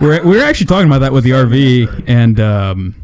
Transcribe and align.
we're 0.00 0.24
we're 0.24 0.44
actually 0.44 0.66
talking 0.66 0.86
about 0.88 1.00
that 1.00 1.12
with 1.12 1.24
the 1.24 1.30
RV, 1.30 2.04
and 2.06 2.38
um, 2.40 2.94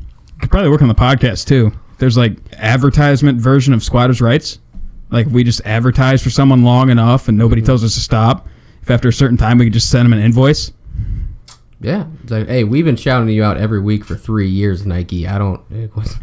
could 0.41 0.51
probably 0.51 0.71
work 0.71 0.83
on 0.83 0.89
the 0.89 0.95
podcast 0.95 1.47
too. 1.47 1.73
There's 1.99 2.17
like 2.17 2.37
advertisement 2.55 3.41
version 3.41 3.73
of 3.75 3.83
squatters' 3.83 4.21
rights. 4.21 4.59
Like 5.11 5.27
we 5.29 5.45
just 5.45 5.61
advertise 5.65 6.23
for 6.23 6.31
someone 6.31 6.63
long 6.65 6.91
enough, 6.91 7.29
and 7.29 7.39
nobody 7.39 7.63
tells 7.63 7.85
us 7.85 7.95
to 7.95 8.01
stop. 8.01 8.49
If 8.83 8.91
after 8.91 9.09
a 9.09 9.13
certain 9.13 9.37
time 9.37 9.59
we 9.59 9.67
can 9.67 9.73
just 9.73 9.91
send 9.91 10.05
them 10.07 10.13
an 10.13 10.25
invoice. 10.25 10.73
Yeah, 11.81 12.07
it's 12.23 12.33
like, 12.33 12.47
hey, 12.49 12.65
we've 12.65 12.85
been 12.85 12.97
shouting 12.97 13.29
you 13.29 13.45
out 13.45 13.59
every 13.59 13.81
week 13.81 14.05
for 14.07 14.15
three 14.17 14.49
years, 14.49 14.87
Nike. 14.87 15.27
I 15.29 15.37
don't. 15.39 15.61
eh, 15.75 15.87
what's- 15.93 16.17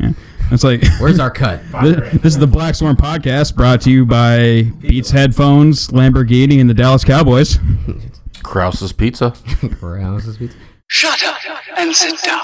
It's 0.52 0.64
like 0.64 0.84
Where's 1.00 1.20
our 1.22 1.30
cut? 1.32 1.62
this, 1.84 2.12
this 2.22 2.34
is 2.34 2.38
the 2.40 2.48
Black 2.48 2.74
Swarm 2.76 2.96
podcast 2.98 3.56
brought 3.56 3.82
to 3.82 3.92
you 3.92 4.06
by 4.06 4.64
Beats 4.80 5.12
Headphones, 5.12 5.90
Lamborghini, 5.90 6.60
and 6.60 6.70
the 6.70 6.74
Dallas 6.74 7.04
Cowboys. 7.04 7.58
Krause's 8.44 8.92
Pizza. 8.94 9.34
Rouse's 9.82 10.38
Pizza. 10.38 10.57
Shut 10.88 11.24
up 11.24 11.38
and 11.78 11.96
sit 11.96 12.21
down. 12.21 12.42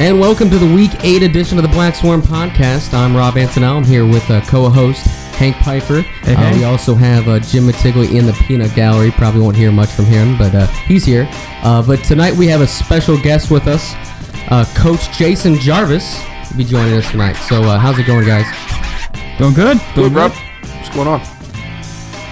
And 0.00 0.18
welcome 0.18 0.48
to 0.48 0.58
the 0.58 0.74
Week 0.74 0.90
8 1.04 1.22
edition 1.22 1.58
of 1.58 1.62
the 1.62 1.68
Black 1.68 1.94
Swarm 1.94 2.22
Podcast. 2.22 2.94
I'm 2.94 3.14
Rob 3.14 3.34
Antonell. 3.34 3.76
I'm 3.76 3.84
here 3.84 4.06
with 4.06 4.28
uh, 4.30 4.40
co-host 4.42 5.04
Hank 5.40 5.56
Pfeiffer. 5.56 5.98
Uh, 5.98 6.02
hey. 6.36 6.58
we 6.58 6.64
also 6.64 6.94
have 6.94 7.28
uh, 7.28 7.38
Jim 7.40 7.64
Mattigli 7.64 8.14
in 8.14 8.24
the 8.26 8.32
peanut 8.32 8.74
gallery. 8.74 9.10
Probably 9.10 9.42
won't 9.42 9.56
hear 9.56 9.70
much 9.70 9.90
from 9.90 10.06
him, 10.06 10.38
but 10.38 10.54
uh, 10.54 10.66
he's 10.86 11.04
here. 11.04 11.28
Uh, 11.62 11.82
but 11.86 12.02
tonight 12.04 12.34
we 12.34 12.46
have 12.46 12.62
a 12.62 12.66
special 12.66 13.20
guest 13.20 13.50
with 13.50 13.66
us, 13.66 13.92
uh, 14.48 14.64
Coach 14.76 15.10
Jason 15.16 15.56
Jarvis 15.56 16.18
will 16.50 16.58
be 16.58 16.64
joining 16.64 16.94
us 16.94 17.10
tonight. 17.10 17.34
So 17.34 17.62
uh, 17.62 17.78
how's 17.78 17.98
it 17.98 18.06
going, 18.06 18.26
guys? 18.26 18.46
Doing 19.38 19.54
good? 19.54 19.80
Doing 19.94 20.08
Good, 20.08 20.16
Rob. 20.16 20.32
What's 20.32 20.94
going 20.94 21.08
on? 21.08 21.20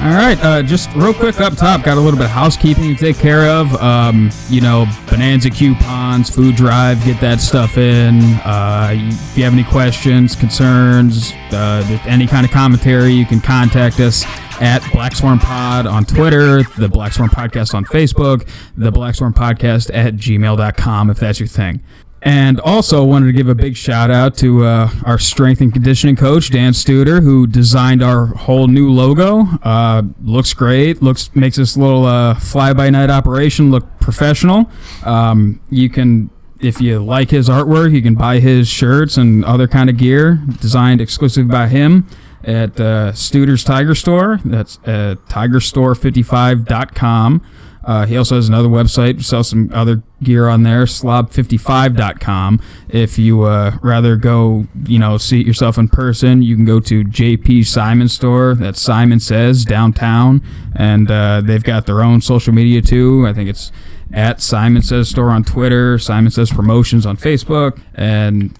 All 0.00 0.14
right, 0.14 0.38
uh, 0.44 0.62
just 0.62 0.88
real 0.94 1.12
quick 1.12 1.40
up 1.40 1.56
top, 1.56 1.82
got 1.82 1.98
a 1.98 2.00
little 2.00 2.16
bit 2.16 2.26
of 2.26 2.30
housekeeping 2.30 2.94
to 2.94 2.94
take 2.94 3.16
care 3.18 3.48
of. 3.50 3.74
Um, 3.82 4.30
you 4.48 4.60
know, 4.60 4.86
Bonanza 5.10 5.50
coupons, 5.50 6.30
food 6.30 6.54
drive, 6.54 7.04
get 7.04 7.20
that 7.20 7.40
stuff 7.40 7.76
in. 7.76 8.20
Uh, 8.44 8.90
if 8.94 9.36
you 9.36 9.42
have 9.42 9.52
any 9.52 9.64
questions, 9.64 10.36
concerns, 10.36 11.32
uh, 11.50 11.98
any 12.06 12.28
kind 12.28 12.46
of 12.46 12.52
commentary, 12.52 13.10
you 13.12 13.26
can 13.26 13.40
contact 13.40 13.98
us 13.98 14.24
at 14.60 14.82
Black 14.92 15.14
Swarm 15.14 15.38
Pod 15.38 15.86
on 15.86 16.04
Twitter, 16.04 16.62
the 16.78 16.88
Black 16.88 17.12
Swarm 17.12 17.30
Podcast 17.30 17.74
on 17.74 17.84
Facebook, 17.84 18.48
the 18.76 18.90
Black 18.90 19.14
Swarm 19.14 19.32
Podcast 19.32 19.90
at 19.94 20.14
gmail.com 20.14 21.10
if 21.10 21.18
that's 21.18 21.38
your 21.38 21.46
thing. 21.46 21.80
And 22.20 22.58
also 22.60 23.04
wanted 23.04 23.26
to 23.26 23.32
give 23.32 23.48
a 23.48 23.54
big 23.54 23.76
shout 23.76 24.10
out 24.10 24.36
to 24.38 24.64
uh, 24.64 24.90
our 25.06 25.20
strength 25.20 25.60
and 25.60 25.72
conditioning 25.72 26.16
coach 26.16 26.50
Dan 26.50 26.72
Studer, 26.72 27.22
who 27.22 27.46
designed 27.46 28.02
our 28.02 28.26
whole 28.26 28.66
new 28.66 28.90
logo. 28.90 29.42
Uh, 29.62 30.02
looks 30.24 30.52
great. 30.52 31.00
Looks 31.00 31.34
makes 31.36 31.56
this 31.56 31.76
little 31.76 32.06
uh, 32.06 32.34
fly 32.34 32.72
by 32.72 32.90
night 32.90 33.10
operation 33.10 33.70
look 33.70 33.84
professional. 34.00 34.68
Um, 35.04 35.60
you 35.70 35.88
can, 35.88 36.30
if 36.60 36.80
you 36.80 36.98
like 36.98 37.30
his 37.30 37.48
artwork, 37.48 37.92
you 37.92 38.02
can 38.02 38.16
buy 38.16 38.40
his 38.40 38.66
shirts 38.66 39.16
and 39.16 39.44
other 39.44 39.68
kind 39.68 39.88
of 39.88 39.96
gear 39.96 40.42
designed 40.60 41.00
exclusively 41.00 41.52
by 41.52 41.68
him 41.68 42.08
at 42.44 42.80
uh, 42.80 43.12
Studer's 43.12 43.64
Tiger 43.64 43.94
Store. 43.94 44.40
That's 44.44 44.78
at 44.84 45.24
tigerstore55.com. 45.26 47.42
Uh, 47.88 48.04
he 48.04 48.18
also 48.18 48.34
has 48.34 48.48
another 48.48 48.68
website, 48.68 49.24
sells 49.24 49.48
some 49.48 49.70
other 49.72 50.02
gear 50.22 50.46
on 50.46 50.62
there, 50.62 50.84
slob55.com. 50.84 52.60
If 52.90 53.18
you 53.18 53.44
uh, 53.44 53.78
rather 53.82 54.16
go, 54.16 54.66
you 54.84 54.98
know, 54.98 55.16
see 55.16 55.40
it 55.40 55.46
yourself 55.46 55.78
in 55.78 55.88
person, 55.88 56.42
you 56.42 56.54
can 56.54 56.66
go 56.66 56.80
to 56.80 57.02
JP 57.02 57.64
Simon 57.64 58.08
Store. 58.08 58.54
That's 58.54 58.78
Simon 58.78 59.20
Says 59.20 59.64
downtown, 59.64 60.42
and 60.76 61.10
uh, 61.10 61.40
they've 61.42 61.64
got 61.64 61.86
their 61.86 62.02
own 62.02 62.20
social 62.20 62.52
media 62.52 62.82
too. 62.82 63.26
I 63.26 63.32
think 63.32 63.48
it's 63.48 63.72
at 64.12 64.42
Simon 64.42 64.82
Says 64.82 65.08
Store 65.08 65.30
on 65.30 65.44
Twitter, 65.44 65.98
Simon 65.98 66.30
Says 66.30 66.50
Promotions 66.50 67.06
on 67.06 67.16
Facebook, 67.16 67.80
and 67.94 68.54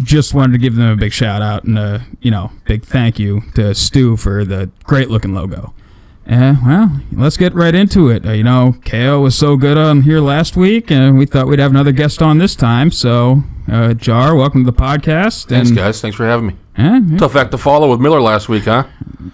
just 0.00 0.34
wanted 0.34 0.52
to 0.52 0.58
give 0.58 0.74
them 0.76 0.90
a 0.90 0.96
big 0.96 1.12
shout 1.12 1.42
out 1.42 1.64
and 1.64 1.78
a 1.78 2.04
you 2.20 2.30
know 2.30 2.50
big 2.66 2.84
thank 2.84 3.18
you 3.18 3.42
to 3.54 3.74
Stu 3.74 4.16
for 4.16 4.44
the 4.44 4.70
great 4.84 5.10
looking 5.10 5.34
logo. 5.34 5.74
Uh, 6.30 6.54
well, 6.64 7.00
let's 7.12 7.36
get 7.36 7.52
right 7.52 7.74
into 7.74 8.08
it. 8.08 8.24
Uh, 8.24 8.30
you 8.30 8.44
know, 8.44 8.76
KO 8.84 9.20
was 9.20 9.34
so 9.36 9.56
good 9.56 9.76
on 9.76 10.02
here 10.02 10.20
last 10.20 10.56
week, 10.56 10.88
and 10.90 11.18
we 11.18 11.26
thought 11.26 11.48
we'd 11.48 11.58
have 11.58 11.72
another 11.72 11.90
guest 11.90 12.22
on 12.22 12.38
this 12.38 12.54
time. 12.54 12.92
So, 12.92 13.42
uh, 13.70 13.92
Jar, 13.94 14.36
welcome 14.36 14.64
to 14.64 14.70
the 14.70 14.76
podcast. 14.76 15.46
Thanks, 15.48 15.70
and, 15.70 15.76
guys. 15.76 16.00
Thanks 16.00 16.16
for 16.16 16.24
having 16.24 16.46
me. 16.46 16.56
eh, 16.76 17.00
Tough 17.18 17.34
act 17.34 17.50
to 17.50 17.58
follow 17.58 17.90
with 17.90 17.98
Miller 18.00 18.20
last 18.20 18.48
week, 18.48 18.66
huh? 18.66 18.84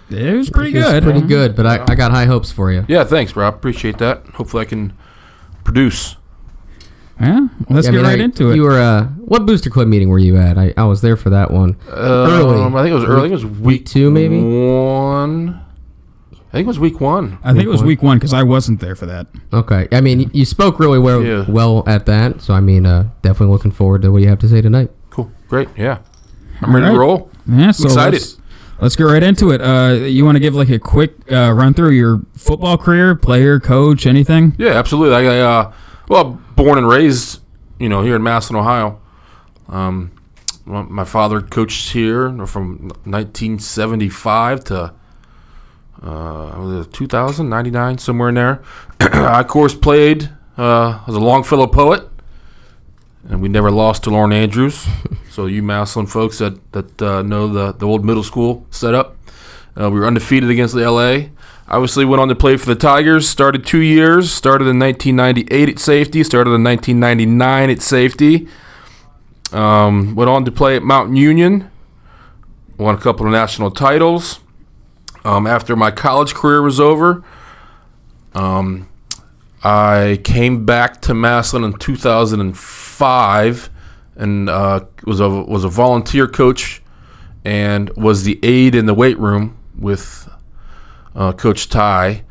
it 0.09 0.33
was 0.35 0.49
pretty 0.49 0.75
It 0.75 0.81
was 0.81 0.91
good. 0.93 1.03
pretty 1.03 1.21
good, 1.21 1.55
but 1.55 1.67
I, 1.67 1.83
I 1.87 1.93
got 1.93 2.09
high 2.09 2.25
hopes 2.25 2.51
for 2.51 2.71
you. 2.71 2.83
Yeah, 2.87 3.03
thanks, 3.03 3.35
Rob. 3.35 3.53
Appreciate 3.53 3.99
that. 3.99 4.25
Hopefully, 4.33 4.61
I 4.61 4.65
can 4.65 4.93
produce. 5.63 6.15
Yeah, 7.21 7.47
let's 7.69 7.87
I 7.87 7.91
get 7.91 7.97
mean, 7.97 8.05
right 8.05 8.19
I- 8.19 8.23
into 8.23 8.51
it. 8.51 8.55
You 8.55 8.63
were 8.63 8.79
uh, 8.79 9.05
what 9.07 9.45
booster 9.45 9.69
club 9.69 9.87
meeting 9.87 10.09
were 10.09 10.19
you 10.19 10.37
at? 10.37 10.57
I, 10.57 10.73
I 10.77 10.85
was 10.85 11.01
there 11.01 11.17
for 11.17 11.29
that 11.31 11.51
one. 11.51 11.75
early. 11.89 12.61
Um, 12.61 12.75
I 12.75 12.81
think 12.83 12.91
it 12.91 12.95
was 12.95 13.03
early. 13.03 13.19
I 13.19 13.21
think 13.29 13.41
it 13.41 13.45
was 13.45 13.59
week, 13.59 13.85
two, 13.85 14.09
maybe? 14.09 14.39
One. 14.41 15.59
I 16.47 16.51
think 16.53 16.65
it 16.65 16.67
was 16.67 16.79
week 16.79 16.99
one. 16.99 17.37
I 17.43 17.51
think 17.53 17.65
it 17.65 17.69
was 17.69 17.83
week 17.83 18.01
one 18.01 18.17
because 18.17 18.33
I 18.33 18.41
wasn't 18.41 18.79
there 18.79 18.95
for 18.95 19.05
that. 19.05 19.27
Okay. 19.53 19.87
I 19.91 20.01
mean, 20.01 20.31
you 20.33 20.45
spoke 20.45 20.79
really 20.79 20.97
well 20.97 21.23
Yeah. 21.23 21.45
well 21.47 21.83
at 21.85 22.07
that. 22.07 22.41
So 22.41 22.53
I 22.55 22.59
mean, 22.59 22.85
uh, 22.87 23.09
definitely 23.21 23.53
looking 23.53 23.71
forward 23.71 24.01
to 24.01 24.11
what 24.11 24.21
you 24.23 24.29
have 24.29 24.39
to 24.39 24.47
say 24.49 24.59
tonight. 24.61 24.89
Cool. 25.11 25.29
Great. 25.47 25.69
Yeah. 25.77 25.99
I'm 26.61 26.73
ready 26.73 26.87
All 26.87 26.93
to 26.93 26.99
roll. 26.99 27.31
Yeah, 27.47 27.69
so 27.71 27.85
excited. 27.85 28.13
Let's, 28.21 28.37
let's 28.81 28.95
get 28.95 29.03
right 29.03 29.21
into 29.21 29.51
it. 29.51 29.61
Uh, 29.61 29.93
you 30.05 30.25
want 30.25 30.37
to 30.37 30.39
give 30.39 30.55
like 30.55 30.69
a 30.69 30.79
quick 30.79 31.13
uh, 31.31 31.51
run 31.53 31.73
through 31.75 31.91
your 31.91 32.21
football 32.33 32.77
career, 32.79 33.13
player, 33.15 33.59
coach, 33.59 34.07
anything? 34.07 34.55
Yeah, 34.57 34.69
absolutely. 34.71 35.15
I, 35.27 35.37
I 35.37 35.39
uh, 35.41 35.73
well, 36.09 36.41
born 36.55 36.77
and 36.77 36.89
raised, 36.89 37.39
you 37.79 37.87
know, 37.87 38.01
here 38.01 38.15
in 38.15 38.23
Massillon, 38.23 38.59
Ohio. 38.59 38.99
Um, 39.69 40.11
my 40.65 41.05
father 41.05 41.41
coached 41.41 41.93
here 41.93 42.29
from 42.45 42.89
1975 43.05 44.63
to 44.65 44.93
uh, 46.01 46.55
was 46.57 46.87
2000, 46.87 47.99
somewhere 47.99 48.29
in 48.29 48.35
there. 48.35 48.63
I, 48.99 49.41
of 49.41 49.47
course, 49.47 49.75
played 49.75 50.29
uh, 50.57 51.03
as 51.07 51.15
a 51.15 51.19
Longfellow 51.19 51.67
poet, 51.67 52.07
and 53.27 53.41
we 53.41 53.49
never 53.49 53.69
lost 53.69 54.03
to 54.05 54.09
Lorin 54.09 54.31
Andrews. 54.31 54.87
so, 55.29 55.45
you 55.45 55.61
Massillon 55.61 56.07
folks 56.07 56.37
that 56.39 56.71
that 56.71 57.01
uh, 57.01 57.21
know 57.21 57.47
the 57.47 57.73
the 57.73 57.85
old 57.85 58.05
middle 58.05 58.23
school 58.23 58.65
setup, 58.71 59.17
uh, 59.79 59.89
we 59.89 59.99
were 59.99 60.07
undefeated 60.07 60.49
against 60.49 60.73
the 60.73 60.89
LA. 60.89 61.29
Obviously, 61.69 62.03
went 62.03 62.19
on 62.19 62.27
to 62.29 62.35
play 62.35 62.57
for 62.57 62.65
the 62.65 62.75
Tigers. 62.75 63.29
Started 63.29 63.65
two 63.65 63.81
years. 63.81 64.31
Started 64.31 64.67
in 64.67 64.79
1998 64.79 65.69
at 65.69 65.79
safety. 65.79 66.23
Started 66.23 66.51
in 66.51 66.63
1999 66.63 67.69
at 67.69 67.81
safety. 67.81 68.47
Um, 69.51 70.15
went 70.15 70.29
on 70.29 70.45
to 70.45 70.51
play 70.51 70.75
at 70.75 70.81
Mount 70.83 71.15
Union. 71.15 71.69
Won 72.77 72.95
a 72.95 72.97
couple 72.97 73.25
of 73.25 73.31
national 73.31 73.69
titles. 73.71 74.39
Um, 75.25 75.45
after 75.45 75.75
my 75.75 75.91
college 75.91 76.33
career 76.33 76.61
was 76.61 76.79
over, 76.79 77.23
um, 78.33 78.87
I 79.63 80.21
came 80.23 80.65
back 80.65 81.01
to 81.01 81.13
Massillon 81.13 81.65
in 81.65 81.73
2005 81.73 83.69
and 84.15 84.49
uh, 84.49 84.85
was 85.05 85.19
a 85.19 85.29
was 85.29 85.63
a 85.65 85.69
volunteer 85.69 86.27
coach 86.27 86.81
and 87.43 87.89
was 87.91 88.23
the 88.23 88.39
aide 88.43 88.75
in 88.75 88.85
the 88.85 88.93
weight 88.93 89.19
room 89.19 89.57
with 89.77 90.28
uh, 91.19 91.33
Coach 91.33 91.69
Ty. 91.69 92.23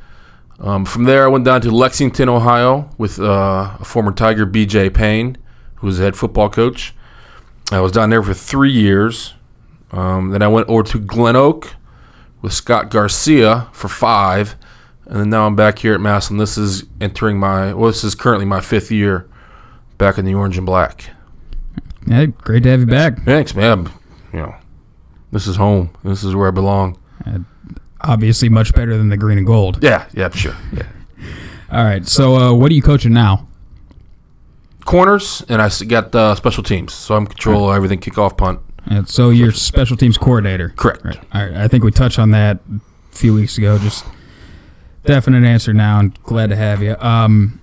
Um, 0.59 0.84
from 0.84 1.04
there, 1.04 1.25
I 1.25 1.28
went 1.28 1.44
down 1.44 1.60
to 1.60 1.71
Lexington, 1.71 2.28
Ohio, 2.28 2.91
with 2.99 3.21
uh, 3.21 3.76
a 3.78 3.84
former 3.84 4.10
Tiger, 4.10 4.44
B.J. 4.44 4.91
Payne, 4.91 5.37
who 5.76 5.87
was 5.87 5.99
the 5.99 6.04
head 6.04 6.16
football 6.16 6.50
coach. 6.50 6.94
I 7.71 7.81
was 7.81 7.93
down 7.93 8.10
there 8.10 8.22
for 8.22 8.34
three 8.34 8.72
years. 8.72 9.34
Um, 9.93 10.31
then 10.31 10.43
I 10.43 10.49
went 10.49 10.69
over 10.69 10.82
to 10.82 10.99
Glen 10.99 11.37
Oak 11.37 11.75
with 12.43 12.52
Scott 12.52 12.90
Garcia 12.90 13.69
for 13.73 13.88
five, 13.88 14.56
and 15.06 15.20
then 15.20 15.31
now 15.31 15.46
I'm 15.46 15.55
back 15.55 15.79
here 15.79 15.94
at 15.94 16.00
Mass, 16.00 16.31
and 16.31 16.41
This 16.41 16.58
is 16.58 16.84
entering 17.00 17.38
my 17.38 17.73
well, 17.75 17.88
this 17.88 18.05
is 18.05 18.14
currently 18.14 18.46
my 18.46 18.61
fifth 18.61 18.91
year 18.91 19.29
back 19.96 20.19
in 20.19 20.25
the 20.25 20.34
orange 20.34 20.56
and 20.56 20.67
black. 20.67 21.11
Yeah, 22.06 22.26
great 22.26 22.62
to 22.64 22.70
have 22.70 22.81
you 22.81 22.87
back. 22.87 23.23
Thanks, 23.25 23.55
man. 23.55 23.91
You 24.32 24.41
know, 24.41 24.56
this 25.31 25.46
is 25.46 25.56
home. 25.56 25.91
This 26.05 26.25
is 26.25 26.34
where 26.34 26.49
I 26.49 26.52
belong. 26.52 26.99
Obviously, 28.00 28.49
much 28.49 28.75
better 28.75 28.97
than 28.97 29.09
the 29.09 29.17
green 29.17 29.39
and 29.39 29.47
gold. 29.47 29.83
Yeah, 29.83 30.06
yeah, 30.12 30.31
sure. 30.31 30.55
Yeah. 30.73 30.87
All 31.71 31.85
right, 31.85 32.06
so 32.06 32.37
uh, 32.37 32.55
what 32.55 32.71
are 32.71 32.75
you 32.75 32.83
coaching 32.83 33.12
now? 33.12 33.47
Corners, 34.85 35.45
and 35.49 35.61
I 35.61 35.69
got 35.87 36.15
uh, 36.15 36.35
special 36.35 36.62
teams, 36.62 36.95
so 36.95 37.15
I'm 37.15 37.27
control 37.27 37.73
everything, 37.73 38.00
kickoff, 38.00 38.39
punt. 38.39 38.61
And 38.87 39.06
so 39.09 39.29
you're 39.31 39.53
special 39.53 39.97
teams 39.97 40.17
coordinator. 40.17 40.71
Correct. 40.71 41.05
Right. 41.05 41.19
All 41.35 41.45
right. 41.45 41.55
I 41.55 41.69
think 41.69 41.85
we 41.85 41.91
touched 41.91 42.19
on 42.19 42.31
that 42.31 42.61
a 43.12 43.15
few 43.15 43.35
weeks 43.35 43.59
ago. 43.59 43.77
Just 43.79 44.06
definite 45.05 45.44
answer 45.44 45.75
now, 45.75 45.99
and 45.99 46.21
glad 46.23 46.49
to 46.51 46.56
have 46.56 46.83
you. 46.83 46.97
Um, 47.01 47.61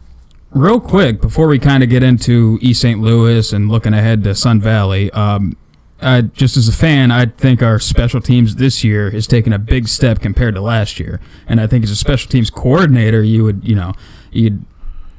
real 0.52 0.80
quick 0.80 1.20
before 1.22 1.48
we 1.48 1.58
kind 1.58 1.82
of 1.84 1.90
get 1.90 2.04
into 2.04 2.60
East 2.62 2.82
St. 2.82 3.00
Louis 3.02 3.52
and 3.54 3.70
looking 3.70 3.94
ahead 3.94 4.24
to 4.24 4.36
Sun 4.36 4.62
Valley, 4.62 5.10
um, 5.12 5.58
uh, 6.02 6.22
just 6.22 6.58
as 6.58 6.68
a 6.68 6.74
fan, 6.74 7.12
I 7.12 7.26
think 7.26 7.62
our 7.62 7.80
special 7.80 8.22
teams 8.22 8.56
this 8.56 8.84
year 8.84 9.08
is 9.08 9.28
taking 9.28 9.54
a 9.54 9.60
big 9.60 9.88
step 9.88 10.20
compared 10.20 10.56
to 10.56 10.62
last 10.62 11.00
year. 11.00 11.22
And 11.48 11.62
I 11.62 11.68
think 11.68 11.84
as 11.84 11.92
a 11.92 11.96
special 11.96 12.30
teams 12.30 12.50
coordinator, 12.50 13.24
you 13.24 13.44
would, 13.44 13.66
you 13.68 13.76
know, 13.76 13.94
you'd 14.32 14.66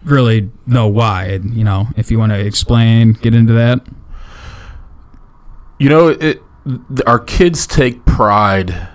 really 0.05 0.51
know 0.67 0.87
why. 0.87 1.25
And, 1.25 1.55
you 1.55 1.65
know, 1.65 1.89
if 1.97 2.11
you 2.11 2.19
want 2.19 2.33
to 2.33 2.39
explain, 2.39 3.15
get 3.15 3.35
into 3.35 3.55
that. 3.55 3.87
You 5.79 5.89
know, 5.89 6.09
it, 6.09 6.43
our 7.07 7.19
kids 7.19 7.67
take 7.67 8.05
pride 8.05 8.89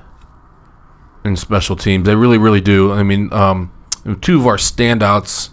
in 1.26 1.36
special 1.36 1.76
teams. 1.76 2.06
They 2.06 2.16
really, 2.16 2.38
really 2.38 2.62
do. 2.62 2.92
I 2.92 3.04
mean, 3.04 3.32
um, 3.34 3.72
two 4.22 4.40
of 4.40 4.46
our 4.48 4.58
standouts, 4.58 5.50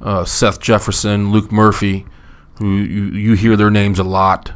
uh, 0.00 0.24
Seth 0.24 0.60
Jefferson, 0.60 1.32
Luke 1.32 1.52
Murphy, 1.52 2.06
who 2.58 2.78
you, 2.78 3.04
you 3.04 3.34
hear 3.34 3.56
their 3.56 3.70
names 3.70 3.98
a 3.98 4.04
lot 4.04 4.52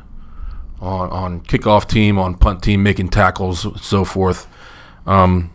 on, 0.80 1.10
on 1.10 1.40
kickoff 1.42 1.88
team, 1.88 2.18
on 2.18 2.34
punt 2.34 2.62
team, 2.62 2.82
making 2.82 3.08
tackles, 3.08 3.66
so 3.82 4.04
forth. 4.04 4.46
Um, 5.06 5.52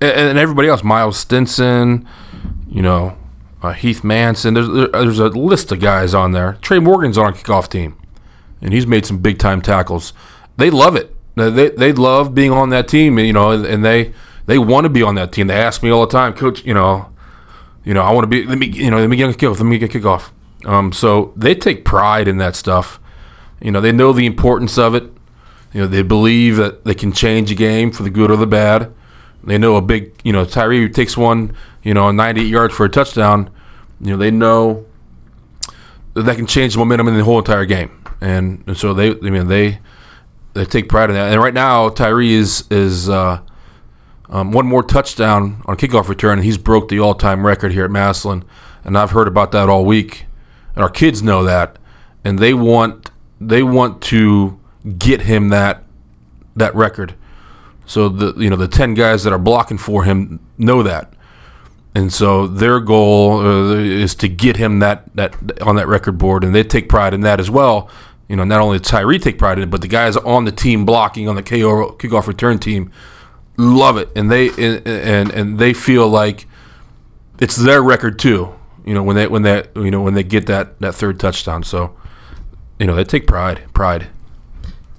and, 0.00 0.12
and 0.12 0.38
everybody 0.38 0.68
else, 0.68 0.82
Miles 0.84 1.16
Stinson, 1.16 2.06
you 2.68 2.82
know, 2.82 3.16
uh, 3.62 3.72
Heath 3.72 4.04
Manson. 4.04 4.54
There's 4.54 4.68
there's 4.92 5.18
a 5.18 5.28
list 5.28 5.72
of 5.72 5.80
guys 5.80 6.14
on 6.14 6.32
there. 6.32 6.58
Trey 6.60 6.78
Morgan's 6.78 7.18
on 7.18 7.26
our 7.26 7.32
kickoff 7.32 7.68
team, 7.68 7.96
and 8.60 8.72
he's 8.72 8.86
made 8.86 9.06
some 9.06 9.18
big 9.18 9.38
time 9.38 9.62
tackles. 9.62 10.12
They 10.56 10.70
love 10.70 10.96
it. 10.96 11.14
They 11.34 11.70
they 11.70 11.92
love 11.92 12.34
being 12.34 12.52
on 12.52 12.70
that 12.70 12.88
team, 12.88 13.18
you 13.18 13.32
know, 13.32 13.50
and, 13.50 13.64
and 13.66 13.84
they 13.84 14.12
they 14.46 14.58
want 14.58 14.84
to 14.84 14.88
be 14.88 15.02
on 15.02 15.14
that 15.16 15.32
team. 15.32 15.48
They 15.48 15.56
ask 15.56 15.82
me 15.82 15.90
all 15.90 16.06
the 16.06 16.12
time, 16.12 16.32
Coach, 16.34 16.64
you 16.64 16.74
know, 16.74 17.10
you 17.84 17.94
know, 17.94 18.02
I 18.02 18.12
want 18.12 18.24
to 18.24 18.28
be. 18.28 18.44
Let 18.44 18.58
me, 18.58 18.66
you 18.66 18.90
know, 18.90 18.98
let 18.98 19.08
me 19.08 19.16
get 19.16 19.30
a 19.30 19.32
kickoff. 19.32 19.58
Let 19.58 19.64
me 19.66 19.78
get 19.78 19.94
a 19.94 19.98
kickoff. 19.98 20.30
Um, 20.64 20.92
so 20.92 21.32
they 21.36 21.54
take 21.54 21.84
pride 21.84 22.28
in 22.28 22.38
that 22.38 22.56
stuff. 22.56 22.98
You 23.60 23.70
know, 23.70 23.80
they 23.80 23.92
know 23.92 24.12
the 24.12 24.26
importance 24.26 24.78
of 24.78 24.94
it. 24.94 25.04
You 25.72 25.82
know, 25.82 25.86
they 25.86 26.02
believe 26.02 26.56
that 26.56 26.84
they 26.84 26.94
can 26.94 27.12
change 27.12 27.50
a 27.50 27.54
game 27.54 27.90
for 27.90 28.02
the 28.02 28.10
good 28.10 28.30
or 28.30 28.36
the 28.36 28.46
bad. 28.46 28.92
They 29.44 29.58
know 29.58 29.76
a 29.76 29.82
big, 29.82 30.12
you 30.24 30.32
know, 30.32 30.44
Tyree 30.44 30.88
takes 30.88 31.16
one, 31.16 31.54
you 31.82 31.94
know, 31.94 32.10
98 32.10 32.46
yards 32.46 32.74
for 32.74 32.86
a 32.86 32.88
touchdown. 32.88 33.50
You 34.00 34.12
know, 34.12 34.16
they 34.16 34.30
know 34.30 34.86
that 36.14 36.22
that 36.22 36.36
can 36.36 36.46
change 36.46 36.72
the 36.74 36.78
momentum 36.78 37.08
in 37.08 37.16
the 37.16 37.24
whole 37.24 37.38
entire 37.38 37.64
game. 37.64 38.04
And, 38.20 38.64
and 38.66 38.76
so 38.76 38.94
they, 38.94 39.10
I 39.10 39.30
mean, 39.30 39.48
they 39.48 39.78
they 40.56 40.64
take 40.64 40.88
pride 40.88 41.10
in 41.10 41.16
that. 41.16 41.32
And 41.32 41.40
right 41.40 41.54
now, 41.54 41.90
Tyree 41.90 42.32
is 42.32 42.64
is 42.70 43.08
uh, 43.08 43.40
um, 44.28 44.52
one 44.52 44.66
more 44.66 44.82
touchdown 44.82 45.62
on 45.66 45.76
kickoff 45.76 46.08
return, 46.08 46.38
and 46.38 46.44
he's 46.44 46.58
broke 46.58 46.88
the 46.88 46.98
all-time 46.98 47.46
record 47.46 47.72
here 47.72 47.84
at 47.84 47.90
Massillon. 47.90 48.42
And 48.82 48.96
I've 48.96 49.10
heard 49.10 49.28
about 49.28 49.52
that 49.52 49.68
all 49.68 49.84
week, 49.84 50.26
and 50.74 50.82
our 50.82 50.90
kids 50.90 51.22
know 51.22 51.44
that, 51.44 51.78
and 52.24 52.38
they 52.38 52.54
want 52.54 53.10
they 53.40 53.62
want 53.62 54.02
to 54.02 54.58
get 54.98 55.22
him 55.22 55.48
that 55.50 55.82
that 56.54 56.74
record. 56.74 57.14
So 57.86 58.08
the 58.08 58.34
you 58.40 58.50
know 58.50 58.56
the 58.56 58.68
ten 58.68 58.94
guys 58.94 59.24
that 59.24 59.32
are 59.32 59.38
blocking 59.38 59.78
for 59.78 60.04
him 60.04 60.40
know 60.58 60.82
that, 60.82 61.12
and 61.94 62.12
so 62.12 62.46
their 62.46 62.80
goal 62.80 63.40
uh, 63.40 63.74
is 63.76 64.14
to 64.16 64.28
get 64.28 64.56
him 64.56 64.80
that 64.80 65.14
that 65.14 65.62
on 65.62 65.76
that 65.76 65.86
record 65.86 66.18
board, 66.18 66.44
and 66.44 66.54
they 66.54 66.62
take 66.62 66.88
pride 66.88 67.14
in 67.14 67.20
that 67.22 67.40
as 67.40 67.50
well. 67.50 67.88
You 68.28 68.34
know, 68.34 68.44
not 68.44 68.60
only 68.60 68.80
Tyree 68.80 69.20
take 69.20 69.38
pride 69.38 69.58
in 69.58 69.64
it, 69.64 69.70
but 69.70 69.82
the 69.82 69.88
guys 69.88 70.16
on 70.16 70.44
the 70.44 70.52
team 70.52 70.84
blocking 70.84 71.28
on 71.28 71.36
the 71.36 71.44
KO 71.44 71.92
kickoff 71.92 72.26
return 72.26 72.58
team 72.58 72.90
love 73.56 73.96
it, 73.96 74.08
and 74.16 74.30
they 74.30 74.48
and 74.48 74.86
and, 74.86 75.30
and 75.30 75.58
they 75.58 75.72
feel 75.72 76.08
like 76.08 76.46
it's 77.38 77.56
their 77.56 77.82
record 77.82 78.18
too. 78.18 78.54
You 78.84 78.94
know, 78.94 79.02
when 79.02 79.16
they 79.16 79.26
when 79.26 79.42
they 79.42 79.66
you 79.76 79.90
know 79.90 80.02
when 80.02 80.14
they 80.14 80.24
get 80.24 80.46
that 80.46 80.80
that 80.80 80.94
third 80.94 81.20
touchdown, 81.20 81.62
so 81.62 81.94
you 82.78 82.86
know 82.86 82.94
they 82.94 83.04
take 83.04 83.26
pride 83.26 83.62
pride. 83.72 84.08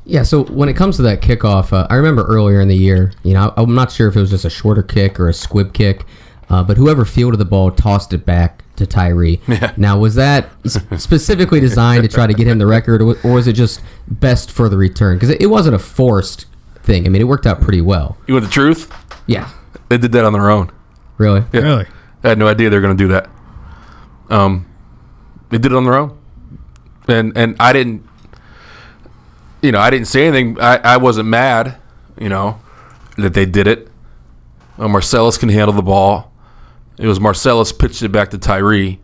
Yeah, 0.06 0.24
so 0.24 0.46
when 0.46 0.70
it 0.70 0.76
comes 0.78 0.96
to 0.98 1.02
that 1.02 1.22
kickoff, 1.22 1.74
uh, 1.74 1.86
I 1.90 1.96
remember 1.96 2.24
earlier 2.24 2.62
in 2.62 2.70
the 2.70 2.78
year, 2.78 3.12
you 3.24 3.34
know, 3.34 3.54
I'm 3.58 3.76
not 3.76 3.92
sure 3.92 4.08
if 4.08 4.16
it 4.16 4.22
was 4.22 4.30
just 4.30 4.46
a 4.46 4.50
shorter 4.50 4.82
kick 4.82 5.20
or 5.20 5.28
a 5.28 5.34
squib 5.34 5.74
kick, 5.74 6.06
uh, 6.50 6.64
but 6.64 6.78
whoever 6.78 7.04
fielded 7.04 7.42
the 7.42 7.46
ball 7.46 7.72
tossed 7.72 8.14
it 8.14 8.26
back 8.26 8.64
to 8.78 8.88
Tyree. 8.88 9.42
Yeah. 9.50 9.74
Now, 9.76 10.00
was 10.00 10.16
that 10.16 10.50
specifically 10.98 11.60
designed 11.60 12.04
to 12.04 12.08
try 12.08 12.26
to 12.26 12.34
get 12.34 12.48
him 12.48 12.58
the 12.58 12.66
record, 12.66 13.02
or, 13.02 13.18
or 13.26 13.34
was 13.34 13.48
it 13.48 13.54
just 13.54 13.82
best 14.08 14.50
for 14.50 14.70
the 14.70 14.78
return? 14.78 15.18
Because 15.18 15.32
it, 15.32 15.42
it 15.42 15.48
wasn't 15.48 15.76
a 15.76 15.80
forced 15.80 16.46
thing. 16.84 17.06
I 17.06 17.10
mean, 17.10 17.22
it 17.22 17.26
worked 17.26 17.46
out 17.46 17.60
pretty 17.60 17.82
well. 17.82 18.18
You 18.28 18.34
want 18.36 18.46
the 18.46 18.52
truth? 18.52 18.90
Yeah. 19.26 19.50
They 19.90 19.98
did 19.98 20.14
that 20.14 20.24
on 20.24 20.32
their 20.32 20.50
own. 20.50 20.72
Really? 21.18 21.44
Yeah. 21.52 21.62
Really? 21.62 21.86
I 22.24 22.30
had 22.30 22.38
no 22.38 22.48
idea 22.48 22.70
they 22.70 22.78
were 22.78 22.82
going 22.82 22.98
to 22.98 23.04
do 23.04 23.10
that. 23.10 23.30
Um, 24.30 24.66
they 25.50 25.58
did 25.58 25.72
it 25.72 25.76
on 25.76 25.84
their 25.84 25.96
own, 25.96 26.17
and 27.08 27.38
and 27.38 27.56
I 27.60 27.74
didn't, 27.74 28.08
you 29.62 29.72
know, 29.72 29.80
I 29.80 29.90
didn't 29.90 30.08
say 30.08 30.28
anything. 30.28 30.60
I, 30.60 30.78
I 30.78 30.98
wasn't 30.98 31.28
mad, 31.30 31.78
you 32.18 32.30
know, 32.30 32.60
that 33.18 33.34
they 33.34 33.46
did 33.46 33.68
it. 33.68 33.90
Uh, 34.78 34.88
Marcellus 34.88 35.38
can 35.38 35.50
handle 35.50 35.74
the 35.74 35.82
ball. 35.82 36.32
It 36.98 37.08
was 37.08 37.20
Marcellus 37.20 37.72
pitched 37.72 38.02
it 38.02 38.10
back 38.10 38.32
to 38.32 38.38
Tyree. 38.38 39.00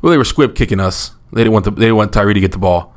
Well, 0.00 0.10
they 0.10 0.18
were 0.18 0.24
squib 0.24 0.54
kicking 0.54 0.80
us. 0.80 1.12
They 1.32 1.40
didn't 1.40 1.52
want 1.52 1.64
the, 1.64 1.70
they 1.70 1.86
didn't 1.86 1.96
want 1.96 2.12
Tyree 2.12 2.34
to 2.34 2.40
get 2.40 2.52
the 2.52 2.58
ball, 2.58 2.94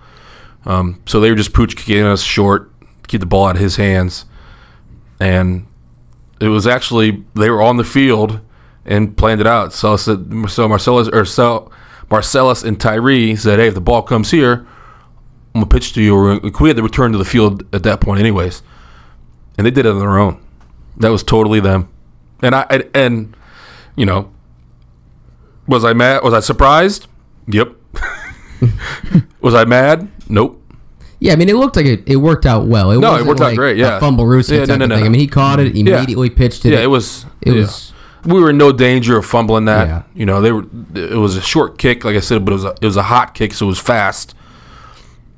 um, 0.65 1.01
so 1.05 1.19
they 1.19 1.29
were 1.29 1.35
just 1.35 1.53
pooch 1.53 1.75
kicking 1.75 2.03
us 2.03 2.21
short, 2.21 2.71
keep 3.07 3.19
the 3.19 3.25
ball 3.25 3.47
out 3.47 3.55
of 3.55 3.61
his 3.61 3.75
hands, 3.75 4.25
and 5.19 5.67
it 6.39 6.47
was 6.47 6.65
actually 6.65 7.23
they 7.35 7.49
were 7.49 7.61
on 7.61 7.77
the 7.77 7.83
field 7.83 8.39
and 8.85 9.15
planned 9.17 9.41
it 9.41 9.47
out. 9.47 9.73
So 9.73 9.97
so 9.97 10.17
Marcellus 10.17 11.09
or 11.09 11.25
so 11.25 11.71
Marcellus 12.11 12.63
and 12.63 12.79
Tyree 12.79 13.35
said, 13.35 13.59
"Hey, 13.59 13.67
if 13.67 13.73
the 13.73 13.81
ball 13.81 14.01
comes 14.01 14.31
here, 14.31 14.65
I'm 15.55 15.61
gonna 15.61 15.65
pitch 15.65 15.93
to 15.93 16.01
you." 16.01 16.15
Or 16.15 16.39
we 16.39 16.69
had 16.69 16.77
to 16.77 16.83
return 16.83 17.13
to 17.13 17.17
the 17.17 17.25
field 17.25 17.63
at 17.73 17.83
that 17.83 18.01
point, 18.01 18.19
anyways, 18.19 18.61
and 19.57 19.65
they 19.65 19.71
did 19.71 19.85
it 19.85 19.89
on 19.89 19.99
their 19.99 20.19
own. 20.19 20.37
That 20.97 21.09
was 21.09 21.23
totally 21.23 21.61
them. 21.61 21.87
And 22.41 22.53
I 22.53 22.65
and, 22.69 22.89
and 22.93 23.37
you 23.95 24.05
know, 24.05 24.29
was 25.67 25.85
I 25.85 25.93
mad? 25.93 26.23
Was 26.23 26.33
I 26.33 26.41
surprised? 26.41 27.07
Yep. 27.47 27.75
was 29.41 29.55
I 29.55 29.65
mad? 29.65 30.07
Nope. 30.27 30.61
Yeah, 31.19 31.33
I 31.33 31.35
mean, 31.35 31.49
it 31.49 31.55
looked 31.55 31.75
like 31.75 31.85
it, 31.85 32.03
it 32.07 32.15
worked 32.15 32.47
out 32.47 32.65
well. 32.65 32.89
It 32.91 32.99
No, 32.99 33.15
it 33.15 33.25
worked 33.25 33.41
out 33.41 33.49
like 33.49 33.55
great, 33.55 33.77
a 33.77 33.79
yeah. 33.79 33.99
fumble 33.99 34.25
Russo 34.25 34.55
Yeah, 34.55 34.65
no, 34.65 34.75
no, 34.75 34.87
no. 34.87 34.95
I 34.95 35.07
mean, 35.07 35.19
he 35.19 35.27
caught 35.27 35.59
it, 35.59 35.77
immediately 35.77 36.31
pitched 36.31 36.65
it. 36.65 36.73
Yeah, 36.73 36.79
it 36.79 36.87
was. 36.87 37.27
It 37.41 37.53
yeah. 37.53 37.61
was. 37.61 37.93
We 38.25 38.39
were 38.39 38.49
in 38.49 38.57
no 38.57 38.71
danger 38.71 39.17
of 39.17 39.25
fumbling 39.25 39.65
that. 39.65 39.87
Yeah. 39.87 40.03
You 40.13 40.25
know, 40.25 40.41
they 40.41 40.51
were. 40.51 40.65
It 40.95 41.17
was 41.17 41.37
a 41.37 41.41
short 41.41 41.77
kick, 41.77 42.03
like 42.03 42.15
I 42.15 42.19
said, 42.19 42.45
but 42.45 42.51
it 42.51 42.55
was 42.55 42.65
a, 42.65 42.75
it 42.81 42.85
was 42.85 42.97
a 42.97 43.03
hot 43.03 43.33
kick, 43.33 43.53
so 43.53 43.65
it 43.65 43.69
was 43.69 43.79
fast. 43.79 44.35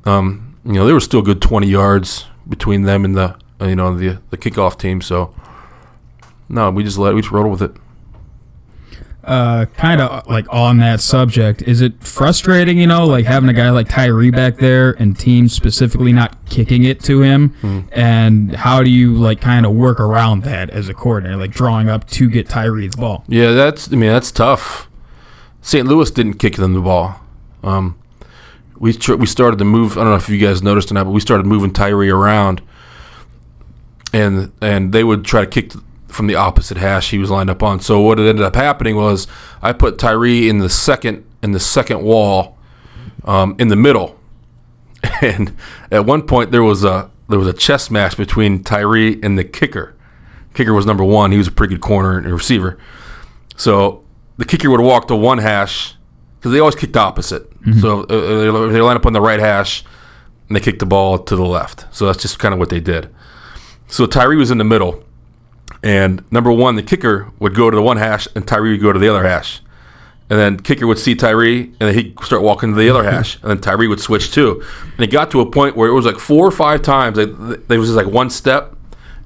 Um, 0.05 0.57
you 0.65 0.73
know, 0.73 0.85
there 0.85 0.95
was 0.95 1.03
still 1.03 1.21
a 1.21 1.23
good 1.23 1.41
twenty 1.41 1.67
yards 1.67 2.25
between 2.47 2.83
them 2.83 3.05
and 3.05 3.15
the 3.15 3.37
you 3.61 3.75
know 3.75 3.95
the 3.95 4.19
the 4.29 4.37
kickoff 4.37 4.77
team. 4.77 5.01
So 5.01 5.33
no, 6.49 6.69
we 6.71 6.83
just 6.83 6.97
let 6.97 7.13
we 7.15 7.21
just 7.21 7.31
rolled 7.31 7.51
with 7.51 7.61
it. 7.61 7.75
Uh, 9.23 9.65
kind 9.77 10.01
of 10.01 10.27
like 10.27 10.45
on 10.49 10.77
that 10.79 10.99
subject, 10.99 11.61
is 11.61 11.81
it 11.81 12.03
frustrating, 12.03 12.77
you 12.77 12.87
know, 12.87 13.05
like 13.05 13.25
having 13.25 13.49
a 13.49 13.53
guy 13.53 13.69
like 13.69 13.87
Tyree 13.87 14.31
back 14.31 14.57
there 14.57 14.91
and 14.99 15.17
teams 15.17 15.53
specifically 15.53 16.11
not 16.11 16.45
kicking 16.45 16.83
it 16.83 16.99
to 17.03 17.21
him? 17.21 17.49
Hmm. 17.61 17.81
And 17.91 18.55
how 18.55 18.83
do 18.83 18.89
you 18.89 19.15
like 19.15 19.39
kind 19.39 19.65
of 19.65 19.73
work 19.73 19.99
around 19.99 20.43
that 20.43 20.69
as 20.69 20.89
a 20.89 20.93
coordinator, 20.93 21.37
like 21.37 21.51
drawing 21.51 21.89
up 21.89 22.07
to 22.11 22.29
get 22.29 22.49
Tyree 22.49 22.87
the 22.87 22.97
ball? 22.97 23.23
Yeah, 23.27 23.51
that's. 23.51 23.91
I 23.91 23.95
mean, 23.95 24.09
that's 24.09 24.31
tough. 24.31 24.89
St. 25.61 25.87
Louis 25.87 26.11
didn't 26.11 26.35
kick 26.35 26.57
them 26.57 26.73
the 26.73 26.81
ball. 26.81 27.15
Um, 27.63 27.97
we 28.77 28.91
tr- 28.91 29.15
we 29.15 29.25
started 29.25 29.57
to 29.59 29.65
move. 29.65 29.93
I 29.93 30.01
don't 30.01 30.09
know 30.09 30.15
if 30.15 30.27
you 30.27 30.37
guys 30.37 30.61
noticed 30.61 30.91
or 30.91 30.95
not, 30.95 31.05
but 31.05 31.11
we 31.11 31.21
started 31.21 31.45
moving 31.45 31.71
Tyree 31.71 32.09
around, 32.09 32.61
and 34.11 34.51
and 34.61 34.91
they 34.91 35.05
would 35.05 35.23
try 35.23 35.45
to 35.45 35.47
kick 35.49 35.71
from 36.13 36.27
the 36.27 36.35
opposite 36.35 36.77
hash 36.77 37.11
he 37.11 37.17
was 37.17 37.29
lined 37.29 37.49
up 37.49 37.63
on. 37.63 37.79
So 37.79 37.99
what 37.99 38.19
it 38.19 38.27
ended 38.27 38.45
up 38.45 38.55
happening 38.55 38.95
was 38.95 39.27
I 39.61 39.73
put 39.73 39.97
Tyree 39.97 40.49
in 40.49 40.59
the 40.59 40.69
second 40.69 41.25
in 41.41 41.51
the 41.51 41.59
second 41.59 42.01
wall, 42.03 42.57
um, 43.25 43.55
in 43.59 43.67
the 43.67 43.75
middle, 43.75 44.17
and 45.21 45.55
at 45.91 46.05
one 46.05 46.21
point 46.21 46.51
there 46.51 46.63
was 46.63 46.83
a 46.83 47.09
there 47.29 47.39
was 47.39 47.47
a 47.47 47.53
chess 47.53 47.89
match 47.89 48.17
between 48.17 48.63
Tyree 48.63 49.19
and 49.21 49.37
the 49.37 49.43
kicker. 49.43 49.95
Kicker 50.53 50.73
was 50.73 50.85
number 50.85 51.03
one. 51.03 51.31
He 51.31 51.37
was 51.37 51.47
a 51.47 51.51
pretty 51.51 51.75
good 51.75 51.81
corner 51.81 52.17
and 52.17 52.27
receiver. 52.27 52.77
So 53.55 54.03
the 54.37 54.45
kicker 54.45 54.69
would 54.69 54.81
walk 54.81 55.07
to 55.07 55.15
one 55.15 55.39
hash 55.39 55.95
because 56.37 56.51
they 56.51 56.59
always 56.59 56.75
kicked 56.75 56.95
opposite. 56.95 57.49
So 57.79 58.01
uh, 58.01 58.03
uh, 58.03 58.67
they 58.67 58.81
line 58.81 58.97
up 58.97 59.05
on 59.05 59.13
the 59.13 59.21
right 59.21 59.39
hash 59.39 59.83
and 60.47 60.55
they 60.55 60.59
kick 60.59 60.79
the 60.79 60.85
ball 60.85 61.17
to 61.17 61.35
the 61.35 61.45
left. 61.45 61.85
So 61.95 62.05
that's 62.05 62.21
just 62.21 62.39
kind 62.39 62.53
of 62.53 62.59
what 62.59 62.69
they 62.69 62.79
did. 62.79 63.09
So 63.87 64.05
Tyree 64.05 64.35
was 64.35 64.51
in 64.51 64.57
the 64.57 64.63
middle, 64.63 65.03
and 65.83 66.23
number 66.31 66.51
one, 66.51 66.75
the 66.75 66.83
kicker 66.83 67.29
would 67.39 67.53
go 67.53 67.69
to 67.69 67.75
the 67.75 67.81
one 67.81 67.97
hash, 67.97 68.27
and 68.35 68.47
Tyree 68.47 68.71
would 68.71 68.81
go 68.81 68.93
to 68.93 68.99
the 68.99 69.09
other 69.09 69.23
hash. 69.23 69.61
And 70.29 70.39
then 70.39 70.57
kicker 70.57 70.87
would 70.87 70.97
see 70.97 71.13
Tyree, 71.13 71.63
and 71.63 71.79
then 71.79 71.93
he'd 71.93 72.19
start 72.21 72.41
walking 72.41 72.71
to 72.71 72.75
the 72.75 72.89
other 72.89 73.03
hash, 73.03 73.35
and 73.41 73.51
then 73.51 73.59
Tyree 73.59 73.89
would 73.89 73.99
switch 73.99 74.31
too. 74.31 74.63
And 74.95 75.01
it 75.01 75.11
got 75.11 75.29
to 75.31 75.41
a 75.41 75.45
point 75.45 75.75
where 75.75 75.89
it 75.89 75.93
was 75.93 76.05
like 76.05 76.17
four 76.17 76.47
or 76.47 76.51
five 76.51 76.81
times. 76.81 77.17
They, 77.17 77.25
there 77.25 77.79
was 77.79 77.89
just 77.89 77.97
like 77.97 78.11
one 78.11 78.29
step, 78.29 78.75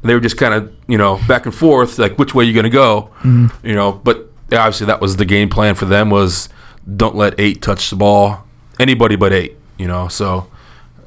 and 0.01 0.09
they 0.09 0.15
were 0.15 0.19
just 0.19 0.37
kind 0.37 0.55
of 0.55 0.73
you 0.87 0.97
know 0.97 1.19
back 1.27 1.45
and 1.45 1.53
forth, 1.53 1.99
like 1.99 2.17
which 2.17 2.33
way 2.33 2.43
you 2.43 2.53
going 2.53 2.63
to 2.63 2.69
go, 2.71 3.11
mm-hmm. 3.19 3.65
you 3.65 3.75
know. 3.75 3.93
But 3.93 4.27
obviously 4.51 4.87
that 4.87 4.99
was 4.99 5.17
the 5.17 5.25
game 5.25 5.49
plan 5.49 5.75
for 5.75 5.85
them 5.85 6.09
was 6.09 6.49
don't 6.95 7.15
let 7.15 7.39
eight 7.39 7.61
touch 7.61 7.91
the 7.91 7.95
ball, 7.95 8.43
anybody 8.79 9.15
but 9.15 9.31
eight, 9.31 9.57
you 9.77 9.87
know. 9.87 10.07
So, 10.07 10.49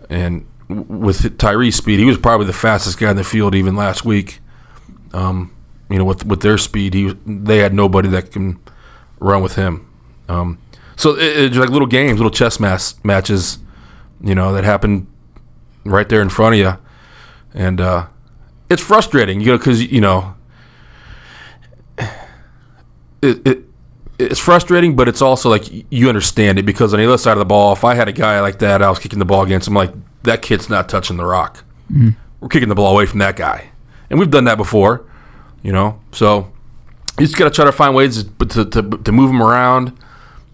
and 0.08 0.46
with 0.68 1.36
Tyree's 1.38 1.74
speed, 1.74 1.98
he 1.98 2.04
was 2.04 2.18
probably 2.18 2.46
the 2.46 2.52
fastest 2.52 2.98
guy 2.98 3.10
in 3.10 3.16
the 3.16 3.24
field 3.24 3.56
even 3.56 3.74
last 3.74 4.04
week. 4.04 4.40
Um, 5.12 5.54
you 5.88 5.98
know, 5.98 6.04
with 6.04 6.24
with 6.24 6.40
their 6.40 6.58
speed, 6.58 6.94
he 6.94 7.16
they 7.26 7.58
had 7.58 7.74
nobody 7.74 8.08
that 8.10 8.30
can 8.32 8.60
run 9.18 9.42
with 9.42 9.56
him. 9.56 9.86
Um, 10.28 10.58
so 10.96 11.16
it, 11.16 11.36
it's 11.36 11.56
like 11.56 11.70
little 11.70 11.88
games, 11.88 12.18
little 12.18 12.30
chess 12.30 12.60
mass 12.60 13.02
matches, 13.04 13.58
you 14.22 14.34
know, 14.34 14.52
that 14.52 14.64
happen 14.64 15.06
right 15.84 16.08
there 16.08 16.22
in 16.22 16.28
front 16.28 16.54
of 16.54 16.58
you, 16.60 16.78
and 17.54 17.80
uh, 17.80 18.06
it's 18.68 18.82
frustrating, 18.82 19.40
you 19.40 19.46
know, 19.48 19.58
because 19.58 19.82
you 19.82 20.00
know, 20.00 20.34
it, 23.22 23.46
it 23.46 23.64
it's 24.18 24.38
frustrating, 24.38 24.94
but 24.96 25.08
it's 25.08 25.22
also 25.22 25.48
like 25.48 25.64
you 25.90 26.08
understand 26.08 26.58
it 26.58 26.64
because 26.64 26.92
on 26.92 27.00
the 27.00 27.06
other 27.06 27.18
side 27.18 27.32
of 27.32 27.38
the 27.38 27.44
ball, 27.46 27.72
if 27.72 27.84
I 27.84 27.94
had 27.94 28.06
a 28.08 28.12
guy 28.12 28.40
like 28.40 28.58
that, 28.58 28.82
I 28.82 28.90
was 28.90 28.98
kicking 28.98 29.18
the 29.18 29.24
ball 29.24 29.42
against 29.42 29.66
him, 29.66 29.74
like 29.74 29.92
that 30.24 30.42
kid's 30.42 30.68
not 30.68 30.88
touching 30.88 31.16
the 31.16 31.24
rock. 31.24 31.64
We're 32.40 32.48
kicking 32.48 32.68
the 32.68 32.74
ball 32.74 32.92
away 32.92 33.06
from 33.06 33.18
that 33.20 33.36
guy, 33.36 33.69
and 34.10 34.18
we've 34.18 34.30
done 34.30 34.44
that 34.44 34.56
before, 34.58 35.04
you 35.62 35.72
know. 35.72 36.00
So 36.12 36.50
you 37.18 37.26
just 37.26 37.36
got 37.36 37.44
to 37.44 37.50
try 37.50 37.64
to 37.64 37.72
find 37.72 37.94
ways 37.94 38.24
to, 38.24 38.46
to, 38.46 38.64
to, 38.64 38.82
to 38.98 39.12
move 39.12 39.28
them 39.28 39.42
around. 39.42 39.96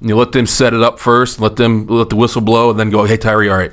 You 0.00 0.14
let 0.16 0.32
them 0.32 0.46
set 0.46 0.74
it 0.74 0.82
up 0.82 0.98
first, 0.98 1.40
let 1.40 1.56
them 1.56 1.86
let 1.86 2.10
the 2.10 2.16
whistle 2.16 2.42
blow, 2.42 2.70
and 2.70 2.78
then 2.78 2.90
go, 2.90 3.04
hey 3.04 3.16
Tyree, 3.16 3.48
all 3.48 3.56
right, 3.56 3.72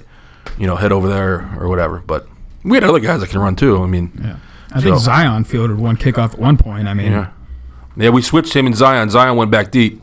you 0.57 0.65
know, 0.67 0.75
head 0.77 0.91
over 0.91 1.07
there 1.09 1.53
or 1.59 1.67
whatever. 1.67 1.99
But 1.99 2.27
we 2.63 2.77
had 2.77 2.83
other 2.85 2.99
guys 3.01 3.19
that 3.19 3.29
can 3.29 3.39
run 3.39 3.55
too. 3.55 3.83
I 3.83 3.87
mean, 3.87 4.11
Yeah. 4.23 4.37
I 4.75 4.81
think 4.81 4.97
Zion 4.97 5.43
fielded 5.43 5.77
one 5.77 5.97
kickoff 5.97 6.33
at 6.33 6.39
one 6.39 6.57
point. 6.57 6.87
I 6.87 6.95
mean, 6.95 7.11
yeah. 7.11 7.29
Yeah, 7.95 8.09
we 8.09 8.23
switched 8.23 8.55
him 8.55 8.65
and 8.65 8.75
Zion. 8.75 9.11
Zion 9.11 9.35
went 9.37 9.51
back 9.51 9.69
deep, 9.69 10.01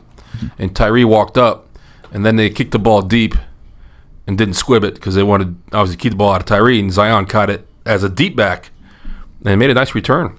and 0.57 0.73
Tyree 0.73 1.03
walked 1.03 1.37
up, 1.37 1.67
and 2.13 2.25
then 2.25 2.37
they 2.37 2.49
kicked 2.49 2.71
the 2.71 2.79
ball 2.79 3.01
deep 3.01 3.35
and 4.27 4.37
didn't 4.37 4.53
squib 4.53 4.85
it 4.85 4.93
because 4.93 5.15
they 5.15 5.23
wanted 5.23 5.57
obviously 5.73 5.97
keep 5.97 6.11
the 6.11 6.17
ball 6.17 6.31
out 6.31 6.39
of 6.41 6.45
Tyree, 6.45 6.79
and 6.79 6.89
Zion 6.93 7.25
caught 7.25 7.49
it 7.49 7.67
as 7.85 8.03
a 8.03 8.09
deep 8.09 8.35
back 8.35 8.69
and 9.45 9.59
made 9.59 9.69
a 9.69 9.73
nice 9.73 9.95
return. 9.95 10.37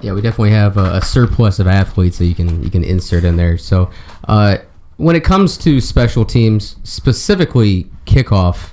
Yeah, 0.00 0.12
we 0.12 0.20
definitely 0.20 0.52
have 0.52 0.76
a, 0.76 0.96
a 0.96 1.02
surplus 1.02 1.58
of 1.58 1.66
athletes 1.66 2.18
that 2.18 2.26
you 2.26 2.34
can 2.34 2.62
you 2.62 2.70
can 2.70 2.84
insert 2.84 3.24
in 3.24 3.36
there. 3.36 3.58
So, 3.58 3.90
uh, 4.28 4.58
when 4.96 5.16
it 5.16 5.24
comes 5.24 5.56
to 5.58 5.80
special 5.80 6.24
teams, 6.24 6.76
specifically 6.84 7.86
kickoff, 8.04 8.70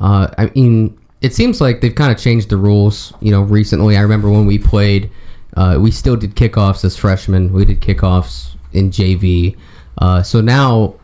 uh, 0.00 0.28
I 0.36 0.50
mean, 0.54 0.98
it 1.20 1.34
seems 1.34 1.60
like 1.60 1.80
they've 1.80 1.94
kind 1.94 2.12
of 2.12 2.18
changed 2.18 2.50
the 2.50 2.56
rules. 2.56 3.12
You 3.20 3.30
know, 3.30 3.42
recently, 3.42 3.96
I 3.96 4.00
remember 4.00 4.30
when 4.30 4.46
we 4.46 4.58
played, 4.58 5.10
uh, 5.56 5.78
we 5.80 5.90
still 5.90 6.16
did 6.16 6.34
kickoffs 6.34 6.84
as 6.84 6.96
freshmen. 6.96 7.52
We 7.52 7.64
did 7.64 7.80
kickoffs 7.80 8.56
in 8.72 8.90
JV. 8.90 9.56
Uh, 9.98 10.22
so 10.22 10.40
now, 10.40 10.96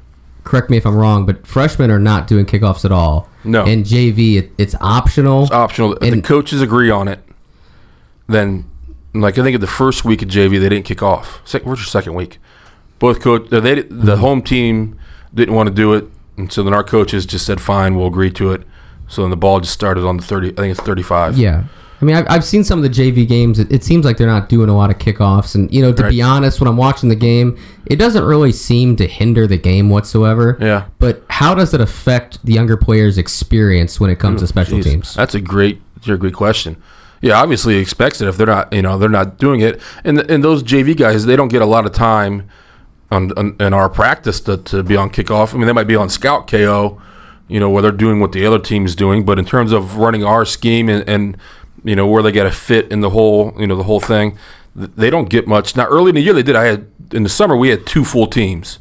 correct 0.44 0.70
me 0.70 0.76
if 0.76 0.86
I'm 0.86 0.96
wrong, 0.96 1.26
but 1.26 1.46
freshmen 1.46 1.90
are 1.90 1.98
not 1.98 2.26
doing 2.26 2.46
kickoffs 2.46 2.84
at 2.84 2.92
all. 2.92 3.28
No. 3.44 3.64
And 3.64 3.84
JV, 3.84 4.36
it, 4.36 4.50
it's 4.58 4.74
optional. 4.80 5.42
It's 5.44 5.52
optional. 5.52 5.94
If 5.94 6.00
the 6.00 6.06
And- 6.12 6.24
coaches 6.24 6.60
agree 6.62 6.90
on 6.90 7.08
it, 7.08 7.20
then 8.28 8.64
like 9.14 9.38
I 9.38 9.42
think 9.42 9.54
of 9.54 9.60
the 9.60 9.66
first 9.66 10.04
week 10.04 10.22
of 10.22 10.28
JV 10.28 10.58
they 10.60 10.68
didn't 10.68 10.84
kick 10.84 11.02
off. 11.02 11.40
Second, 11.44 11.68
where's 11.68 11.80
your 11.80 11.86
second 11.86 12.14
week? 12.14 12.38
Both 12.98 13.20
coach 13.20 13.50
they 13.50 13.60
the 13.60 13.82
Mm-hmm. 13.82 14.20
home 14.20 14.42
team 14.42 14.98
didn't 15.34 15.54
want 15.54 15.68
to 15.68 15.74
do 15.74 15.92
it, 15.94 16.06
and 16.36 16.52
so 16.52 16.62
then 16.62 16.72
our 16.74 16.84
coaches 16.84 17.26
just 17.26 17.44
said 17.46 17.60
fine, 17.60 17.96
we'll 17.96 18.06
agree 18.06 18.30
to 18.32 18.52
it. 18.52 18.62
So 19.08 19.22
then 19.22 19.30
the 19.30 19.36
ball 19.36 19.60
just 19.60 19.72
started 19.74 20.04
on 20.04 20.16
the 20.16 20.22
thirty. 20.22 20.48
I 20.52 20.54
think 20.54 20.70
it's 20.76 20.80
thirty-five. 20.80 21.36
Yeah. 21.36 21.64
I 22.02 22.04
mean, 22.04 22.16
I've, 22.16 22.26
I've 22.28 22.44
seen 22.44 22.64
some 22.64 22.78
of 22.78 22.82
the 22.82 22.90
JV 22.90 23.28
games. 23.28 23.60
It, 23.60 23.70
it 23.70 23.84
seems 23.84 24.04
like 24.04 24.16
they're 24.16 24.26
not 24.26 24.48
doing 24.48 24.68
a 24.68 24.76
lot 24.76 24.90
of 24.90 24.98
kickoffs. 24.98 25.54
And, 25.54 25.72
you 25.72 25.80
know, 25.80 25.92
to 25.92 26.08
be 26.08 26.20
honest, 26.20 26.60
when 26.60 26.66
I'm 26.66 26.76
watching 26.76 27.08
the 27.08 27.14
game, 27.14 27.56
it 27.86 27.96
doesn't 27.96 28.24
really 28.24 28.50
seem 28.50 28.96
to 28.96 29.06
hinder 29.06 29.46
the 29.46 29.56
game 29.56 29.88
whatsoever. 29.88 30.58
Yeah. 30.60 30.86
But 30.98 31.22
how 31.30 31.54
does 31.54 31.74
it 31.74 31.80
affect 31.80 32.44
the 32.44 32.54
younger 32.54 32.76
players' 32.76 33.18
experience 33.18 34.00
when 34.00 34.10
it 34.10 34.18
comes 34.18 34.40
to 34.40 34.46
hmm, 34.46 34.48
special 34.48 34.78
Jeez, 34.78 34.84
teams? 34.84 35.14
That's 35.14 35.36
a 35.36 35.40
great, 35.40 35.80
a 36.08 36.16
great 36.16 36.34
question. 36.34 36.82
Yeah, 37.20 37.40
obviously 37.40 37.76
expects 37.76 38.20
it 38.20 38.26
if 38.26 38.36
they're 38.36 38.48
not, 38.48 38.72
you 38.72 38.82
know, 38.82 38.98
they're 38.98 39.08
not 39.08 39.38
doing 39.38 39.60
it. 39.60 39.80
And 40.02 40.18
and 40.28 40.42
those 40.42 40.64
JV 40.64 40.96
guys, 40.96 41.24
they 41.24 41.36
don't 41.36 41.46
get 41.46 41.62
a 41.62 41.66
lot 41.66 41.86
of 41.86 41.92
time 41.92 42.50
on, 43.12 43.30
on 43.38 43.54
in 43.60 43.72
our 43.72 43.88
practice 43.88 44.40
to, 44.40 44.56
to 44.56 44.82
be 44.82 44.96
on 44.96 45.08
kickoff. 45.08 45.54
I 45.54 45.56
mean, 45.56 45.68
they 45.68 45.72
might 45.72 45.86
be 45.86 45.94
on 45.94 46.08
scout 46.08 46.50
KO, 46.50 47.00
you 47.46 47.60
know, 47.60 47.70
where 47.70 47.80
they're 47.80 47.92
doing 47.92 48.18
what 48.18 48.32
the 48.32 48.44
other 48.44 48.58
team's 48.58 48.96
doing. 48.96 49.24
But 49.24 49.38
in 49.38 49.44
terms 49.44 49.70
of 49.70 49.98
running 49.98 50.24
our 50.24 50.44
scheme 50.44 50.88
and, 50.88 51.08
and 51.08 51.36
you 51.84 51.96
know 51.96 52.06
where 52.06 52.22
they 52.22 52.32
got 52.32 52.44
to 52.44 52.52
fit 52.52 52.90
in 52.92 53.00
the 53.00 53.10
whole, 53.10 53.54
you 53.58 53.66
know, 53.66 53.76
the 53.76 53.82
whole 53.84 54.00
thing, 54.00 54.38
they 54.74 55.10
don't 55.10 55.28
get 55.28 55.46
much. 55.46 55.76
Now, 55.76 55.86
early 55.86 56.10
in 56.10 56.14
the 56.14 56.20
year, 56.20 56.32
they 56.32 56.42
did. 56.42 56.56
I 56.56 56.64
had 56.64 56.86
in 57.12 57.22
the 57.24 57.28
summer 57.28 57.56
we 57.56 57.68
had 57.68 57.86
two 57.86 58.04
full 58.04 58.26
teams. 58.26 58.78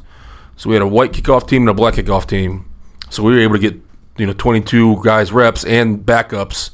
So 0.56 0.68
we 0.70 0.76
had 0.76 0.82
a 0.82 0.86
white 0.86 1.12
kickoff 1.12 1.48
team 1.48 1.62
and 1.62 1.70
a 1.70 1.74
black 1.74 1.94
kickoff 1.94 2.26
team. 2.26 2.68
So 3.10 3.22
we 3.22 3.32
were 3.32 3.40
able 3.40 3.54
to 3.54 3.60
get 3.60 3.80
you 4.16 4.26
know 4.26 4.32
22 4.32 5.02
guys 5.02 5.32
reps 5.32 5.64
and 5.64 5.98
backups. 6.04 6.70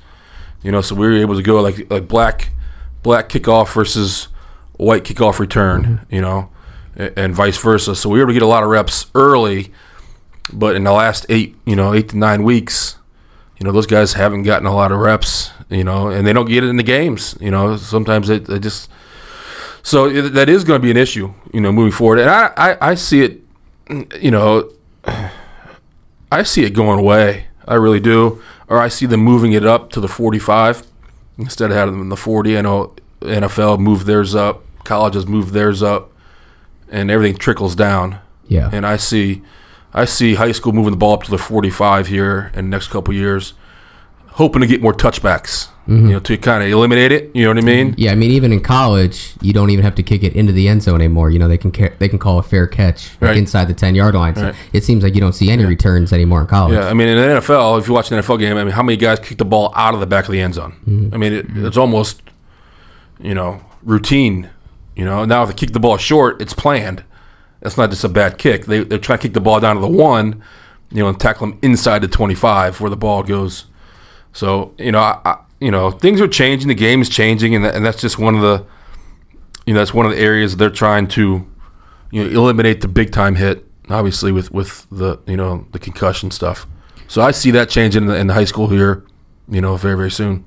You 0.62 0.72
know, 0.72 0.80
so 0.80 0.94
we 0.94 1.06
were 1.06 1.16
able 1.16 1.36
to 1.36 1.42
go 1.42 1.60
like 1.60 1.90
like 1.90 2.06
black 2.06 2.50
black 3.02 3.28
kickoff 3.28 3.72
versus 3.72 4.28
white 4.74 5.04
kickoff 5.04 5.38
return. 5.38 5.82
Mm-hmm. 5.82 6.14
You 6.14 6.20
know, 6.20 6.50
a- 6.96 7.18
and 7.18 7.34
vice 7.34 7.56
versa. 7.58 7.94
So 7.96 8.08
we 8.08 8.18
were 8.18 8.24
able 8.24 8.30
to 8.30 8.34
get 8.34 8.42
a 8.42 8.46
lot 8.46 8.62
of 8.62 8.68
reps 8.68 9.06
early, 9.14 9.72
but 10.52 10.76
in 10.76 10.84
the 10.84 10.92
last 10.92 11.26
eight 11.28 11.56
you 11.64 11.74
know 11.74 11.94
eight 11.94 12.10
to 12.10 12.18
nine 12.18 12.42
weeks, 12.42 12.96
you 13.58 13.64
know 13.64 13.72
those 13.72 13.86
guys 13.86 14.12
haven't 14.14 14.44
gotten 14.44 14.66
a 14.66 14.74
lot 14.74 14.92
of 14.92 14.98
reps. 14.98 15.50
You 15.70 15.84
know, 15.84 16.08
and 16.08 16.26
they 16.26 16.32
don't 16.32 16.48
get 16.48 16.64
it 16.64 16.68
in 16.68 16.78
the 16.78 16.82
games. 16.82 17.36
You 17.40 17.50
know, 17.50 17.76
sometimes 17.76 18.28
they, 18.28 18.38
they 18.38 18.58
just 18.58 18.88
so 19.82 20.06
it, 20.06 20.34
that 20.34 20.48
is 20.48 20.64
going 20.64 20.80
to 20.80 20.82
be 20.82 20.90
an 20.90 20.96
issue, 20.96 21.32
you 21.52 21.60
know, 21.60 21.72
moving 21.72 21.92
forward. 21.92 22.18
And 22.18 22.28
I, 22.28 22.52
I, 22.56 22.90
I 22.90 22.94
see 22.94 23.22
it, 23.22 23.40
you 24.20 24.30
know, 24.30 24.70
I 26.32 26.42
see 26.42 26.64
it 26.64 26.74
going 26.74 26.98
away. 26.98 27.46
I 27.66 27.74
really 27.74 28.00
do. 28.00 28.42
Or 28.68 28.78
I 28.78 28.88
see 28.88 29.06
them 29.06 29.20
moving 29.20 29.52
it 29.52 29.64
up 29.64 29.90
to 29.92 30.00
the 30.00 30.08
45 30.08 30.86
instead 31.38 31.70
of 31.70 31.76
having 31.76 31.94
them 31.94 32.02
in 32.02 32.08
the 32.10 32.18
40. 32.18 32.58
I 32.58 32.60
know 32.60 32.94
NFL 33.20 33.78
moved 33.78 34.04
theirs 34.04 34.34
up, 34.34 34.62
colleges 34.84 35.26
moved 35.26 35.54
theirs 35.54 35.82
up, 35.82 36.12
and 36.90 37.10
everything 37.10 37.38
trickles 37.38 37.74
down. 37.74 38.18
Yeah. 38.46 38.68
And 38.70 38.86
I 38.86 38.98
see, 38.98 39.42
I 39.98 40.04
see 40.04 40.34
high 40.34 40.52
school 40.52 40.72
moving 40.72 40.92
the 40.92 40.96
ball 40.96 41.14
up 41.14 41.24
to 41.24 41.30
the 41.30 41.38
45 41.38 42.06
here 42.06 42.52
in 42.54 42.66
the 42.66 42.70
next 42.70 42.88
couple 42.88 43.12
years, 43.12 43.54
hoping 44.28 44.60
to 44.60 44.68
get 44.68 44.80
more 44.80 44.92
touchbacks. 44.94 45.68
You 45.88 45.94
mm-hmm. 45.94 46.08
know, 46.10 46.20
to 46.20 46.36
kind 46.36 46.62
of 46.62 46.68
eliminate 46.68 47.12
it. 47.12 47.34
You 47.34 47.44
know 47.44 47.50
what 47.50 47.58
I 47.58 47.62
mean? 47.62 47.94
Yeah, 47.96 48.12
I 48.12 48.14
mean, 48.14 48.30
even 48.30 48.52
in 48.52 48.60
college, 48.60 49.32
you 49.40 49.54
don't 49.54 49.70
even 49.70 49.82
have 49.84 49.94
to 49.94 50.02
kick 50.02 50.22
it 50.22 50.34
into 50.34 50.52
the 50.52 50.68
end 50.68 50.82
zone 50.82 51.00
anymore. 51.00 51.30
You 51.30 51.38
know, 51.38 51.48
they 51.48 51.56
can 51.56 51.72
ca- 51.72 51.94
they 51.98 52.10
can 52.10 52.18
call 52.18 52.38
a 52.38 52.42
fair 52.42 52.66
catch 52.66 53.10
like, 53.14 53.30
Right. 53.30 53.36
inside 53.38 53.68
the 53.68 53.74
ten 53.74 53.94
yard 53.94 54.14
line. 54.14 54.36
So 54.36 54.42
Right. 54.42 54.54
it 54.74 54.84
seems 54.84 55.02
like 55.02 55.14
you 55.14 55.20
don't 55.22 55.32
see 55.32 55.50
any 55.50 55.64
returns 55.64 56.12
anymore 56.12 56.42
in 56.42 56.46
college. 56.46 56.74
Yeah, 56.74 56.88
I 56.88 56.92
mean, 56.92 57.08
in 57.08 57.16
the 57.16 57.40
NFL, 57.40 57.78
if 57.78 57.88
you 57.88 57.94
watch 57.94 58.12
an 58.12 58.18
NFL 58.18 58.36
game, 58.36 58.58
I 58.58 58.64
mean, 58.64 58.74
how 58.74 58.82
many 58.82 58.98
guys 58.98 59.18
kick 59.18 59.38
the 59.38 59.46
ball 59.46 59.72
out 59.74 59.94
of 59.94 60.00
the 60.00 60.06
back 60.06 60.26
of 60.26 60.32
the 60.32 60.42
end 60.42 60.54
zone? 60.54 60.74
Mm-hmm. 60.86 61.14
I 61.14 61.16
mean, 61.16 61.32
it, 61.32 61.46
it's 61.56 61.78
almost, 61.78 62.20
you 63.18 63.34
know, 63.34 63.62
routine. 63.82 64.50
You 64.94 65.06
know, 65.06 65.24
now 65.24 65.42
if 65.44 65.48
they 65.48 65.54
kick 65.54 65.72
the 65.72 65.80
ball 65.80 65.96
short, 65.96 66.42
it's 66.42 66.52
planned. 66.52 67.02
That's 67.60 67.76
not 67.76 67.90
just 67.90 68.04
a 68.04 68.08
bad 68.08 68.38
kick. 68.38 68.66
They 68.66 68.84
they're 68.84 68.98
trying 68.98 69.18
to 69.18 69.22
kick 69.22 69.34
the 69.34 69.40
ball 69.40 69.60
down 69.60 69.76
to 69.76 69.82
the 69.82 69.88
one, 69.88 70.42
you 70.90 71.02
know, 71.02 71.08
and 71.08 71.18
tackle 71.18 71.48
them 71.48 71.58
inside 71.62 72.00
the 72.00 72.08
twenty-five 72.08 72.80
where 72.80 72.90
the 72.90 72.96
ball 72.96 73.22
goes. 73.22 73.66
So 74.32 74.74
you 74.78 74.92
know, 74.92 75.00
I, 75.00 75.38
you 75.60 75.70
know, 75.70 75.90
things 75.90 76.20
are 76.20 76.28
changing. 76.28 76.68
The 76.68 76.74
game 76.74 77.02
is 77.02 77.08
changing, 77.08 77.54
and, 77.54 77.64
that, 77.64 77.74
and 77.74 77.84
that's 77.84 78.00
just 78.00 78.18
one 78.18 78.36
of 78.36 78.42
the, 78.42 78.64
you 79.66 79.74
know, 79.74 79.80
that's 79.80 79.92
one 79.92 80.06
of 80.06 80.12
the 80.12 80.18
areas 80.18 80.56
they're 80.56 80.70
trying 80.70 81.08
to, 81.08 81.46
you 82.12 82.24
know, 82.24 82.30
eliminate 82.30 82.80
the 82.80 82.88
big 82.88 83.10
time 83.10 83.34
hit. 83.34 83.64
Obviously, 83.90 84.30
with 84.30 84.52
with 84.52 84.86
the 84.90 85.18
you 85.26 85.36
know 85.36 85.66
the 85.72 85.78
concussion 85.78 86.30
stuff. 86.30 86.66
So 87.08 87.22
I 87.22 87.32
see 87.32 87.50
that 87.52 87.70
changing 87.70 88.02
in 88.02 88.08
the, 88.08 88.16
in 88.16 88.26
the 88.26 88.34
high 88.34 88.44
school 88.44 88.68
here, 88.68 89.02
you 89.48 89.60
know, 89.60 89.76
very 89.76 89.96
very 89.96 90.10
soon. 90.10 90.44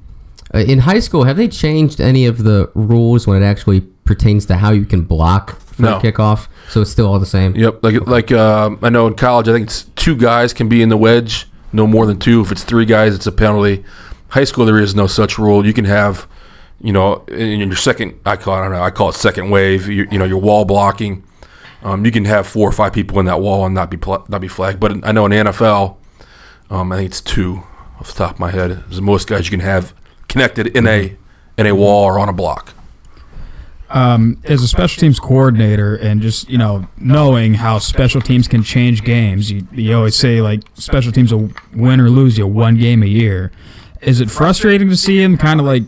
Uh, 0.53 0.59
in 0.59 0.79
high 0.79 0.99
school, 0.99 1.23
have 1.23 1.37
they 1.37 1.47
changed 1.47 1.99
any 1.99 2.25
of 2.25 2.43
the 2.43 2.69
rules 2.75 3.25
when 3.25 3.41
it 3.41 3.45
actually 3.45 3.81
pertains 4.05 4.46
to 4.48 4.55
how 4.58 4.72
you 4.72 4.86
can 4.86 5.03
block 5.03 5.60
for 5.60 5.81
No. 5.84 6.00
kickoff? 6.00 6.48
So 6.70 6.81
it's 6.81 6.91
still 6.91 7.08
all 7.08 7.20
the 7.20 7.25
same. 7.25 7.55
Yep, 7.55 7.84
like 7.84 8.08
like 8.08 8.31
um, 8.31 8.79
I 8.81 8.89
know 8.89 9.08
in 9.08 9.15
college, 9.15 9.48
I 9.48 9.53
think 9.53 9.67
it's 9.67 9.84
two 9.96 10.15
guys 10.15 10.53
can 10.53 10.67
be 10.70 10.81
in 10.81 10.89
the 10.89 10.98
wedge, 10.98 11.48
no 11.74 11.86
more 11.88 12.05
than 12.05 12.20
two. 12.20 12.41
If 12.41 12.51
it's 12.51 12.63
three 12.63 12.86
guys, 12.86 13.13
it's 13.15 13.27
a 13.27 13.31
penalty. 13.31 13.84
High 14.29 14.46
school, 14.46 14.65
there 14.65 14.79
is 14.79 14.96
no 14.96 15.08
such 15.08 15.38
rule. 15.38 15.65
You 15.65 15.74
can 15.74 15.86
have, 15.86 16.25
you 16.79 16.93
know, 16.93 17.25
in 17.27 17.60
your 17.60 17.75
second, 17.75 18.17
I 18.25 18.38
call 18.38 18.55
it, 18.55 18.60
I 18.60 18.63
don't 18.63 18.72
know, 18.72 18.81
I 18.81 18.89
call 18.91 19.10
it 19.10 19.15
second 19.15 19.50
wave. 19.50 19.88
You, 19.89 20.08
you 20.10 20.17
know, 20.17 20.25
your 20.25 20.39
wall 20.39 20.63
blocking. 20.65 21.24
Um, 21.84 22.05
you 22.05 22.12
can 22.12 22.25
have 22.25 22.48
four 22.48 22.70
or 22.70 22.72
five 22.72 22.93
people 22.93 23.20
in 23.20 23.25
that 23.25 23.41
wall 23.41 23.65
and 23.65 23.74
not 23.75 23.89
be 23.91 23.98
pl- 23.98 24.24
not 24.29 24.39
be 24.39 24.48
flagged. 24.48 24.79
But 24.79 25.05
I 25.05 25.12
know 25.12 25.25
in 25.25 25.31
NFL, 25.31 25.98
um, 26.70 26.91
I 26.91 26.98
think 26.98 27.10
it's 27.10 27.22
two 27.22 27.63
off 28.00 28.08
the 28.08 28.13
top 28.13 28.34
of 28.36 28.39
my 28.39 28.51
head. 28.51 28.84
Is 28.89 28.96
the 28.98 29.01
most 29.01 29.27
guys 29.27 29.46
you 29.48 29.51
can 29.51 29.65
have 29.65 29.93
connected 30.27 30.67
in 30.67 30.88
a 30.88 31.15
in 31.58 31.65
a 31.67 31.74
wall 31.75 32.05
or 32.05 32.20
on 32.20 32.29
a 32.29 32.34
block. 32.34 32.74
Um, 33.93 34.41
as 34.45 34.62
a 34.62 34.67
special 34.67 35.00
teams 35.00 35.19
coordinator 35.19 35.95
and 35.95 36.21
just 36.21 36.50
you 36.50 36.57
know 36.57 36.88
knowing 36.98 37.53
how 37.53 37.79
special 37.79 38.21
teams 38.21 38.48
can 38.48 38.63
change 38.63 39.03
games 39.03 39.51
you, 39.51 39.67
you 39.71 39.95
always 39.95 40.15
say 40.15 40.41
like 40.41 40.62
special 40.75 41.12
teams 41.12 41.33
will 41.33 41.50
win 41.74 42.00
or 42.00 42.10
lose 42.10 42.38
you 42.38 42.48
one 42.48 42.77
game 42.77 43.03
a 43.03 43.07
year 43.07 43.51
is 44.01 44.21
it 44.21 44.29
frustrating 44.31 44.89
to 44.89 44.98
see 44.98 45.19
them 45.19 45.38
kind 45.38 45.60
of 45.60 45.65
like 45.65 45.83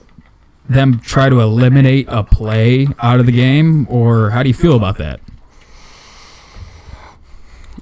them 0.69 0.99
try 0.99 1.29
to 1.29 1.39
eliminate 1.41 2.05
a 2.09 2.23
play 2.23 2.87
out 2.99 3.19
of 3.19 3.25
the 3.25 3.31
game 3.31 3.87
or 3.89 4.29
how 4.29 4.43
do 4.43 4.49
you 4.49 4.55
feel 4.55 4.75
about 4.75 4.97
that 4.97 5.19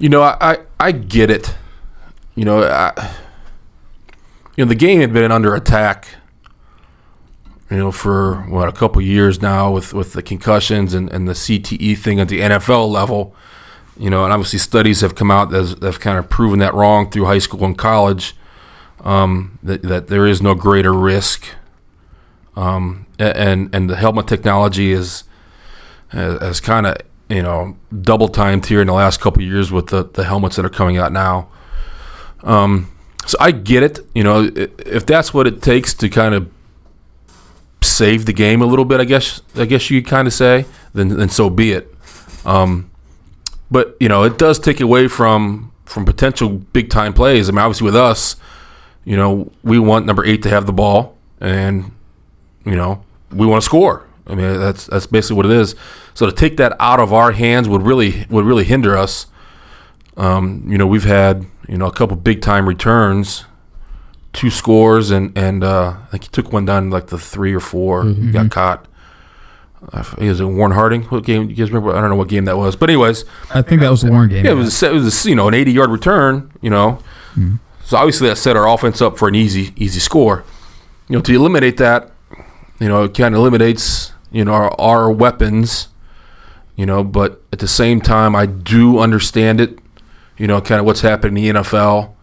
You 0.01 0.10
know, 0.10 0.24
I, 0.24 0.36
I, 0.42 0.58
I 0.80 0.92
get 0.94 1.30
it. 1.30 1.54
You 2.34 2.44
know, 2.44 2.63
I, 2.63 3.16
you 4.56 4.66
know, 4.66 4.70
the 4.70 4.75
game 4.75 5.00
had 5.00 5.13
been 5.13 5.32
under 5.32 5.54
attack. 5.54 6.08
You 7.72 7.78
know, 7.78 7.92
for 7.94 8.42
what 8.50 8.68
a 8.68 8.74
couple 8.74 9.01
years 9.01 9.42
now, 9.42 9.72
with 9.72 9.94
with 9.94 10.12
the 10.12 10.22
concussions 10.22 10.94
and, 10.94 11.10
and 11.10 11.25
the 11.25 11.32
CTE 11.32 11.98
thing 11.98 12.20
at 12.20 12.28
the 12.28 12.42
NFL 12.42 12.90
level. 12.90 13.34
You 13.98 14.10
know, 14.10 14.25
and 14.25 14.34
obviously 14.34 14.60
studies 14.60 15.00
have 15.00 15.16
come 15.16 15.32
out 15.32 15.51
that 15.51 15.82
have 15.82 16.01
kind 16.01 16.18
of 16.20 16.30
proven 16.30 16.60
that 16.60 16.74
wrong 16.74 17.10
through 17.10 17.25
high 17.25 17.40
school 17.40 17.63
and 17.63 17.78
college. 17.78 18.36
Um, 19.06 19.58
that, 19.63 19.84
that 19.84 20.08
there 20.08 20.28
is 20.28 20.42
no 20.42 20.54
greater 20.54 20.94
risk, 20.94 21.46
um, 22.58 23.08
and 23.18 23.74
and 23.74 23.90
the 23.90 23.96
helmet 23.96 24.28
technology 24.28 24.92
is 24.92 25.24
has, 26.10 26.42
has 26.42 26.60
kind 26.60 26.86
of 26.86 26.98
you 27.30 27.42
know 27.42 27.78
double 28.01 28.28
timed 28.28 28.66
here 28.66 28.82
in 28.82 28.88
the 28.88 28.94
last 28.94 29.22
couple 29.22 29.42
years 29.42 29.72
with 29.72 29.88
the, 29.88 30.04
the 30.04 30.25
helmets 30.25 30.58
that 30.58 30.66
are 30.66 30.70
coming 30.70 30.98
out 30.98 31.13
now. 31.13 31.48
Um, 32.44 32.92
so 33.25 33.38
I 33.40 33.51
get 33.51 33.82
it. 33.82 34.00
You 34.13 34.24
know, 34.24 34.51
if 34.54 35.06
that's 35.06 35.34
what 35.34 35.48
it 35.48 35.62
takes 35.62 35.94
to 35.96 36.10
kind 36.10 36.36
of 36.36 36.51
save 37.84 38.26
the 38.26 38.34
game 38.34 38.62
a 38.62 38.66
little 38.66 38.86
bit, 38.86 39.00
I 39.00 39.06
guess 39.06 39.42
I 39.56 39.66
guess 39.66 39.90
you 39.90 40.04
kind 40.04 40.28
of 40.28 40.34
say, 40.34 40.66
then 40.94 41.10
then 41.10 41.30
so 41.30 41.50
be 41.50 41.72
it. 41.72 41.94
Um, 42.46 42.90
but 43.70 43.96
you 44.00 44.10
know, 44.10 44.24
it 44.24 44.38
does 44.38 44.60
take 44.60 44.80
away 44.80 45.08
from 45.08 45.72
from 45.86 46.06
potential 46.06 46.50
big 46.50 46.90
time 46.90 47.14
plays. 47.14 47.50
I 47.50 47.52
mean, 47.52 47.60
obviously 47.60 47.86
with 47.86 47.96
us, 47.96 48.36
you 49.04 49.18
know, 49.18 49.52
we 49.64 49.80
want 49.80 50.06
number 50.06 50.26
eight 50.26 50.44
to 50.44 50.50
have 50.50 50.66
the 50.66 50.74
ball, 50.74 51.18
and 51.40 51.92
you 52.66 52.76
know, 52.76 53.04
we 53.32 53.46
want 53.46 53.62
to 53.62 53.66
score. 53.66 54.06
I 54.28 54.36
mean, 54.36 54.60
that's 54.60 54.86
that's 54.88 55.08
basically 55.08 55.38
what 55.38 55.46
it 55.46 55.52
is. 55.54 55.76
So 56.14 56.26
to 56.26 56.32
take 56.32 56.58
that 56.58 56.76
out 56.80 57.00
of 57.00 57.14
our 57.14 57.32
hands 57.32 57.68
would 57.68 57.82
really 57.82 58.26
would 58.30 58.46
really 58.46 58.64
hinder 58.64 58.98
us. 58.98 59.28
Um, 60.18 60.64
you 60.68 60.78
know, 60.78 60.88
we've 60.88 61.06
had 61.06 61.46
you 61.68 61.78
know 61.78 61.88
a 61.88 61.92
couple 61.92 62.16
big 62.16 62.42
time 62.42 62.68
returns, 62.68 63.46
two 64.34 64.50
scores, 64.50 65.12
and 65.12 65.38
and 65.38 65.64
uh, 65.64 65.96
I 66.02 66.06
think 66.12 66.24
he 66.24 66.30
took 66.30 66.52
one 66.52 66.66
down 66.66 66.90
like 66.90 67.08
the 67.08 67.18
three 67.18 67.54
or 67.54 67.60
4 67.60 68.04
mm-hmm. 68.04 68.32
got 68.32 68.52
caught. 68.52 68.88
F- 69.94 70.18
Is 70.20 70.40
it 70.40 70.46
Warren 70.46 70.74
Harding? 70.74 71.04
What 71.04 71.26
game? 71.26 71.50
You 71.50 71.56
guys 71.56 71.72
remember? 71.72 71.96
I 71.96 72.02
don't 72.02 72.10
know 72.10 72.16
what 72.16 72.28
game 72.28 72.46
that 72.46 72.58
was, 72.58 72.76
but 72.76 72.90
anyways, 72.90 73.26
I 73.54 73.62
think 73.62 73.82
that 73.82 73.90
was 73.90 74.02
the 74.02 74.12
Warren 74.12 74.30
game. 74.30 74.46
yeah, 74.46 74.52
it 74.52 74.56
was 74.56 74.82
a, 74.84 74.90
it 74.90 74.94
was 74.94 75.26
a, 75.26 75.30
you 75.30 75.36
know 75.36 75.48
an 75.48 75.54
80 75.54 75.72
yard 75.72 75.90
return. 75.90 76.52
You 76.62 76.70
know, 76.70 77.00
mm-hmm. 77.32 77.56
so 77.84 77.98
obviously 77.98 78.28
that 78.30 78.38
set 78.38 78.56
our 78.56 78.68
offense 78.68 79.02
up 79.02 79.18
for 79.18 79.28
an 79.28 79.36
easy 79.36 79.74
easy 79.76 80.00
score. 80.00 80.44
You 81.10 81.18
know, 81.18 81.22
to 81.24 81.34
eliminate 81.34 81.78
that, 81.78 82.12
you 82.80 82.88
know, 82.88 83.04
it 83.04 83.14
kind 83.16 83.36
of 83.36 83.40
eliminates 83.40 84.14
you 84.32 84.46
know 84.46 84.54
our, 84.54 84.80
our 84.80 85.12
weapons. 85.12 85.88
You 86.78 86.86
know, 86.86 87.04
but 87.04 87.42
at 87.52 87.60
the 87.60 87.68
same 87.68 88.02
time, 88.02 88.36
I 88.36 88.46
do 88.46 89.00
understand 89.00 89.60
it. 89.60 89.78
You 90.38 90.48
know, 90.48 90.62
kind 90.62 90.80
of 90.80 90.86
what's 90.86 91.02
happening 91.02 91.44
in 91.44 91.56
the 91.56 91.62
NFL. 91.62 92.14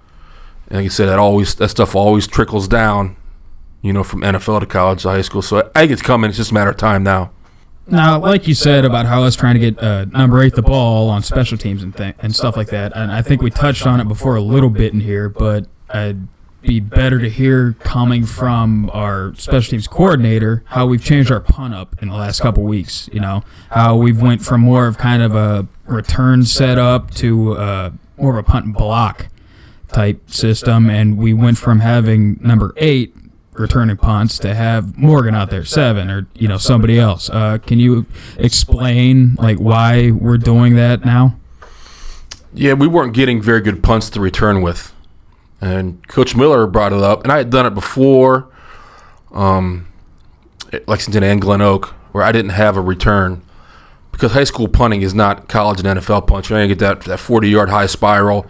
And 0.69 0.79
like 0.79 0.87
I 0.87 0.89
said, 0.89 1.07
that 1.07 1.19
always 1.19 1.55
that 1.57 1.69
stuff 1.69 1.95
always 1.97 2.27
trickles 2.27 2.69
down. 2.69 3.17
You 3.81 3.93
know, 3.93 4.03
from 4.03 4.23
NFL 4.23 4.61
to 4.61 4.67
college 4.67 5.03
to 5.03 5.11
high 5.11 5.23
school. 5.23 5.41
So 5.41 5.71
I 5.75 5.81
think 5.81 5.93
it's 5.93 6.03
coming. 6.03 6.29
It's 6.29 6.37
just 6.37 6.51
a 6.51 6.55
matter 6.55 6.71
of 6.71 6.77
time 6.77 7.05
now. 7.05 7.31
Now, 7.87 8.19
like 8.21 8.47
you 8.47 8.55
said 8.55 8.85
about 8.85 9.07
how 9.07 9.23
us 9.23 9.35
trying 9.35 9.55
to 9.55 9.61
get 9.61 9.83
uh, 9.83 10.05
number 10.07 10.43
eight 10.43 10.55
the 10.55 10.63
ball 10.63 11.09
on 11.09 11.23
special 11.23 11.57
teams 11.57 11.83
and 11.83 11.97
th- 11.97 12.17
and 12.19 12.35
stuff 12.35 12.57
like 12.57 12.69
that, 12.69 12.93
and 12.95 13.11
I 13.11 13.23
think 13.23 13.41
we 13.41 13.51
touched 13.51 13.87
on 13.87 13.99
it 13.99 14.09
before 14.09 14.37
a 14.37 14.43
little 14.43 14.69
bit 14.69 14.93
in 14.93 15.01
here, 15.01 15.31
but 15.31 15.67
I'd 15.89 16.29
be 16.61 16.81
better 16.81 17.19
to 17.19 17.31
hear 17.31 17.75
coming 17.81 18.27
from 18.27 18.91
our 18.93 19.33
special 19.37 19.71
teams 19.71 19.87
coordinator 19.87 20.65
how 20.67 20.87
we've 20.87 21.03
changed 21.03 21.31
our 21.31 21.41
punt 21.41 21.73
up 21.73 21.95
in 22.03 22.09
the 22.09 22.15
last 22.17 22.41
couple 22.41 22.63
weeks. 22.65 23.09
You 23.11 23.21
know 23.21 23.43
how 23.71 23.97
we've 23.97 24.21
went 24.21 24.43
from 24.45 24.63
more 24.63 24.87
of 24.87 24.99
kind 24.99 25.23
of 25.23 25.35
a 25.35 25.67
return 25.87 26.45
setup 26.45 27.13
to 27.15 27.53
uh, 27.57 27.91
more 28.19 28.39
of 28.39 28.45
a 28.45 28.51
punt 28.51 28.75
block 28.75 29.29
type 29.93 30.31
system, 30.31 30.91
and 30.91 31.19
we 31.19 31.33
went 31.33 31.59
from 31.59 31.81
having 31.81 32.39
number 32.43 32.73
eight 32.77 33.15
returning 33.55 33.97
punts 33.97 34.39
to 34.39 34.55
have 34.55 34.97
Morgan 34.97 35.35
out 35.35 35.51
there 35.51 35.65
seven 35.65 36.11
or 36.11 36.27
you 36.35 36.49
know 36.49 36.59
somebody 36.59 36.99
else. 36.99 37.29
Uh, 37.31 37.59
can 37.59 37.79
you 37.79 38.07
explain 38.39 39.35
like 39.37 39.59
why 39.59 40.11
we're 40.11 40.39
doing 40.39 40.77
that 40.77 41.05
now? 41.05 41.37
Yeah, 42.55 42.75
we 42.75 42.87
weren't 42.87 43.15
getting 43.15 43.43
very 43.43 43.61
good 43.61 43.83
punts 43.83 44.11
to 44.11 44.21
return 44.21 44.63
with. 44.63 44.95
And 45.61 46.07
Coach 46.09 46.37
Miller 46.37 46.67
brought 46.67 46.93
it 46.93 47.03
up, 47.03 47.25
and 47.25 47.33
I 47.33 47.39
had 47.39 47.51
done 47.51 47.67
it 47.67 47.75
before, 47.75 48.49
um, 49.33 49.89
at 50.73 50.87
Lexington 50.87 51.25
and 51.25 51.41
Glen 51.41 51.61
Oak, 51.61 51.89
where 52.13 52.23
I 52.23 52.31
didn't 52.31 52.53
have 52.53 52.77
a 52.77 52.81
return 52.81 53.43
because 54.13 54.33
high 54.33 54.45
school 54.45 54.69
punting 54.69 55.03
is 55.03 55.15
not 55.15 55.49
college 55.49 55.81
and 55.85 55.99
NFL 55.99 56.27
punch. 56.27 56.51
You're 56.51 56.59
gonna 56.59 56.69
get 56.69 56.79
that 56.81 57.03
that 57.03 57.19
40 57.19 57.49
yard 57.49 57.71
high 57.71 57.87
spiral. 57.87 58.47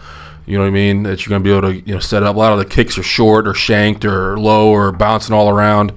You 0.49 0.57
know 0.57 0.63
what 0.63 0.69
I 0.69 0.71
mean? 0.71 1.03
That 1.03 1.27
you're 1.27 1.31
gonna 1.31 1.45
be 1.45 1.51
able 1.51 1.69
to 1.69 1.75
you 1.75 1.93
know 1.93 2.01
set 2.01 2.23
up. 2.23 2.35
A 2.35 2.39
lot 2.39 2.55
of 2.55 2.59
the 2.59 2.65
kicks 2.65 2.97
are 2.97 3.03
short 3.03 3.47
or 3.47 3.53
shanked 3.53 4.07
or 4.07 4.39
low 4.39 4.71
or 4.71 4.93
bouncing 4.93 5.35
all 5.35 5.51
around. 5.51 5.93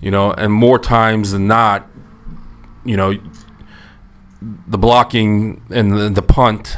You 0.00 0.12
know, 0.12 0.30
and 0.30 0.52
more 0.52 0.78
times 0.78 1.32
than 1.32 1.48
not, 1.48 1.88
you 2.84 2.96
know, 2.96 3.18
the 4.40 4.78
blocking 4.78 5.64
and 5.70 5.98
the, 5.98 6.10
the 6.10 6.22
punt 6.22 6.76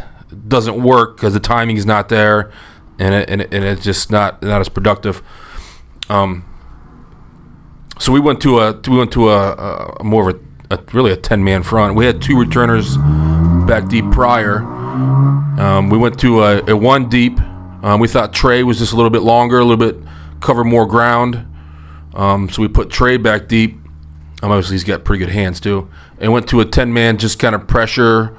doesn't 0.49 0.83
work 0.83 1.17
because 1.17 1.35
the 1.35 1.41
timing 1.41 1.77
is 1.77 1.85
not 1.85 2.09
there, 2.09 2.51
and 2.99 3.15
it, 3.15 3.29
and, 3.29 3.43
it, 3.43 3.53
and 3.53 3.65
it's 3.65 3.85
just 3.85 4.11
not 4.11 4.43
not 4.43 4.63
as 4.63 4.71
productive. 4.71 5.23
Um, 6.09 6.47
so 7.99 8.13
we 8.13 8.21
went 8.21 8.41
to 8.41 8.61
a 8.61 8.81
we 8.89 8.97
went 8.97 9.13
to 9.13 9.29
a, 9.29 9.95
a 10.01 10.05
more 10.05 10.31
of 10.31 10.41
a, 10.71 10.77
a 10.77 10.83
really 10.95 11.13
a 11.13 11.19
ten 11.19 11.45
man 11.45 11.65
front. 11.65 11.97
We 11.97 12.07
had 12.07 12.23
two 12.23 12.39
returners 12.39 12.97
back 13.67 13.89
deep 13.91 14.11
prior. 14.11 14.80
Um, 15.01 15.91
we 15.91 15.99
went 15.99 16.19
to 16.21 16.43
a, 16.43 16.71
a 16.71 16.77
one 16.77 17.09
deep. 17.09 17.39
Um, 17.83 18.01
we 18.01 18.09
thought 18.09 18.33
Trey 18.33 18.63
was 18.63 18.79
just 18.79 18.93
a 18.93 18.97
little 18.97 19.11
bit 19.11 19.23
longer, 19.23 19.59
a 19.59 19.65
little 19.65 19.77
bit 19.77 19.97
cover 20.41 20.65
more 20.65 20.87
ground. 20.87 21.47
Um, 22.15 22.49
so 22.49 22.63
we 22.63 22.69
put 22.69 22.91
Trey 22.91 23.17
back 23.17 23.49
deep. 23.49 23.75
Um, 24.43 24.51
obviously, 24.51 24.75
he's 24.75 24.85
got 24.85 25.05
pretty 25.05 25.25
good 25.25 25.33
hands 25.33 25.61
too. 25.61 25.91
And 26.19 26.33
went 26.33 26.49
to 26.49 26.61
a 26.61 26.65
ten 26.65 26.93
man, 26.93 27.19
just 27.19 27.39
kind 27.39 27.55
of 27.55 27.67
pressure, 27.67 28.37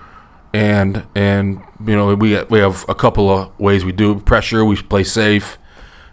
and 0.54 1.06
and 1.16 1.62
you 1.86 1.96
know 1.96 2.16
we 2.16 2.44
we 2.44 2.60
have 2.60 2.86
a 2.90 2.96
couple 2.96 3.30
of 3.30 3.60
ways 3.60 3.86
we 3.86 3.92
do 3.92 4.20
pressure. 4.20 4.66
We 4.66 4.76
play 4.76 5.04
safe. 5.04 5.58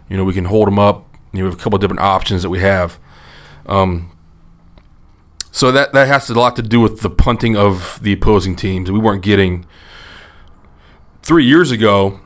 You 0.09 0.17
know 0.17 0.23
we 0.23 0.33
can 0.33 0.45
hold 0.45 0.67
them 0.67 0.79
up. 0.79 1.05
You 1.33 1.39
know, 1.39 1.45
we 1.45 1.51
have 1.51 1.59
a 1.59 1.63
couple 1.63 1.77
of 1.77 1.81
different 1.81 2.01
options 2.01 2.41
that 2.41 2.49
we 2.49 2.59
have. 2.59 2.99
Um, 3.65 4.11
so 5.51 5.71
that 5.71 5.93
that 5.93 6.07
has 6.07 6.29
a 6.29 6.39
lot 6.39 6.55
to 6.55 6.61
do 6.61 6.79
with 6.79 7.01
the 7.01 7.09
punting 7.09 7.55
of 7.55 7.99
the 8.01 8.13
opposing 8.13 8.55
teams. 8.55 8.91
We 8.91 8.99
weren't 8.99 9.23
getting 9.23 9.65
three 11.29 11.45
years 11.45 11.69
ago. 11.69 12.19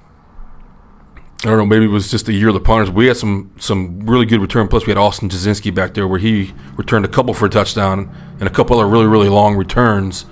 I 1.42 1.48
don't 1.48 1.58
know. 1.58 1.66
Maybe 1.66 1.84
it 1.84 1.90
was 1.90 2.10
just 2.10 2.26
the 2.26 2.32
year 2.32 2.48
of 2.48 2.54
the 2.54 2.62
punters. 2.62 2.90
We 2.90 3.08
had 3.08 3.18
some 3.18 3.52
some 3.60 4.00
really 4.08 4.26
good 4.26 4.40
return. 4.40 4.70
Plus, 4.70 4.86
we 4.86 4.92
had 4.92 4.98
Austin 4.98 5.28
Jasinski 5.28 5.76
back 5.76 5.94
there, 5.94 6.08
where 6.08 6.20
he 6.20 6.54
returned 6.78 7.04
a 7.04 7.10
couple 7.10 7.34
for 7.34 7.46
a 7.46 7.50
touchdown 7.50 8.10
and 8.40 8.44
a 8.44 8.50
couple 8.50 8.80
other 8.80 8.88
really 8.88 9.06
really 9.06 9.28
long 9.28 9.58
returns. 9.58 10.26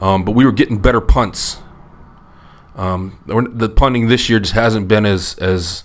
Um, 0.00 0.26
but 0.26 0.32
we 0.32 0.44
were 0.44 0.52
getting 0.52 0.82
better 0.82 1.00
punts. 1.00 1.60
Um, 2.74 3.18
the 3.26 3.70
punting 3.70 4.08
this 4.08 4.28
year 4.28 4.38
just 4.38 4.52
hasn't 4.52 4.86
been 4.86 5.06
as 5.06 5.34
as 5.38 5.84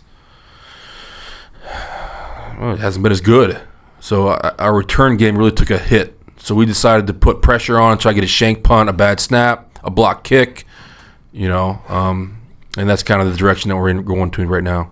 well, 2.59 2.73
it 2.73 2.79
hasn't 2.79 3.01
been 3.01 3.13
as 3.13 3.21
good. 3.21 3.61
So 4.01 4.27
uh, 4.27 4.55
our 4.59 4.75
return 4.75 5.15
game 5.15 5.37
really 5.37 5.53
took 5.53 5.69
a 5.69 5.77
hit. 5.77 6.19
So 6.35 6.53
we 6.53 6.65
decided 6.65 7.07
to 7.07 7.13
put 7.13 7.41
pressure 7.41 7.79
on, 7.79 7.97
try 7.97 8.11
to 8.11 8.15
get 8.15 8.25
a 8.25 8.27
shank 8.27 8.61
punt, 8.61 8.89
a 8.89 8.93
bad 8.93 9.21
snap, 9.21 9.79
a 9.85 9.89
block 9.89 10.25
kick, 10.25 10.64
you 11.35 11.49
know, 11.49 11.81
um, 11.89 12.41
and 12.77 12.89
that's 12.89 13.03
kind 13.03 13.21
of 13.21 13.29
the 13.29 13.37
direction 13.37 13.69
that 13.69 13.75
we're 13.75 13.89
in, 13.89 14.03
going 14.03 14.31
to 14.31 14.47
right 14.47 14.63
now. 14.63 14.91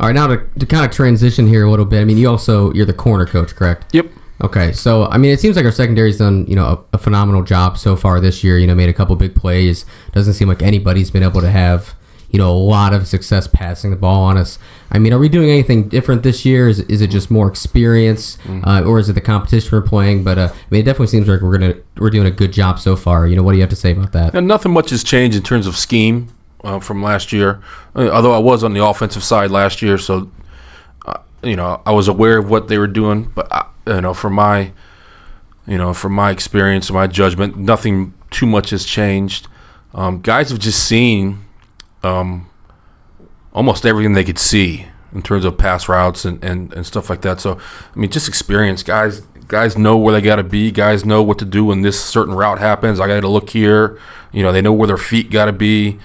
All 0.00 0.08
right, 0.08 0.12
now 0.12 0.26
to, 0.26 0.44
to 0.58 0.66
kind 0.66 0.84
of 0.84 0.90
transition 0.90 1.46
here 1.46 1.64
a 1.64 1.70
little 1.70 1.84
bit. 1.84 2.00
I 2.00 2.04
mean, 2.04 2.18
you 2.18 2.28
also 2.28 2.72
you're 2.72 2.84
the 2.84 2.92
corner 2.92 3.24
coach, 3.24 3.54
correct? 3.54 3.94
Yep. 3.94 4.06
Okay, 4.42 4.72
so 4.72 5.04
I 5.06 5.16
mean, 5.16 5.30
it 5.30 5.38
seems 5.38 5.54
like 5.54 5.64
our 5.64 5.70
secondary's 5.70 6.18
done 6.18 6.44
you 6.46 6.56
know 6.56 6.66
a, 6.92 6.96
a 6.96 6.98
phenomenal 6.98 7.44
job 7.44 7.78
so 7.78 7.94
far 7.94 8.20
this 8.20 8.42
year. 8.42 8.58
You 8.58 8.66
know, 8.66 8.74
made 8.74 8.88
a 8.88 8.92
couple 8.92 9.14
big 9.14 9.36
plays. 9.36 9.86
Doesn't 10.12 10.34
seem 10.34 10.48
like 10.48 10.60
anybody's 10.60 11.10
been 11.10 11.22
able 11.22 11.40
to 11.40 11.50
have 11.50 11.94
you 12.34 12.38
know 12.38 12.50
a 12.50 12.58
lot 12.58 12.92
of 12.92 13.06
success 13.06 13.46
passing 13.46 13.92
the 13.92 13.96
ball 13.96 14.24
on 14.24 14.36
us. 14.36 14.58
I 14.90 14.98
mean, 14.98 15.12
are 15.12 15.20
we 15.20 15.28
doing 15.28 15.50
anything 15.50 15.88
different 15.88 16.24
this 16.24 16.44
year? 16.44 16.68
Is, 16.68 16.80
is 16.80 17.00
it 17.00 17.06
just 17.06 17.30
more 17.30 17.46
experience, 17.46 18.38
uh, 18.64 18.82
or 18.84 18.98
is 18.98 19.08
it 19.08 19.12
the 19.12 19.20
competition 19.20 19.70
we're 19.70 19.86
playing? 19.86 20.24
But 20.24 20.38
uh, 20.38 20.48
I 20.52 20.56
mean, 20.68 20.80
it 20.80 20.84
definitely 20.84 21.06
seems 21.06 21.28
like 21.28 21.42
we're 21.42 21.56
gonna 21.56 21.76
we're 21.96 22.10
doing 22.10 22.26
a 22.26 22.32
good 22.32 22.52
job 22.52 22.80
so 22.80 22.96
far. 22.96 23.28
You 23.28 23.36
know, 23.36 23.44
what 23.44 23.52
do 23.52 23.58
you 23.58 23.62
have 23.62 23.70
to 23.70 23.76
say 23.76 23.92
about 23.92 24.10
that? 24.14 24.34
And 24.34 24.48
nothing 24.48 24.72
much 24.72 24.90
has 24.90 25.04
changed 25.04 25.36
in 25.36 25.44
terms 25.44 25.68
of 25.68 25.76
scheme 25.76 26.26
uh, 26.64 26.80
from 26.80 27.04
last 27.04 27.32
year. 27.32 27.62
Uh, 27.94 28.08
although 28.08 28.34
I 28.34 28.38
was 28.38 28.64
on 28.64 28.74
the 28.74 28.84
offensive 28.84 29.22
side 29.22 29.52
last 29.52 29.80
year, 29.80 29.96
so 29.96 30.28
uh, 31.06 31.18
you 31.44 31.54
know 31.54 31.82
I 31.86 31.92
was 31.92 32.08
aware 32.08 32.38
of 32.38 32.50
what 32.50 32.66
they 32.66 32.78
were 32.78 32.88
doing. 32.88 33.30
But 33.32 33.46
I, 33.52 33.66
you 33.86 34.00
know, 34.00 34.12
from 34.12 34.32
my 34.32 34.72
you 35.68 35.78
know 35.78 35.94
from 35.94 36.14
my 36.14 36.32
experience 36.32 36.88
and 36.88 36.96
my 36.96 37.06
judgment, 37.06 37.56
nothing 37.56 38.12
too 38.32 38.46
much 38.46 38.70
has 38.70 38.84
changed. 38.84 39.46
Um, 39.94 40.20
guys 40.20 40.50
have 40.50 40.58
just 40.58 40.84
seen 40.84 41.43
um, 42.04 42.48
almost 43.52 43.86
everything 43.86 44.12
they 44.12 44.24
could 44.24 44.38
see 44.38 44.86
in 45.12 45.22
terms 45.22 45.44
of 45.44 45.56
pass 45.56 45.88
routes 45.88 46.24
and, 46.24 46.42
and, 46.44 46.72
and 46.74 46.84
stuff 46.84 47.08
like 47.08 47.22
that. 47.22 47.40
So 47.40 47.58
I 47.94 47.98
mean, 47.98 48.10
just 48.10 48.28
experience. 48.28 48.82
Guys 48.82 49.22
guys 49.46 49.76
know 49.76 49.96
where 49.96 50.12
they 50.12 50.20
got 50.20 50.36
to 50.36 50.42
be. 50.42 50.70
Guys 50.70 51.04
know 51.04 51.22
what 51.22 51.38
to 51.38 51.44
do 51.44 51.66
when 51.66 51.82
this 51.82 52.02
certain 52.02 52.34
route 52.34 52.58
happens. 52.58 53.00
I 53.00 53.06
got 53.06 53.20
to 53.20 53.28
look 53.28 53.50
here. 53.50 53.98
You 54.32 54.42
know, 54.42 54.52
they 54.52 54.62
know 54.62 54.72
where 54.72 54.86
their 54.86 54.96
feet 54.96 55.30
got 55.30 55.46
to 55.46 55.52
be. 55.52 55.98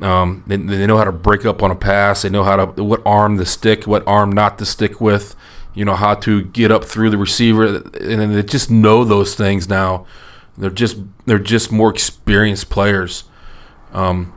Um, 0.00 0.44
they, 0.46 0.56
they 0.56 0.86
know 0.86 0.96
how 0.96 1.04
to 1.04 1.12
break 1.12 1.44
up 1.44 1.62
on 1.62 1.70
a 1.70 1.76
pass. 1.76 2.22
They 2.22 2.30
know 2.30 2.44
how 2.44 2.64
to 2.64 2.84
what 2.84 3.02
arm 3.04 3.38
to 3.38 3.46
stick, 3.46 3.86
what 3.86 4.06
arm 4.06 4.32
not 4.32 4.58
to 4.58 4.66
stick 4.66 5.00
with. 5.00 5.36
You 5.74 5.84
know 5.84 5.94
how 5.94 6.14
to 6.16 6.42
get 6.42 6.72
up 6.72 6.84
through 6.84 7.10
the 7.10 7.18
receiver, 7.18 7.76
and 7.76 8.34
they 8.34 8.42
just 8.42 8.70
know 8.70 9.04
those 9.04 9.34
things 9.34 9.68
now. 9.68 10.06
They're 10.58 10.68
just 10.68 10.98
they're 11.26 11.38
just 11.38 11.70
more 11.70 11.90
experienced 11.90 12.70
players. 12.70 13.24
Um, 13.92 14.32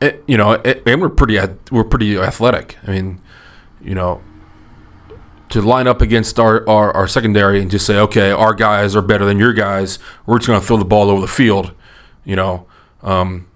it, 0.00 0.24
you 0.26 0.36
know, 0.36 0.52
it, 0.52 0.82
and 0.86 1.00
we're 1.00 1.08
pretty 1.08 1.38
we're 1.70 1.84
pretty 1.84 2.18
athletic. 2.18 2.76
I 2.86 2.90
mean, 2.90 3.20
you 3.80 3.94
know, 3.94 4.22
to 5.50 5.62
line 5.62 5.86
up 5.86 6.00
against 6.00 6.38
our, 6.38 6.68
our, 6.68 6.92
our 6.92 7.06
secondary 7.06 7.60
and 7.60 7.70
just 7.70 7.86
say, 7.86 7.98
okay, 7.98 8.30
our 8.30 8.52
guys 8.52 8.96
are 8.96 9.02
better 9.02 9.24
than 9.24 9.38
your 9.38 9.52
guys. 9.52 9.98
We're 10.26 10.38
just 10.38 10.48
going 10.48 10.60
to 10.60 10.66
throw 10.66 10.76
the 10.76 10.84
ball 10.84 11.08
over 11.08 11.20
the 11.20 11.28
field. 11.28 11.72
You 12.24 12.36
know, 12.36 12.66
um, 13.02 13.46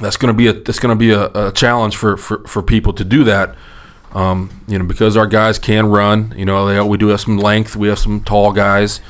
that's 0.00 0.16
going 0.16 0.32
to 0.32 0.36
be 0.36 0.46
a 0.46 0.52
that's 0.54 0.78
going 0.78 0.96
to 0.96 0.98
be 0.98 1.10
a, 1.10 1.26
a 1.48 1.52
challenge 1.52 1.96
for, 1.96 2.16
for, 2.16 2.46
for 2.46 2.62
people 2.62 2.92
to 2.94 3.04
do 3.04 3.24
that. 3.24 3.54
Um, 4.12 4.64
you 4.66 4.78
know, 4.78 4.84
because 4.84 5.16
our 5.16 5.26
guys 5.26 5.58
can 5.58 5.86
run. 5.86 6.34
You 6.36 6.44
know, 6.44 6.66
they, 6.66 6.80
we 6.80 6.98
do 6.98 7.08
have 7.08 7.20
some 7.20 7.36
length. 7.38 7.76
We 7.76 7.88
have 7.88 7.98
some 7.98 8.24
tall 8.24 8.52
guys. 8.52 9.00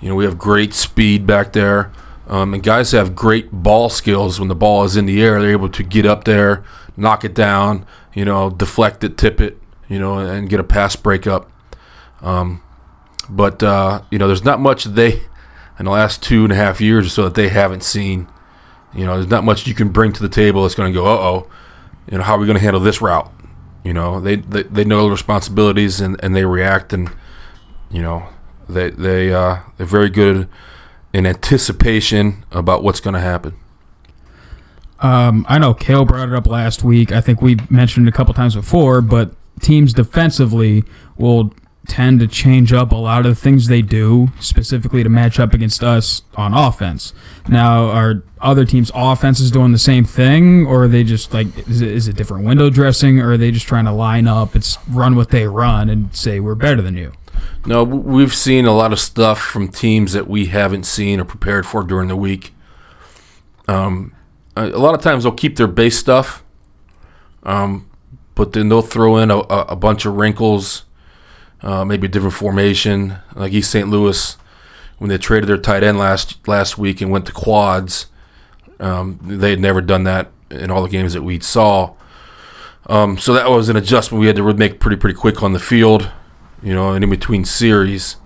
You 0.00 0.08
know, 0.08 0.14
we 0.14 0.24
have 0.24 0.36
great 0.36 0.74
speed 0.74 1.26
back 1.26 1.52
there. 1.52 1.92
Um, 2.32 2.54
and 2.54 2.62
guys 2.62 2.92
have 2.92 3.14
great 3.14 3.52
ball 3.52 3.90
skills 3.90 4.40
when 4.40 4.48
the 4.48 4.54
ball 4.54 4.84
is 4.84 4.96
in 4.96 5.04
the 5.04 5.22
air. 5.22 5.38
They're 5.38 5.50
able 5.50 5.68
to 5.68 5.82
get 5.82 6.06
up 6.06 6.24
there, 6.24 6.64
knock 6.96 7.26
it 7.26 7.34
down, 7.34 7.84
you 8.14 8.24
know, 8.24 8.48
deflect 8.48 9.04
it, 9.04 9.18
tip 9.18 9.38
it, 9.38 9.60
you 9.86 9.98
know, 9.98 10.16
and 10.16 10.48
get 10.48 10.58
a 10.58 10.64
pass 10.64 10.96
breakup. 10.96 11.52
Um, 12.22 12.62
but, 13.28 13.62
uh, 13.62 14.00
you 14.10 14.18
know, 14.18 14.28
there's 14.28 14.46
not 14.46 14.60
much 14.60 14.84
they, 14.84 15.24
in 15.78 15.84
the 15.84 15.90
last 15.90 16.22
two 16.22 16.44
and 16.44 16.54
a 16.54 16.56
half 16.56 16.80
years 16.80 17.04
or 17.04 17.10
so, 17.10 17.24
that 17.24 17.34
they 17.34 17.50
haven't 17.50 17.82
seen. 17.82 18.28
You 18.94 19.04
know, 19.04 19.16
there's 19.16 19.30
not 19.30 19.44
much 19.44 19.66
you 19.66 19.74
can 19.74 19.90
bring 19.90 20.14
to 20.14 20.22
the 20.22 20.30
table 20.30 20.62
that's 20.62 20.74
going 20.74 20.90
to 20.90 20.98
go, 20.98 21.04
uh 21.04 21.18
oh, 21.18 21.50
you 22.10 22.16
know, 22.16 22.24
how 22.24 22.36
are 22.36 22.38
we 22.38 22.46
going 22.46 22.56
to 22.56 22.64
handle 22.64 22.80
this 22.80 23.02
route? 23.02 23.30
You 23.84 23.92
know, 23.92 24.20
they, 24.20 24.36
they, 24.36 24.62
they 24.62 24.84
know 24.86 25.04
the 25.04 25.10
responsibilities 25.10 26.00
and, 26.00 26.18
and 26.24 26.34
they 26.34 26.46
react 26.46 26.94
and, 26.94 27.10
you 27.90 28.00
know, 28.00 28.26
they, 28.70 28.88
they, 28.88 29.34
uh, 29.34 29.58
they're 29.76 29.86
very 29.86 30.08
good 30.08 30.48
in 31.12 31.26
anticipation 31.26 32.44
about 32.50 32.82
what's 32.82 33.00
going 33.00 33.14
to 33.14 33.20
happen. 33.20 33.54
Um, 35.00 35.44
I 35.48 35.58
know 35.58 35.74
Kale 35.74 36.04
brought 36.04 36.28
it 36.28 36.34
up 36.34 36.46
last 36.46 36.84
week. 36.84 37.10
I 37.10 37.20
think 37.20 37.42
we 37.42 37.56
mentioned 37.68 38.06
it 38.06 38.14
a 38.14 38.16
couple 38.16 38.32
times 38.34 38.54
before, 38.54 39.00
but 39.00 39.32
teams 39.60 39.92
defensively 39.92 40.84
will 41.16 41.52
tend 41.88 42.20
to 42.20 42.28
change 42.28 42.72
up 42.72 42.92
a 42.92 42.96
lot 42.96 43.26
of 43.26 43.34
the 43.34 43.34
things 43.34 43.66
they 43.66 43.82
do, 43.82 44.28
specifically 44.38 45.02
to 45.02 45.08
match 45.08 45.40
up 45.40 45.52
against 45.52 45.82
us 45.82 46.22
on 46.36 46.54
offense. 46.54 47.12
Now, 47.48 47.86
are 47.86 48.22
other 48.40 48.64
teams' 48.64 48.92
offenses 48.94 49.50
doing 49.50 49.72
the 49.72 49.78
same 49.78 50.04
thing, 50.04 50.64
or 50.64 50.84
are 50.84 50.88
they 50.88 51.02
just 51.02 51.34
like 51.34 51.46
is 51.68 51.80
it, 51.80 51.90
is 51.90 52.06
it 52.06 52.16
different 52.16 52.44
window 52.46 52.70
dressing, 52.70 53.18
or 53.18 53.32
are 53.32 53.36
they 53.36 53.50
just 53.50 53.66
trying 53.66 53.86
to 53.86 53.92
line 53.92 54.28
up, 54.28 54.54
it's 54.54 54.78
run 54.88 55.16
what 55.16 55.30
they 55.30 55.48
run, 55.48 55.90
and 55.90 56.14
say 56.14 56.38
we're 56.38 56.54
better 56.54 56.80
than 56.80 56.96
you? 56.96 57.12
No, 57.64 57.84
we've 57.84 58.34
seen 58.34 58.66
a 58.66 58.72
lot 58.72 58.92
of 58.92 58.98
stuff 58.98 59.40
from 59.40 59.68
teams 59.68 60.12
that 60.14 60.26
we 60.26 60.46
haven't 60.46 60.84
seen 60.84 61.20
or 61.20 61.24
prepared 61.24 61.64
for 61.64 61.84
during 61.84 62.08
the 62.08 62.16
week. 62.16 62.52
Um, 63.68 64.14
a 64.56 64.66
lot 64.66 64.94
of 64.94 65.00
times 65.00 65.22
they'll 65.22 65.32
keep 65.32 65.56
their 65.56 65.68
base 65.68 65.96
stuff, 65.96 66.42
um, 67.44 67.88
but 68.34 68.52
then 68.52 68.68
they'll 68.68 68.82
throw 68.82 69.16
in 69.16 69.30
a, 69.30 69.38
a, 69.38 69.66
a 69.68 69.76
bunch 69.76 70.04
of 70.04 70.16
wrinkles, 70.16 70.84
uh, 71.62 71.84
maybe 71.84 72.06
a 72.06 72.10
different 72.10 72.34
formation. 72.34 73.16
Like 73.34 73.52
East 73.52 73.70
St. 73.70 73.88
Louis, 73.88 74.36
when 74.98 75.08
they 75.08 75.18
traded 75.18 75.48
their 75.48 75.58
tight 75.58 75.84
end 75.84 75.98
last 75.98 76.46
last 76.48 76.76
week 76.76 77.00
and 77.00 77.10
went 77.10 77.26
to 77.26 77.32
quads, 77.32 78.06
um, 78.80 79.20
they 79.22 79.50
had 79.50 79.60
never 79.60 79.80
done 79.80 80.02
that 80.04 80.32
in 80.50 80.70
all 80.70 80.82
the 80.82 80.88
games 80.88 81.12
that 81.12 81.22
we 81.22 81.38
saw. 81.38 81.94
Um, 82.88 83.16
so 83.16 83.32
that 83.34 83.48
was 83.48 83.68
an 83.68 83.76
adjustment 83.76 84.20
we 84.20 84.26
had 84.26 84.36
to 84.36 84.54
make 84.54 84.80
pretty 84.80 84.96
pretty 84.96 85.16
quick 85.16 85.44
on 85.44 85.52
the 85.52 85.60
field 85.60 86.10
you 86.62 86.74
know, 86.74 86.92
and 86.92 87.04
in 87.04 87.10
between 87.10 87.44
series, 87.44 88.16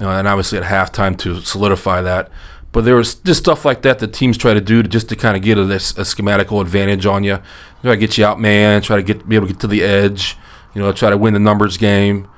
uh, 0.00 0.08
and 0.08 0.26
obviously 0.26 0.58
at 0.58 0.64
halftime 0.64 1.16
to 1.18 1.40
solidify 1.40 2.02
that. 2.02 2.30
But 2.72 2.84
there 2.84 2.96
was 2.96 3.14
just 3.14 3.38
stuff 3.40 3.64
like 3.64 3.82
that 3.82 4.00
that 4.00 4.12
teams 4.12 4.36
try 4.36 4.52
to 4.52 4.60
do 4.60 4.82
to 4.82 4.88
just 4.88 5.08
to 5.10 5.16
kind 5.16 5.36
of 5.36 5.42
get 5.44 5.58
a, 5.58 5.62
a 5.62 6.04
schematical 6.04 6.60
advantage 6.60 7.06
on 7.06 7.22
you. 7.22 7.38
Try 7.82 7.92
to 7.92 7.96
get 7.96 8.18
you 8.18 8.24
out, 8.24 8.40
man. 8.40 8.82
Try 8.82 8.96
to 8.96 9.02
get 9.02 9.28
be 9.28 9.36
able 9.36 9.46
to 9.46 9.52
get 9.52 9.60
to 9.60 9.68
the 9.68 9.82
edge. 9.82 10.36
You 10.74 10.82
know, 10.82 10.90
try 10.92 11.10
to 11.10 11.16
win 11.16 11.34
the 11.34 11.40
numbers 11.40 11.76
game. 11.76 12.28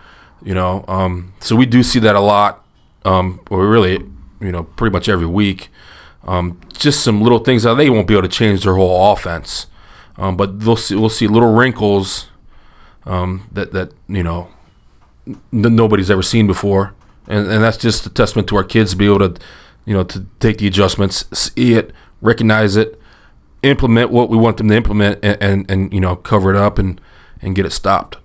You 0.43 0.55
know, 0.55 0.85
um, 0.89 1.33
so 1.41 1.57
we 1.57 1.65
do 1.65 1.83
see 1.83 2.01
that 2.01 2.15
a 2.15 2.21
lot. 2.21 2.63
Um, 3.07 3.41
or 3.51 3.67
really, 3.67 3.93
you 4.41 4.53
know, 4.53 4.65
pretty 4.65 4.93
much 4.93 5.09
every 5.09 5.27
week. 5.27 5.71
Um, 6.25 6.61
just 6.77 7.03
some 7.03 7.23
little 7.23 7.39
things 7.39 7.63
that 7.63 7.75
they 7.75 7.89
won't 7.89 8.07
be 8.07 8.15
able 8.15 8.23
to 8.23 8.29
change 8.29 8.65
their 8.65 8.75
whole 8.75 9.13
offense. 9.13 9.69
Um, 10.19 10.37
but 10.37 10.61
they'll 10.61 10.77
see, 10.77 10.97
we'll 10.97 11.09
see 11.09 11.29
little 11.29 11.55
wrinkles 11.55 12.29
um, 13.07 13.49
that 13.53 13.73
that 13.73 13.93
you 14.09 14.23
know 14.23 14.51
n- 15.27 15.41
nobody's 15.53 16.11
ever 16.11 16.23
seen 16.23 16.47
before, 16.47 16.95
and 17.27 17.47
and 17.47 17.63
that's 17.63 17.77
just 17.77 18.07
a 18.07 18.11
testament 18.11 18.49
to 18.49 18.57
our 18.57 18.65
kids 18.65 18.93
to 18.93 18.97
be 18.97 19.07
able 19.07 19.31
to, 19.31 19.41
you 19.85 19.95
know, 19.95 20.05
to 20.05 20.27
take 20.41 20.59
the 20.59 20.67
adjustments, 20.67 21.25
see 21.33 21.75
it, 21.75 21.93
recognize 22.21 22.77
it, 22.77 23.01
implement 23.63 24.11
what 24.11 24.29
we 24.29 24.37
want 24.37 24.57
them 24.57 24.69
to 24.69 24.75
implement, 24.75 25.25
and 25.25 25.43
and, 25.43 25.71
and 25.71 25.93
you 25.93 26.01
know, 26.01 26.17
cover 26.17 26.51
it 26.51 26.57
up 26.57 26.79
and 26.79 27.01
and 27.43 27.55
get 27.55 27.67
it 27.67 27.73
stopped. 27.73 28.19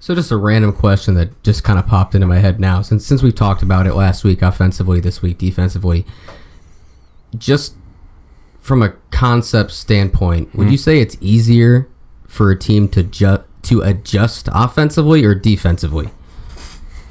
So 0.00 0.14
just 0.14 0.30
a 0.30 0.36
random 0.36 0.74
question 0.74 1.14
that 1.14 1.42
just 1.42 1.64
kind 1.64 1.78
of 1.78 1.86
popped 1.86 2.14
into 2.14 2.26
my 2.26 2.38
head 2.38 2.60
now, 2.60 2.82
since 2.82 3.06
since 3.06 3.22
we 3.22 3.32
talked 3.32 3.62
about 3.62 3.86
it 3.86 3.94
last 3.94 4.22
week, 4.22 4.42
offensively, 4.42 5.00
this 5.00 5.22
week, 5.22 5.38
defensively. 5.38 6.04
Just 7.38 7.74
from 8.60 8.82
a 8.82 8.90
concept 9.10 9.70
standpoint, 9.70 10.54
would 10.54 10.64
mm-hmm. 10.64 10.72
you 10.72 10.78
say 10.78 11.00
it's 11.00 11.16
easier 11.20 11.88
for 12.26 12.50
a 12.50 12.58
team 12.58 12.88
to 12.88 13.02
ju- 13.02 13.42
to 13.64 13.80
adjust 13.82 14.48
offensively 14.52 15.24
or 15.24 15.34
defensively? 15.34 16.10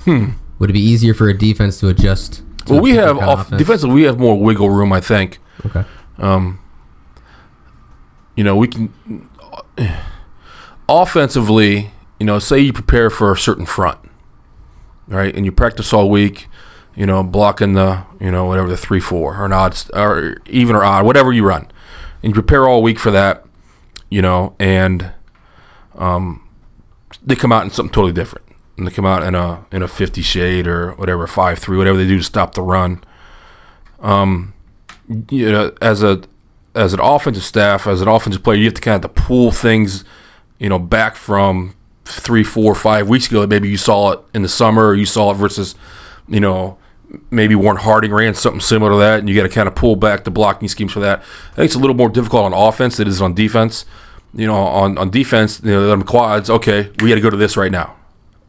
Hmm. 0.05 0.31
Would 0.59 0.69
it 0.69 0.73
be 0.73 0.81
easier 0.81 1.13
for 1.13 1.29
a 1.29 1.37
defense 1.37 1.79
to 1.79 1.89
adjust? 1.89 2.41
To 2.65 2.73
Well, 2.73 2.81
we 2.81 2.91
have 2.91 3.17
off, 3.17 3.49
defensively, 3.49 3.95
we 3.95 4.03
have 4.03 4.19
more 4.19 4.39
wiggle 4.39 4.69
room, 4.69 4.93
I 4.93 5.01
think. 5.01 5.39
Okay. 5.65 5.83
you 8.35 8.43
know, 8.43 8.55
we 8.55 8.67
can 8.67 8.93
offensively, 10.89 11.91
you 12.19 12.25
know, 12.25 12.39
say 12.39 12.59
you 12.59 12.73
prepare 12.73 13.09
for 13.09 13.31
a 13.31 13.37
certain 13.37 13.65
front, 13.65 13.99
right, 15.07 15.35
and 15.35 15.45
you 15.45 15.51
practice 15.51 15.93
all 15.93 16.09
week, 16.09 16.47
you 16.95 17.05
know, 17.05 17.23
blocking 17.23 17.73
the, 17.73 18.03
you 18.19 18.31
know, 18.31 18.45
whatever 18.45 18.67
the 18.67 18.77
three 18.77 18.99
four 18.99 19.37
or 19.37 19.45
an 19.45 19.53
odd 19.53 19.77
or 19.93 20.37
even 20.47 20.75
or 20.75 20.83
odd, 20.83 21.05
whatever 21.05 21.31
you 21.31 21.45
run, 21.45 21.69
and 22.21 22.29
you 22.29 22.33
prepare 22.33 22.67
all 22.67 22.81
week 22.81 22.99
for 22.99 23.11
that, 23.11 23.45
you 24.09 24.21
know, 24.21 24.55
and 24.59 25.11
um, 25.95 26.42
they 27.25 27.35
come 27.35 27.51
out 27.51 27.63
in 27.63 27.69
something 27.69 27.93
totally 27.93 28.13
different, 28.13 28.45
and 28.77 28.87
they 28.87 28.91
come 28.91 29.05
out 29.05 29.23
in 29.23 29.35
a 29.35 29.65
in 29.71 29.81
a 29.81 29.87
fifty 29.87 30.21
shade 30.21 30.67
or 30.67 30.91
whatever 30.93 31.25
five 31.27 31.59
three, 31.59 31.77
whatever 31.77 31.97
they 31.97 32.07
do 32.07 32.17
to 32.17 32.23
stop 32.23 32.55
the 32.55 32.61
run. 32.61 33.03
Um, 33.99 34.53
you 35.29 35.51
know, 35.51 35.73
as 35.81 36.03
a 36.03 36.21
as 36.75 36.93
an 36.93 36.99
offensive 36.99 37.43
staff, 37.43 37.87
as 37.87 38.01
an 38.01 38.07
offensive 38.07 38.43
player, 38.43 38.57
you 38.57 38.65
have 38.65 38.73
to 38.73 38.81
kind 38.81 39.03
of 39.03 39.13
to 39.13 39.21
pull 39.21 39.51
things, 39.51 40.03
you 40.59 40.69
know, 40.69 40.79
back 40.79 41.15
from 41.15 41.75
three, 42.05 42.43
four, 42.43 42.75
five 42.75 43.07
weeks 43.07 43.27
ago. 43.27 43.45
Maybe 43.47 43.69
you 43.69 43.77
saw 43.77 44.11
it 44.11 44.19
in 44.33 44.41
the 44.41 44.49
summer, 44.49 44.87
or 44.87 44.95
you 44.95 45.05
saw 45.05 45.31
it 45.31 45.35
versus, 45.35 45.75
you 46.27 46.39
know, 46.39 46.77
maybe 47.29 47.55
Warren 47.55 47.77
Harding 47.77 48.11
ran 48.11 48.33
something 48.33 48.59
similar 48.59 48.91
to 48.91 48.97
that, 48.97 49.19
and 49.19 49.29
you 49.29 49.35
got 49.35 49.43
to 49.43 49.49
kind 49.49 49.67
of 49.67 49.75
pull 49.75 49.95
back 49.95 50.23
the 50.23 50.31
blocking 50.31 50.67
schemes 50.67 50.91
for 50.91 50.99
that. 50.99 51.19
I 51.19 51.55
think 51.55 51.65
it's 51.65 51.75
a 51.75 51.79
little 51.79 51.95
more 51.95 52.09
difficult 52.09 52.45
on 52.45 52.53
offense 52.53 52.97
than 52.97 53.07
it 53.07 53.11
is 53.11 53.21
on 53.21 53.33
defense. 53.33 53.85
You 54.33 54.47
know, 54.47 54.55
on 54.55 54.97
on 54.97 55.09
defense, 55.09 55.61
you 55.63 55.71
know, 55.71 55.87
them 55.87 56.03
quads. 56.03 56.49
Okay, 56.49 56.91
we 56.99 57.09
got 57.09 57.15
to 57.15 57.21
go 57.21 57.29
to 57.29 57.37
this 57.37 57.55
right 57.55 57.71
now. 57.71 57.95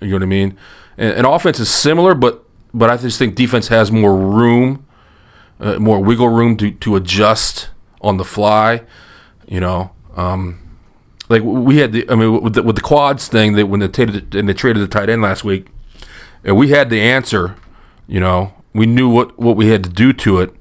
You 0.01 0.09
know 0.09 0.17
what 0.17 0.23
I 0.23 0.27
mean? 0.27 0.59
And, 0.97 1.15
and 1.15 1.27
offense 1.27 1.61
is 1.61 1.69
similar, 1.69 2.15
but 2.15 2.45
but 2.73 2.91
I 2.91 2.97
just 2.97 3.19
think 3.19 3.35
defense 3.35 3.69
has 3.69 3.93
more 3.93 4.17
room, 4.17 4.87
uh, 5.61 5.79
more 5.79 6.01
wiggle 6.01 6.29
room 6.29 6.57
to 6.59 6.71
to 6.71 6.97
adjust 6.97 7.69
on 8.01 8.17
the 8.17 8.25
fly. 8.25 8.83
You 9.47 9.61
know, 9.61 9.93
um, 10.17 10.79
like 11.29 11.43
we 11.43 11.79
had 11.79 11.93
the 11.93 12.09
I 12.09 12.15
mean 12.15 12.43
with 12.43 12.55
the, 12.55 12.63
with 12.63 12.77
the 12.77 12.83
quads 12.83 13.29
thing 13.29 13.55
that 13.55 13.67
when 13.67 13.81
they 13.81 13.89
traded 13.89 14.35
and 14.35 14.49
they 14.49 14.55
traded 14.55 14.83
the 14.83 14.89
tight 14.89 15.11
end 15.11 15.23
last 15.23 15.45
week, 15.45 15.67
and 16.43 16.57
we 16.57 16.69
had 16.69 16.91
the 16.91 17.01
answer. 17.01 17.57
You 18.07 18.21
know, 18.21 18.55
we 18.73 18.87
knew 18.87 19.09
what 19.09 19.39
what 19.39 19.57
we 19.57 19.69
had 19.69 19.85
to 19.85 19.91
do 19.91 20.13
to 20.15 20.41
it. 20.41 20.55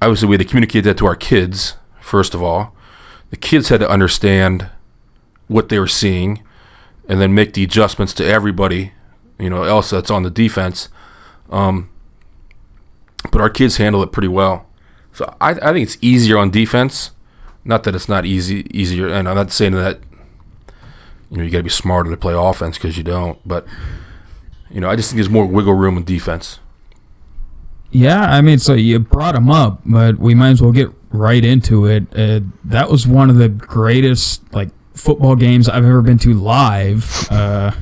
Obviously, 0.00 0.28
we 0.28 0.34
had 0.34 0.40
to 0.40 0.46
communicate 0.46 0.84
that 0.84 0.98
to 0.98 1.06
our 1.06 1.16
kids 1.16 1.76
first 2.02 2.34
of 2.34 2.42
all. 2.42 2.71
The 3.32 3.38
kids 3.38 3.70
had 3.70 3.80
to 3.80 3.88
understand 3.88 4.68
what 5.48 5.70
they 5.70 5.78
were 5.78 5.88
seeing, 5.88 6.44
and 7.08 7.18
then 7.18 7.34
make 7.34 7.54
the 7.54 7.64
adjustments 7.64 8.12
to 8.14 8.26
everybody. 8.26 8.92
You 9.38 9.48
know, 9.48 9.62
else 9.62 9.88
that's 9.88 10.10
on 10.10 10.22
the 10.22 10.30
defense. 10.30 10.90
Um, 11.48 11.88
but 13.30 13.40
our 13.40 13.48
kids 13.48 13.78
handle 13.78 14.02
it 14.02 14.12
pretty 14.12 14.28
well. 14.28 14.66
So 15.14 15.34
I, 15.40 15.52
I 15.52 15.72
think 15.72 15.88
it's 15.88 15.96
easier 16.02 16.36
on 16.36 16.50
defense. 16.50 17.12
Not 17.64 17.84
that 17.84 17.94
it's 17.94 18.08
not 18.08 18.26
easy 18.26 18.66
easier, 18.70 19.08
and 19.08 19.26
I'm 19.26 19.36
not 19.36 19.50
saying 19.50 19.72
that 19.72 20.00
you 21.30 21.38
know 21.38 21.42
you 21.42 21.50
got 21.50 21.58
to 21.58 21.64
be 21.64 21.70
smarter 21.70 22.10
to 22.10 22.16
play 22.18 22.34
offense 22.34 22.76
because 22.76 22.98
you 22.98 23.02
don't. 23.02 23.38
But 23.48 23.66
you 24.70 24.80
know, 24.80 24.90
I 24.90 24.96
just 24.96 25.08
think 25.08 25.16
there's 25.16 25.30
more 25.30 25.46
wiggle 25.46 25.74
room 25.74 25.96
in 25.96 26.04
defense. 26.04 26.58
Yeah, 27.92 28.20
I 28.20 28.42
mean, 28.42 28.58
so 28.58 28.74
you 28.74 28.98
brought 28.98 29.34
him 29.34 29.50
up, 29.50 29.80
but 29.86 30.18
we 30.18 30.34
might 30.34 30.50
as 30.50 30.60
well 30.60 30.72
get 30.72 30.90
right 31.12 31.44
into 31.44 31.86
it. 31.86 32.04
Uh, 32.14 32.40
that 32.64 32.90
was 32.90 33.06
one 33.06 33.30
of 33.30 33.36
the 33.36 33.48
greatest 33.48 34.52
like 34.52 34.70
football 34.94 35.36
games 35.36 35.68
I've 35.68 35.84
ever 35.84 36.02
been 36.02 36.18
to 36.18 36.34
live. 36.34 37.28
Uh, 37.30 37.72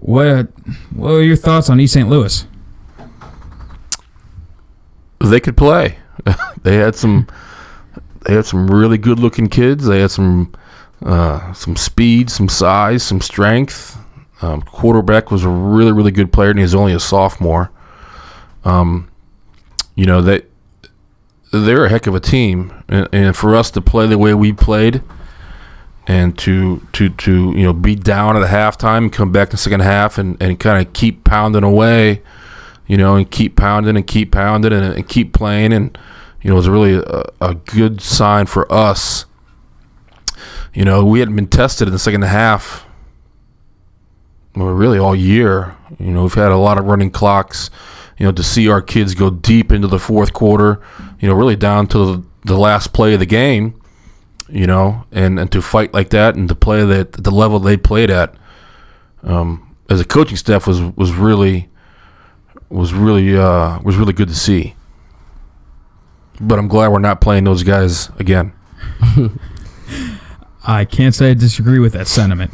what 0.00 0.48
what 0.92 1.10
are 1.10 1.22
your 1.22 1.36
thoughts 1.36 1.70
on 1.70 1.80
East 1.80 1.94
St. 1.94 2.08
Louis? 2.08 2.46
they 5.18 5.40
could 5.40 5.56
play. 5.56 5.98
they 6.62 6.76
had 6.76 6.94
some. 6.94 7.26
They 8.24 8.34
had 8.34 8.46
some 8.46 8.68
really 8.68 8.98
good 8.98 9.18
looking 9.18 9.48
kids. 9.48 9.86
They 9.86 10.00
had 10.00 10.10
some 10.10 10.52
uh, 11.02 11.52
some 11.52 11.76
speed, 11.76 12.30
some 12.30 12.48
size, 12.48 13.02
some 13.02 13.20
strength. 13.20 13.98
Um, 14.42 14.62
quarterback 14.62 15.30
was 15.30 15.44
a 15.44 15.48
really 15.48 15.92
really 15.92 16.10
good 16.10 16.32
player, 16.32 16.50
and 16.50 16.58
he's 16.58 16.74
only 16.74 16.92
a 16.92 17.00
sophomore. 17.00 17.70
Um, 18.64 19.08
you 19.94 20.06
know 20.06 20.20
they 20.22 20.42
they're 21.52 21.86
a 21.86 21.88
heck 21.88 22.06
of 22.06 22.14
a 22.14 22.20
team, 22.20 22.72
and, 22.88 23.08
and 23.12 23.36
for 23.36 23.54
us 23.54 23.70
to 23.72 23.80
play 23.80 24.06
the 24.06 24.18
way 24.18 24.34
we 24.34 24.52
played, 24.52 25.02
and 26.06 26.36
to 26.38 26.86
to 26.92 27.08
to 27.10 27.52
you 27.52 27.62
know 27.62 27.72
be 27.72 27.94
down 27.94 28.36
at 28.36 28.40
the 28.40 28.46
halftime 28.46 29.12
come 29.12 29.32
back 29.32 29.48
in 29.48 29.52
the 29.52 29.56
second 29.56 29.80
half 29.80 30.18
and, 30.18 30.40
and 30.42 30.60
kind 30.60 30.86
of 30.86 30.92
keep 30.92 31.24
pounding 31.24 31.64
away 31.64 32.22
you 32.86 32.96
know, 32.96 33.16
and 33.16 33.30
keep 33.30 33.56
pounding 33.56 33.96
and 33.96 34.06
keep 34.06 34.32
pounding 34.32 34.72
and, 34.72 34.94
and 34.94 35.08
keep 35.08 35.32
playing. 35.32 35.72
And, 35.72 35.96
you 36.42 36.50
know, 36.50 36.56
it 36.56 36.58
was 36.58 36.68
really 36.68 36.94
a, 36.94 37.24
a, 37.40 37.54
good 37.54 38.00
sign 38.00 38.46
for 38.46 38.70
us. 38.72 39.26
You 40.72 40.84
know, 40.84 41.04
we 41.04 41.20
hadn't 41.20 41.36
been 41.36 41.48
tested 41.48 41.88
in 41.88 41.92
the 41.92 41.98
second 41.98 42.22
half, 42.22 42.86
well, 44.54 44.68
really 44.68 44.98
all 44.98 45.16
year. 45.16 45.74
You 45.98 46.12
know, 46.12 46.22
we've 46.22 46.34
had 46.34 46.52
a 46.52 46.56
lot 46.56 46.78
of 46.78 46.84
running 46.84 47.10
clocks. 47.10 47.70
You 48.18 48.26
know, 48.26 48.32
to 48.32 48.42
see 48.42 48.68
our 48.68 48.80
kids 48.80 49.14
go 49.14 49.30
deep 49.30 49.70
into 49.70 49.88
the 49.88 49.98
fourth 49.98 50.32
quarter, 50.32 50.80
you 51.20 51.28
know, 51.28 51.34
really 51.34 51.56
down 51.56 51.86
to 51.88 52.24
the, 52.44 52.56
last 52.56 52.92
play 52.92 53.12
of 53.12 53.20
the 53.20 53.26
game, 53.26 53.80
you 54.48 54.66
know, 54.66 55.04
and, 55.12 55.38
and 55.38 55.52
to 55.52 55.60
fight 55.60 55.92
like 55.92 56.10
that 56.10 56.34
and 56.34 56.48
to 56.48 56.54
play 56.54 56.84
that 56.84 57.12
the 57.12 57.30
level 57.30 57.58
they 57.58 57.76
played 57.76 58.10
at, 58.10 58.34
um, 59.22 59.76
as 59.90 60.00
a 60.00 60.04
coaching 60.04 60.36
staff 60.36 60.66
was 60.66 60.80
was 60.80 61.12
really 61.12 61.68
was 62.68 62.92
really 62.92 63.36
uh, 63.36 63.80
was 63.82 63.96
really 63.96 64.12
good 64.12 64.28
to 64.28 64.34
see. 64.34 64.74
But 66.40 66.58
I'm 66.58 66.68
glad 66.68 66.88
we're 66.88 66.98
not 66.98 67.20
playing 67.20 67.44
those 67.44 67.62
guys 67.62 68.10
again. 68.18 68.52
I 70.66 70.84
can't 70.84 71.14
say 71.14 71.30
I 71.30 71.34
disagree 71.34 71.78
with 71.78 71.92
that 71.92 72.08
sentiment. 72.08 72.52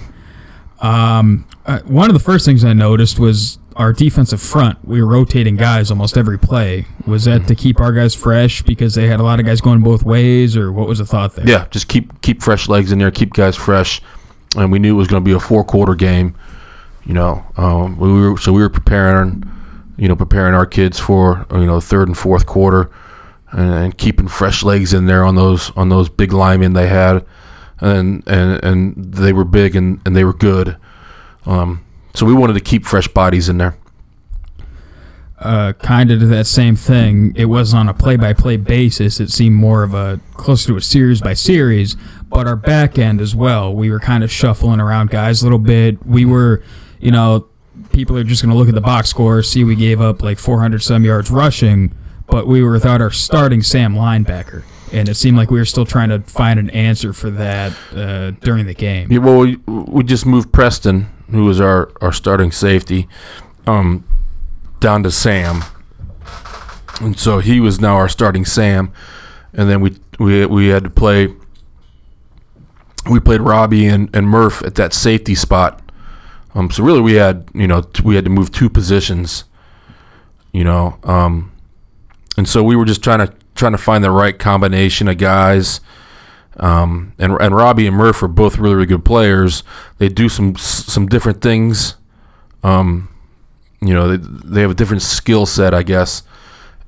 Um, 0.81 1.47
uh, 1.65 1.81
one 1.81 2.11
of 2.11 2.15
the 2.15 2.21
first 2.21 2.45
things 2.45 2.65
I 2.65 2.73
noticed 2.73 3.19
was 3.19 3.59
our 3.77 3.93
defensive 3.93 4.41
front. 4.41 4.79
We 4.87 5.03
were 5.03 5.09
rotating 5.09 5.57
guys 5.57 5.91
almost 5.91 6.17
every 6.17 6.39
play. 6.39 6.87
Was 7.07 7.25
that 7.25 7.47
to 7.49 7.55
keep 7.55 7.81
our 7.81 7.93
guys 7.93 8.15
fresh 8.15 8.63
because 8.63 8.95
they 8.95 9.09
had 9.09 9.21
a 9.21 9.23
lot 9.23 9.41
of 9.41 9.47
guys 9.47 9.61
going 9.61 9.81
both 9.81 10.03
ways, 10.03 10.57
or 10.57 10.73
what 10.73 10.89
was 10.89 10.99
the 10.99 11.07
thought 11.07 11.35
there? 11.35 11.49
Yeah, 11.49 11.67
just 11.71 11.89
keep 11.89 12.21
keep 12.23 12.43
fresh 12.43 12.69
legs 12.69 12.93
in 12.93 12.99
there, 12.99 13.11
keep 13.11 13.33
guys 13.33 13.57
fresh. 13.57 14.01
And 14.57 14.71
we 14.71 14.79
knew 14.79 14.95
it 14.95 14.99
was 14.99 15.09
going 15.09 15.23
to 15.23 15.25
be 15.25 15.33
a 15.33 15.41
four 15.41 15.65
quarter 15.65 15.95
game. 15.95 16.35
You 17.05 17.15
know, 17.15 17.45
um, 17.57 17.97
we 17.97 18.13
were 18.13 18.39
so 18.39 18.53
we 18.53 18.63
were 18.63 18.69
preparing 18.69 19.51
you 19.97 20.09
know, 20.09 20.17
preparing 20.17 20.55
our 20.55 20.67
kids 20.67 20.99
for 20.99 21.47
you 21.53 21.67
know 21.67 21.81
third 21.81 22.09
and 22.09 22.17
fourth 22.17 22.47
quarter, 22.47 22.91
and, 23.51 23.73
and 23.73 23.99
keeping 23.99 24.29
fresh 24.29 24.63
legs 24.63 24.93
in 24.93 25.07
there 25.07 25.25
on 25.25 25.35
those 25.35 25.71
on 25.77 25.91
those 25.91 26.09
big 26.09 26.33
linemen 26.33 26.73
they 26.73 26.89
had, 26.89 27.25
and 27.81 28.23
and 28.27 28.65
and 28.65 29.15
they 29.15 29.33
were 29.33 29.45
big 29.45 29.77
and, 29.77 30.01
and 30.05 30.17
they 30.17 30.25
were 30.25 30.33
good. 30.33 30.77
Um, 31.47 31.85
so 32.15 32.27
we 32.27 32.35
wanted 32.35 32.55
to 32.55 32.61
keep 32.61 32.85
fresh 32.85 33.09
bodies 33.09 33.49
in 33.49 33.59
there. 33.59 33.77
Uh, 35.39 35.73
kind 35.73 36.13
of 36.13 36.21
to 36.21 36.27
that 36.27 36.47
same 36.47 36.77
thing. 36.77 37.33
It 37.35 37.47
was 37.47 37.75
on 37.75 37.89
a 37.89 37.95
play-by-play 37.95 38.59
basis. 38.59 39.19
It 39.19 39.29
seemed 39.31 39.57
more 39.57 39.83
of 39.83 39.93
a 39.93 40.21
closer 40.35 40.69
to 40.69 40.77
a 40.77 40.81
series 40.81 41.21
by 41.21 41.35
series. 41.35 41.97
But 42.29 42.47
our 42.47 42.55
back 42.55 42.97
end 42.97 43.21
as 43.21 43.35
well, 43.35 43.75
we 43.75 43.91
were 43.91 43.99
kind 43.99 44.23
of 44.23 44.31
shuffling 44.31 44.79
around 44.79 45.11
guys 45.11 45.43
a 45.43 45.45
little 45.45 45.59
bit. 45.59 46.05
We 46.07 46.25
were, 46.25 46.63
you 47.01 47.11
know, 47.11 47.49
people 47.93 48.17
are 48.17 48.25
just 48.25 48.43
going 48.43 48.53
to 48.53 48.57
look 48.57 48.69
at 48.69 48.75
the 48.75 48.81
box 48.81 49.09
score, 49.09 49.43
see 49.43 49.65
we 49.65 49.75
gave 49.75 50.01
up 50.01 50.23
like 50.23 50.39
400 50.39 50.83
some 50.83 51.05
yards 51.05 51.31
rushing, 51.31 51.95
but 52.29 52.47
we 52.47 52.63
were 52.63 52.73
without 52.73 53.01
our 53.01 53.11
starting 53.11 53.63
Sam 53.63 53.95
linebacker. 53.95 54.63
And 54.93 55.09
it 55.09 55.15
seemed 55.15 55.37
like 55.37 55.51
we 55.51 55.59
were 55.59 55.65
still 55.65 55.87
trying 55.87 56.11
to 56.11 56.21
find 56.21 56.61
an 56.61 56.71
answer 56.71 57.13
for 57.13 57.31
that 57.31 57.73
uh, 57.95 58.31
during 58.43 58.67
the 58.67 58.75
game. 58.75 59.11
Yeah, 59.11 59.19
well, 59.19 59.39
we, 59.41 59.57
we 59.67 60.05
just 60.05 60.27
moved 60.27 60.53
Preston, 60.53 61.09
who 61.35 61.45
was 61.45 61.61
our, 61.61 61.93
our 62.01 62.13
starting 62.13 62.53
safety, 62.53 63.09
um, 63.67 64.05
down 64.81 65.03
to 65.03 65.11
Sam. 65.11 65.63
And 67.01 67.19
so 67.19 67.39
he 67.39 67.61
was 67.61 67.81
now 67.81 67.97
our 67.97 68.09
starting 68.09 68.45
Sam. 68.45 68.93
And 69.53 69.69
then 69.69 69.81
we 69.81 69.97
we, 70.19 70.47
we 70.47 70.69
had 70.69 70.85
to 70.85 70.91
play. 70.91 71.35
We 73.11 73.19
played 73.19 73.41
Robbie 73.41 73.87
and, 73.87 74.15
and 74.15 74.29
Murph 74.29 74.63
at 74.63 74.77
that 74.77 74.95
safety 74.95 75.35
spot 75.35 75.83
um, 76.55 76.71
so 76.71 76.83
really, 76.83 77.01
we 77.01 77.15
had 77.15 77.49
you 77.55 77.67
know 77.67 77.83
t- 77.83 78.03
we 78.05 78.15
had 78.15 78.25
to 78.25 78.31
move 78.31 78.53
two 78.53 78.69
positions, 78.69 79.45
you 80.53 80.65
know, 80.65 80.99
um, 81.05 81.53
and 82.37 82.49
so 82.49 82.63
we 82.63 82.77
were 82.77 82.85
just 82.85 83.03
trying 83.03 83.27
to 83.27 83.33
trying 83.55 83.73
to 83.73 83.79
find 83.79 84.05
the 84.05 84.11
right 84.11 84.39
combination 84.39 85.09
of 85.09 85.19
guys. 85.19 85.81
Um, 86.59 87.15
and 87.19 87.33
and 87.41 87.55
Robbie 87.55 87.87
and 87.87 87.97
Murph 87.97 88.23
are 88.23 88.29
both 88.29 88.59
really 88.59 88.75
really 88.75 88.87
good 88.87 89.05
players. 89.05 89.63
They 89.99 90.09
do 90.09 90.29
some 90.29 90.57
some 90.57 91.07
different 91.07 91.41
things. 91.41 91.97
Um, 92.63 93.09
you 93.81 93.95
know, 93.95 94.17
they 94.17 94.17
they 94.19 94.61
have 94.61 94.71
a 94.71 94.75
different 94.75 95.03
skill 95.03 95.47
set, 95.47 95.75
I 95.75 95.83
guess. 95.83 96.23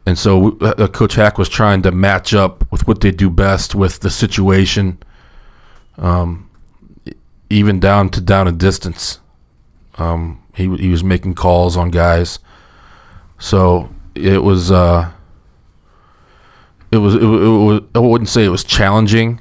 And 0.07 0.19
so 0.19 0.59
uh, 0.59 0.87
Coach 0.89 1.15
Hack 1.15 1.39
was 1.39 1.49
trying 1.49 1.83
to 1.83 1.91
match 1.91 2.35
up 2.35 2.71
with 2.71 2.87
what 2.87 3.01
they 3.01 3.11
do 3.11 3.31
best 3.31 3.75
with 3.75 4.01
the 4.01 4.11
situation, 4.11 4.99
um, 5.97 6.51
even 7.49 7.81
down 7.81 8.11
to 8.11 8.21
down 8.21 8.47
and 8.47 8.59
distance. 8.59 9.21
Um, 9.97 10.43
he 10.55 10.65
he 10.77 10.91
was 10.91 11.03
making 11.03 11.35
calls 11.35 11.77
on 11.77 11.91
guys, 11.91 12.39
so 13.39 13.95
it 14.15 14.43
was 14.43 14.71
uh, 14.71 15.11
it 16.93 16.99
was 16.99 17.15
it, 17.15 17.23
it 17.23 17.25
was 17.25 17.83
I 17.95 17.99
wouldn't 18.01 18.29
say 18.29 18.45
it 18.45 18.51
was 18.51 18.65
challenging, 18.65 19.41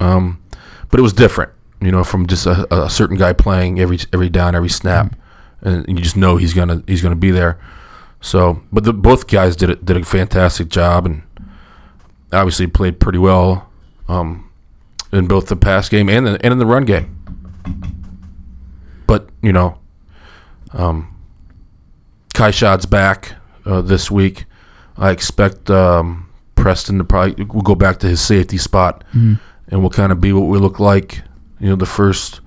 um, 0.00 0.42
but 0.90 1.00
it 1.00 1.02
was 1.02 1.12
different. 1.12 1.52
You 1.80 1.92
know, 1.92 2.04
from 2.04 2.26
just 2.26 2.46
a, 2.46 2.66
a 2.74 2.88
certain 2.88 3.16
guy 3.16 3.32
playing 3.32 3.80
every 3.80 3.98
every 4.12 4.28
down, 4.28 4.54
every 4.54 4.68
snap, 4.68 5.14
and 5.60 5.86
you 5.88 5.96
just 5.96 6.16
know 6.16 6.36
he's 6.36 6.54
gonna 6.54 6.82
he's 6.86 7.02
gonna 7.02 7.16
be 7.16 7.30
there. 7.30 7.58
So, 8.20 8.62
but 8.72 8.84
the, 8.84 8.92
both 8.92 9.28
guys 9.28 9.56
did 9.56 9.70
it, 9.70 9.84
did 9.84 9.96
a 9.96 10.04
fantastic 10.04 10.68
job, 10.68 11.06
and 11.06 11.22
obviously 12.32 12.66
played 12.66 12.98
pretty 12.98 13.18
well 13.18 13.70
um, 14.08 14.50
in 15.12 15.26
both 15.26 15.46
the 15.46 15.56
pass 15.56 15.88
game 15.88 16.08
and 16.08 16.26
the, 16.26 16.32
and 16.44 16.52
in 16.52 16.58
the 16.58 16.66
run 16.66 16.84
game. 16.84 17.12
But 19.06 19.28
you 19.42 19.52
know, 19.52 19.78
um, 20.72 21.14
Kai 22.34 22.50
Shad's 22.50 22.86
back 22.86 23.34
uh, 23.64 23.82
this 23.82 24.10
week. 24.10 24.44
I 24.96 25.10
expect 25.10 25.70
um, 25.70 26.28
Preston 26.54 26.98
to 26.98 27.04
probably 27.04 27.44
will 27.44 27.62
go 27.62 27.74
back 27.74 27.98
to 27.98 28.08
his 28.08 28.20
safety 28.20 28.58
spot, 28.58 29.04
mm-hmm. 29.08 29.34
And 29.68 29.80
we'll 29.80 29.90
kind 29.90 30.12
of 30.12 30.20
be 30.20 30.32
what 30.32 30.46
we 30.46 30.58
look 30.58 30.78
like. 30.78 31.22
You 31.60 31.70
know, 31.70 31.76
the 31.76 31.86
first 31.86 32.40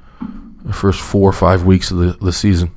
the 0.63 0.73
first 0.73 0.99
four 0.99 1.29
or 1.29 1.34
five 1.34 1.63
weeks 1.63 1.91
of 1.91 1.97
the, 1.97 2.17
the 2.21 2.34
season. 2.34 2.71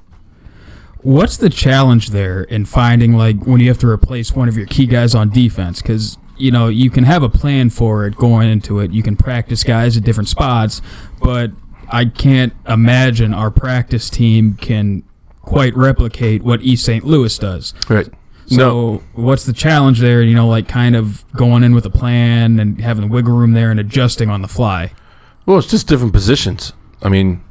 What's 1.03 1.37
the 1.37 1.51
challenge 1.51 2.11
there 2.11 2.45
in 2.45 2.65
finding 2.65 3.13
like 3.17 3.45
when 3.45 3.61
you 3.61 3.69
have 3.69 3.79
to 3.79 3.89
replace 3.89 4.35
one 4.35 4.49
of 4.49 4.57
your 4.57 4.67
key 4.67 4.87
guys 4.87 5.15
on 5.15 5.31
defense? 5.31 5.83
Because 5.83 6.17
you 6.37 6.51
know 6.51 6.69
you 6.69 6.91
can 6.91 7.05
have 7.05 7.23
a 7.23 7.29
plan 7.29 7.71
for 7.71 8.07
it 8.07 8.17
going 8.17 8.49
into 8.49 8.79
it. 8.79 8.93
You 8.93 9.03
can 9.03 9.17
practice 9.17 9.65
guys 9.65 9.97
at 9.97 10.05
different 10.05 10.29
spots, 10.29 10.81
but 11.21 11.51
I 11.89 12.07
can't 12.07 12.53
imagine 12.69 13.35
our 13.35 13.51
practice 13.51 14.09
team 14.09 14.55
can 14.55 15.03
quite 15.43 15.77
replicate 15.77 16.43
what 16.43 16.63
East 16.63 16.85
St. 16.85 17.05
Louis 17.05 17.37
does. 17.37 17.75
Right. 17.89 18.09
So 18.47 18.57
no. 18.57 19.03
what's 19.15 19.45
the 19.45 19.53
challenge 19.53 20.01
there? 20.01 20.23
You 20.23 20.35
know, 20.35 20.49
like 20.49 20.69
kind 20.69 20.97
of 20.97 21.25
going 21.33 21.63
in 21.63 21.75
with 21.75 21.87
a 21.87 21.91
plan 21.91 22.59
and 22.61 22.81
having 22.81 23.07
the 23.07 23.13
wiggle 23.13 23.35
room 23.35 23.53
there 23.53 23.71
and 23.71 23.81
adjusting 23.81 24.29
on 24.29 24.43
the 24.43 24.49
fly. 24.49 24.93
Well, 25.47 25.59
it's 25.59 25.69
just 25.69 25.89
different 25.89 26.13
positions. 26.13 26.73
I 27.03 27.09
mean, 27.09 27.43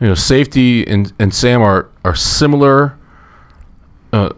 you 0.00 0.06
know, 0.08 0.14
safety 0.14 0.86
and, 0.86 1.12
and 1.18 1.34
Sam 1.34 1.62
are 1.62 1.90
are 2.04 2.14
similar. 2.14 2.98
Uh, 4.12 4.30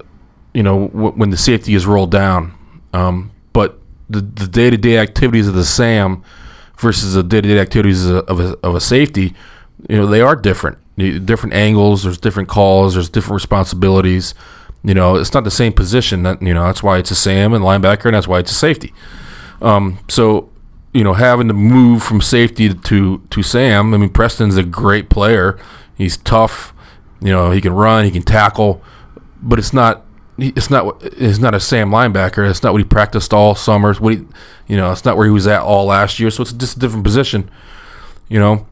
you 0.53 0.63
know, 0.63 0.89
w- 0.89 1.13
when 1.13 1.31
the 1.31 1.37
safety 1.37 1.75
is 1.75 1.87
rolled 1.87 2.11
down, 2.11 2.53
um, 2.93 3.31
but 3.53 3.79
the 4.11 4.21
the 4.21 4.47
day 4.47 4.71
to 4.71 4.77
day 4.77 4.99
activities 4.99 5.49
of 5.49 5.55
the 5.55 5.65
Sam 5.65 6.23
versus 6.83 7.15
the 7.15 7.23
day-to-day 7.23 7.61
activities 7.61 8.05
of 8.11 8.41
a, 8.41 8.59
of 8.65 8.75
a 8.75 8.81
safety, 8.81 9.35
you 9.89 9.97
know, 9.97 10.07
they 10.07 10.21
are 10.21 10.35
different. 10.37 10.79
Different 10.97 11.55
angles. 11.55 12.03
There's 12.03 12.19
different 12.19 12.49
calls. 12.49 12.95
There's 12.95 13.09
different 13.09 13.35
responsibilities. 13.35 14.35
You 14.85 14.95
know, 14.95 15.17
it's 15.17 15.33
not 15.33 15.45
the 15.45 15.51
same 15.51 15.73
position. 15.73 16.25
That 16.25 16.43
you 16.43 16.55
know, 16.55 16.65
that's 16.65 16.83
why 16.83 16.99
it's 16.99 17.11
a 17.11 17.15
Sam 17.15 17.53
and 17.53 17.65
linebacker, 17.65 18.07
and 18.07 18.15
that's 18.15 18.29
why 18.29 18.41
it's 18.41 18.51
a 18.51 18.55
safety. 18.55 18.93
Um, 19.61 19.99
so, 20.09 20.51
you 20.93 21.05
know, 21.05 21.15
having 21.15 21.49
to 21.49 21.55
move 21.55 22.03
from 22.03 22.21
safety 22.21 22.75
to 22.75 23.19
to 23.19 23.43
Sam. 23.43 23.95
I 23.95 23.97
mean, 23.97 24.11
Preston's 24.11 24.57
a 24.57 24.65
great 24.65 25.09
player. 25.09 25.59
He's 25.97 26.17
tough. 26.17 26.75
You 27.21 27.31
know, 27.31 27.53
he 27.53 27.61
can 27.61 27.73
run. 27.73 28.05
He 28.05 28.11
can 28.11 28.23
tackle. 28.23 28.83
But 29.41 29.59
it's 29.59 29.73
not 29.73 30.05
it's 30.39 30.71
not 30.71 31.01
it's 31.03 31.39
not 31.39 31.55
a 31.55 31.61
Sam 31.61 31.91
linebacker. 31.91 32.49
It's 32.49 32.63
not 32.63 32.73
what 32.73 32.81
he 32.81 32.85
practiced 32.85 33.33
all 33.33 33.55
summer. 33.55 33.95
What 33.95 34.15
he, 34.15 34.27
you 34.67 34.77
know, 34.77 34.91
it's 34.91 35.05
not 35.05 35.17
where 35.17 35.27
he 35.27 35.33
was 35.33 35.47
at 35.47 35.61
all 35.61 35.87
last 35.87 36.19
year. 36.19 36.31
So 36.31 36.43
it's 36.43 36.53
just 36.53 36.77
a 36.77 36.81
different 36.81 37.05
position, 37.05 37.51
you 38.29 38.39
know. 38.39 38.67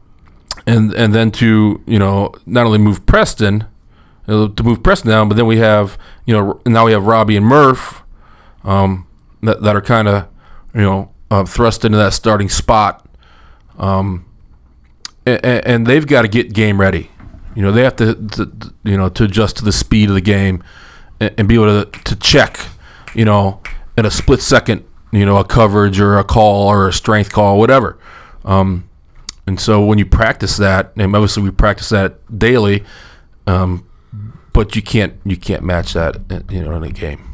And 0.67 0.93
and 0.93 1.13
then 1.13 1.31
to 1.31 1.81
you 1.87 1.99
know 1.99 2.33
not 2.45 2.65
only 2.65 2.77
move 2.77 3.05
Preston, 3.05 3.65
to 4.27 4.63
move 4.63 4.83
Preston 4.83 5.09
down, 5.09 5.29
but 5.29 5.35
then 5.35 5.45
we 5.45 5.57
have 5.57 5.97
you 6.25 6.33
know 6.33 6.61
now 6.65 6.85
we 6.85 6.91
have 6.91 7.05
Robbie 7.05 7.37
and 7.37 7.45
Murph, 7.45 8.01
um, 8.63 9.07
that 9.41 9.61
that 9.61 9.75
are 9.75 9.81
kind 9.81 10.07
of 10.07 10.27
you 10.73 10.81
know 10.81 11.11
uh, 11.29 11.45
thrust 11.45 11.85
into 11.85 11.97
that 11.97 12.13
starting 12.13 12.49
spot. 12.49 13.07
Um, 13.77 14.25
and, 15.25 15.45
and 15.45 15.87
they've 15.87 16.05
got 16.05 16.23
to 16.23 16.27
get 16.27 16.53
game 16.53 16.79
ready. 16.79 17.09
You 17.55 17.61
know, 17.61 17.71
they 17.71 17.83
have 17.83 17.95
to, 17.97 18.15
to 18.15 18.73
you 18.83 18.97
know 18.97 19.09
to 19.09 19.23
adjust 19.25 19.57
to 19.57 19.65
the 19.65 19.71
speed 19.71 20.09
of 20.09 20.15
the 20.15 20.21
game 20.21 20.63
and, 21.19 21.33
and 21.37 21.47
be 21.47 21.55
able 21.55 21.85
to, 21.85 21.99
to 22.01 22.15
check, 22.17 22.59
you 23.13 23.25
know, 23.25 23.61
in 23.97 24.05
a 24.05 24.11
split 24.11 24.41
second, 24.41 24.85
you 25.11 25.25
know, 25.25 25.37
a 25.37 25.45
coverage 25.45 25.99
or 25.99 26.17
a 26.17 26.23
call 26.23 26.67
or 26.67 26.89
a 26.89 26.93
strength 26.93 27.31
call, 27.31 27.57
whatever. 27.57 27.97
Um, 28.43 28.89
and 29.45 29.59
so 29.59 29.83
when 29.83 29.97
you 29.97 30.05
practice 30.05 30.57
that, 30.57 30.91
and 30.95 31.15
obviously 31.15 31.43
we 31.43 31.51
practice 31.51 31.89
that 31.89 32.37
daily, 32.37 32.83
um, 33.47 33.85
but 34.53 34.75
you 34.75 34.81
can't 34.81 35.13
you 35.23 35.37
can't 35.37 35.63
match 35.63 35.93
that, 35.93 36.19
you 36.49 36.63
know, 36.63 36.75
in 36.75 36.83
a 36.83 36.89
game. 36.89 37.27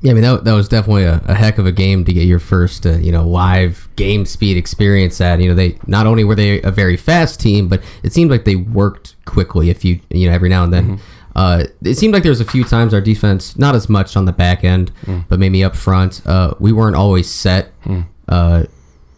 Yeah, 0.00 0.12
I 0.12 0.14
mean 0.14 0.22
that, 0.22 0.44
that 0.44 0.52
was 0.52 0.68
definitely 0.68 1.04
a, 1.04 1.20
a 1.26 1.34
heck 1.34 1.58
of 1.58 1.66
a 1.66 1.72
game 1.72 2.04
to 2.04 2.12
get 2.12 2.24
your 2.24 2.38
first 2.38 2.86
uh, 2.86 2.92
you 2.92 3.10
know 3.10 3.26
live 3.26 3.88
game 3.96 4.26
speed 4.26 4.56
experience 4.56 5.20
at. 5.20 5.40
You 5.40 5.48
know 5.48 5.54
they 5.54 5.78
not 5.86 6.06
only 6.06 6.22
were 6.24 6.36
they 6.36 6.62
a 6.62 6.70
very 6.70 6.96
fast 6.96 7.40
team, 7.40 7.68
but 7.68 7.82
it 8.02 8.12
seemed 8.12 8.30
like 8.30 8.44
they 8.44 8.56
worked 8.56 9.16
quickly. 9.24 9.70
If 9.70 9.84
you 9.84 10.00
you 10.10 10.28
know 10.28 10.34
every 10.34 10.48
now 10.48 10.62
and 10.62 10.72
then, 10.72 11.00
uh, 11.34 11.64
it 11.82 11.96
seemed 11.96 12.14
like 12.14 12.22
there 12.22 12.30
was 12.30 12.40
a 12.40 12.44
few 12.44 12.62
times 12.62 12.94
our 12.94 13.00
defense 13.00 13.58
not 13.58 13.74
as 13.74 13.88
much 13.88 14.16
on 14.16 14.24
the 14.24 14.32
back 14.32 14.62
end, 14.62 14.92
but 15.28 15.40
maybe 15.40 15.64
up 15.64 15.74
front, 15.74 16.24
uh, 16.26 16.54
we 16.60 16.72
weren't 16.72 16.96
always 16.96 17.28
set. 17.28 17.72
Uh, 18.28 18.64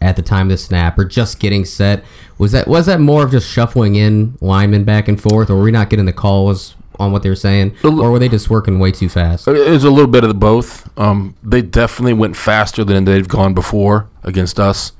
at 0.01 0.15
the 0.15 0.21
time 0.23 0.47
of 0.47 0.49
the 0.49 0.57
snap, 0.57 0.97
or 0.97 1.05
just 1.05 1.39
getting 1.39 1.63
set, 1.63 2.03
was 2.39 2.53
that 2.53 2.67
was 2.67 2.87
that 2.87 2.99
more 2.99 3.23
of 3.23 3.29
just 3.29 3.47
shuffling 3.47 3.93
in 3.93 4.35
linemen 4.41 4.83
back 4.83 5.07
and 5.07 5.21
forth, 5.21 5.47
or 5.47 5.55
were 5.55 5.61
we 5.61 5.69
not 5.69 5.91
getting 5.91 6.07
the 6.07 6.13
calls 6.13 6.73
on 7.01 7.11
what 7.11 7.23
they 7.23 7.29
were 7.29 7.35
saying, 7.35 7.75
or 7.83 8.11
were 8.11 8.19
they 8.19 8.29
just 8.29 8.49
working 8.49 8.79
way 8.79 8.91
too 8.91 9.09
fast? 9.09 9.47
It 9.47 9.69
was 9.69 9.83
a 9.83 9.91
little 9.91 10.09
bit 10.09 10.23
of 10.23 10.29
the 10.29 10.35
both. 10.35 10.89
Um, 10.97 11.35
they 11.43 11.61
definitely 11.61 12.13
went 12.13 12.35
faster 12.35 12.83
than 12.83 13.05
they've 13.05 13.27
gone 13.27 13.53
before 13.53 14.07
against 14.23 14.59
us. 14.59 14.93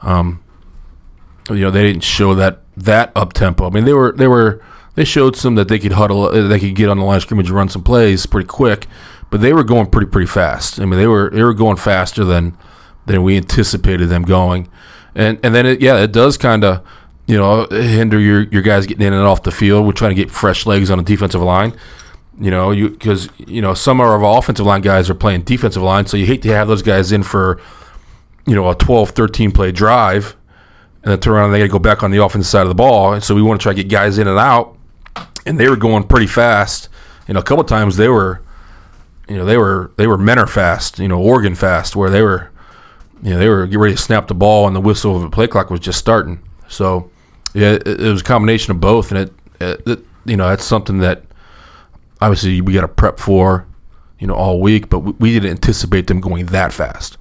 Um, 0.00 0.42
you 1.50 1.60
know, 1.60 1.70
they 1.70 1.82
didn't 1.82 2.04
show 2.04 2.34
that 2.34 2.60
that 2.76 3.12
up 3.14 3.32
tempo. 3.32 3.66
I 3.66 3.70
mean, 3.70 3.84
they 3.84 3.92
were 3.92 4.12
they 4.12 4.28
were 4.28 4.62
they 4.94 5.04
showed 5.04 5.36
some 5.36 5.54
that 5.56 5.68
they 5.68 5.78
could 5.78 5.92
huddle, 5.92 6.24
uh, 6.24 6.48
they 6.48 6.60
could 6.60 6.74
get 6.74 6.88
on 6.88 6.98
the 6.98 7.04
line 7.04 7.16
of 7.16 7.22
scrimmage 7.22 7.48
and 7.48 7.56
run 7.56 7.68
some 7.68 7.82
plays 7.82 8.26
pretty 8.26 8.46
quick, 8.46 8.86
but 9.30 9.40
they 9.40 9.52
were 9.52 9.64
going 9.64 9.86
pretty 9.86 10.10
pretty 10.10 10.26
fast. 10.26 10.80
I 10.80 10.84
mean, 10.84 10.98
they 10.98 11.06
were 11.06 11.30
they 11.30 11.42
were 11.42 11.54
going 11.54 11.76
faster 11.76 12.24
than 12.24 12.56
than 13.06 13.22
we 13.22 13.36
anticipated 13.36 14.08
them 14.08 14.22
going, 14.22 14.68
and 15.14 15.38
and 15.42 15.54
then 15.54 15.66
it, 15.66 15.80
yeah, 15.80 15.98
it 15.98 16.12
does 16.12 16.36
kind 16.36 16.64
of 16.64 16.86
you 17.32 17.38
know 17.38 17.66
hinder 17.70 18.20
your 18.20 18.42
your 18.42 18.60
guys 18.60 18.86
getting 18.86 19.06
in 19.06 19.14
and 19.14 19.26
off 19.26 19.42
the 19.42 19.50
field. 19.50 19.86
We're 19.86 19.92
trying 19.92 20.10
to 20.10 20.14
get 20.14 20.30
fresh 20.30 20.66
legs 20.66 20.90
on 20.90 20.98
the 20.98 21.04
defensive 21.04 21.40
line. 21.40 21.74
You 22.38 22.50
know, 22.50 22.72
you 22.72 22.90
because 22.90 23.30
you 23.38 23.62
know 23.62 23.72
some 23.72 24.02
of 24.02 24.06
our 24.06 24.22
offensive 24.38 24.66
line 24.66 24.82
guys 24.82 25.08
are 25.08 25.14
playing 25.14 25.44
defensive 25.44 25.82
line, 25.82 26.04
so 26.04 26.18
you 26.18 26.26
hate 26.26 26.42
to 26.42 26.50
have 26.50 26.68
those 26.68 26.82
guys 26.82 27.10
in 27.10 27.22
for 27.22 27.58
you 28.46 28.54
know 28.54 28.68
a 28.68 28.74
12, 28.74 29.10
13 29.10 29.50
play 29.50 29.72
drive, 29.72 30.36
and 31.02 31.10
then 31.10 31.20
turn 31.20 31.32
around 31.32 31.46
and 31.46 31.54
they 31.54 31.60
got 31.60 31.64
to 31.64 31.70
go 31.70 31.78
back 31.78 32.02
on 32.02 32.10
the 32.10 32.22
offensive 32.22 32.50
side 32.50 32.62
of 32.62 32.68
the 32.68 32.74
ball. 32.74 33.14
And 33.14 33.24
so 33.24 33.34
we 33.34 33.40
want 33.40 33.58
to 33.58 33.62
try 33.62 33.72
to 33.72 33.82
get 33.82 33.90
guys 33.90 34.18
in 34.18 34.28
and 34.28 34.38
out, 34.38 34.76
and 35.46 35.58
they 35.58 35.70
were 35.70 35.76
going 35.76 36.04
pretty 36.04 36.26
fast. 36.26 36.90
You 37.28 37.32
know, 37.32 37.40
a 37.40 37.44
couple 37.44 37.64
times 37.64 37.96
they 37.96 38.08
were, 38.08 38.42
you 39.26 39.38
know, 39.38 39.46
they 39.46 39.56
were 39.56 39.90
they 39.96 40.06
were 40.06 40.18
Mentor 40.18 40.46
fast, 40.46 40.98
you 40.98 41.08
know, 41.08 41.18
Oregon 41.18 41.54
fast, 41.54 41.96
where 41.96 42.10
they 42.10 42.20
were, 42.20 42.50
you 43.22 43.30
know, 43.30 43.38
they 43.38 43.48
were 43.48 43.64
getting 43.64 43.80
ready 43.80 43.94
to 43.94 44.02
snap 44.02 44.28
the 44.28 44.34
ball, 44.34 44.66
and 44.66 44.76
the 44.76 44.82
whistle 44.82 45.16
of 45.16 45.22
the 45.22 45.30
play 45.30 45.46
clock 45.46 45.70
was 45.70 45.80
just 45.80 45.98
starting. 45.98 46.38
So 46.68 47.10
yeah, 47.54 47.72
it, 47.72 47.86
it 47.86 48.10
was 48.10 48.20
a 48.20 48.24
combination 48.24 48.70
of 48.70 48.80
both, 48.80 49.12
and 49.12 49.30
it, 49.60 49.82
it, 49.86 49.98
you 50.24 50.36
know 50.36 50.48
that's 50.48 50.64
something 50.64 50.98
that 50.98 51.22
obviously 52.20 52.60
we 52.60 52.72
got 52.72 52.82
to 52.82 52.88
prep 52.88 53.18
for, 53.18 53.66
you 54.18 54.26
know, 54.26 54.34
all 54.34 54.60
week, 54.60 54.88
but 54.88 55.00
we, 55.00 55.12
we 55.12 55.32
didn't 55.32 55.50
anticipate 55.50 56.06
them 56.06 56.20
going 56.20 56.46
that 56.46 56.72
fast. 56.72 57.18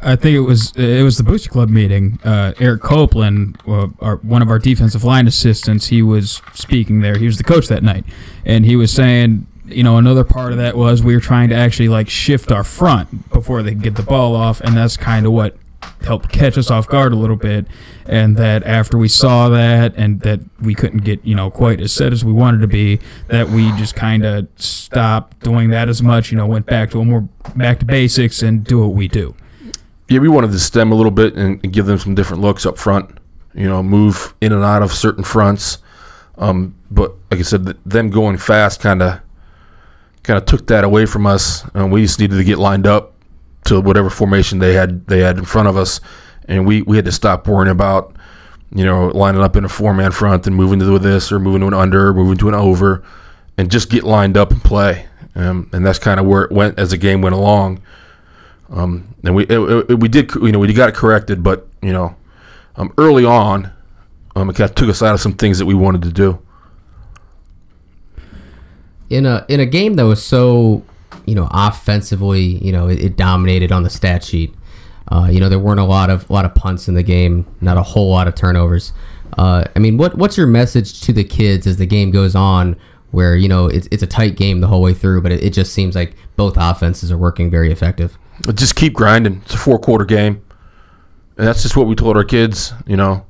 I 0.00 0.14
think 0.14 0.36
it 0.36 0.40
was 0.40 0.76
it 0.76 1.02
was 1.02 1.16
the 1.16 1.24
Booster 1.24 1.50
Club 1.50 1.70
meeting. 1.70 2.20
Uh, 2.22 2.52
Eric 2.60 2.82
Copeland, 2.82 3.58
uh, 3.66 3.88
our, 4.00 4.16
one 4.16 4.42
of 4.42 4.48
our 4.48 4.60
defensive 4.60 5.02
line 5.02 5.26
assistants, 5.26 5.88
he 5.88 6.02
was 6.02 6.40
speaking 6.54 7.00
there. 7.00 7.18
He 7.18 7.26
was 7.26 7.36
the 7.36 7.44
coach 7.44 7.66
that 7.66 7.82
night, 7.82 8.04
and 8.44 8.64
he 8.64 8.76
was 8.76 8.92
saying, 8.92 9.46
you 9.64 9.82
know, 9.82 9.96
another 9.96 10.22
part 10.22 10.52
of 10.52 10.58
that 10.58 10.76
was 10.76 11.02
we 11.02 11.14
were 11.14 11.20
trying 11.20 11.48
to 11.48 11.56
actually 11.56 11.88
like 11.88 12.08
shift 12.08 12.52
our 12.52 12.62
front 12.62 13.30
before 13.30 13.64
they 13.64 13.72
could 13.72 13.82
get 13.82 13.96
the 13.96 14.04
ball 14.04 14.36
off, 14.36 14.60
and 14.60 14.76
that's 14.76 14.96
kind 14.96 15.26
of 15.26 15.32
what 15.32 15.56
helped 16.02 16.30
catch 16.30 16.56
us 16.56 16.70
off 16.70 16.88
guard 16.88 17.12
a 17.12 17.16
little 17.16 17.36
bit. 17.36 17.66
And 18.06 18.36
that 18.36 18.64
after 18.64 18.96
we 18.96 19.08
saw 19.08 19.48
that, 19.50 19.94
and 19.96 20.20
that 20.20 20.40
we 20.60 20.74
couldn't 20.74 21.04
get 21.04 21.24
you 21.24 21.34
know 21.34 21.50
quite 21.50 21.80
as 21.80 21.92
set 21.92 22.12
as 22.12 22.24
we 22.24 22.32
wanted 22.32 22.60
to 22.62 22.66
be, 22.66 23.00
that 23.28 23.48
we 23.48 23.70
just 23.72 23.94
kind 23.94 24.24
of 24.24 24.48
stopped 24.56 25.40
doing 25.40 25.70
that 25.70 25.88
as 25.88 26.02
much. 26.02 26.30
You 26.30 26.38
know, 26.38 26.46
went 26.46 26.66
back 26.66 26.90
to 26.90 27.00
a 27.00 27.04
more 27.04 27.28
back 27.56 27.78
to 27.80 27.84
basics 27.84 28.42
and 28.42 28.64
do 28.64 28.80
what 28.80 28.94
we 28.94 29.08
do. 29.08 29.34
Yeah, 30.08 30.20
we 30.20 30.28
wanted 30.28 30.52
to 30.52 30.58
stem 30.58 30.90
a 30.90 30.94
little 30.94 31.10
bit 31.10 31.34
and, 31.34 31.60
and 31.62 31.72
give 31.72 31.84
them 31.84 31.98
some 31.98 32.14
different 32.14 32.42
looks 32.42 32.64
up 32.64 32.78
front. 32.78 33.18
You 33.54 33.68
know, 33.68 33.82
move 33.82 34.34
in 34.40 34.52
and 34.52 34.64
out 34.64 34.82
of 34.82 34.92
certain 34.92 35.24
fronts. 35.24 35.78
Um, 36.38 36.74
but 36.90 37.14
like 37.30 37.40
I 37.40 37.42
said, 37.42 37.66
them 37.84 38.10
going 38.10 38.38
fast 38.38 38.80
kind 38.80 39.02
of 39.02 39.20
kind 40.22 40.38
of 40.38 40.46
took 40.46 40.66
that 40.68 40.84
away 40.84 41.04
from 41.04 41.26
us, 41.26 41.68
and 41.74 41.92
we 41.92 42.02
just 42.02 42.18
needed 42.20 42.36
to 42.36 42.44
get 42.44 42.58
lined 42.58 42.86
up 42.86 43.14
to 43.68 43.80
whatever 43.80 44.10
formation 44.10 44.58
they 44.58 44.74
had 44.74 45.06
they 45.06 45.20
had 45.20 45.38
in 45.38 45.44
front 45.44 45.68
of 45.68 45.76
us, 45.76 46.00
and 46.46 46.66
we 46.66 46.82
we 46.82 46.96
had 46.96 47.04
to 47.04 47.12
stop 47.12 47.46
worrying 47.46 47.70
about 47.70 48.14
you 48.74 48.84
know 48.84 49.08
lining 49.08 49.40
up 49.40 49.56
in 49.56 49.64
a 49.64 49.68
four 49.68 49.94
man 49.94 50.10
front 50.12 50.46
and 50.46 50.54
moving 50.56 50.78
to 50.78 50.98
this 50.98 51.30
or 51.32 51.38
moving 51.38 51.60
to 51.60 51.66
an 51.68 51.74
under, 51.74 52.08
or 52.08 52.14
moving 52.14 52.36
to 52.38 52.48
an 52.48 52.54
over, 52.54 53.02
and 53.56 53.70
just 53.70 53.90
get 53.90 54.04
lined 54.04 54.36
up 54.36 54.50
and 54.50 54.62
play. 54.62 55.06
Um, 55.34 55.70
and 55.72 55.86
that's 55.86 55.98
kind 56.00 56.18
of 56.18 56.26
where 56.26 56.42
it 56.42 56.50
went 56.52 56.78
as 56.78 56.90
the 56.90 56.96
game 56.96 57.20
went 57.22 57.34
along. 57.34 57.80
Um, 58.70 59.14
and 59.24 59.34
we 59.34 59.44
it, 59.44 59.58
it- 59.90 59.98
we 60.00 60.08
did 60.08 60.34
you 60.34 60.52
know 60.52 60.58
we 60.58 60.72
got 60.72 60.88
it 60.88 60.94
corrected, 60.94 61.42
but 61.42 61.66
you 61.80 61.92
know 61.92 62.16
um, 62.76 62.92
early 62.98 63.24
on, 63.24 63.70
um, 64.36 64.50
it 64.50 64.56
kind 64.56 64.68
of 64.70 64.74
took 64.76 64.88
us 64.88 65.02
out 65.02 65.14
of 65.14 65.20
some 65.20 65.32
things 65.32 65.58
that 65.58 65.66
we 65.66 65.74
wanted 65.74 66.02
to 66.02 66.10
do. 66.12 66.38
in 69.10 69.24
a 69.26 69.44
in 69.48 69.58
a 69.60 69.66
game 69.66 69.94
that 69.94 70.04
was 70.04 70.22
so 70.22 70.82
you 71.28 71.34
know 71.34 71.48
offensively 71.50 72.42
you 72.64 72.72
know 72.72 72.88
it, 72.88 72.98
it 72.98 73.16
dominated 73.16 73.72
on 73.72 73.82
the 73.82 73.90
stat 73.90 74.24
sheet 74.24 74.54
uh, 75.10 75.28
you 75.30 75.40
know 75.40 75.48
there 75.48 75.58
weren't 75.58 75.80
a 75.80 75.84
lot 75.84 76.10
of 76.10 76.28
a 76.28 76.32
lot 76.32 76.44
of 76.44 76.54
punts 76.54 76.88
in 76.88 76.94
the 76.94 77.02
game 77.02 77.46
not 77.60 77.76
a 77.76 77.82
whole 77.82 78.10
lot 78.10 78.26
of 78.26 78.34
turnovers 78.34 78.92
uh, 79.36 79.64
I 79.76 79.78
mean 79.78 79.96
what 79.96 80.16
what's 80.16 80.36
your 80.36 80.46
message 80.46 81.00
to 81.02 81.12
the 81.12 81.24
kids 81.24 81.66
as 81.66 81.76
the 81.76 81.86
game 81.86 82.10
goes 82.10 82.34
on 82.34 82.76
where 83.10 83.36
you 83.36 83.48
know 83.48 83.66
it's, 83.66 83.88
it's 83.90 84.02
a 84.02 84.06
tight 84.06 84.36
game 84.36 84.60
the 84.60 84.66
whole 84.66 84.82
way 84.82 84.94
through 84.94 85.22
but 85.22 85.32
it, 85.32 85.42
it 85.42 85.50
just 85.52 85.72
seems 85.72 85.94
like 85.94 86.14
both 86.36 86.54
offenses 86.56 87.12
are 87.12 87.18
working 87.18 87.50
very 87.50 87.70
effective 87.70 88.18
just 88.54 88.76
keep 88.76 88.92
grinding. 88.92 89.42
It's 89.44 89.54
a 89.54 89.58
four 89.58 89.78
quarter 89.78 90.04
game, 90.04 90.42
and 91.36 91.46
that's 91.46 91.62
just 91.62 91.76
what 91.76 91.86
we 91.86 91.94
told 91.94 92.16
our 92.16 92.24
kids. 92.24 92.72
You 92.86 92.96
know, 92.96 93.26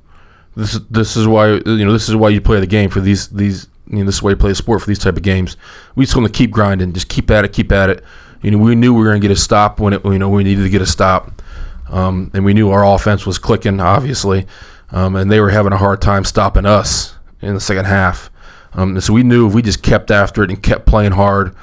this 0.56 0.78
this 0.90 1.16
is 1.16 1.26
why 1.26 1.52
you 1.54 1.84
know 1.84 1.92
this 1.92 2.08
is 2.08 2.16
why 2.16 2.28
you 2.30 2.40
play 2.40 2.60
the 2.60 2.66
game 2.66 2.90
for 2.90 3.00
these 3.00 3.28
these. 3.28 3.68
You 3.90 3.98
know, 3.98 4.04
this 4.04 4.16
is 4.16 4.22
why 4.22 4.30
you 4.30 4.36
play 4.36 4.50
a 4.50 4.54
sport 4.54 4.80
for 4.80 4.86
these 4.86 4.98
type 4.98 5.16
of 5.16 5.22
games. 5.22 5.56
We 5.94 6.04
just 6.04 6.16
want 6.16 6.32
to 6.32 6.36
keep 6.36 6.50
grinding, 6.50 6.92
just 6.92 7.08
keep 7.08 7.30
at 7.30 7.44
it, 7.44 7.52
keep 7.52 7.72
at 7.72 7.90
it. 7.90 8.04
You 8.42 8.50
know, 8.50 8.58
we 8.58 8.74
knew 8.74 8.92
we 8.94 9.00
were 9.00 9.08
going 9.08 9.20
to 9.20 9.26
get 9.26 9.36
a 9.36 9.40
stop 9.40 9.80
when 9.80 9.92
it. 9.92 10.04
You 10.04 10.18
know, 10.18 10.28
we 10.28 10.44
needed 10.44 10.62
to 10.62 10.68
get 10.68 10.82
a 10.82 10.86
stop, 10.86 11.42
um, 11.90 12.30
and 12.34 12.44
we 12.44 12.54
knew 12.54 12.70
our 12.70 12.84
offense 12.84 13.26
was 13.26 13.38
clicking, 13.38 13.80
obviously, 13.80 14.46
um, 14.90 15.16
and 15.16 15.30
they 15.30 15.40
were 15.40 15.50
having 15.50 15.72
a 15.72 15.76
hard 15.76 16.00
time 16.00 16.24
stopping 16.24 16.66
us 16.66 17.14
in 17.40 17.54
the 17.54 17.60
second 17.60 17.86
half. 17.86 18.30
Um, 18.74 18.90
and 18.90 19.02
so 19.02 19.12
we 19.12 19.22
knew 19.22 19.48
if 19.48 19.54
we 19.54 19.62
just 19.62 19.82
kept 19.82 20.10
after 20.10 20.44
it 20.44 20.50
and 20.50 20.62
kept 20.62 20.86
playing 20.86 21.12
hard, 21.12 21.54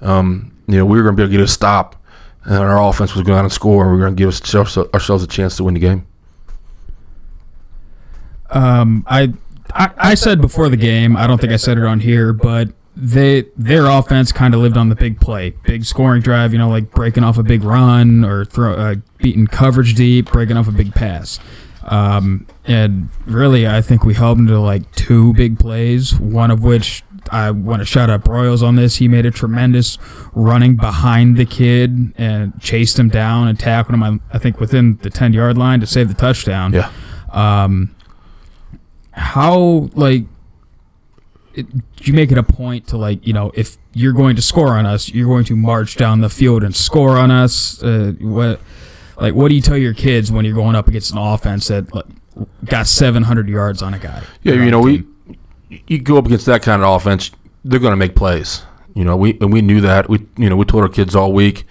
um, 0.00 0.52
you 0.68 0.76
know, 0.76 0.86
we 0.86 0.96
were 0.96 1.02
going 1.02 1.14
to 1.14 1.16
be 1.16 1.22
able 1.24 1.32
to 1.32 1.38
get 1.38 1.44
a 1.44 1.48
stop, 1.48 1.96
and 2.44 2.54
our 2.54 2.82
offense 2.82 3.14
was 3.14 3.26
going 3.26 3.38
out 3.38 3.44
and 3.44 3.52
score, 3.52 3.82
and 3.82 3.92
we 3.92 3.98
were 3.98 4.04
going 4.04 4.16
to 4.16 4.18
give 4.18 4.28
us, 4.28 4.54
ourselves 4.94 5.22
a 5.22 5.26
chance 5.26 5.56
to 5.56 5.64
win 5.64 5.74
the 5.74 5.80
game. 5.80 6.06
Um, 8.50 9.04
I, 9.08 9.32
I 9.74 9.90
I 9.96 10.14
said 10.14 10.40
before 10.40 10.68
the 10.68 10.76
game. 10.76 11.16
I 11.16 11.26
don't 11.26 11.40
think 11.40 11.52
I 11.52 11.56
said 11.56 11.78
it 11.78 11.84
on 11.84 12.00
here, 12.00 12.32
but 12.32 12.68
they 12.96 13.46
their 13.56 13.86
offense 13.86 14.32
kind 14.32 14.54
of 14.54 14.60
lived 14.60 14.76
on 14.76 14.88
the 14.90 14.94
big 14.94 15.20
play, 15.20 15.50
big 15.64 15.84
scoring 15.84 16.20
drive. 16.22 16.52
You 16.52 16.58
know, 16.58 16.68
like 16.68 16.90
breaking 16.90 17.24
off 17.24 17.38
a 17.38 17.42
big 17.42 17.64
run 17.64 18.24
or 18.24 18.44
throw 18.44 18.74
uh, 18.74 18.94
beating 19.18 19.46
coverage 19.46 19.94
deep, 19.94 20.30
breaking 20.30 20.56
off 20.56 20.68
a 20.68 20.72
big 20.72 20.94
pass. 20.94 21.38
Um, 21.84 22.46
and 22.64 23.08
really, 23.26 23.66
I 23.66 23.80
think 23.82 24.04
we 24.04 24.14
held 24.14 24.38
them 24.38 24.46
to 24.48 24.60
like 24.60 24.90
two 24.92 25.32
big 25.34 25.58
plays. 25.58 26.18
One 26.20 26.50
of 26.50 26.62
which 26.62 27.02
I 27.30 27.50
want 27.50 27.80
to 27.80 27.86
shout 27.86 28.08
out 28.10 28.24
Broyles 28.24 28.62
on 28.62 28.76
this. 28.76 28.96
He 28.96 29.08
made 29.08 29.26
a 29.26 29.30
tremendous 29.32 29.98
running 30.32 30.76
behind 30.76 31.36
the 31.36 31.44
kid 31.46 32.12
and 32.16 32.52
chased 32.60 32.98
him 32.98 33.08
down 33.08 33.48
and 33.48 33.58
tackled 33.58 33.94
him. 33.94 34.02
I, 34.02 34.36
I 34.36 34.38
think 34.38 34.60
within 34.60 34.98
the 34.98 35.10
ten 35.10 35.32
yard 35.32 35.56
line 35.58 35.80
to 35.80 35.86
save 35.86 36.08
the 36.08 36.14
touchdown 36.14 36.72
Yeah. 36.72 36.90
um, 37.30 37.94
how 39.12 39.88
like 39.94 40.24
it, 41.54 41.66
you 42.00 42.12
make 42.12 42.32
it 42.32 42.38
a 42.38 42.42
point 42.42 42.88
to 42.88 42.96
like 42.96 43.26
you 43.26 43.32
know 43.32 43.52
if 43.54 43.76
you're 43.94 44.12
going 44.12 44.36
to 44.36 44.42
score 44.42 44.76
on 44.76 44.86
us, 44.86 45.08
you're 45.08 45.28
going 45.28 45.44
to 45.44 45.56
march 45.56 45.96
down 45.96 46.20
the 46.20 46.30
field 46.30 46.64
and 46.64 46.74
score 46.74 47.18
on 47.18 47.30
us. 47.30 47.82
Uh, 47.82 48.14
what 48.20 48.60
like 49.16 49.34
what 49.34 49.48
do 49.48 49.54
you 49.54 49.60
tell 49.60 49.76
your 49.76 49.94
kids 49.94 50.32
when 50.32 50.44
you're 50.44 50.54
going 50.54 50.74
up 50.74 50.88
against 50.88 51.12
an 51.12 51.18
offense 51.18 51.68
that 51.68 51.94
like, 51.94 52.06
got 52.64 52.86
700 52.86 53.48
yards 53.48 53.82
on 53.82 53.94
a 53.94 53.98
guy? 53.98 54.22
Yeah, 54.42 54.54
you 54.54 54.70
know, 54.70 54.80
we 54.80 55.04
you 55.86 55.98
go 55.98 56.18
up 56.18 56.26
against 56.26 56.46
that 56.46 56.62
kind 56.62 56.82
of 56.82 56.94
offense, 56.94 57.30
they're 57.64 57.80
going 57.80 57.92
to 57.92 57.96
make 57.96 58.14
plays. 58.14 58.62
You 58.94 59.04
know, 59.04 59.16
we 59.16 59.38
and 59.40 59.52
we 59.52 59.62
knew 59.62 59.80
that. 59.82 60.08
We 60.08 60.26
you 60.36 60.50
know 60.50 60.56
we 60.56 60.64
told 60.64 60.82
our 60.82 60.88
kids 60.88 61.14
all 61.14 61.32
week. 61.32 61.64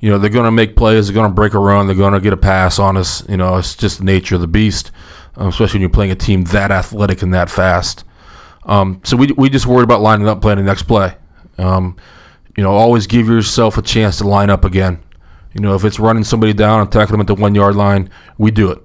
You 0.00 0.10
know, 0.10 0.18
they're 0.18 0.30
going 0.30 0.44
to 0.44 0.50
make 0.50 0.76
plays. 0.76 1.06
They're 1.06 1.14
going 1.14 1.30
to 1.30 1.34
break 1.34 1.54
a 1.54 1.58
run. 1.58 1.86
They're 1.86 1.96
going 1.96 2.12
to 2.12 2.20
get 2.20 2.32
a 2.32 2.38
pass 2.38 2.78
on 2.78 2.96
us. 2.96 3.26
You 3.28 3.38
know, 3.38 3.56
it's 3.56 3.74
just 3.74 3.98
the 3.98 4.04
nature 4.04 4.34
of 4.34 4.42
the 4.42 4.46
beast, 4.46 4.90
um, 5.36 5.48
especially 5.48 5.78
when 5.78 5.82
you're 5.82 5.90
playing 5.90 6.10
a 6.10 6.16
team 6.16 6.44
that 6.44 6.70
athletic 6.70 7.22
and 7.22 7.32
that 7.34 7.50
fast. 7.50 8.04
Um, 8.64 9.00
so 9.04 9.16
we 9.16 9.32
we 9.32 9.50
just 9.50 9.66
worried 9.66 9.84
about 9.84 10.00
lining 10.00 10.26
up, 10.26 10.40
playing 10.40 10.58
the 10.58 10.64
next 10.64 10.84
play. 10.84 11.16
Um, 11.58 11.96
you 12.56 12.62
know, 12.62 12.72
always 12.72 13.06
give 13.06 13.26
yourself 13.28 13.78
a 13.78 13.82
chance 13.82 14.18
to 14.18 14.26
line 14.26 14.50
up 14.50 14.64
again. 14.64 15.02
You 15.52 15.60
know, 15.60 15.74
if 15.74 15.84
it's 15.84 16.00
running 16.00 16.24
somebody 16.24 16.52
down 16.52 16.80
and 16.80 16.90
tackling 16.90 17.18
them 17.18 17.20
at 17.20 17.26
the 17.26 17.34
one 17.34 17.54
yard 17.54 17.76
line, 17.76 18.10
we 18.38 18.50
do 18.50 18.70
it. 18.70 18.78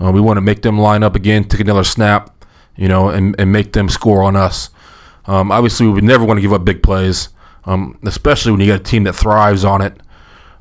Uh, 0.00 0.10
we 0.12 0.20
want 0.20 0.36
to 0.36 0.40
make 0.40 0.62
them 0.62 0.78
line 0.78 1.02
up 1.02 1.14
again, 1.14 1.44
take 1.44 1.60
another 1.60 1.84
snap, 1.84 2.44
you 2.76 2.88
know, 2.88 3.08
and, 3.08 3.34
and 3.38 3.52
make 3.52 3.72
them 3.72 3.88
score 3.88 4.22
on 4.22 4.36
us. 4.36 4.70
Um, 5.26 5.50
obviously, 5.50 5.86
we 5.86 5.92
would 5.92 6.04
never 6.04 6.24
want 6.24 6.38
to 6.38 6.42
give 6.42 6.52
up 6.52 6.64
big 6.64 6.82
plays, 6.82 7.30
um, 7.64 7.98
especially 8.04 8.52
when 8.52 8.60
you 8.60 8.66
got 8.66 8.80
a 8.80 8.82
team 8.82 9.04
that 9.04 9.14
thrives 9.14 9.64
on 9.64 9.80
it. 9.80 9.96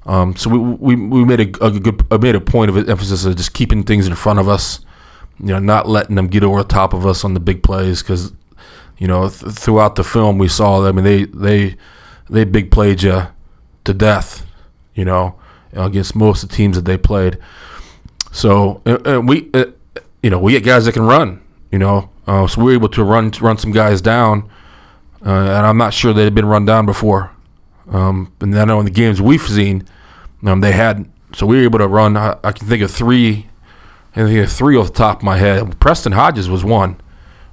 Um, 0.06 0.36
so 0.36 0.50
we, 0.50 0.58
we, 0.58 0.96
we 0.96 1.26
made 1.26 1.40
a, 1.40 1.66
a 1.66 1.72
good 1.72 2.22
made 2.22 2.36
a 2.36 2.42
point 2.42 2.70
of 2.70 2.90
emphasis 2.90 3.26
of 3.26 3.36
just 3.36 3.54
keeping 3.54 3.84
things 3.84 4.08
in 4.08 4.16
front 4.16 4.40
of 4.40 4.50
us, 4.50 4.82
you 5.40 5.48
know, 5.48 5.60
not 5.60 5.88
letting 5.88 6.16
them 6.16 6.28
get 6.28 6.44
over 6.44 6.64
the 6.64 6.70
top 6.70 6.94
of 6.94 7.06
us 7.06 7.24
on 7.24 7.34
the 7.34 7.40
big 7.40 7.64
plays 7.64 8.02
because, 8.02 8.34
you 8.98 9.08
know, 9.08 9.30
th- 9.30 9.54
throughout 9.54 9.96
the 9.96 10.04
film 10.04 10.38
we 10.38 10.48
saw. 10.48 10.88
I 10.88 10.92
mean, 10.92 11.04
they 11.04 11.26
they 11.26 11.76
they 12.30 12.44
big 12.44 12.72
played 12.72 13.04
you 13.04 13.28
to 13.84 13.94
death, 13.94 14.46
you 14.96 15.06
know, 15.06 15.36
against 15.74 16.16
most 16.16 16.44
of 16.44 16.50
the 16.50 16.56
teams 16.56 16.76
that 16.76 16.86
they 16.86 16.98
played. 16.98 17.38
So 18.32 18.82
uh, 18.86 18.98
uh, 19.06 19.22
we, 19.22 19.50
uh, 19.54 19.66
you 20.22 20.30
know, 20.30 20.40
we 20.40 20.54
get 20.54 20.64
guys 20.64 20.86
that 20.86 20.94
can 20.94 21.04
run, 21.04 21.42
you 21.72 21.80
know, 21.80 22.10
uh, 22.26 22.48
so 22.48 22.62
we 22.62 22.72
were 22.72 22.74
able 22.74 22.90
to 22.90 23.04
run 23.04 23.32
run 23.42 23.58
some 23.58 23.72
guys 23.72 24.02
down, 24.02 24.50
uh, 25.26 25.30
and 25.30 25.66
I'm 25.66 25.78
not 25.78 25.94
sure 25.94 26.14
they 26.14 26.24
had 26.24 26.36
been 26.36 26.46
run 26.46 26.66
down 26.66 26.86
before. 26.86 27.32
Um, 27.90 28.32
and 28.40 28.58
I 28.58 28.66
know 28.66 28.80
in 28.80 28.86
the 28.86 28.92
games 28.92 29.22
we've 29.22 29.42
seen, 29.42 29.88
um, 30.46 30.62
they 30.62 30.72
had. 30.72 31.10
So 31.36 31.46
we 31.46 31.58
were 31.58 31.64
able 31.64 31.80
to 31.80 31.88
run. 31.88 32.16
I, 32.16 32.38
I 32.44 32.52
can 32.52 32.68
think 32.68 32.82
of 32.84 32.92
three. 32.92 33.48
I 34.16 34.26
think 34.26 34.38
had 34.38 34.50
three 34.50 34.78
off 34.78 34.88
the 34.88 34.94
top 34.94 35.18
of 35.18 35.24
my 35.24 35.38
head. 35.38 35.80
Preston 35.80 36.12
Hodges 36.12 36.50
was 36.50 36.64
one 36.64 37.00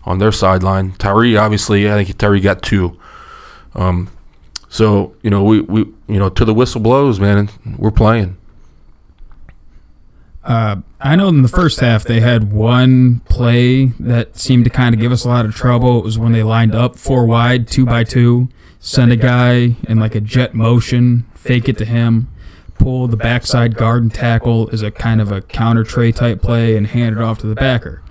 on 0.05 0.19
their 0.19 0.33
sideline. 0.33 0.93
Tyree, 0.93 1.37
obviously, 1.37 1.91
I 1.91 2.05
think 2.05 2.19
Tyree 2.19 2.41
got 2.41 2.63
two. 2.63 2.99
Um, 3.75 4.11
so 4.69 5.15
you 5.23 5.31
know, 5.31 5.43
we, 5.43 5.61
we 5.63 5.81
you 6.07 6.19
know 6.19 6.29
to 6.29 6.45
the 6.45 6.55
whistle 6.55 6.81
blows, 6.81 7.19
man. 7.19 7.49
We're 7.79 7.91
playing. 7.91 8.37
Uh, 10.43 10.77
I 11.01 11.17
know 11.17 11.29
in 11.29 11.43
the 11.43 11.49
first 11.49 11.81
half 11.81 12.05
they 12.05 12.21
had 12.21 12.53
one 12.53 13.21
play 13.29 13.87
that 14.01 14.39
seemed 14.39 14.65
to 14.65 14.71
kind 14.71 14.95
of 14.95 15.01
give 15.01 15.13
us 15.13 15.25
a 15.25 15.29
lot 15.29 15.45
of 15.45 15.55
trouble. 15.55 15.99
It 15.99 16.05
was 16.05 16.19
when 16.19 16.33
they 16.33 16.43
lined 16.43 16.75
up 16.75 16.97
four 16.97 17.27
wide, 17.27 17.69
two 17.69 17.85
by 17.85 18.05
two, 18.05 18.49
send 18.79 19.13
a 19.13 19.17
guy 19.17 19.77
in 19.87 19.99
like 19.99 20.15
a 20.15 20.21
jet 20.21 20.55
motion, 20.55 21.27
fake 21.35 21.69
it 21.69 21.77
to 21.79 21.85
him, 21.85 22.29
pull 22.81 23.07
the 23.09 23.17
backside 23.17 23.77
guard 23.77 24.03
and 24.03 24.13
tackle 24.13 24.71
as 24.73 24.83
a 24.83 24.91
kind 24.91 25.21
of 25.21 25.31
a 25.31 25.43
counter 25.43 25.85
tray 25.85 26.13
type 26.13 26.41
play, 26.41 26.77
and 26.77 26.87
hand 26.87 27.17
it 27.17 27.23
off 27.23 27.39
to 27.39 27.47
the 27.47 27.55
backer. 27.55 28.03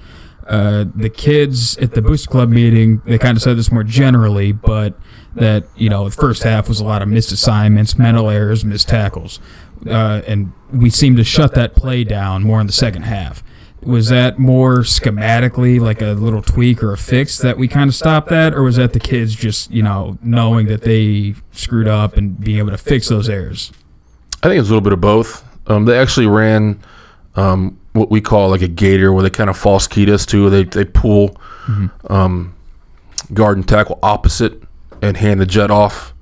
Uh, 0.47 0.86
the 0.95 1.09
kids 1.09 1.78
at 1.78 1.93
the 1.93 2.01
Booster 2.01 2.30
Club 2.30 2.49
meeting, 2.49 3.01
they 3.05 3.17
kind 3.17 3.38
of 3.38 3.41
said 3.43 3.57
this 3.57 3.72
more 3.72 3.84
generally, 3.84 4.51
but 4.51 4.95
that 5.36 5.65
you 5.76 5.89
know 5.89 6.05
the 6.05 6.15
first 6.15 6.43
half 6.43 6.67
was 6.67 6.80
a 6.80 6.86
lot 6.86 7.01
of 7.01 7.07
missed 7.07 7.32
assignments, 7.32 7.97
mental 7.97 8.30
errors, 8.30 8.63
missed 8.63 8.89
tackles, 8.89 9.39
uh, 9.88 10.22
and 10.28 10.51
we 10.72 10.89
seemed 10.89 11.17
to 11.17 11.24
shut 11.24 11.55
that 11.55 11.76
play 11.76 12.03
down 12.03 12.43
more 12.43 12.61
in 12.61 12.67
the 12.67 12.74
second 12.74 13.03
half. 13.03 13.43
Was 13.82 14.09
that 14.09 14.38
more 14.38 14.80
schematically 14.80 15.80
like 15.80 16.01
a 16.01 16.13
little 16.13 16.41
tweak 16.41 16.84
or 16.84 16.91
a 16.91 16.97
fix 16.97 17.38
that 17.38 17.57
we 17.57 17.67
kind 17.67 17.88
of 17.88 17.95
stopped 17.95 18.30
that, 18.30 18.53
or 18.53 18.63
was 18.63 18.76
that 18.76 18.93
the 18.93 18.99
kids 18.99 19.36
just 19.36 19.72
you 19.72 19.84
know 19.84 20.17
knowing 20.22 20.67
that 20.67 20.82
they 20.82 21.36
screwed 21.51 21.88
up 21.88 22.17
and 22.17 22.39
being 22.39 22.57
able 22.57 22.72
to 22.72 22.78
fix 22.78 23.07
those 23.07 23.30
errors? 23.30 23.72
I 24.44 24.48
think 24.48 24.60
it's 24.60 24.70
a 24.70 24.72
little 24.72 24.82
bit 24.82 24.94
of 24.94 25.02
both. 25.02 25.44
Um, 25.70 25.86
they 25.86 25.98
actually 25.98 26.28
ran 26.28 26.80
um, 27.36 27.78
what 27.94 28.10
we 28.10 28.22
call 28.22 28.50
like 28.50 28.62
a 28.62 28.68
gator, 28.68 29.12
where 29.14 29.24
they 29.24 29.30
kind 29.30 29.50
of 29.50 29.58
false 29.58 29.88
keyed 29.88 30.10
us 30.10 30.26
to. 30.28 30.50
They 30.50 30.64
they 30.64 30.86
pull 30.86 31.36
um, 32.10 32.54
guard 33.34 33.58
and 33.58 33.68
tackle 33.68 34.00
opposite 34.02 34.62
and 35.02 35.16
hand 35.18 35.40
the 35.40 35.46
jet 35.46 35.72
off, 35.72 36.14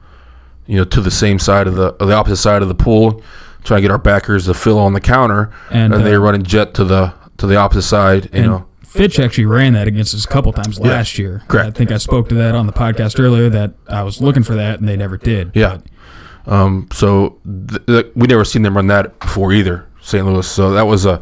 you 0.65 0.78
know, 0.78 0.84
to 0.86 1.01
the 1.01 1.11
same 1.11 1.39
side 1.39 1.68
of 1.68 1.76
the 1.76 1.95
or 1.99 2.07
the 2.07 2.13
opposite 2.13 2.38
side 2.38 2.61
of 2.61 2.68
the 2.68 2.76
pool, 2.76 3.22
trying 3.63 3.80
to 3.80 3.82
get 3.84 3.91
our 3.91 3.97
backers 3.97 4.45
to 4.45 4.53
fill 4.53 4.80
on 4.80 4.93
the 4.93 5.01
counter, 5.01 5.51
And, 5.70 5.93
and, 5.93 6.01
uh, 6.01 6.05
they're 6.05 6.20
running 6.20 6.43
jet 6.43 6.74
to 6.76 6.84
the 6.84 7.13
to 7.38 7.47
the 7.47 7.55
opposite 7.55 7.84
side. 7.84 8.26
You 8.26 8.30
And 8.34 8.45
know, 8.47 8.65
Fitch 8.84 9.20
actually 9.20 9.45
ran 9.45 9.74
that 9.74 9.88
against 9.88 10.13
us 10.15 10.26
a 10.26 10.28
couple 10.28 10.51
times 10.53 10.80
last 10.80 11.18
year. 11.20 11.43
correct. 11.47 11.68
I 11.68 11.72
think 11.72 11.91
I 11.91 11.97
spoke 11.97 12.30
to 12.30 12.36
that 12.36 12.55
on 12.55 12.65
the 12.68 12.74
podcast 12.74 13.20
earlier 13.20 13.49
that 13.49 13.74
I 13.88 14.03
was 14.03 14.22
looking 14.22 14.43
for 14.43 14.55
that 14.55 14.80
and 14.80 14.88
they 14.89 14.97
never 14.97 15.18
did. 15.18 15.51
Yeah. 15.53 15.78
Um, 16.47 16.87
so 16.93 17.37
th- 17.69 17.85
th- 17.85 18.05
we 18.15 18.25
never 18.27 18.45
seen 18.45 18.61
them 18.61 18.75
run 18.75 18.87
that 18.87 19.19
before 19.19 19.51
either, 19.51 19.85
St. 20.01 20.25
Louis. 20.25 20.49
So 20.49 20.71
that 20.71 20.83
was 20.83 21.05
a 21.05 21.21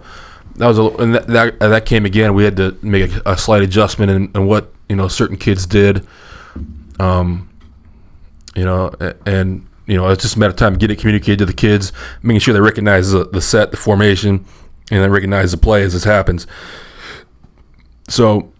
that 0.57 0.67
was 0.67 0.78
a 0.78 0.84
and 0.97 1.15
that 1.15 1.28
that, 1.28 1.55
uh, 1.61 1.67
that 1.69 1.86
came 1.86 2.05
again. 2.05 2.34
We 2.36 2.43
had 2.43 2.55
to 2.57 2.78
make 2.82 3.11
a, 3.11 3.21
a 3.32 3.38
slight 3.38 3.63
adjustment 3.63 4.11
in, 4.11 4.32
in 4.36 4.45
what 4.47 4.71
you 4.88 4.95
know 4.95 5.07
certain 5.07 5.36
kids 5.38 5.65
did. 5.65 6.05
Um, 6.99 7.49
you 8.55 8.63
know, 8.63 8.91
a- 8.99 9.15
and 9.26 9.67
you 9.88 9.97
know 9.97 10.07
it's 10.09 10.21
just 10.21 10.36
a 10.36 10.39
matter 10.39 10.51
of 10.51 10.57
time 10.57 10.76
getting 10.78 10.95
it 10.95 10.99
communicated 11.01 11.39
to 11.39 11.45
the 11.47 11.53
kids, 11.53 11.91
making 12.21 12.39
sure 12.41 12.53
they 12.53 12.61
recognize 12.61 13.11
the, 13.11 13.26
the 13.26 13.41
set, 13.41 13.71
the 13.71 13.78
formation, 13.78 14.45
and 14.91 15.03
they 15.03 15.09
recognize 15.09 15.51
the 15.51 15.57
play 15.57 15.82
as 15.84 15.93
this 15.93 16.03
happens. 16.03 16.45
So 18.07 18.51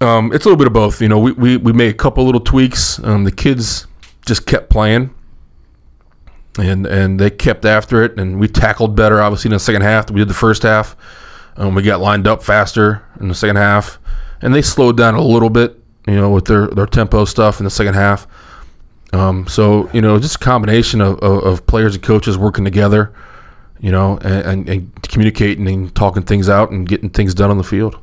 um, 0.00 0.32
it's 0.32 0.46
a 0.46 0.48
little 0.48 0.56
bit 0.56 0.66
of 0.66 0.72
both. 0.72 1.02
You 1.02 1.08
know, 1.08 1.18
we, 1.18 1.32
we, 1.32 1.56
we 1.58 1.72
made 1.74 1.90
a 1.90 1.96
couple 1.96 2.24
little 2.24 2.40
tweaks. 2.40 2.98
Um, 3.04 3.24
the 3.24 3.32
kids 3.32 3.86
just 4.26 4.46
kept 4.46 4.70
playing 4.70 5.14
and 6.58 6.86
and 6.86 7.18
they 7.18 7.30
kept 7.30 7.64
after 7.64 8.02
it, 8.02 8.18
and 8.18 8.38
we 8.38 8.48
tackled 8.48 8.96
better. 8.96 9.20
Obviously, 9.20 9.48
in 9.48 9.52
the 9.54 9.58
second 9.58 9.82
half 9.82 10.10
we 10.10 10.18
did 10.20 10.28
the 10.28 10.34
first 10.34 10.62
half. 10.62 10.96
Um, 11.56 11.74
we 11.74 11.82
got 11.82 12.00
lined 12.00 12.28
up 12.28 12.42
faster 12.42 13.04
in 13.20 13.28
the 13.28 13.34
second 13.34 13.56
half, 13.56 13.98
and 14.40 14.54
they 14.54 14.62
slowed 14.62 14.96
down 14.96 15.14
a 15.14 15.20
little 15.20 15.50
bit, 15.50 15.76
you 16.06 16.14
know, 16.14 16.30
with 16.30 16.44
their 16.44 16.68
their 16.68 16.86
tempo 16.86 17.24
stuff 17.24 17.58
in 17.58 17.64
the 17.64 17.70
second 17.70 17.94
half. 17.94 18.26
Um, 19.12 19.46
so 19.48 19.90
you 19.92 20.00
know, 20.00 20.18
just 20.18 20.36
a 20.36 20.38
combination 20.38 21.00
of, 21.00 21.18
of, 21.18 21.44
of 21.44 21.66
players 21.66 21.94
and 21.94 22.04
coaches 22.04 22.36
working 22.36 22.64
together, 22.64 23.12
you 23.80 23.90
know, 23.90 24.18
and, 24.18 24.46
and, 24.46 24.68
and 24.68 25.02
communicating 25.02 25.66
and 25.66 25.94
talking 25.94 26.22
things 26.22 26.48
out 26.48 26.70
and 26.70 26.88
getting 26.88 27.10
things 27.10 27.34
done 27.34 27.50
on 27.50 27.58
the 27.58 27.64
field. 27.64 27.98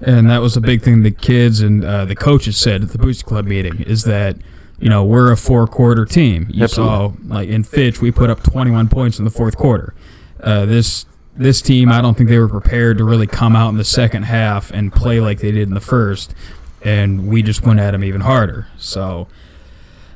And 0.00 0.28
that 0.30 0.42
was 0.42 0.56
a 0.56 0.60
big 0.60 0.82
thing 0.82 1.02
the 1.02 1.12
kids 1.12 1.60
and 1.60 1.84
uh, 1.84 2.04
the 2.04 2.16
coaches 2.16 2.56
said 2.56 2.82
at 2.82 2.90
the 2.90 2.98
Booster 2.98 3.24
Club 3.24 3.46
meeting 3.46 3.80
is 3.82 4.02
that, 4.04 4.36
you 4.82 4.88
know, 4.88 5.04
we're 5.04 5.30
a 5.30 5.36
four 5.36 5.68
quarter 5.68 6.04
team. 6.04 6.48
You 6.50 6.66
saw, 6.66 7.12
like 7.26 7.48
in 7.48 7.62
Fitch, 7.62 8.00
we 8.00 8.10
put 8.10 8.30
up 8.30 8.42
21 8.42 8.88
points 8.88 9.16
in 9.20 9.24
the 9.24 9.30
fourth 9.30 9.56
quarter. 9.56 9.94
Uh, 10.40 10.66
this 10.66 11.06
this 11.36 11.62
team, 11.62 11.90
I 11.92 12.00
don't 12.02 12.16
think 12.18 12.28
they 12.28 12.38
were 12.40 12.48
prepared 12.48 12.98
to 12.98 13.04
really 13.04 13.28
come 13.28 13.54
out 13.54 13.68
in 13.68 13.76
the 13.76 13.84
second 13.84 14.24
half 14.24 14.72
and 14.72 14.92
play 14.92 15.20
like 15.20 15.38
they 15.38 15.52
did 15.52 15.68
in 15.68 15.74
the 15.74 15.80
first. 15.80 16.34
And 16.82 17.28
we 17.28 17.42
just 17.42 17.62
went 17.62 17.78
at 17.78 17.92
them 17.92 18.02
even 18.02 18.22
harder. 18.22 18.66
So, 18.76 19.28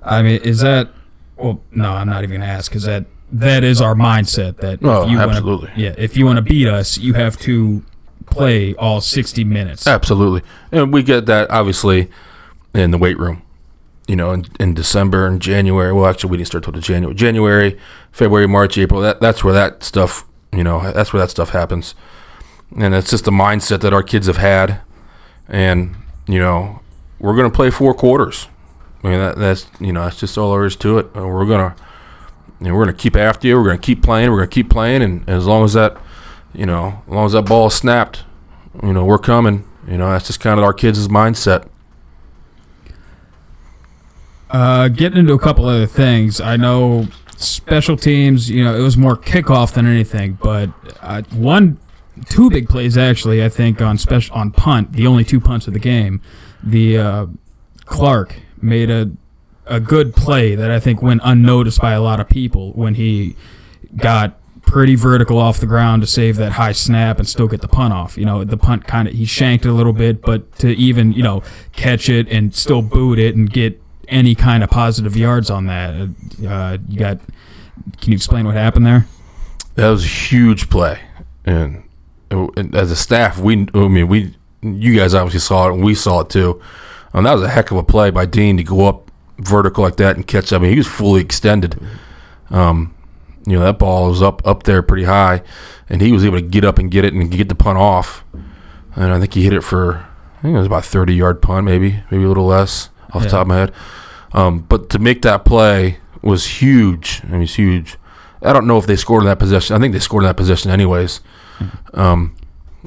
I 0.03 0.21
mean, 0.23 0.41
is 0.43 0.61
that, 0.61 0.89
well, 1.37 1.61
no, 1.71 1.93
I'm 1.93 2.09
not 2.09 2.25
even 2.25 2.41
going 2.41 2.49
to 2.49 2.53
ask 2.53 2.71
because 2.71 2.83
that. 2.85 3.07
That 3.33 3.65
is 3.65 3.81
our 3.81 3.95
mindset. 3.95 4.59
That 4.59 4.79
Oh, 4.85 5.03
if 5.03 5.11
you 5.11 5.19
absolutely. 5.19 5.69
Wanna, 5.71 5.81
yeah, 5.81 5.95
if 5.99 6.17
you 6.17 6.25
want 6.27 6.37
to 6.37 6.43
beat 6.43 6.69
us, 6.69 6.97
you 6.97 7.15
have 7.15 7.37
to 7.39 7.83
play 8.27 8.73
all 8.77 9.01
60 9.01 9.43
minutes. 9.43 9.85
Absolutely, 9.87 10.43
and 10.71 10.93
we 10.93 11.03
get 11.03 11.27
that 11.27 11.51
obviously 11.51 12.09
in 12.73 12.93
the 12.93 12.99
weight 12.99 13.19
room. 13.19 13.43
You 14.07 14.17
know, 14.17 14.33
in, 14.33 14.47
in 14.61 14.75
December 14.75 15.27
and 15.27 15.43
January. 15.43 15.93
Well, 15.93 16.07
actually, 16.07 16.31
we 16.31 16.37
didn't 16.37 16.47
start 16.49 16.65
till 16.65 16.73
the 16.73 16.81
January, 16.81 17.15
January, 17.15 17.79
February, 18.13 18.47
March, 18.47 18.79
April. 18.79 19.01
That 19.01 19.21
that's 19.21 19.43
where 19.43 19.55
that 19.55 19.83
stuff. 19.83 20.25
You 20.53 20.63
know, 20.65 20.93
that's 20.93 21.13
where 21.13 21.21
that 21.21 21.31
stuff 21.31 21.51
happens, 21.51 21.95
and 22.77 22.95
it's 22.95 23.11
just 23.11 23.25
the 23.25 23.31
mindset 23.31 23.81
that 23.81 23.93
our 23.93 24.03
kids 24.03 24.27
have 24.27 24.37
had, 24.37 24.81
and 25.49 25.97
you 26.27 26.39
know, 26.39 26.81
we're 27.19 27.37
gonna 27.37 27.51
play 27.51 27.71
four 27.71 27.95
quarters. 27.95 28.49
I 29.03 29.09
mean, 29.09 29.19
that, 29.19 29.37
that's 29.37 29.67
you 29.81 29.93
know, 29.93 30.05
that's 30.05 30.19
just 30.19 30.39
all 30.39 30.53
there 30.53 30.65
is 30.65 30.77
to 30.77 30.99
it. 30.99 31.15
We're 31.15 31.47
gonna, 31.47 31.77
you 32.61 32.69
know, 32.69 32.75
we're 32.75 32.85
gonna 32.85 32.97
keep 32.97 33.17
after 33.17 33.49
you. 33.49 33.57
We're 33.57 33.67
gonna 33.67 33.79
keep 33.79 34.03
playing. 34.03 34.31
We're 34.31 34.39
gonna 34.39 34.49
keep 34.49 34.71
playing, 34.71 35.03
and 35.03 35.29
as 35.29 35.47
long 35.47 35.65
as 35.65 35.75
that, 35.75 35.97
you 36.55 36.67
know, 36.67 37.03
as 37.07 37.13
long 37.13 37.27
as 37.27 37.33
that 37.33 37.43
ball 37.43 37.67
is 37.67 37.75
snapped, 37.75 38.25
you 38.83 38.93
know, 38.93 39.05
we're 39.05 39.19
coming. 39.19 39.65
You 39.87 39.99
know, 39.99 40.11
that's 40.11 40.27
just 40.27 40.41
kind 40.41 40.59
of 40.59 40.65
our 40.65 40.73
kids' 40.73 41.07
mindset. 41.09 41.69
Uh, 44.51 44.89
getting 44.89 45.19
into 45.19 45.33
a 45.33 45.39
couple 45.39 45.67
other 45.67 45.87
things. 45.87 46.41
I 46.41 46.57
know 46.57 47.07
special 47.37 47.97
teams. 47.97 48.51
You 48.51 48.65
know, 48.65 48.75
it 48.75 48.83
was 48.83 48.97
more 48.97 49.17
kickoff 49.17 49.75
than 49.75 49.87
anything, 49.87 50.39
but 50.43 50.71
uh, 51.01 51.23
one, 51.33 51.79
two 52.29 52.51
big 52.51 52.69
plays 52.69 52.97
actually. 52.97 53.45
I 53.45 53.49
think 53.49 53.81
on 53.81 53.99
special 53.99 54.37
on 54.37 54.53
punt, 54.53 54.93
the 54.93 55.07
only 55.07 55.25
two 55.25 55.41
punts 55.41 55.67
of 55.67 55.73
the 55.73 55.81
game. 55.81 56.21
The 56.63 56.99
uh, 56.99 57.27
Clark 57.85 58.37
made 58.61 58.91
a 58.91 59.11
a 59.67 59.81
good 59.81 60.15
play 60.15 60.55
that 60.55 60.71
I 60.71 60.79
think 60.79 61.03
went 61.03 61.21
unnoticed 61.25 61.81
by 61.81 61.93
a 61.93 62.01
lot 62.01 62.21
of 62.21 62.29
people 62.29 62.73
when 62.73 62.95
he 62.95 63.35
got 63.97 64.39
pretty 64.63 64.95
vertical 64.95 65.39
off 65.39 65.59
the 65.59 65.67
ground 65.67 66.03
to 66.03 66.07
save 66.07 66.37
that 66.37 66.53
high 66.53 66.73
snap 66.73 67.19
and 67.19 67.29
still 67.29 67.49
get 67.49 67.63
the 67.63 67.69
punt 67.69 67.93
off. 67.93 68.17
You 68.17 68.25
know, 68.25 68.45
the 68.45 68.57
punt 68.57 68.87
kind 68.87 69.09
of 69.09 69.15
he 69.15 69.25
shanked 69.25 69.65
it 69.65 69.69
a 69.69 69.73
little 69.73 69.93
bit, 69.93 70.23
but 70.23 70.53
to 70.59 70.69
even 70.77 71.13
you 71.13 71.23
know 71.23 71.43
catch 71.73 72.09
it 72.09 72.29
and 72.29 72.55
still 72.55 72.83
boot 72.83 73.19
it 73.19 73.35
and 73.35 73.51
get 73.51 73.81
any 74.09 74.35
kind 74.35 74.63
of 74.63 74.71
positive 74.71 75.17
yards 75.17 75.51
on 75.51 75.67
that, 75.67 76.09
uh, 76.47 76.79
you 76.89 76.99
got. 76.99 77.19
Can 78.01 78.13
you 78.13 78.17
explain 78.17 78.47
what 78.47 78.55
happened 78.55 78.87
there? 78.87 79.07
That 79.75 79.91
was 79.91 80.05
a 80.05 80.09
huge 80.09 80.71
play, 80.71 81.01
and, 81.45 81.85
and 82.31 82.75
as 82.75 82.91
a 82.91 82.97
staff, 82.97 83.39
we 83.39 83.67
I 83.75 83.89
mean 83.89 84.09
we 84.09 84.35
you 84.63 84.97
guys 84.97 85.15
obviously 85.15 85.41
saw 85.41 85.69
it 85.69 85.75
and 85.75 85.85
we 85.85 85.95
saw 85.95 86.21
it 86.21 86.31
too. 86.31 86.61
Um, 87.13 87.25
that 87.25 87.35
was 87.35 87.43
a 87.43 87.49
heck 87.49 87.71
of 87.71 87.77
a 87.77 87.83
play 87.83 88.11
by 88.11 88.27
Dean 88.27 88.57
to 88.57 88.65
go 88.65 88.87
up 88.87 89.11
vertical 89.39 89.85
like 89.85 89.97
that 89.97 90.17
and 90.17 90.27
catch. 90.27 90.53
I 90.53 90.59
mean, 90.59 90.71
he 90.73 90.79
was 90.79 90.87
fully 90.87 91.21
extended. 91.21 91.81
Um, 92.51 92.95
you 93.47 93.57
know 93.59 93.65
that 93.65 93.79
ball 93.79 94.09
was 94.09 94.23
up 94.23 94.47
up 94.47 94.65
there 94.65 94.83
pretty 94.83 95.05
high, 95.05 95.43
and 95.89 96.01
he 96.01 96.13
was 96.13 96.25
able 96.25 96.39
to 96.39 96.47
get 96.47 96.65
up 96.65 96.79
and 96.79 96.91
get 96.91 97.05
it 97.05 97.15
and 97.15 97.31
get 97.31 97.49
the 97.49 97.55
punt 97.55 97.79
off. 97.79 98.25
And 98.95 99.13
I 99.13 99.21
think 99.21 99.35
he 99.35 99.45
hit 99.45 99.53
it 99.53 99.63
for 99.63 100.07
I 100.39 100.43
think 100.43 100.55
it 100.55 100.59
was 100.59 100.67
about 100.67 100.85
thirty 100.85 101.15
yard 101.15 101.41
punt, 101.43 101.65
maybe 101.65 102.03
maybe 102.11 102.25
a 102.25 102.29
little 102.29 102.47
less 102.47 102.91
off 103.17 103.23
the 103.25 103.29
top 103.31 103.43
of 103.43 103.49
my 103.49 103.57
head. 103.57 103.73
Um, 104.33 104.61
but 104.61 104.91
to 104.91 104.99
make 104.99 105.23
that 105.23 105.45
play 105.45 105.99
was 106.23 106.47
huge. 106.63 107.21
I 107.25 107.29
mean, 107.33 107.43
it's 107.43 107.55
huge. 107.55 107.97
I 108.43 108.53
don't 108.53 108.67
know 108.67 108.79
if 108.79 108.87
they 108.87 108.97
scored 108.97 109.23
in 109.23 109.29
that 109.29 109.39
possession. 109.39 109.75
I 109.75 109.79
think 109.79 109.93
they 109.93 109.99
scored 109.99 110.23
in 110.25 110.29
that 110.29 110.37
possession 110.37 110.71
anyways. 110.71 111.21
Um, 111.95 112.37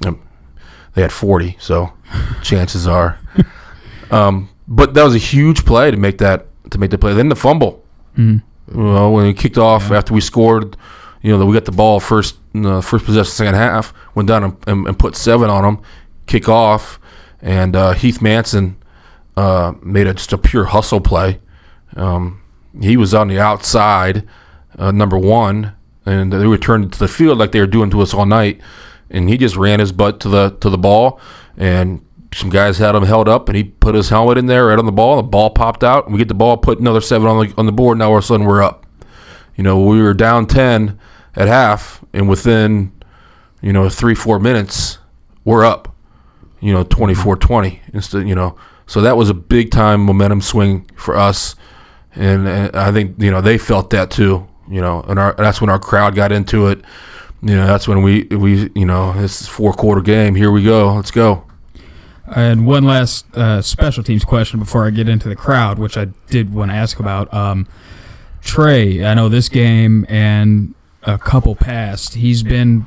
um, 0.05 0.21
they 0.93 1.01
had 1.01 1.11
40, 1.11 1.57
so 1.59 1.91
chances 2.43 2.87
are. 2.87 3.19
Um, 4.11 4.49
but 4.67 4.93
that 4.93 5.03
was 5.03 5.15
a 5.15 5.19
huge 5.19 5.65
play 5.65 5.91
to 5.91 5.97
make 5.97 6.17
that 6.19 6.45
to 6.71 6.77
make 6.77 6.91
the 6.91 6.97
play. 6.97 7.13
Then 7.13 7.29
the 7.29 7.35
fumble. 7.35 7.83
Mhm. 8.17 8.43
Well, 8.71 9.11
when 9.13 9.25
we 9.25 9.33
kicked 9.33 9.57
off 9.57 9.89
after 9.91 10.13
we 10.13 10.21
scored, 10.21 10.77
you 11.23 11.31
know, 11.31 11.39
that 11.39 11.45
we 11.47 11.53
got 11.53 11.65
the 11.65 11.71
ball 11.71 11.99
first, 11.99 12.37
uh, 12.55 12.81
first 12.81 13.05
possession, 13.05 13.31
second 13.31 13.55
half, 13.55 13.93
went 14.13 14.27
down 14.27 14.43
and, 14.43 14.57
and, 14.67 14.87
and 14.87 14.99
put 14.99 15.15
seven 15.15 15.49
on 15.49 15.63
them, 15.63 15.81
kick 16.27 16.47
off, 16.47 16.99
and 17.41 17.75
uh, 17.75 17.93
Heath 17.93 18.21
Manson 18.21 18.77
uh, 19.39 19.73
made 19.81 20.05
a, 20.05 20.13
just 20.13 20.33
a 20.33 20.37
pure 20.37 20.65
hustle 20.65 20.99
play. 20.99 21.39
Um, 21.95 22.41
he 22.77 22.97
was 22.97 23.13
on 23.13 23.29
the 23.29 23.39
outside, 23.39 24.27
uh, 24.77 24.91
number 24.91 25.17
one, 25.17 25.73
and 26.05 26.33
they 26.33 26.45
returned 26.45 26.91
to 26.91 26.99
the 26.99 27.07
field 27.07 27.37
like 27.37 27.53
they 27.53 27.61
were 27.61 27.67
doing 27.67 27.89
to 27.91 28.01
us 28.01 28.13
all 28.13 28.25
night, 28.25 28.59
and 29.09 29.29
he 29.29 29.37
just 29.37 29.55
ran 29.55 29.79
his 29.79 29.93
butt 29.93 30.19
to 30.19 30.29
the 30.29 30.49
to 30.59 30.69
the 30.69 30.77
ball, 30.77 31.21
and 31.55 32.05
some 32.33 32.49
guys 32.49 32.79
had 32.79 32.95
him 32.95 33.03
held 33.03 33.29
up, 33.29 33.47
and 33.47 33.55
he 33.55 33.63
put 33.63 33.95
his 33.95 34.09
helmet 34.09 34.37
in 34.37 34.47
there 34.47 34.67
right 34.67 34.77
on 34.77 34.85
the 34.85 34.91
ball. 34.91 35.15
The 35.15 35.23
ball 35.23 35.49
popped 35.51 35.85
out, 35.85 36.03
and 36.03 36.13
we 36.13 36.17
get 36.17 36.27
the 36.27 36.33
ball, 36.33 36.57
put 36.57 36.79
another 36.79 37.01
seven 37.01 37.29
on 37.29 37.47
the 37.47 37.53
on 37.57 37.65
the 37.65 37.71
board. 37.71 37.97
Now 37.97 38.09
all 38.09 38.17
of 38.17 38.23
a 38.25 38.27
sudden 38.27 38.45
we're 38.45 38.61
up. 38.61 38.85
You 39.55 39.63
know, 39.63 39.81
we 39.81 40.01
were 40.01 40.13
down 40.13 40.47
ten 40.47 40.99
at 41.37 41.47
half, 41.47 42.03
and 42.11 42.27
within 42.27 42.91
you 43.61 43.71
know 43.71 43.87
three 43.87 44.15
four 44.15 44.37
minutes 44.37 44.97
we're 45.45 45.63
up. 45.63 45.95
You 46.59 46.73
know, 46.73 46.83
24-20 46.83 47.79
instead. 47.93 48.27
You 48.27 48.35
know, 48.35 48.57
so 48.89 49.01
that 49.01 49.15
was 49.15 49.29
a 49.29 49.35
big 49.35 49.69
time 49.69 50.01
momentum 50.01 50.41
swing 50.41 50.89
for 50.95 51.15
us, 51.15 51.55
and, 52.15 52.47
and 52.47 52.75
I 52.75 52.91
think 52.91 53.21
you 53.21 53.29
know 53.29 53.39
they 53.39 53.59
felt 53.59 53.91
that 53.91 54.09
too. 54.09 54.47
You 54.67 54.81
know, 54.81 55.01
and 55.07 55.19
our 55.19 55.33
that's 55.35 55.61
when 55.61 55.69
our 55.69 55.77
crowd 55.77 56.15
got 56.15 56.31
into 56.31 56.67
it. 56.67 56.81
You 57.43 57.55
know, 57.55 57.67
that's 57.67 57.87
when 57.87 58.01
we 58.01 58.23
we 58.23 58.71
you 58.73 58.85
know 58.85 59.13
this 59.13 59.41
is 59.41 59.47
four 59.47 59.73
quarter 59.73 60.01
game. 60.01 60.33
Here 60.33 60.49
we 60.49 60.63
go. 60.63 60.95
Let's 60.95 61.11
go. 61.11 61.45
And 62.35 62.65
one 62.65 62.83
last 62.83 63.25
uh, 63.37 63.61
special 63.61 64.03
teams 64.03 64.25
question 64.25 64.59
before 64.59 64.87
I 64.87 64.89
get 64.89 65.07
into 65.07 65.29
the 65.29 65.35
crowd, 65.35 65.77
which 65.77 65.95
I 65.95 66.05
did 66.27 66.51
want 66.51 66.71
to 66.71 66.75
ask 66.75 66.99
about. 66.99 67.31
Um, 67.31 67.67
Trey, 68.41 69.05
I 69.05 69.13
know 69.13 69.29
this 69.29 69.49
game 69.49 70.05
and 70.09 70.73
a 71.03 71.17
couple 71.17 71.55
past, 71.55 72.15
he's 72.15 72.43
been 72.43 72.85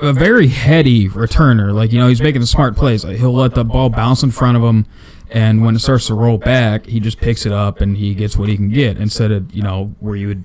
a 0.00 0.12
very 0.12 0.48
heady 0.48 1.08
returner. 1.08 1.72
Like, 1.74 1.92
you 1.92 1.98
know, 1.98 2.08
he's 2.08 2.20
making 2.20 2.40
the 2.40 2.46
smart 2.46 2.76
plays. 2.76 3.04
Like, 3.04 3.16
he'll 3.16 3.32
let 3.32 3.54
the 3.54 3.64
ball 3.64 3.90
bounce 3.90 4.22
in 4.22 4.30
front 4.30 4.56
of 4.56 4.62
him, 4.62 4.86
and 5.30 5.64
when 5.64 5.76
it 5.76 5.80
starts 5.80 6.06
to 6.06 6.14
roll 6.14 6.38
back, 6.38 6.86
he 6.86 7.00
just 7.00 7.18
picks 7.20 7.46
it 7.46 7.52
up 7.52 7.80
and 7.80 7.96
he 7.96 8.14
gets 8.14 8.36
what 8.36 8.48
he 8.48 8.56
can 8.56 8.70
get 8.70 8.96
instead 8.96 9.30
of, 9.30 9.52
you 9.52 9.62
know, 9.62 9.94
where 10.00 10.16
you 10.16 10.28
would 10.28 10.44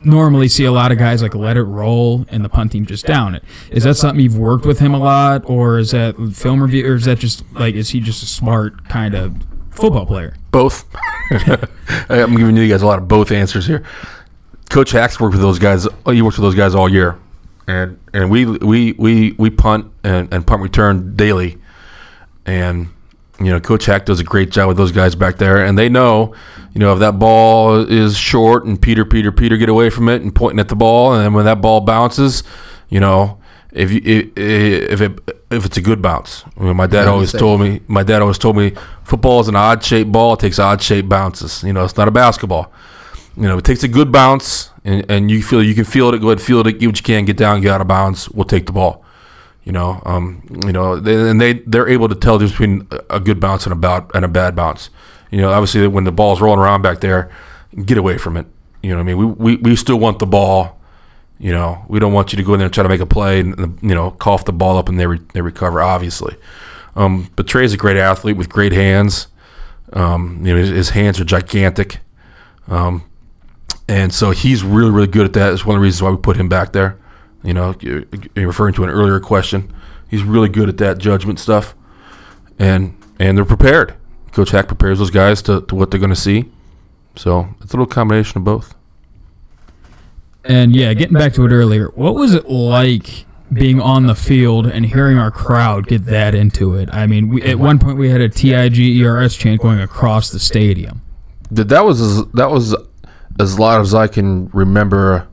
normally 0.00 0.48
see 0.48 0.64
a 0.64 0.72
lot 0.72 0.92
of 0.92 0.98
guys 0.98 1.22
like 1.22 1.34
let 1.34 1.56
it 1.56 1.62
roll 1.62 2.24
and 2.30 2.44
the 2.44 2.48
punt 2.48 2.72
team 2.72 2.86
just 2.86 3.06
down 3.06 3.34
it. 3.34 3.42
Is 3.70 3.84
that 3.84 3.96
something 3.96 4.22
you've 4.22 4.38
worked 4.38 4.64
with 4.64 4.78
him 4.78 4.94
a 4.94 4.98
lot, 4.98 5.48
or 5.48 5.78
is 5.78 5.90
that 5.90 6.16
film 6.34 6.62
review, 6.62 6.86
or 6.86 6.94
is 6.94 7.04
that 7.04 7.18
just 7.18 7.44
like 7.52 7.74
is 7.74 7.90
he 7.90 8.00
just 8.00 8.22
a 8.22 8.26
smart 8.26 8.88
kind 8.88 9.14
of 9.14 9.36
football 9.70 10.06
player? 10.06 10.34
Both. 10.50 10.84
I'm 12.08 12.36
giving 12.36 12.56
you 12.56 12.68
guys 12.68 12.82
a 12.82 12.86
lot 12.86 12.98
of 12.98 13.08
both 13.08 13.30
answers 13.30 13.66
here. 13.66 13.84
Coach 14.70 14.92
Hacks 14.92 15.20
worked 15.20 15.34
with 15.34 15.42
those 15.42 15.58
guys. 15.58 15.86
He 16.06 16.22
works 16.22 16.38
with 16.38 16.44
those 16.44 16.54
guys 16.54 16.74
all 16.74 16.88
year, 16.88 17.18
and 17.66 17.98
and 18.12 18.30
we 18.30 18.46
we 18.46 18.92
we 18.92 19.32
we 19.32 19.50
punt 19.50 19.92
and, 20.04 20.32
and 20.32 20.46
punt 20.46 20.62
return 20.62 21.16
daily, 21.16 21.58
and 22.44 22.88
you 23.40 23.46
know 23.46 23.60
Coach 23.60 23.86
Hack 23.86 24.06
does 24.06 24.20
a 24.20 24.24
great 24.24 24.50
job 24.50 24.68
with 24.68 24.76
those 24.76 24.92
guys 24.92 25.14
back 25.14 25.36
there, 25.36 25.64
and 25.64 25.78
they 25.78 25.88
know, 25.88 26.34
you 26.72 26.80
know, 26.80 26.92
if 26.92 26.98
that 27.00 27.18
ball 27.18 27.76
is 27.76 28.16
short 28.16 28.64
and 28.64 28.80
Peter 28.80 29.04
Peter 29.04 29.32
Peter 29.32 29.56
get 29.56 29.68
away 29.68 29.90
from 29.90 30.08
it 30.08 30.22
and 30.22 30.34
pointing 30.34 30.60
at 30.60 30.68
the 30.68 30.76
ball, 30.76 31.14
and 31.14 31.24
then 31.24 31.32
when 31.34 31.44
that 31.44 31.60
ball 31.60 31.80
bounces, 31.80 32.42
you 32.88 33.00
know. 33.00 33.38
If 33.72 33.92
you 33.92 34.00
if 34.36 35.02
it 35.02 35.20
if 35.50 35.66
it's 35.66 35.76
a 35.76 35.82
good 35.82 36.00
bounce, 36.00 36.44
I 36.58 36.62
mean, 36.62 36.76
my 36.76 36.86
dad 36.86 37.04
Yeah, 37.04 37.10
always 37.10 37.30
told 37.30 37.60
me. 37.60 37.82
My 37.88 38.02
dad 38.02 38.22
always 38.22 38.38
told 38.38 38.56
me 38.56 38.72
football 39.04 39.40
is 39.40 39.48
an 39.48 39.56
odd 39.56 39.84
shaped 39.84 40.10
ball. 40.10 40.32
It 40.32 40.40
takes 40.40 40.58
odd 40.58 40.80
shaped 40.80 41.10
bounces. 41.10 41.62
You 41.62 41.74
know, 41.74 41.84
it's 41.84 41.96
not 41.98 42.08
a 42.08 42.10
basketball. 42.10 42.72
You 43.36 43.42
know, 43.42 43.58
it 43.58 43.66
takes 43.66 43.82
a 43.82 43.88
good 43.88 44.10
bounce, 44.10 44.70
and, 44.82 45.04
and 45.10 45.30
you 45.30 45.42
feel 45.42 45.62
you 45.62 45.74
can 45.74 45.84
feel 45.84 46.14
it. 46.14 46.20
Go 46.22 46.28
ahead, 46.28 46.40
feel 46.40 46.66
it. 46.66 46.78
Get 46.78 46.86
what 46.86 46.96
you 46.96 47.02
can. 47.02 47.26
Get 47.26 47.36
down. 47.36 47.60
Get 47.60 47.70
out 47.70 47.82
of 47.82 47.86
bounds. 47.88 48.30
We'll 48.30 48.46
take 48.46 48.64
the 48.64 48.72
ball. 48.72 49.04
You 49.66 49.72
know, 49.72 50.00
um, 50.06 50.42
you 50.64 50.72
know, 50.72 51.00
they, 51.00 51.28
and 51.28 51.40
they 51.40 51.54
they're 51.54 51.88
able 51.88 52.08
to 52.08 52.14
tell 52.14 52.38
between 52.38 52.86
a 53.10 53.18
good 53.18 53.40
bounce 53.40 53.66
and 53.66 53.72
a 53.72 53.76
bad 53.76 54.08
and 54.14 54.24
a 54.24 54.28
bad 54.28 54.54
bounce. 54.54 54.90
You 55.32 55.40
know, 55.40 55.50
obviously 55.50 55.88
when 55.88 56.04
the 56.04 56.12
ball's 56.12 56.40
rolling 56.40 56.60
around 56.60 56.82
back 56.82 57.00
there, 57.00 57.32
get 57.84 57.98
away 57.98 58.16
from 58.16 58.36
it. 58.36 58.46
You 58.84 58.90
know, 58.90 58.98
what 58.98 59.02
I 59.02 59.06
mean, 59.06 59.18
we, 59.18 59.26
we 59.26 59.56
we 59.56 59.76
still 59.76 59.98
want 59.98 60.20
the 60.20 60.26
ball. 60.26 60.80
You 61.40 61.50
know, 61.50 61.84
we 61.88 61.98
don't 61.98 62.12
want 62.12 62.32
you 62.32 62.36
to 62.36 62.44
go 62.44 62.54
in 62.54 62.60
there 62.60 62.66
and 62.66 62.72
try 62.72 62.84
to 62.84 62.88
make 62.88 63.00
a 63.00 63.06
play 63.06 63.40
and 63.40 63.76
you 63.82 63.92
know 63.92 64.12
cough 64.12 64.44
the 64.44 64.52
ball 64.52 64.78
up 64.78 64.88
and 64.88 65.00
they 65.00 65.06
re- 65.08 65.20
they 65.34 65.40
recover. 65.40 65.82
Obviously, 65.82 66.36
um, 66.94 67.28
but 67.34 67.48
Trey's 67.48 67.72
a 67.72 67.76
great 67.76 67.96
athlete 67.96 68.36
with 68.36 68.48
great 68.48 68.72
hands. 68.72 69.26
Um, 69.92 70.46
you 70.46 70.54
know, 70.54 70.60
his, 70.60 70.68
his 70.68 70.90
hands 70.90 71.18
are 71.18 71.24
gigantic, 71.24 71.98
um, 72.68 73.02
and 73.88 74.14
so 74.14 74.30
he's 74.30 74.62
really 74.62 74.92
really 74.92 75.08
good 75.08 75.26
at 75.26 75.32
that. 75.32 75.52
It's 75.52 75.66
one 75.66 75.74
of 75.74 75.80
the 75.80 75.84
reasons 75.84 76.02
why 76.02 76.10
we 76.10 76.18
put 76.18 76.36
him 76.36 76.48
back 76.48 76.72
there. 76.72 76.98
You 77.46 77.54
know, 77.54 77.76
you're, 77.80 78.04
you're 78.34 78.48
referring 78.48 78.74
to 78.74 78.84
an 78.84 78.90
earlier 78.90 79.20
question. 79.20 79.72
He's 80.10 80.24
really 80.24 80.48
good 80.48 80.68
at 80.68 80.78
that 80.78 80.98
judgment 80.98 81.38
stuff, 81.38 81.74
and 82.58 82.96
and 83.20 83.38
they're 83.38 83.44
prepared. 83.44 83.94
Coach 84.32 84.50
Hack 84.50 84.66
prepares 84.66 84.98
those 84.98 85.10
guys 85.10 85.40
to, 85.42 85.62
to 85.62 85.74
what 85.74 85.90
they're 85.90 86.00
going 86.00 86.10
to 86.10 86.16
see. 86.16 86.50
So 87.14 87.48
it's 87.62 87.72
a 87.72 87.76
little 87.76 87.86
combination 87.86 88.38
of 88.38 88.44
both. 88.44 88.74
And 90.44 90.76
yeah, 90.76 90.92
getting 90.92 91.14
back 91.14 91.32
to 91.34 91.44
it 91.46 91.52
earlier, 91.52 91.88
what 91.94 92.14
was 92.14 92.34
it 92.34 92.50
like 92.50 93.24
being 93.52 93.80
on 93.80 94.06
the 94.06 94.14
field 94.14 94.66
and 94.66 94.84
hearing 94.84 95.16
our 95.16 95.30
crowd 95.30 95.86
get 95.86 96.04
that 96.06 96.34
into 96.34 96.74
it? 96.74 96.88
I 96.92 97.06
mean, 97.06 97.28
we, 97.28 97.42
at 97.42 97.58
one 97.58 97.78
point 97.78 97.96
we 97.96 98.10
had 98.10 98.20
a 98.20 98.28
TIG 98.28 98.78
ERS 98.78 99.36
chant 99.36 99.62
going 99.62 99.80
across 99.80 100.30
the 100.30 100.38
stadium. 100.38 101.00
That 101.50 101.68
that 101.68 101.84
was 101.84 102.00
as, 102.00 102.26
that 102.32 102.50
was 102.50 102.76
as 103.40 103.58
loud 103.58 103.80
as 103.80 103.94
I 103.94 104.08
can 104.08 104.48
remember 104.48 105.28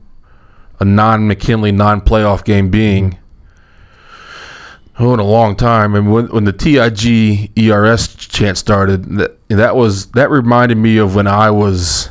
a 0.80 0.84
non 0.84 1.26
McKinley 1.26 1.72
non 1.72 2.00
playoff 2.00 2.44
game 2.44 2.70
being. 2.70 3.18
Oh, 4.96 5.12
in 5.12 5.18
a 5.18 5.24
long 5.24 5.56
time. 5.56 5.94
And 5.94 6.12
when 6.12 6.26
when 6.28 6.44
the 6.44 6.52
TIG 6.52 7.58
ERS 7.58 8.14
chant 8.14 8.56
started, 8.56 9.04
that 9.16 9.48
that 9.48 9.74
was 9.74 10.06
that 10.12 10.30
reminded 10.30 10.78
me 10.78 10.98
of 10.98 11.16
when 11.16 11.26
I 11.26 11.50
was, 11.50 12.10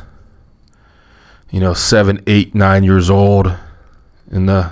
you 1.50 1.62
know, 1.62 1.74
seven, 1.74 2.22
eight, 2.28 2.54
nine 2.54 2.84
years 2.84 3.10
old, 3.10 3.56
in 4.32 4.48
the 4.48 4.72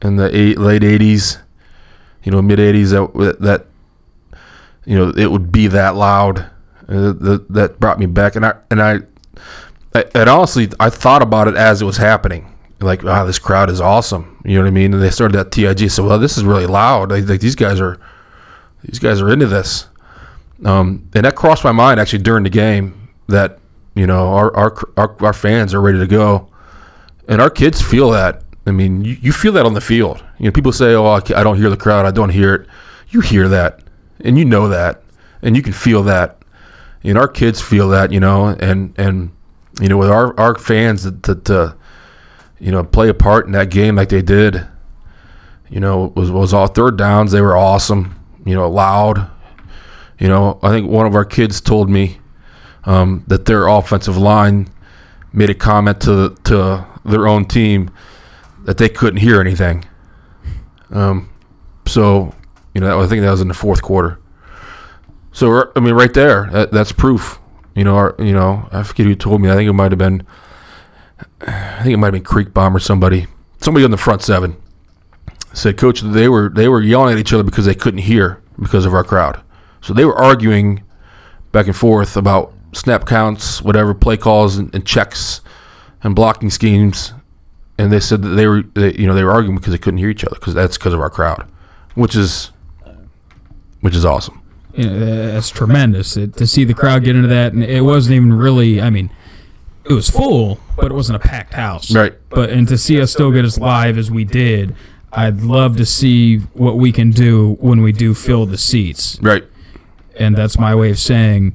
in 0.00 0.16
the 0.16 0.34
eight, 0.34 0.58
late 0.58 0.82
eighties, 0.82 1.38
you 2.22 2.32
know, 2.32 2.40
mid 2.40 2.60
eighties. 2.60 2.92
That 2.92 3.36
that 3.40 3.66
you 4.86 4.96
know 4.96 5.10
it 5.10 5.30
would 5.30 5.52
be 5.52 5.66
that 5.66 5.96
loud. 5.96 6.50
Uh, 6.88 7.12
that 7.12 7.46
that 7.50 7.78
brought 7.78 7.98
me 7.98 8.06
back, 8.06 8.36
and 8.36 8.46
I 8.46 8.54
and 8.70 8.82
I, 8.82 9.00
I, 9.94 10.04
and 10.14 10.30
honestly, 10.30 10.70
I 10.80 10.88
thought 10.88 11.22
about 11.22 11.46
it 11.46 11.56
as 11.56 11.82
it 11.82 11.84
was 11.84 11.98
happening. 11.98 12.49
Like, 12.80 13.02
wow, 13.02 13.24
this 13.24 13.38
crowd 13.38 13.70
is 13.70 13.80
awesome. 13.80 14.40
You 14.44 14.54
know 14.54 14.62
what 14.62 14.68
I 14.68 14.70
mean? 14.70 14.94
And 14.94 15.02
they 15.02 15.10
started 15.10 15.36
that 15.36 15.52
TIG. 15.52 15.90
So, 15.90 16.06
well, 16.06 16.18
this 16.18 16.38
is 16.38 16.44
really 16.44 16.66
loud. 16.66 17.10
Like, 17.10 17.28
like 17.28 17.40
these 17.40 17.54
guys 17.54 17.80
are, 17.80 18.00
these 18.82 18.98
guys 18.98 19.20
are 19.20 19.30
into 19.30 19.46
this. 19.46 19.86
Um, 20.64 21.08
and 21.14 21.24
that 21.24 21.36
crossed 21.36 21.64
my 21.64 21.72
mind 21.72 22.00
actually 22.00 22.22
during 22.22 22.44
the 22.44 22.50
game 22.50 23.08
that 23.28 23.58
you 23.94 24.06
know 24.06 24.28
our 24.34 24.54
our 24.54 24.76
our, 24.96 25.16
our 25.24 25.32
fans 25.32 25.72
are 25.72 25.80
ready 25.80 25.98
to 25.98 26.06
go, 26.06 26.48
and 27.28 27.40
our 27.40 27.48
kids 27.48 27.80
feel 27.80 28.10
that. 28.10 28.42
I 28.66 28.72
mean, 28.72 29.02
you, 29.02 29.16
you 29.22 29.32
feel 29.32 29.52
that 29.52 29.64
on 29.64 29.72
the 29.72 29.80
field. 29.80 30.22
You 30.38 30.46
know, 30.46 30.50
people 30.52 30.72
say, 30.72 30.94
"Oh, 30.94 31.06
I 31.06 31.20
don't 31.20 31.56
hear 31.56 31.70
the 31.70 31.78
crowd. 31.78 32.04
I 32.04 32.10
don't 32.10 32.28
hear 32.28 32.54
it." 32.54 32.68
You 33.08 33.20
hear 33.22 33.48
that, 33.48 33.80
and 34.20 34.38
you 34.38 34.44
know 34.44 34.68
that, 34.68 35.02
and 35.40 35.56
you 35.56 35.62
can 35.62 35.72
feel 35.72 36.02
that 36.04 36.40
know, 37.04 37.20
our 37.20 37.28
kids 37.28 37.60
feel 37.60 37.88
that, 37.90 38.12
you 38.12 38.20
know, 38.20 38.48
and 38.48 38.94
and 38.98 39.30
you 39.80 39.88
know, 39.88 39.96
with 39.96 40.10
our 40.10 40.38
our 40.38 40.56
fans 40.56 41.04
that, 41.04 41.76
you 42.60 42.70
know 42.70 42.84
play 42.84 43.08
a 43.08 43.14
part 43.14 43.46
in 43.46 43.52
that 43.52 43.70
game 43.70 43.96
like 43.96 44.10
they 44.10 44.22
did. 44.22 44.66
You 45.68 45.80
know, 45.80 46.12
was 46.16 46.30
was 46.30 46.52
all 46.52 46.66
third 46.66 46.96
downs. 46.96 47.32
They 47.32 47.40
were 47.40 47.56
awesome. 47.56 48.16
You 48.44 48.54
know, 48.54 48.68
loud. 48.70 49.30
You 50.18 50.28
know, 50.28 50.58
I 50.62 50.70
think 50.70 50.88
one 50.90 51.06
of 51.06 51.14
our 51.14 51.24
kids 51.24 51.60
told 51.60 51.88
me 51.88 52.18
um, 52.84 53.24
that 53.26 53.46
their 53.46 53.66
offensive 53.66 54.16
line 54.16 54.68
made 55.32 55.50
a 55.50 55.54
comment 55.54 56.00
to 56.02 56.36
to 56.44 56.86
their 57.04 57.26
own 57.26 57.46
team 57.46 57.90
that 58.64 58.78
they 58.78 58.88
couldn't 58.88 59.20
hear 59.20 59.40
anything. 59.40 59.84
Um, 60.90 61.30
so, 61.86 62.34
you 62.74 62.80
know, 62.80 63.00
I 63.00 63.06
think 63.06 63.22
that 63.22 63.30
was 63.30 63.40
in 63.40 63.48
the 63.48 63.54
fourth 63.54 63.82
quarter. 63.82 64.18
So, 65.32 65.70
I 65.74 65.80
mean, 65.80 65.94
right 65.94 66.12
there, 66.12 66.48
that, 66.52 66.72
that's 66.72 66.92
proof. 66.92 67.38
You 67.74 67.84
know, 67.84 67.96
our, 67.96 68.14
you 68.18 68.32
know, 68.32 68.68
I 68.72 68.82
forget 68.82 69.06
who 69.06 69.14
told 69.14 69.40
me. 69.40 69.48
I 69.48 69.54
think 69.54 69.68
it 69.68 69.72
might 69.72 69.92
have 69.92 69.98
been, 69.98 70.26
I 71.42 71.82
think 71.82 71.94
it 71.94 71.96
might 71.96 72.08
have 72.08 72.14
been 72.14 72.24
Creek 72.24 72.52
Bomb 72.52 72.76
or 72.76 72.80
somebody, 72.80 73.26
somebody 73.60 73.84
on 73.84 73.90
the 73.90 73.96
front 73.96 74.22
seven 74.22 74.56
said, 75.52 75.76
Coach, 75.76 76.00
they 76.00 76.28
were 76.28 76.48
they 76.48 76.68
were 76.68 76.80
yelling 76.80 77.14
at 77.14 77.18
each 77.18 77.32
other 77.32 77.42
because 77.42 77.66
they 77.66 77.74
couldn't 77.74 78.00
hear 78.00 78.42
because 78.60 78.84
of 78.84 78.94
our 78.94 79.04
crowd. 79.04 79.40
So 79.80 79.94
they 79.94 80.04
were 80.04 80.14
arguing 80.14 80.82
back 81.52 81.66
and 81.66 81.76
forth 81.76 82.16
about 82.16 82.52
snap 82.72 83.06
counts, 83.06 83.62
whatever 83.62 83.94
play 83.94 84.16
calls 84.16 84.56
and, 84.56 84.72
and 84.74 84.86
checks 84.86 85.40
and 86.02 86.14
blocking 86.14 86.50
schemes, 86.50 87.12
and 87.78 87.92
they 87.92 88.00
said 88.00 88.22
that 88.22 88.28
they 88.30 88.46
were, 88.46 88.62
they, 88.62 88.94
you 88.94 89.06
know, 89.06 89.14
they 89.14 89.24
were 89.24 89.32
arguing 89.32 89.56
because 89.56 89.72
they 89.72 89.78
couldn't 89.78 89.98
hear 89.98 90.10
each 90.10 90.24
other 90.24 90.36
because 90.36 90.54
that's 90.54 90.78
because 90.78 90.94
of 90.94 91.00
our 91.00 91.10
crowd, 91.10 91.50
which 91.94 92.14
is, 92.14 92.50
which 93.80 93.94
is 93.94 94.04
awesome. 94.04 94.40
Know, 94.76 95.32
that's 95.32 95.50
tremendous 95.50 96.16
it, 96.16 96.36
to 96.36 96.46
see 96.46 96.64
the 96.64 96.74
crowd 96.74 97.04
get 97.04 97.16
into 97.16 97.28
that, 97.28 97.52
and 97.52 97.64
it 97.64 97.82
wasn't 97.82 98.14
even 98.14 98.32
really. 98.32 98.80
I 98.80 98.88
mean, 98.88 99.10
it 99.84 99.92
was 99.92 100.08
full, 100.08 100.60
but 100.80 100.90
it 100.90 100.94
wasn't 100.94 101.16
a 101.16 101.20
packed 101.28 101.54
house. 101.54 101.94
Right. 101.94 102.14
But 102.30 102.50
and 102.50 102.66
to 102.68 102.78
see 102.78 103.00
us 103.00 103.12
still 103.12 103.30
get 103.30 103.44
as 103.44 103.58
live 103.58 103.98
as 103.98 104.10
we 104.10 104.24
did, 104.24 104.74
I'd 105.12 105.42
love 105.42 105.76
to 105.78 105.86
see 105.86 106.38
what 106.54 106.76
we 106.78 106.92
can 106.92 107.10
do 107.10 107.56
when 107.60 107.82
we 107.82 107.92
do 107.92 108.14
fill 108.14 108.46
the 108.46 108.58
seats. 108.58 109.18
Right. 109.20 109.44
And 110.16 110.36
that's 110.36 110.58
my 110.58 110.74
way 110.74 110.90
of 110.90 110.98
saying, 110.98 111.54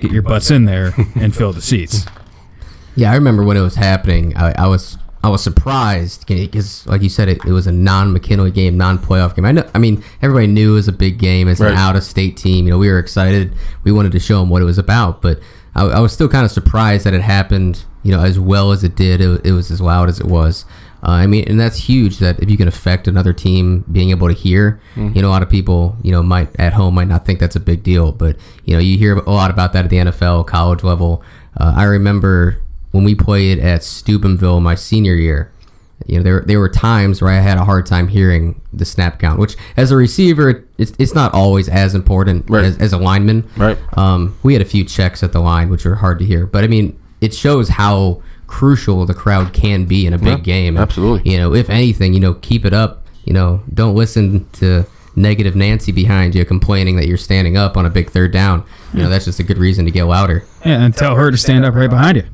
get 0.00 0.10
your 0.12 0.22
butts 0.22 0.50
in 0.50 0.64
there 0.64 0.92
and 1.14 1.34
fill 1.34 1.52
the 1.52 1.62
seats. 1.62 2.06
Yeah, 2.96 3.12
I 3.12 3.14
remember 3.14 3.44
when 3.44 3.56
it 3.56 3.60
was 3.60 3.76
happening. 3.76 4.36
I, 4.36 4.64
I 4.64 4.66
was 4.66 4.98
I 5.22 5.28
was 5.28 5.40
surprised 5.40 6.26
because, 6.26 6.84
like 6.84 7.00
you 7.00 7.08
said, 7.08 7.28
it, 7.28 7.38
it 7.44 7.52
was 7.52 7.68
a 7.68 7.72
non-McKinley 7.72 8.50
game, 8.50 8.76
non-playoff 8.76 9.36
game. 9.36 9.44
I 9.44 9.52
know. 9.52 9.70
I 9.72 9.78
mean, 9.78 10.02
everybody 10.20 10.48
knew 10.48 10.72
it 10.72 10.74
was 10.74 10.88
a 10.88 10.92
big 10.92 11.20
game. 11.20 11.46
It's 11.46 11.60
Right. 11.60 11.70
an 11.70 11.78
out-of-state 11.78 12.36
team. 12.36 12.64
You 12.64 12.72
know, 12.72 12.78
we 12.78 12.88
were 12.88 12.98
excited. 12.98 13.54
We 13.84 13.92
wanted 13.92 14.10
to 14.12 14.18
show 14.18 14.40
them 14.40 14.48
what 14.48 14.62
it 14.62 14.64
was 14.64 14.78
about, 14.78 15.22
but 15.22 15.38
I, 15.78 15.98
I 15.98 16.00
was 16.00 16.12
still 16.12 16.28
kind 16.28 16.44
of 16.44 16.50
surprised 16.50 17.04
that 17.06 17.14
it 17.14 17.22
happened. 17.22 17.84
You 18.04 18.12
know, 18.12 18.20
as 18.22 18.38
well 18.38 18.70
as 18.72 18.84
it 18.84 18.94
did. 18.96 19.20
It, 19.20 19.44
it 19.44 19.52
was 19.52 19.70
as 19.70 19.80
loud 19.80 20.08
as 20.08 20.18
it 20.20 20.26
was. 20.26 20.64
Uh, 21.02 21.10
I 21.10 21.26
mean, 21.26 21.44
and 21.48 21.60
that's 21.60 21.76
huge. 21.76 22.18
That 22.18 22.40
if 22.40 22.48
you 22.50 22.56
can 22.56 22.68
affect 22.68 23.06
another 23.06 23.32
team 23.32 23.84
being 23.90 24.10
able 24.10 24.28
to 24.28 24.34
hear, 24.34 24.80
you 25.14 25.20
know, 25.22 25.28
a 25.28 25.30
lot 25.30 25.42
of 25.42 25.50
people, 25.50 25.96
you 26.02 26.10
know, 26.12 26.22
might 26.22 26.48
at 26.58 26.72
home 26.72 26.94
might 26.94 27.08
not 27.08 27.26
think 27.26 27.38
that's 27.38 27.56
a 27.56 27.60
big 27.60 27.82
deal, 27.82 28.12
but 28.12 28.36
you 28.64 28.74
know, 28.74 28.80
you 28.80 28.96
hear 28.98 29.16
a 29.16 29.30
lot 29.30 29.50
about 29.50 29.72
that 29.74 29.84
at 29.84 29.90
the 29.90 29.96
NFL, 29.98 30.46
college 30.46 30.82
level. 30.82 31.22
Uh, 31.56 31.74
I 31.76 31.84
remember 31.84 32.60
when 32.92 33.04
we 33.04 33.14
played 33.14 33.58
at 33.58 33.82
Steubenville 33.84 34.60
my 34.60 34.74
senior 34.74 35.14
year. 35.14 35.52
You 36.08 36.16
know, 36.16 36.22
there 36.24 36.40
there 36.46 36.58
were 36.58 36.68
times 36.68 37.22
where 37.22 37.30
I 37.30 37.36
had 37.40 37.58
a 37.58 37.64
hard 37.64 37.86
time 37.86 38.08
hearing 38.08 38.60
the 38.72 38.84
snap 38.84 39.18
count, 39.20 39.38
which 39.38 39.56
as 39.76 39.90
a 39.92 39.96
receiver, 39.96 40.64
it's, 40.78 40.92
it's 40.98 41.14
not 41.14 41.34
always 41.34 41.68
as 41.68 41.94
important 41.94 42.48
Right. 42.48 42.64
as, 42.64 42.78
as 42.78 42.92
a 42.92 42.98
lineman. 42.98 43.48
Right. 43.56 43.78
Um, 43.96 44.36
we 44.42 44.54
had 44.54 44.62
a 44.62 44.64
few 44.64 44.84
checks 44.84 45.22
at 45.22 45.32
the 45.32 45.40
line, 45.40 45.68
which 45.68 45.84
were 45.84 45.94
hard 45.96 46.18
to 46.20 46.24
hear, 46.24 46.46
but 46.46 46.64
I 46.64 46.66
mean, 46.66 46.98
it 47.20 47.34
shows 47.34 47.68
how 47.68 48.22
crucial 48.46 49.04
the 49.04 49.12
crowd 49.14 49.52
can 49.52 49.84
be 49.84 50.06
in 50.06 50.14
a 50.14 50.18
big 50.18 50.38
Yeah, 50.38 50.54
game. 50.54 50.76
absolutely. 50.78 51.30
You 51.30 51.36
know, 51.38 51.54
if 51.54 51.68
anything, 51.68 52.14
you 52.14 52.20
know, 52.20 52.34
keep 52.34 52.64
it 52.64 52.72
up. 52.72 53.04
You 53.24 53.34
know, 53.34 53.60
don't 53.74 53.94
listen 53.94 54.46
to 54.54 54.86
negative 55.14 55.54
Nancy 55.54 55.92
behind 55.92 56.34
you 56.34 56.44
complaining 56.46 56.96
that 56.96 57.06
you're 57.06 57.18
standing 57.18 57.58
up 57.58 57.76
on 57.76 57.84
a 57.84 57.90
big 57.90 58.08
third 58.08 58.32
down. 58.32 58.64
You 58.94 59.02
know, 59.02 59.10
that's 59.10 59.26
just 59.26 59.38
a 59.40 59.42
good 59.42 59.58
reason 59.58 59.84
to 59.84 59.90
get 59.90 60.04
louder. 60.04 60.44
Yeah, 60.64 60.82
and 60.82 60.94
tell 60.94 61.14
her 61.16 61.30
to 61.30 61.36
stand 61.36 61.66
up 61.66 61.74
right 61.74 61.90
behind 61.90 62.16
you. 62.16 62.24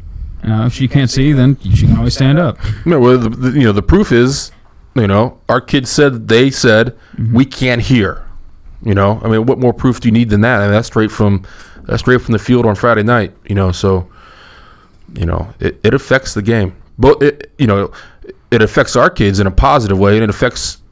You 0.45 0.51
know, 0.51 0.67
if 0.67 0.75
she 0.75 0.89
can't 0.89 1.11
see, 1.11 1.33
then 1.33 1.59
she 1.59 1.87
can 1.87 1.97
always 1.97 2.15
stand 2.15 2.39
up. 2.39 2.59
No, 2.87 3.01
well, 3.01 3.19
the, 3.19 3.31
the, 3.31 3.59
you 3.59 3.65
know, 3.65 3.73
the 3.73 3.83
proof 3.83 4.13
is, 4.13 4.53
you 4.95 5.07
know, 5.07 5.41
our 5.49 5.61
kids 5.61 5.91
said 5.91 6.29
they 6.29 6.51
said 6.51 6.89
mm-hmm. 7.17 7.35
we 7.35 7.47
can't 7.47 7.81
hear. 7.81 8.27
You 8.83 8.95
know, 8.95 9.21
I 9.25 9.29
mean, 9.29 9.47
what 9.47 9.59
more 9.59 9.73
proof 9.73 10.01
do 10.01 10.09
you 10.09 10.13
need 10.13 10.29
than 10.29 10.43
that? 10.43 10.61
I 10.61 10.65
mean, 10.65 10.73
that's 10.73 10.89
straight 10.89 11.11
from 11.11 11.47
that's 11.85 12.01
straight 12.01 12.21
from 12.21 12.33
the 12.33 12.39
field 12.39 12.67
on 12.67 12.75
Friday 12.75 13.03
night. 13.03 13.35
You 13.49 13.55
know, 13.55 13.73
so 13.73 14.11
you 15.15 15.25
know, 15.25 15.55
it, 15.61 15.81
it 15.83 15.95
affects 15.95 16.35
the 16.35 16.43
game. 16.43 16.77
But 16.99 17.23
it, 17.23 17.53
you 17.59 17.67
know, 17.67 17.91
it 18.51 18.61
affects 18.61 18.95
our 18.97 19.09
kids 19.09 19.41
in 19.41 19.47
a 19.47 19.51
positive 19.51 19.99
way, 19.99 20.15
and 20.15 20.25
it 20.25 20.29
affects 20.29 20.83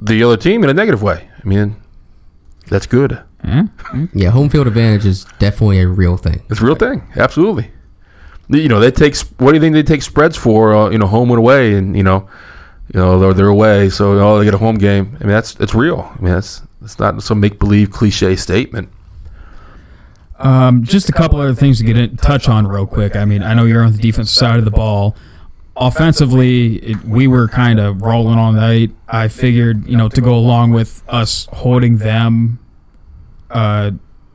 the 0.00 0.22
other 0.22 0.38
team 0.38 0.64
in 0.64 0.70
a 0.70 0.74
negative 0.74 1.02
way. 1.02 1.28
I 1.38 1.46
mean, 1.46 1.76
that's 2.68 2.86
good. 2.86 3.22
Eh? 3.44 3.64
Yeah, 4.14 4.30
home 4.30 4.48
field 4.48 4.66
advantage 4.66 5.04
is 5.04 5.26
definitely 5.38 5.80
a 5.80 5.86
real 5.86 6.16
thing. 6.16 6.42
It's 6.48 6.60
a 6.60 6.64
real 6.64 6.74
thing. 6.74 7.02
Absolutely. 7.16 7.70
You 8.48 8.68
know, 8.68 8.78
they 8.78 8.90
take 8.90 9.16
what 9.38 9.52
do 9.52 9.54
you 9.56 9.60
think 9.60 9.74
they 9.74 9.82
take 9.82 10.02
spreads 10.02 10.36
for? 10.36 10.74
Uh, 10.74 10.90
you 10.90 10.98
know, 10.98 11.06
home 11.06 11.30
and 11.30 11.38
away, 11.38 11.74
and 11.74 11.96
you 11.96 12.02
know, 12.02 12.28
you 12.94 13.00
know 13.00 13.18
they're, 13.18 13.34
they're 13.34 13.48
away, 13.48 13.88
so 13.90 14.12
oh, 14.12 14.38
they 14.38 14.44
get 14.44 14.54
a 14.54 14.58
home 14.58 14.78
game. 14.78 15.16
I 15.20 15.24
mean, 15.24 15.32
that's 15.32 15.56
it's 15.56 15.74
real. 15.74 16.12
I 16.14 16.22
mean, 16.22 16.32
that's 16.32 16.62
it's 16.82 16.98
not 16.98 17.20
some 17.22 17.40
make 17.40 17.58
believe 17.58 17.90
cliche 17.90 18.36
statement. 18.36 18.90
Um, 20.38 20.84
just 20.84 21.08
a 21.08 21.12
couple 21.12 21.40
other 21.40 21.54
things 21.54 21.78
to 21.78 21.84
get 21.84 21.96
in 21.96 22.16
touch 22.16 22.48
on 22.48 22.66
real 22.66 22.86
quick. 22.86 23.16
I 23.16 23.24
mean, 23.24 23.42
I 23.42 23.54
know 23.54 23.64
you're 23.64 23.82
on 23.82 23.92
the 23.92 23.98
defensive 23.98 24.34
side 24.34 24.58
of 24.58 24.64
the 24.64 24.70
ball. 24.70 25.16
Offensively, 25.76 26.76
it, 26.76 27.04
we 27.04 27.26
were 27.26 27.48
kind 27.48 27.80
of 27.80 28.02
rolling 28.02 28.38
all 28.38 28.52
night. 28.52 28.90
I 29.08 29.28
figured, 29.28 29.86
you 29.86 29.96
know, 29.96 30.08
to 30.08 30.20
go 30.20 30.34
along 30.34 30.72
with 30.72 31.02
us 31.08 31.48
holding 31.52 31.98
them 31.98 32.58
uh, 33.50 33.92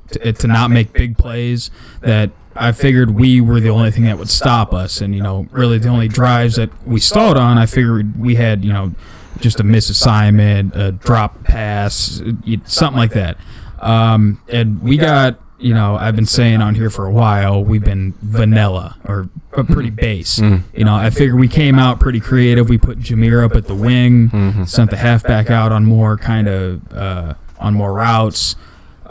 to, 0.09 0.33
to 0.33 0.47
not 0.47 0.71
make 0.71 0.93
big 0.93 1.17
plays, 1.17 1.71
that 2.01 2.31
I 2.55 2.71
figured 2.71 3.11
we 3.11 3.41
were 3.41 3.59
the 3.59 3.69
only 3.69 3.91
thing 3.91 4.03
that 4.05 4.17
would 4.17 4.29
stop 4.29 4.73
us. 4.73 5.01
And, 5.01 5.15
you 5.15 5.21
know, 5.23 5.47
really 5.51 5.77
the 5.77 5.89
only 5.89 6.07
drives 6.07 6.55
that 6.55 6.69
we 6.85 6.99
stalled 6.99 7.37
on, 7.37 7.57
I 7.57 7.65
figured 7.65 8.19
we 8.19 8.35
had, 8.35 8.63
you 8.65 8.73
know, 8.73 8.93
just 9.39 9.59
a 9.59 9.63
misassignment, 9.63 10.75
a 10.75 10.91
drop 10.91 11.43
pass, 11.43 12.21
something 12.65 12.97
like 12.99 13.11
that. 13.13 13.37
Um, 13.79 14.41
and 14.49 14.81
we 14.81 14.97
got, 14.97 15.39
you 15.57 15.73
know, 15.73 15.95
I've 15.95 16.15
been 16.15 16.25
saying 16.25 16.61
on 16.61 16.75
here 16.75 16.89
for 16.89 17.05
a 17.05 17.11
while, 17.11 17.63
we've 17.63 17.83
been 17.83 18.13
vanilla 18.21 18.97
or 19.05 19.29
pretty 19.51 19.89
base. 19.91 20.39
You 20.39 20.85
know, 20.85 20.95
I 20.95 21.09
figured 21.09 21.39
we 21.39 21.47
came 21.47 21.77
out 21.79 21.99
pretty 21.99 22.19
creative. 22.19 22.67
We 22.69 22.77
put 22.77 22.99
Jameer 22.99 23.43
up 23.45 23.55
at 23.55 23.67
the 23.67 23.75
wing, 23.75 24.65
sent 24.65 24.89
the 24.91 24.97
halfback 24.97 25.49
out 25.49 25.71
on 25.71 25.85
more 25.85 26.17
kind 26.17 26.47
of 26.47 26.93
uh, 26.93 27.33
on 27.59 27.73
more 27.75 27.93
routes. 27.93 28.55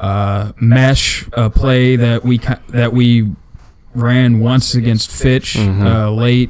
Uh, 0.01 0.53
mesh 0.59 1.27
a 1.35 1.51
play 1.51 1.95
that 1.97 2.25
we 2.25 2.39
that 2.69 2.93
we 2.93 3.31
ran 3.95 4.39
once 4.41 4.75
against 4.75 5.11
Fitch 5.11 5.57
uh, 5.59 6.11
late 6.11 6.49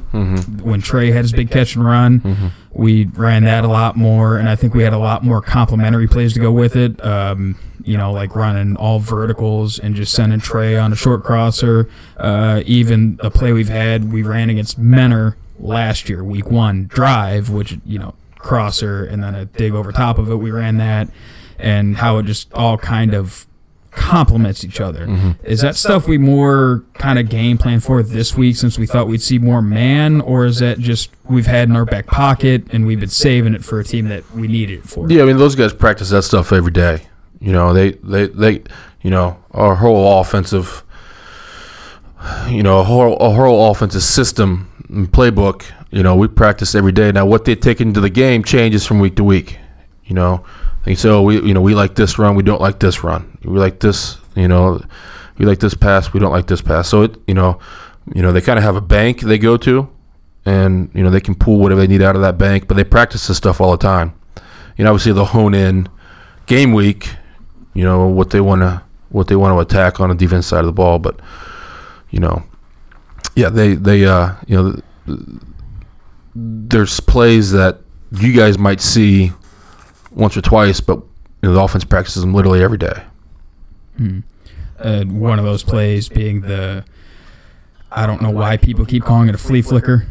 when 0.61 0.79
Trey 0.81 1.11
had 1.11 1.23
his 1.25 1.33
big 1.33 1.51
catch 1.51 1.75
and 1.75 1.83
run. 1.85 2.51
We 2.71 3.05
ran 3.05 3.43
that 3.43 3.65
a 3.65 3.67
lot 3.67 3.97
more, 3.97 4.37
and 4.37 4.47
I 4.47 4.55
think 4.55 4.73
we 4.73 4.83
had 4.83 4.93
a 4.93 4.97
lot 4.97 5.23
more 5.25 5.41
complementary 5.41 6.07
plays 6.07 6.33
to 6.35 6.39
go 6.39 6.51
with 6.51 6.75
it. 6.77 7.03
Um, 7.03 7.57
you 7.83 7.97
know, 7.97 8.11
like 8.13 8.35
running 8.35 8.75
all 8.77 8.99
verticals 8.99 9.79
and 9.79 9.95
just 9.95 10.13
sending 10.13 10.39
Trey 10.39 10.77
on 10.77 10.93
a 10.93 10.95
short 10.95 11.23
crosser. 11.23 11.89
Uh, 12.15 12.61
even 12.65 13.17
the 13.17 13.31
play 13.31 13.51
we've 13.51 13.67
had, 13.69 14.13
we 14.13 14.21
ran 14.23 14.49
against 14.49 14.77
Mentor 14.77 15.35
last 15.59 16.07
year, 16.07 16.23
week 16.23 16.49
one 16.49 16.85
drive, 16.85 17.49
which 17.49 17.77
you 17.85 17.99
know 17.99 18.13
crosser 18.37 19.03
and 19.03 19.21
then 19.23 19.35
a 19.35 19.45
dig 19.45 19.73
over 19.73 19.91
top 19.91 20.17
of 20.19 20.29
it. 20.31 20.35
We 20.35 20.51
ran 20.51 20.77
that, 20.77 21.09
and 21.61 21.97
how 21.97 22.17
it 22.17 22.23
just 22.23 22.51
all 22.53 22.77
kind 22.77 23.13
of 23.13 23.45
complements 23.91 24.63
each 24.63 24.79
other. 24.79 25.05
Mm-hmm. 25.05 25.31
Is 25.43 25.61
that 25.61 25.75
stuff 25.75 26.07
we 26.07 26.17
more 26.17 26.83
kind 26.93 27.19
of 27.19 27.29
game 27.29 27.57
plan 27.57 27.81
for 27.81 28.01
this 28.01 28.35
week 28.35 28.55
since 28.55 28.79
we 28.79 28.87
thought 28.87 29.07
we'd 29.07 29.21
see 29.21 29.37
more 29.37 29.61
man, 29.61 30.21
or 30.21 30.45
is 30.45 30.59
that 30.59 30.79
just 30.79 31.11
we've 31.29 31.45
had 31.45 31.69
in 31.69 31.75
our 31.75 31.85
back 31.85 32.07
pocket 32.07 32.63
and 32.71 32.85
we've 32.85 32.99
been 32.99 33.09
saving 33.09 33.53
it 33.53 33.63
for 33.63 33.79
a 33.79 33.83
team 33.83 34.07
that 34.07 34.29
we 34.31 34.47
needed 34.47 34.79
it 34.79 34.89
for? 34.89 35.09
Yeah, 35.11 35.23
I 35.23 35.25
mean 35.25 35.37
those 35.37 35.55
guys 35.55 35.73
practice 35.73 36.09
that 36.09 36.23
stuff 36.23 36.51
every 36.53 36.71
day. 36.71 37.03
You 37.39 37.51
know, 37.51 37.73
they 37.73 37.91
they 37.91 38.27
they 38.27 38.63
you 39.01 39.09
know 39.09 39.37
our 39.51 39.75
whole 39.75 40.21
offensive, 40.21 40.83
you 42.47 42.63
know, 42.63 42.79
a 42.79 42.83
whole 42.83 43.17
a 43.17 43.29
whole 43.29 43.71
offensive 43.71 44.03
system 44.03 44.71
and 44.89 45.11
playbook. 45.11 45.65
You 45.91 46.03
know, 46.03 46.15
we 46.15 46.29
practice 46.29 46.75
every 46.75 46.93
day. 46.93 47.11
Now, 47.11 47.25
what 47.25 47.43
they 47.43 47.55
take 47.55 47.81
into 47.81 47.99
the 47.99 48.09
game 48.09 48.45
changes 48.45 48.87
from 48.87 48.99
week 48.99 49.17
to 49.17 49.23
week. 49.25 49.57
You 50.05 50.15
know, 50.15 50.45
they 50.83 50.95
say, 50.95 51.09
oh, 51.09 51.21
we 51.21 51.41
you 51.41 51.53
know 51.53 51.61
we 51.61 51.75
like 51.75 51.95
this 51.95 52.17
run, 52.17 52.35
we 52.35 52.43
don't 52.43 52.61
like 52.61 52.79
this 52.79 53.03
run. 53.03 53.37
We 53.43 53.59
like 53.59 53.79
this, 53.79 54.17
you 54.35 54.47
know, 54.47 54.81
we 55.37 55.45
like 55.45 55.59
this 55.59 55.73
pass, 55.73 56.13
we 56.13 56.19
don't 56.19 56.31
like 56.31 56.47
this 56.47 56.61
pass. 56.61 56.89
So 56.89 57.03
it, 57.03 57.17
you 57.27 57.33
know, 57.33 57.59
you 58.13 58.21
know 58.21 58.31
they 58.31 58.41
kind 58.41 58.57
of 58.57 58.63
have 58.63 58.75
a 58.75 58.81
bank 58.81 59.21
they 59.21 59.37
go 59.37 59.57
to, 59.57 59.89
and 60.45 60.89
you 60.93 61.03
know 61.03 61.09
they 61.09 61.21
can 61.21 61.35
pull 61.35 61.59
whatever 61.59 61.81
they 61.81 61.87
need 61.87 62.01
out 62.01 62.15
of 62.15 62.21
that 62.23 62.37
bank. 62.37 62.67
But 62.67 62.77
they 62.77 62.83
practice 62.83 63.27
this 63.27 63.37
stuff 63.37 63.61
all 63.61 63.71
the 63.71 63.77
time. 63.77 64.13
You 64.77 64.85
know, 64.85 64.91
obviously 64.91 65.13
they'll 65.13 65.25
hone 65.25 65.53
in 65.53 65.87
game 66.47 66.73
week. 66.73 67.15
You 67.73 67.83
know 67.83 68.07
what 68.07 68.31
they 68.31 68.41
want 68.41 68.61
to 68.61 68.83
what 69.09 69.27
they 69.27 69.35
want 69.35 69.53
to 69.53 69.59
attack 69.59 69.99
on 69.99 70.09
the 70.09 70.15
defense 70.15 70.47
side 70.47 70.61
of 70.61 70.65
the 70.65 70.71
ball. 70.71 70.97
But 70.97 71.19
you 72.09 72.19
know, 72.19 72.43
yeah, 73.35 73.49
they 73.49 73.75
they 73.75 74.05
uh, 74.05 74.33
you 74.47 74.81
know, 75.07 75.25
there's 76.33 76.99
plays 76.99 77.51
that 77.51 77.81
you 78.11 78.33
guys 78.33 78.57
might 78.57 78.81
see 78.81 79.31
once 80.11 80.35
or 80.37 80.41
twice, 80.41 80.79
but 80.81 80.97
you 80.97 81.49
know, 81.49 81.53
the 81.53 81.61
offense 81.61 81.83
practices 81.83 82.21
them 82.21 82.33
literally 82.33 82.63
every 82.63 82.77
day. 82.77 83.03
Uh, 84.79 85.03
one 85.05 85.37
of 85.37 85.45
those 85.45 85.63
plays 85.63 86.09
being 86.09 86.41
the, 86.41 86.83
I 87.91 88.05
don't 88.05 88.21
know 88.21 88.31
why 88.31 88.57
people 88.57 88.85
keep 88.85 89.03
calling 89.03 89.29
it 89.29 89.35
a 89.35 89.37
flea 89.37 89.61
flicker. 89.61 90.07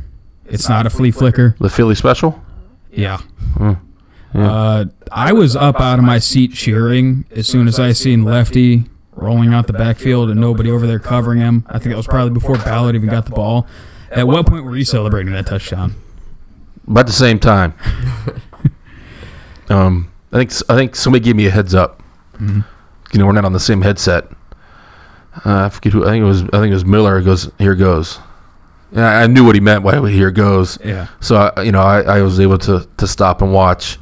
It's 0.47 0.69
not 0.69 0.87
a 0.87 0.91
flea 0.91 1.11
flicker. 1.11 1.57
The 1.61 1.71
Philly 1.71 1.95
special. 1.95 2.41
Yeah. 2.93 3.19
Hmm. 3.57 3.73
Yeah. 4.35 4.53
Uh, 4.53 4.85
I 5.11 5.33
was 5.33 5.57
up 5.57 5.81
out 5.81 5.99
of 5.99 6.05
my 6.05 6.19
seat 6.19 6.53
cheering 6.55 7.25
as 7.31 7.49
soon 7.49 7.67
as 7.67 7.81
I 7.81 7.93
seen 7.93 8.25
Lefty 8.25 8.85
rolling 9.13 9.53
out 9.53 9.67
the 9.67 9.73
backfield 9.73 10.31
and 10.31 10.41
nobody 10.41 10.71
over 10.71 10.87
there 10.87 10.99
covering 10.99 11.41
him. 11.41 11.65
I 11.69 11.79
think 11.79 11.91
that 11.91 11.97
was 11.97 12.07
probably 12.07 12.33
before 12.33 12.57
Ballard 12.57 12.95
even 12.95 13.09
got 13.09 13.25
the 13.25 13.33
ball. 13.33 13.67
At 14.11 14.27
what 14.27 14.47
point 14.47 14.65
were 14.65 14.77
you 14.77 14.85
celebrating 14.85 15.33
that 15.33 15.47
touchdown? 15.47 15.95
About 16.87 17.07
the 17.07 17.13
same 17.13 17.39
time. 17.39 17.75
um, 19.71 20.11
I 20.33 20.39
think 20.39 20.53
I 20.69 20.75
think 20.75 20.97
somebody 20.97 21.25
gave 21.25 21.37
me 21.37 21.47
a 21.47 21.51
heads 21.51 21.75
up. 21.75 22.03
Mhm. 22.39 22.65
You 23.13 23.19
know, 23.19 23.27
we're 23.27 23.33
not 23.33 23.45
on 23.45 23.53
the 23.53 23.61
same 23.61 23.83
headset. 23.83 24.31
Uh, 25.45 25.65
I 25.65 25.69
forget 25.69 25.93
who. 25.93 26.05
I 26.05 26.11
think 26.11 26.23
it 26.23 26.27
was. 26.27 26.43
I 26.43 26.59
think 26.61 26.71
it 26.71 26.75
was 26.75 26.85
Miller. 26.85 27.19
He 27.19 27.25
goes, 27.25 27.51
"Here 27.59 27.75
goes." 27.75 28.19
Yeah, 28.93 29.07
I 29.07 29.27
knew 29.29 29.45
what 29.45 29.55
he 29.55 29.61
meant 29.61 29.85
by 29.85 30.09
"here 30.11 30.31
goes." 30.33 30.79
Yeah. 30.85 31.07
So 31.21 31.37
I, 31.57 31.63
you 31.63 31.73
know, 31.73 31.81
I, 31.83 32.01
I 32.19 32.23
was 32.23 32.41
able 32.41 32.59
to 32.59 32.87
to 32.97 33.07
stop 33.07 33.41
and 33.43 33.53
watch. 33.53 33.99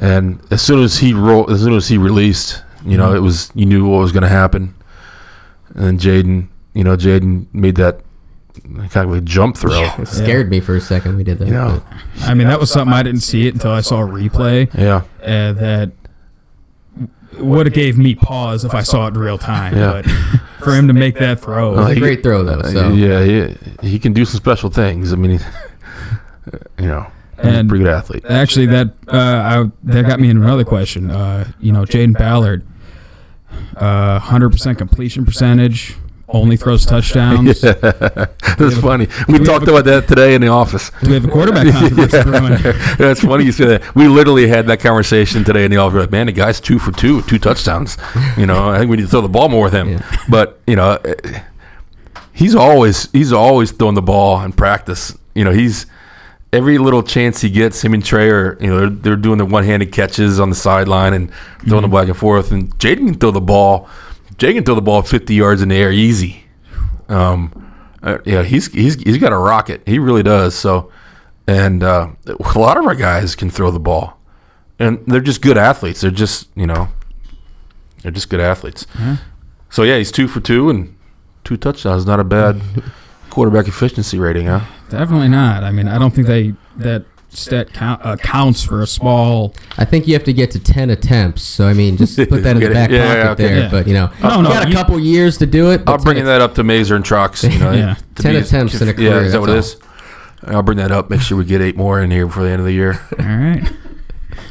And 0.00 0.40
as 0.50 0.60
soon 0.62 0.82
as 0.82 0.98
he 0.98 1.12
rolled, 1.12 1.50
as 1.50 1.60
soon 1.62 1.74
as 1.74 1.86
he 1.88 1.98
released, 1.98 2.62
you 2.84 2.96
know, 2.96 3.10
Mhm. 3.12 3.16
it 3.16 3.20
was 3.20 3.50
you 3.54 3.66
knew 3.66 3.86
what 3.88 3.98
was 4.00 4.10
going 4.12 4.24
to 4.24 4.28
happen. 4.28 4.74
And 5.74 6.00
Jayden, 6.00 6.48
you 6.74 6.82
know, 6.84 6.96
Jayden 6.96 7.46
made 7.52 7.76
that 7.76 8.00
kind 8.90 9.10
of 9.10 9.12
a 9.12 9.20
jump 9.20 9.56
throw. 9.56 9.82
It 9.98 10.06
scared 10.08 10.50
me 10.50 10.60
for 10.60 10.76
a 10.76 10.80
second. 10.80 11.16
We 11.16 11.24
did 11.24 11.38
that. 11.38 11.48
Yeah. 11.48 11.52
know, 11.54 11.82
I 12.22 12.34
mean, 12.34 12.46
that 12.48 12.60
was 12.60 12.70
something 12.70 12.92
I 12.92 13.02
didn't 13.02 13.20
see 13.22 13.46
it 13.46 13.54
until 13.54 13.72
I 13.72 13.80
saw 13.80 14.02
a 14.02 14.06
replay. 14.06 14.72
yeah. 14.74 15.02
Uh, 15.22 15.52
that 15.52 15.92
would 17.38 17.66
have 17.66 17.74
gave 17.74 17.96
me 17.96 18.14
pause 18.14 18.64
if 18.64 18.74
I 18.74 18.82
saw 18.82 19.06
it 19.06 19.14
in 19.14 19.20
real 19.20 19.38
time. 19.38 19.74
Yeah. 19.76 20.02
But 20.02 20.06
for 20.64 20.74
him 20.74 20.86
to 20.88 20.92
make 20.92 21.16
that 21.18 21.40
throw, 21.40 21.72
It 21.72 21.76
was 21.76 21.90
a 21.90 21.94
he- 21.94 22.00
great 22.00 22.22
throw, 22.22 22.44
though. 22.44 22.62
So 22.62 22.90
yeah, 22.92 23.24
he, 23.80 23.88
he 23.88 23.98
can 23.98 24.12
do 24.12 24.24
some 24.24 24.36
special 24.36 24.68
things. 24.70 25.12
I 25.12 25.16
mean, 25.16 25.38
he, 25.38 25.44
you 26.82 26.88
know, 26.88 27.06
he's 27.36 27.46
And- 27.46 27.66
a 27.66 27.68
pretty 27.68 27.84
good 27.84 27.92
athlete. 27.92 28.24
Actually, 28.28 28.66
that 28.66 28.88
uh, 29.08 29.16
I, 29.16 29.70
that 29.84 30.06
got 30.06 30.20
me 30.20 30.28
into 30.28 30.42
another 30.42 30.64
question. 30.64 31.10
Uh, 31.10 31.50
you 31.58 31.72
know, 31.72 31.84
Jayden 31.84 32.16
Ballard, 32.18 32.66
uh, 33.76 34.18
hundred 34.18 34.50
percent 34.52 34.76
completion 34.76 35.24
percentage, 35.24 35.96
only 36.32 36.56
throws 36.56 36.84
touchdowns. 36.86 37.60
That's 37.60 38.78
funny. 38.78 39.06
We, 39.28 39.34
we 39.34 39.38
have 39.38 39.46
talked 39.46 39.68
a- 39.68 39.70
about 39.70 39.84
that 39.84 40.08
today 40.08 40.34
in 40.34 40.40
the 40.40 40.48
office. 40.48 40.90
Do 41.02 41.08
we 41.08 41.14
have 41.14 41.24
a 41.24 41.28
quarterback 41.28 41.72
controversy 41.72 42.22
brewing? 42.22 42.62
That's 42.98 43.20
funny 43.20 43.44
you 43.44 43.52
say 43.52 43.66
that. 43.66 43.94
We 43.94 44.08
literally 44.08 44.48
had 44.48 44.66
that 44.66 44.80
conversation 44.80 45.44
today 45.44 45.64
in 45.64 45.70
the 45.70 45.76
office. 45.76 46.00
Like, 46.00 46.10
Man, 46.10 46.26
the 46.26 46.32
guy's 46.32 46.60
two 46.60 46.78
for 46.78 46.92
two, 46.92 47.22
two 47.22 47.38
touchdowns. 47.38 47.96
You 48.36 48.46
know, 48.46 48.70
I 48.70 48.78
think 48.78 48.90
we 48.90 48.96
need 48.96 49.04
to 49.04 49.08
throw 49.08 49.20
the 49.20 49.28
ball 49.28 49.48
more 49.48 49.64
with 49.64 49.74
him. 49.74 49.90
Yeah. 49.90 50.16
But 50.28 50.60
you 50.66 50.76
know, 50.76 50.98
he's 52.32 52.54
always 52.54 53.10
he's 53.12 53.32
always 53.32 53.70
throwing 53.72 53.94
the 53.94 54.02
ball 54.02 54.42
in 54.42 54.52
practice. 54.52 55.16
You 55.34 55.44
know, 55.44 55.52
he's 55.52 55.86
every 56.52 56.78
little 56.78 57.02
chance 57.02 57.40
he 57.40 57.48
gets, 57.50 57.82
him 57.82 57.94
and 57.94 58.04
Trey 58.04 58.28
are 58.30 58.58
you 58.60 58.68
know 58.68 58.80
they're, 58.80 58.90
they're 58.90 59.16
doing 59.16 59.38
the 59.38 59.46
one 59.46 59.64
handed 59.64 59.92
catches 59.92 60.38
on 60.40 60.50
the 60.50 60.56
sideline 60.56 61.14
and 61.14 61.30
throwing 61.66 61.82
the 61.82 61.88
ball 61.88 62.00
back 62.02 62.08
and 62.08 62.16
forth. 62.16 62.52
And 62.52 62.76
Jayden 62.78 63.06
can 63.06 63.14
throw 63.14 63.30
the 63.30 63.40
ball. 63.40 63.88
Jayden 64.42 64.54
can 64.54 64.64
throw 64.64 64.74
the 64.74 64.82
ball 64.82 65.02
fifty 65.02 65.34
yards 65.34 65.62
in 65.62 65.68
the 65.68 65.76
air 65.76 65.92
easy. 65.92 66.44
Um, 67.08 67.72
uh, 68.02 68.18
yeah, 68.24 68.42
he's 68.42 68.72
he's 68.72 69.00
he's 69.00 69.18
got 69.18 69.32
a 69.32 69.38
rocket. 69.38 69.82
He 69.86 70.00
really 70.00 70.24
does. 70.24 70.56
So, 70.56 70.90
and 71.46 71.84
uh, 71.84 72.08
a 72.26 72.58
lot 72.58 72.76
of 72.76 72.84
our 72.84 72.96
guys 72.96 73.36
can 73.36 73.50
throw 73.50 73.70
the 73.70 73.78
ball, 73.78 74.18
and 74.80 74.98
they're 75.06 75.20
just 75.20 75.42
good 75.42 75.56
athletes. 75.56 76.00
They're 76.00 76.10
just 76.10 76.48
you 76.56 76.66
know, 76.66 76.88
they're 78.02 78.10
just 78.10 78.30
good 78.30 78.40
athletes. 78.40 78.84
So 79.70 79.84
yeah, 79.84 79.98
he's 79.98 80.10
two 80.10 80.26
for 80.26 80.40
two 80.40 80.70
and 80.70 80.96
two 81.44 81.56
touchdowns. 81.56 82.04
Not 82.04 82.18
a 82.18 82.24
bad 82.24 82.60
quarterback 83.30 83.68
efficiency 83.68 84.18
rating, 84.18 84.46
huh? 84.46 84.62
Definitely 84.90 85.28
not. 85.28 85.62
I 85.62 85.70
mean, 85.70 85.86
I 85.86 85.98
don't 85.98 86.12
think 86.12 86.26
they 86.26 86.54
that 86.78 87.04
stat 87.34 87.72
count, 87.72 88.00
uh, 88.04 88.16
counts 88.16 88.62
for 88.62 88.82
a 88.82 88.86
small. 88.86 89.54
I 89.78 89.84
think 89.84 90.06
you 90.06 90.12
have 90.14 90.24
to 90.24 90.32
get 90.32 90.50
to 90.52 90.58
ten 90.58 90.90
attempts. 90.90 91.42
So 91.42 91.66
I 91.66 91.72
mean, 91.74 91.96
just 91.96 92.16
put 92.16 92.42
that 92.42 92.56
in 92.56 92.62
the 92.62 92.68
back 92.72 92.90
Yeah, 92.90 92.98
pocket 93.06 93.24
yeah, 93.24 93.30
okay. 93.30 93.42
there. 93.54 93.58
Yeah. 93.64 93.70
But 93.70 93.86
you 93.88 93.94
know, 93.94 94.10
No, 94.22 94.36
you 94.36 94.42
no, 94.42 94.48
got 94.50 94.66
a 94.66 94.68
you- 94.68 94.74
couple 94.74 94.98
years 95.00 95.38
to 95.38 95.46
do 95.46 95.70
it. 95.70 95.82
I'm 95.86 96.00
bringing 96.02 96.22
10 96.24 96.26
that 96.26 96.40
up 96.40 96.54
to 96.56 96.62
Mazer 96.64 96.94
and 96.96 97.04
Trucks. 97.04 97.42
You 97.44 97.58
know, 97.58 97.72
Yeah. 97.72 97.96
10 98.16 98.32
be- 98.34 98.38
attempts 98.40 98.80
in 98.80 98.88
a 98.88 98.94
career. 98.94 99.06
Yeah, 99.08 99.12
career, 99.14 99.24
is 99.24 99.32
that 99.32 99.40
what 99.40 99.50
it 99.50 99.54
that's 99.54 99.74
is? 99.74 99.80
I'll 100.44 100.62
bring 100.62 100.78
that 100.78 100.90
up. 100.92 101.08
Make 101.08 101.20
sure 101.20 101.38
we 101.38 101.44
get 101.44 101.60
eight 101.60 101.76
more 101.76 102.00
in 102.00 102.10
here 102.10 102.26
before 102.26 102.42
the 102.42 102.50
end 102.50 102.60
of 102.60 102.66
the 102.66 102.72
year. 102.72 103.00
All 103.18 103.24
right. 103.26 103.72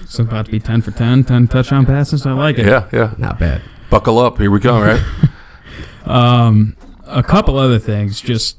So 0.07 0.23
about 0.23 0.45
to 0.45 0.51
be 0.51 0.59
ten 0.59 0.81
for 0.81 0.91
10, 0.91 1.23
10 1.25 1.47
touchdown 1.49 1.85
passes. 1.85 2.25
I 2.25 2.31
like 2.33 2.57
it. 2.59 2.65
Yeah, 2.65 2.87
yeah. 2.93 3.13
Not 3.17 3.39
bad. 3.39 3.61
Buckle 3.89 4.17
up. 4.19 4.37
Here 4.37 4.49
we 4.51 4.59
go. 4.59 4.79
Right. 4.81 5.01
Um, 6.05 6.75
a 7.05 7.21
couple 7.23 7.57
other 7.57 7.79
things. 7.79 8.21
Just 8.21 8.57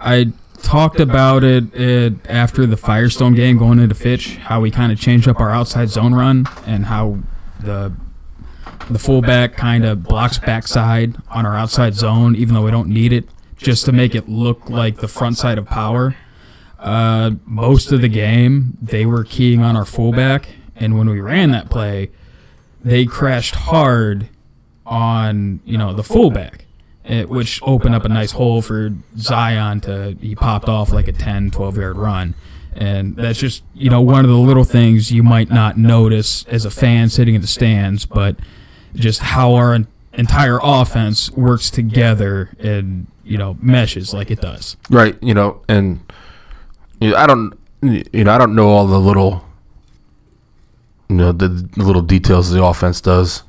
I 0.00 0.32
talked 0.56 1.00
about 1.00 1.44
it, 1.44 1.74
it 1.74 2.14
after 2.28 2.66
the 2.66 2.76
Firestone 2.76 3.34
game 3.34 3.58
going 3.58 3.78
into 3.78 3.94
Fitch, 3.94 4.36
how 4.36 4.60
we 4.60 4.70
kind 4.70 4.92
of 4.92 5.00
changed 5.00 5.28
up 5.28 5.40
our 5.40 5.50
outside 5.50 5.88
zone 5.88 6.14
run 6.14 6.46
and 6.66 6.86
how 6.86 7.18
the 7.60 7.92
the 8.88 8.98
fullback 8.98 9.56
kind 9.56 9.84
of 9.84 10.04
blocks 10.04 10.38
backside 10.38 11.16
on 11.30 11.44
our 11.44 11.56
outside 11.56 11.94
zone, 11.94 12.36
even 12.36 12.54
though 12.54 12.62
we 12.62 12.70
don't 12.70 12.88
need 12.88 13.12
it, 13.12 13.28
just 13.56 13.84
to 13.84 13.92
make 13.92 14.14
it 14.14 14.28
look 14.28 14.70
like 14.70 14.98
the 14.98 15.08
front 15.08 15.36
side 15.36 15.58
of 15.58 15.66
power. 15.66 16.14
Uh, 16.78 17.32
most 17.44 17.90
of 17.90 18.00
the 18.00 18.08
game, 18.08 18.76
they 18.80 19.04
were 19.04 19.24
keying 19.24 19.60
on 19.62 19.76
our 19.76 19.84
fullback, 19.84 20.48
and 20.76 20.96
when 20.96 21.08
we 21.08 21.20
ran 21.20 21.50
that 21.50 21.68
play, 21.70 22.10
they 22.84 23.06
crashed 23.06 23.54
hard 23.54 24.28
on 24.84 25.58
you 25.64 25.76
know 25.76 25.92
the 25.92 26.04
fullback, 26.04 26.65
eh, 27.06 27.24
which 27.24 27.60
opened 27.62 27.94
up 27.94 28.04
a 28.04 28.08
nice 28.08 28.32
hole 28.32 28.62
for 28.62 28.92
Zion 29.16 29.80
to 29.82 30.16
he 30.20 30.34
popped 30.34 30.68
off 30.68 30.92
like 30.92 31.08
a 31.08 31.12
10, 31.12 31.50
12 31.50 31.76
yard 31.76 31.96
run. 31.96 32.34
And 32.74 33.16
that's 33.16 33.38
just 33.38 33.62
you 33.74 33.88
know 33.88 34.00
one 34.02 34.24
of 34.24 34.30
the 34.30 34.36
little 34.36 34.64
things 34.64 35.10
you 35.10 35.22
might 35.22 35.50
not 35.50 35.78
notice 35.78 36.44
as 36.44 36.64
a 36.64 36.70
fan 36.70 37.08
sitting 37.08 37.34
in 37.34 37.40
the 37.40 37.46
stands, 37.46 38.04
but 38.04 38.36
just 38.94 39.20
how 39.20 39.54
our 39.54 39.78
entire 40.12 40.58
offense 40.62 41.30
works 41.32 41.70
together 41.70 42.50
and 42.58 43.06
you 43.24 43.38
know 43.38 43.56
meshes 43.60 44.12
like 44.12 44.30
it 44.30 44.40
does. 44.40 44.76
Right, 44.90 45.16
you 45.22 45.34
know, 45.34 45.62
and 45.68 46.00
you 47.00 47.10
know, 47.10 47.16
I 47.16 47.26
don't, 47.26 47.58
you 47.82 48.24
know, 48.24 48.32
I 48.32 48.38
don't 48.38 48.54
know 48.54 48.68
all 48.68 48.86
the 48.86 49.00
little, 49.00 49.44
you 51.08 51.16
know, 51.16 51.32
the, 51.32 51.48
the 51.48 51.82
little 51.82 52.02
details 52.02 52.50
the 52.50 52.64
offense 52.64 53.00
does. 53.00 53.42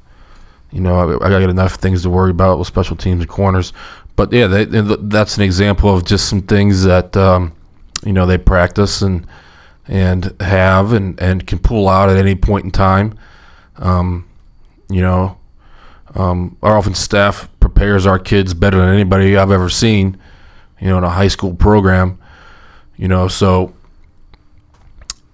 You 0.72 0.82
know, 0.82 1.20
I, 1.20 1.26
I 1.26 1.30
got 1.30 1.50
enough 1.50 1.76
things 1.76 2.04
to 2.04 2.10
worry 2.10 2.32
about 2.32 2.60
with 2.60 2.68
special 2.68 2.96
teams 2.96 3.22
and 3.22 3.30
corners, 3.30 3.72
but 4.16 4.34
yeah, 4.34 4.48
they, 4.48 4.66
that's 4.66 5.38
an 5.38 5.44
example 5.44 5.94
of 5.94 6.04
just 6.04 6.28
some 6.28 6.42
things 6.42 6.84
that 6.84 7.16
um, 7.16 7.54
you 8.04 8.12
know 8.12 8.26
they 8.26 8.38
practice 8.38 9.02
and 9.02 9.26
and 9.88 10.36
have 10.42 10.92
and 10.92 11.20
and 11.22 11.48
can 11.48 11.60
pull 11.60 11.88
out 11.88 12.10
at 12.10 12.18
any 12.18 12.36
point 12.36 12.66
in 12.66 12.72
time. 12.72 13.18
Um, 13.78 14.28
you 14.90 15.02
know, 15.02 15.38
um, 16.16 16.58
our 16.62 16.78
offense 16.78 17.00
staff 17.00 17.48
prepares 17.60 18.06
our 18.06 18.20
kids 18.20 18.54
better 18.54 18.78
than 18.78 18.90
anybody 18.90 19.38
I've 19.38 19.52
ever 19.52 19.70
seen. 19.70 20.18
You 20.82 20.90
know, 20.90 20.98
in 20.98 21.04
a 21.04 21.10
high 21.10 21.28
school 21.28 21.54
program. 21.54 22.20
You 22.98 23.08
know, 23.08 23.28
so 23.28 23.74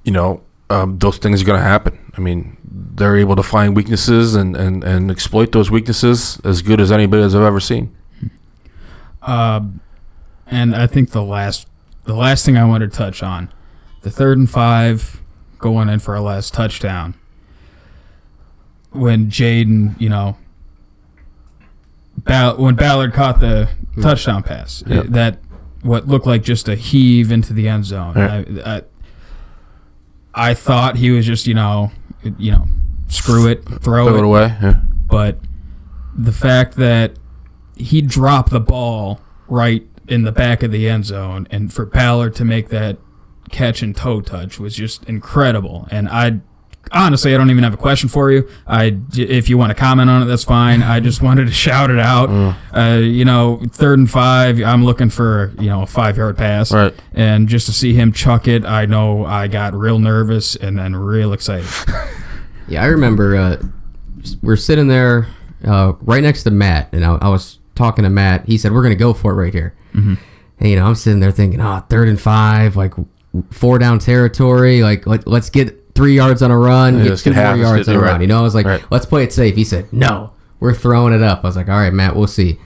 you 0.03 0.11
know 0.11 0.43
um, 0.73 0.97
those 0.97 1.17
things 1.17 1.41
are 1.41 1.45
going 1.45 1.59
to 1.59 1.63
happen. 1.67 1.97
I 2.17 2.21
mean, 2.21 2.57
they're 2.95 3.17
able 3.17 3.35
to 3.35 3.43
find 3.43 3.75
weaknesses 3.75 4.35
and, 4.35 4.55
and, 4.55 4.83
and 4.83 5.09
exploit 5.11 5.51
those 5.51 5.69
weaknesses 5.71 6.39
as 6.43 6.61
good 6.61 6.79
as 6.81 6.91
anybody 6.91 7.21
has 7.23 7.35
I've 7.35 7.41
ever 7.43 7.59
seen. 7.59 7.95
Um, 9.21 9.79
and 10.47 10.75
I 10.75 10.87
think 10.87 11.11
the 11.11 11.23
last 11.23 11.67
the 12.05 12.13
last 12.13 12.45
thing 12.45 12.57
I 12.57 12.65
want 12.65 12.81
to 12.81 12.89
touch 12.89 13.23
on, 13.23 13.49
the 14.01 14.11
third 14.11 14.37
and 14.37 14.49
five 14.49 15.21
going 15.59 15.87
in 15.89 15.99
for 15.99 16.15
our 16.15 16.21
last 16.21 16.53
touchdown. 16.53 17.13
When 18.91 19.29
Jayden, 19.29 19.99
you 19.99 20.09
know, 20.09 20.37
Ball- 22.17 22.57
when 22.57 22.75
Ballard 22.75 23.13
caught 23.13 23.39
the 23.39 23.69
touchdown 24.01 24.43
pass, 24.43 24.83
Yep. 24.85 25.05
that 25.07 25.39
what 25.81 26.07
looked 26.07 26.27
like 26.27 26.43
just 26.43 26.67
a 26.69 26.75
heave 26.75 27.31
into 27.31 27.53
the 27.53 27.67
end 27.67 27.85
zone. 27.85 28.13
Right. 28.15 28.47
I, 28.65 28.75
I, 28.77 28.81
I 30.35 30.53
thought 30.53 30.97
he 30.97 31.11
was 31.11 31.25
just, 31.25 31.47
you 31.47 31.53
know, 31.53 31.91
you 32.37 32.51
know, 32.51 32.67
screw 33.07 33.47
it, 33.47 33.63
throw 33.65 33.79
Throw 34.07 34.15
it 34.15 34.17
it 34.19 34.23
away. 34.23 34.57
Yeah. 34.61 34.79
but 35.07 35.39
the 36.15 36.31
fact 36.31 36.75
that 36.75 37.13
he 37.75 38.01
dropped 38.01 38.49
the 38.51 38.59
ball 38.59 39.19
right 39.47 39.85
in 40.07 40.23
the 40.23 40.31
back 40.31 40.63
of 40.63 40.71
the 40.71 40.87
end 40.87 41.05
zone 41.05 41.47
and 41.49 41.73
for 41.73 41.85
Ballard 41.85 42.35
to 42.35 42.45
make 42.45 42.69
that 42.69 42.97
catch 43.49 43.81
and 43.81 43.95
toe 43.95 44.21
touch 44.21 44.59
was 44.59 44.75
just 44.75 45.03
incredible 45.05 45.87
and 45.91 46.07
I 46.09 46.41
honestly, 46.91 47.33
I 47.33 47.37
don't 47.37 47.49
even 47.49 47.63
have 47.63 47.73
a 47.73 47.77
question 47.77 48.09
for 48.09 48.31
you. 48.31 48.49
I, 48.67 48.97
if 49.13 49.49
you 49.49 49.57
want 49.57 49.71
to 49.71 49.75
comment 49.75 50.09
on 50.09 50.21
it, 50.21 50.25
that's 50.25 50.43
fine. 50.43 50.83
I 50.83 50.99
just 50.99 51.21
wanted 51.23 51.45
to 51.45 51.53
shout 51.53 51.89
it 51.89 51.99
out. 51.99 52.29
Mm. 52.29 52.55
Uh, 52.73 52.99
you 52.99 53.25
know, 53.25 53.61
third 53.71 53.99
and 53.99 54.09
five, 54.09 54.61
I'm 54.61 54.83
looking 54.83 55.09
for 55.09 55.53
you 55.59 55.69
know 55.69 55.83
a 55.83 55.87
five 55.87 56.17
yard 56.17 56.37
pass, 56.37 56.71
Right. 56.71 56.93
And 57.13 57.47
just 57.47 57.65
to 57.67 57.71
see 57.73 57.93
him 57.93 58.11
chuck 58.11 58.47
it, 58.47 58.65
I 58.65 58.85
know 58.85 59.25
I 59.25 59.47
got 59.47 59.73
real 59.73 59.99
nervous 59.99 60.55
and 60.55 60.77
then 60.77 60.95
real 60.95 61.33
excited. 61.33 61.67
Yeah, 62.67 62.83
I 62.83 62.85
remember 62.87 63.35
uh, 63.35 63.61
we're 64.41 64.55
sitting 64.55 64.87
there 64.87 65.27
uh, 65.65 65.93
right 66.01 66.23
next 66.23 66.43
to 66.43 66.51
Matt, 66.51 66.93
and 66.93 67.03
I, 67.03 67.15
I 67.21 67.29
was 67.29 67.59
talking 67.75 68.03
to 68.03 68.09
Matt. 68.09 68.45
He 68.45 68.57
said, 68.57 68.71
We're 68.71 68.81
going 68.81 68.93
to 68.93 68.99
go 68.99 69.13
for 69.13 69.31
it 69.31 69.35
right 69.35 69.53
here. 69.53 69.75
Mm-hmm. 69.93 70.15
And, 70.59 70.69
you 70.69 70.75
know, 70.77 70.85
I'm 70.85 70.95
sitting 70.95 71.19
there 71.19 71.31
thinking, 71.31 71.61
Oh, 71.61 71.83
third 71.89 72.07
and 72.07 72.19
five, 72.19 72.75
like 72.75 72.93
four 73.51 73.79
down 73.79 73.99
territory. 73.99 74.81
Like, 74.81 75.05
let, 75.05 75.27
let's 75.27 75.49
get 75.49 75.82
three 75.95 76.15
yards 76.15 76.41
on 76.41 76.51
a 76.51 76.57
run, 76.57 76.99
Yeah, 76.99 77.09
get 77.09 77.19
two 77.19 77.33
more 77.33 77.55
yards 77.55 77.87
on 77.89 77.95
a 77.95 77.99
right. 77.99 78.11
run. 78.13 78.21
You 78.21 78.27
know, 78.27 78.39
I 78.39 78.41
was 78.41 78.55
like, 78.55 78.65
Right. 78.65 78.83
Let's 78.91 79.05
play 79.05 79.23
it 79.23 79.33
safe. 79.33 79.55
He 79.55 79.63
said, 79.63 79.91
No, 79.93 80.33
we're 80.59 80.73
throwing 80.73 81.13
it 81.13 81.21
up. 81.21 81.43
I 81.43 81.47
was 81.47 81.55
like, 81.55 81.69
All 81.69 81.77
right, 81.77 81.93
Matt, 81.93 82.15
we'll 82.15 82.27
see. 82.27 82.59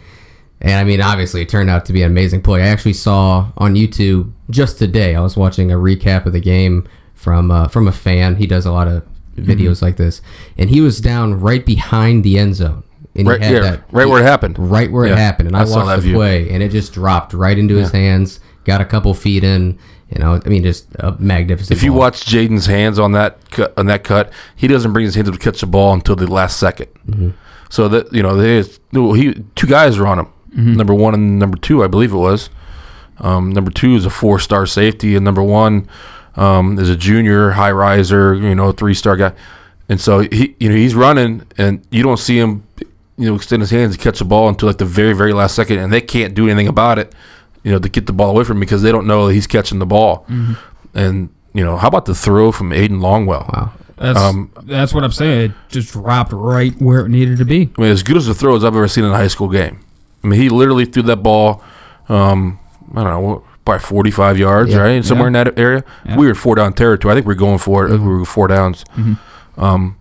And 0.62 0.74
I 0.74 0.84
mean, 0.84 1.02
obviously, 1.02 1.42
it 1.42 1.50
turned 1.50 1.70
out 1.70 1.86
to 1.86 1.94
be 1.94 2.02
an 2.02 2.10
amazing 2.12 2.42
play. 2.42 2.64
I 2.64 2.68
actually 2.68 2.94
saw 2.94 3.52
on 3.58 3.76
YouTube 3.76 4.32
just 4.50 4.80
today. 4.80 5.16
I 5.16 5.20
was 5.22 5.38
watching 5.38 5.72
a 5.72 5.76
recap 5.76 6.26
of 6.26 6.34
the 6.34 6.40
game 6.40 6.88
from 7.14 7.52
uh, 7.52 7.68
from 7.68 7.88
a 7.88 7.92
fan. 7.92 8.38
He 8.38 8.48
does 8.48 8.66
a 8.66 8.72
lot 8.72 8.88
of 8.88 9.04
Mm-hmm. 9.38 9.52
videos 9.52 9.84
like 9.84 9.98
this, 9.98 10.20
and 10.58 10.68
he 10.68 10.82
was 10.82 11.00
down 11.00 11.40
right 11.40 11.64
behind 11.64 12.24
the 12.24 12.40
end 12.40 12.56
zone. 12.56 12.82
And 13.14 13.28
he 13.28 13.30
Right, 13.34 13.40
had 13.44 13.54
yeah, 13.54 13.60
that 13.60 13.84
right 13.92 14.10
where 14.10 14.20
it 14.20 14.26
happened. 14.26 14.58
right 14.58 14.92
where 14.92 15.06
Yeah, 15.06 15.14
it 15.14 15.18
happened. 15.20 15.50
And 15.50 15.56
I, 15.56 15.62
I 15.62 15.66
saw 15.66 15.86
watched 15.86 15.98
the 15.98 16.08
view. 16.08 16.16
play, 16.16 16.50
and 16.50 16.64
it 16.64 16.72
just 16.72 16.92
dropped 16.92 17.36
right 17.36 17.56
into 17.56 17.76
his 17.76 17.92
hands. 17.92 18.40
Got 18.64 18.82
a 18.82 18.86
couple 18.86 19.14
feet 19.14 19.44
in. 19.44 19.78
You 20.10 20.20
know, 20.20 20.40
I 20.44 20.50
mean, 20.50 20.64
just 20.64 20.88
a 21.00 21.12
magnificent. 21.20 21.78
If 21.78 21.84
you 21.84 21.92
ball. 21.92 22.00
watch 22.00 22.26
Jayden's 22.26 22.66
hands 22.66 22.98
on 22.98 23.12
that 23.12 23.52
cut, 23.52 23.74
on 23.78 23.88
that 23.88 24.04
cut, 24.04 24.32
he 24.56 24.68
doesn't 24.68 24.94
bring 24.94 25.06
his 25.06 25.16
hands 25.16 25.28
up 25.28 25.36
to 25.36 25.40
catch 25.40 25.60
the 25.60 25.68
ball 25.68 25.94
until 25.94 26.16
the 26.16 26.28
last 26.28 26.62
2nd 26.62 26.88
Mm-hmm. 27.08 27.30
So 27.70 27.90
that 27.90 28.14
you 28.14 28.24
know, 28.24 28.38
there's 28.38 28.80
no, 28.94 29.12
he 29.12 29.34
two 29.56 29.68
guys 29.68 29.98
are 29.98 30.08
on 30.08 30.20
him. 30.20 30.26
Mm-hmm. 30.52 30.74
Number 30.76 30.94
one 30.94 31.14
and 31.14 31.38
number 31.38 31.58
two, 31.58 31.84
I 31.84 31.88
believe 31.88 32.14
it 32.14 32.18
was. 32.18 32.50
Um, 33.20 33.52
number 33.52 33.72
two 33.72 33.96
is 33.96 34.06
a 34.06 34.10
four 34.10 34.40
star 34.40 34.66
safety, 34.66 35.16
and 35.16 35.26
number 35.26 35.44
one 35.44 35.90
um, 36.36 36.80
is 36.80 36.90
a 36.90 36.96
junior 36.96 37.52
high 37.52 37.72
riser. 37.72 38.34
You 38.36 38.56
know, 38.56 38.72
three 38.72 38.94
star 38.94 39.18
guy. 39.18 39.34
And 39.90 40.00
so 40.00 40.20
he, 40.20 40.56
you 40.60 40.70
know, 40.70 40.76
he's 40.76 40.96
running, 40.96 41.46
and 41.58 41.86
you 41.92 42.04
don't 42.04 42.18
see 42.18 42.38
him, 42.38 42.64
you 43.18 43.30
know, 43.30 43.36
extend 43.36 43.62
his 43.62 43.72
hands 43.72 43.96
to 43.96 44.04
catch 44.04 44.20
the 44.20 44.26
ball 44.26 44.50
until 44.50 44.68
like 44.68 44.78
the 44.78 44.86
very, 44.86 45.14
very 45.14 45.34
last 45.34 45.56
second, 45.56 45.80
and 45.80 45.92
they 45.92 46.02
can't 46.02 46.34
do 46.34 46.46
anything 46.46 46.68
about 46.68 47.00
it, 47.00 47.14
you 47.68 47.74
know, 47.74 47.80
to 47.80 47.90
get 47.90 48.06
the 48.06 48.14
ball 48.14 48.30
away 48.30 48.46
from 48.46 48.58
him 48.58 48.62
because 48.62 48.82
they 48.82 48.94
don't 48.94 49.06
know 49.08 49.28
that 49.28 49.34
he's 49.34 49.46
catching 49.48 49.80
the 49.80 49.86
ball. 49.86 50.26
And 50.94 51.30
you 51.54 51.66
know, 51.66 51.76
how 51.76 51.90
about 51.90 52.06
the 52.06 52.16
throw 52.16 52.52
from 52.54 52.72
Aidan 52.72 53.00
Longwell? 53.00 53.46
wow, 53.54 53.72
That's 53.98 54.18
Um, 54.20 54.52
that's 54.64 54.94
what 54.94 55.04
I'm 55.04 55.12
saying. 55.12 55.42
It 55.42 55.52
just 55.68 55.92
dropped 55.92 56.32
right 56.32 56.74
where 56.82 57.06
it 57.06 57.10
needed 57.10 57.38
to 57.40 57.46
be. 57.46 57.70
I 57.78 57.82
mean, 57.82 57.92
as 57.92 58.04
good 58.04 58.16
as 58.16 58.28
a 58.30 58.34
throw 58.34 58.56
as 58.56 58.64
I've 58.64 58.76
ever 58.76 58.88
seen 58.88 59.04
in 59.04 59.12
a 59.12 59.16
high 59.18 59.28
school 59.28 59.50
game. 59.50 59.80
I 60.24 60.28
mean, 60.28 60.40
he 60.40 60.48
literally 60.50 60.86
threw 60.86 61.04
that 61.04 61.18
ball, 61.24 61.62
um, 62.08 62.60
I 62.96 63.04
don't 63.04 63.12
know, 63.12 63.20
what, 63.20 63.42
probably 63.66 63.82
45 63.82 64.38
yards, 64.38 64.72
Yeah. 64.72 64.78
right? 64.80 65.04
Somewhere 65.04 65.28
in 65.28 65.34
that 65.34 65.60
area. 65.60 65.84
Yeah. 66.06 66.16
We 66.18 66.28
were 66.28 66.36
four 66.36 66.56
down 66.56 66.72
territory. 66.74 67.12
I 67.12 67.16
think 67.16 67.28
we 67.28 67.34
are 67.34 67.36
going 67.48 67.58
for 67.58 67.84
it. 67.86 67.90
I 67.90 67.92
think 67.98 68.04
we 68.04 68.14
were 68.18 68.24
four 68.26 68.48
downs. 68.48 68.86
Um, 69.58 69.98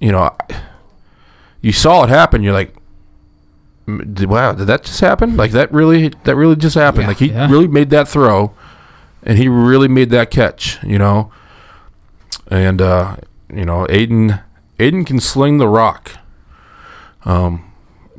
you 0.00 0.12
know, 0.12 0.30
you 1.62 1.72
saw 1.72 2.04
it 2.04 2.08
happen. 2.10 2.42
You're 2.42 2.52
like, 2.54 2.74
"M- 2.74 2.74
did, 2.74 2.79
wow, 4.28 4.52
did 4.52 4.66
that 4.66 4.84
just 4.84 5.00
happen? 5.00 5.36
Like 5.36 5.52
that 5.52 5.72
really, 5.72 6.08
that 6.24 6.36
really 6.36 6.56
just 6.56 6.74
happened. 6.74 7.02
Yeah. 7.02 7.08
like 7.08 7.16
he 7.18 7.28
Yeah. 7.30 7.50
really 7.50 7.68
made 7.68 7.90
that 7.90 8.08
throw, 8.08 8.52
and 9.22 9.38
he 9.38 9.48
really 9.48 9.88
made 9.88 10.10
that 10.10 10.30
catch. 10.30 10.78
You 10.84 10.98
know, 10.98 11.32
and 12.48 12.80
uh, 12.80 13.16
you 13.52 13.64
know, 13.64 13.86
Aidan, 13.88 14.40
Aidan 14.78 15.04
can 15.04 15.20
sling 15.20 15.58
the 15.58 15.68
rock. 15.68 16.12
Um, 17.24 17.64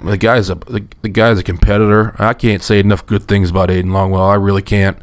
the 0.04 0.18
guy's 0.18 0.50
a 0.50 0.56
the, 0.56 0.86
the 1.02 1.10
guy's 1.10 1.40
a 1.40 1.44
competitor. 1.44 2.16
I 2.20 2.34
can't 2.34 2.64
say 2.64 2.80
enough 2.80 3.06
good 3.06 3.24
things 3.28 3.50
about 3.50 3.70
Aidan 3.72 3.92
Longwell. 3.92 4.30
I 4.32 4.36
really 4.36 4.62
can't. 4.64 4.98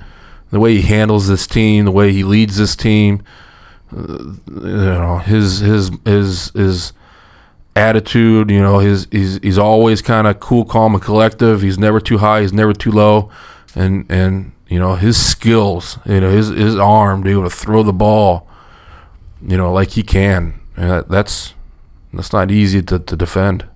The 0.51 0.61
way 0.61 0.77
he 0.77 0.83
handles 0.83 1.29
this 1.29 1.47
team, 1.47 1.85
the 1.85 1.91
way 1.93 2.13
he 2.13 2.25
leads 2.25 2.57
this 2.57 2.75
team, 2.75 3.23
uh, 3.95 4.33
you 4.47 4.61
know, 4.63 5.19
his 5.19 5.59
his 5.61 5.91
his 6.05 6.51
his 6.55 6.93
attitude. 7.79 8.51
You 8.51 8.61
know, 8.61 8.79
his 8.79 9.07
he's 9.11 9.39
he's 9.43 9.59
always 9.59 10.03
kind 10.03 10.27
of 10.27 10.41
cool, 10.41 10.65
calm, 10.65 10.95
and 10.95 11.03
collective. 11.03 11.63
He's 11.63 11.79
never 11.79 12.01
too 12.01 12.19
high. 12.19 12.43
He's 12.43 12.53
never 12.53 12.73
too 12.73 12.91
low, 12.91 13.31
and 13.75 14.05
and 14.11 14.53
you 14.69 14.79
know 14.79 14.97
his 14.97 15.25
skills. 15.25 15.99
You 16.05 16.21
know 16.21 16.31
his 16.31 16.49
his 16.49 16.77
arm 16.77 17.23
to 17.23 17.25
be 17.25 17.31
able 17.31 17.45
to 17.45 17.51
throw 17.51 17.83
the 17.83 17.93
ball. 17.93 18.49
You 19.41 19.57
know, 19.57 19.73
like 19.73 19.91
he 19.91 20.03
can. 20.03 20.61
That's 20.77 21.55
that's 22.13 22.33
not 22.33 22.51
easy 22.51 22.83
to, 22.83 22.99
to 22.99 23.17
defend. 23.17 23.67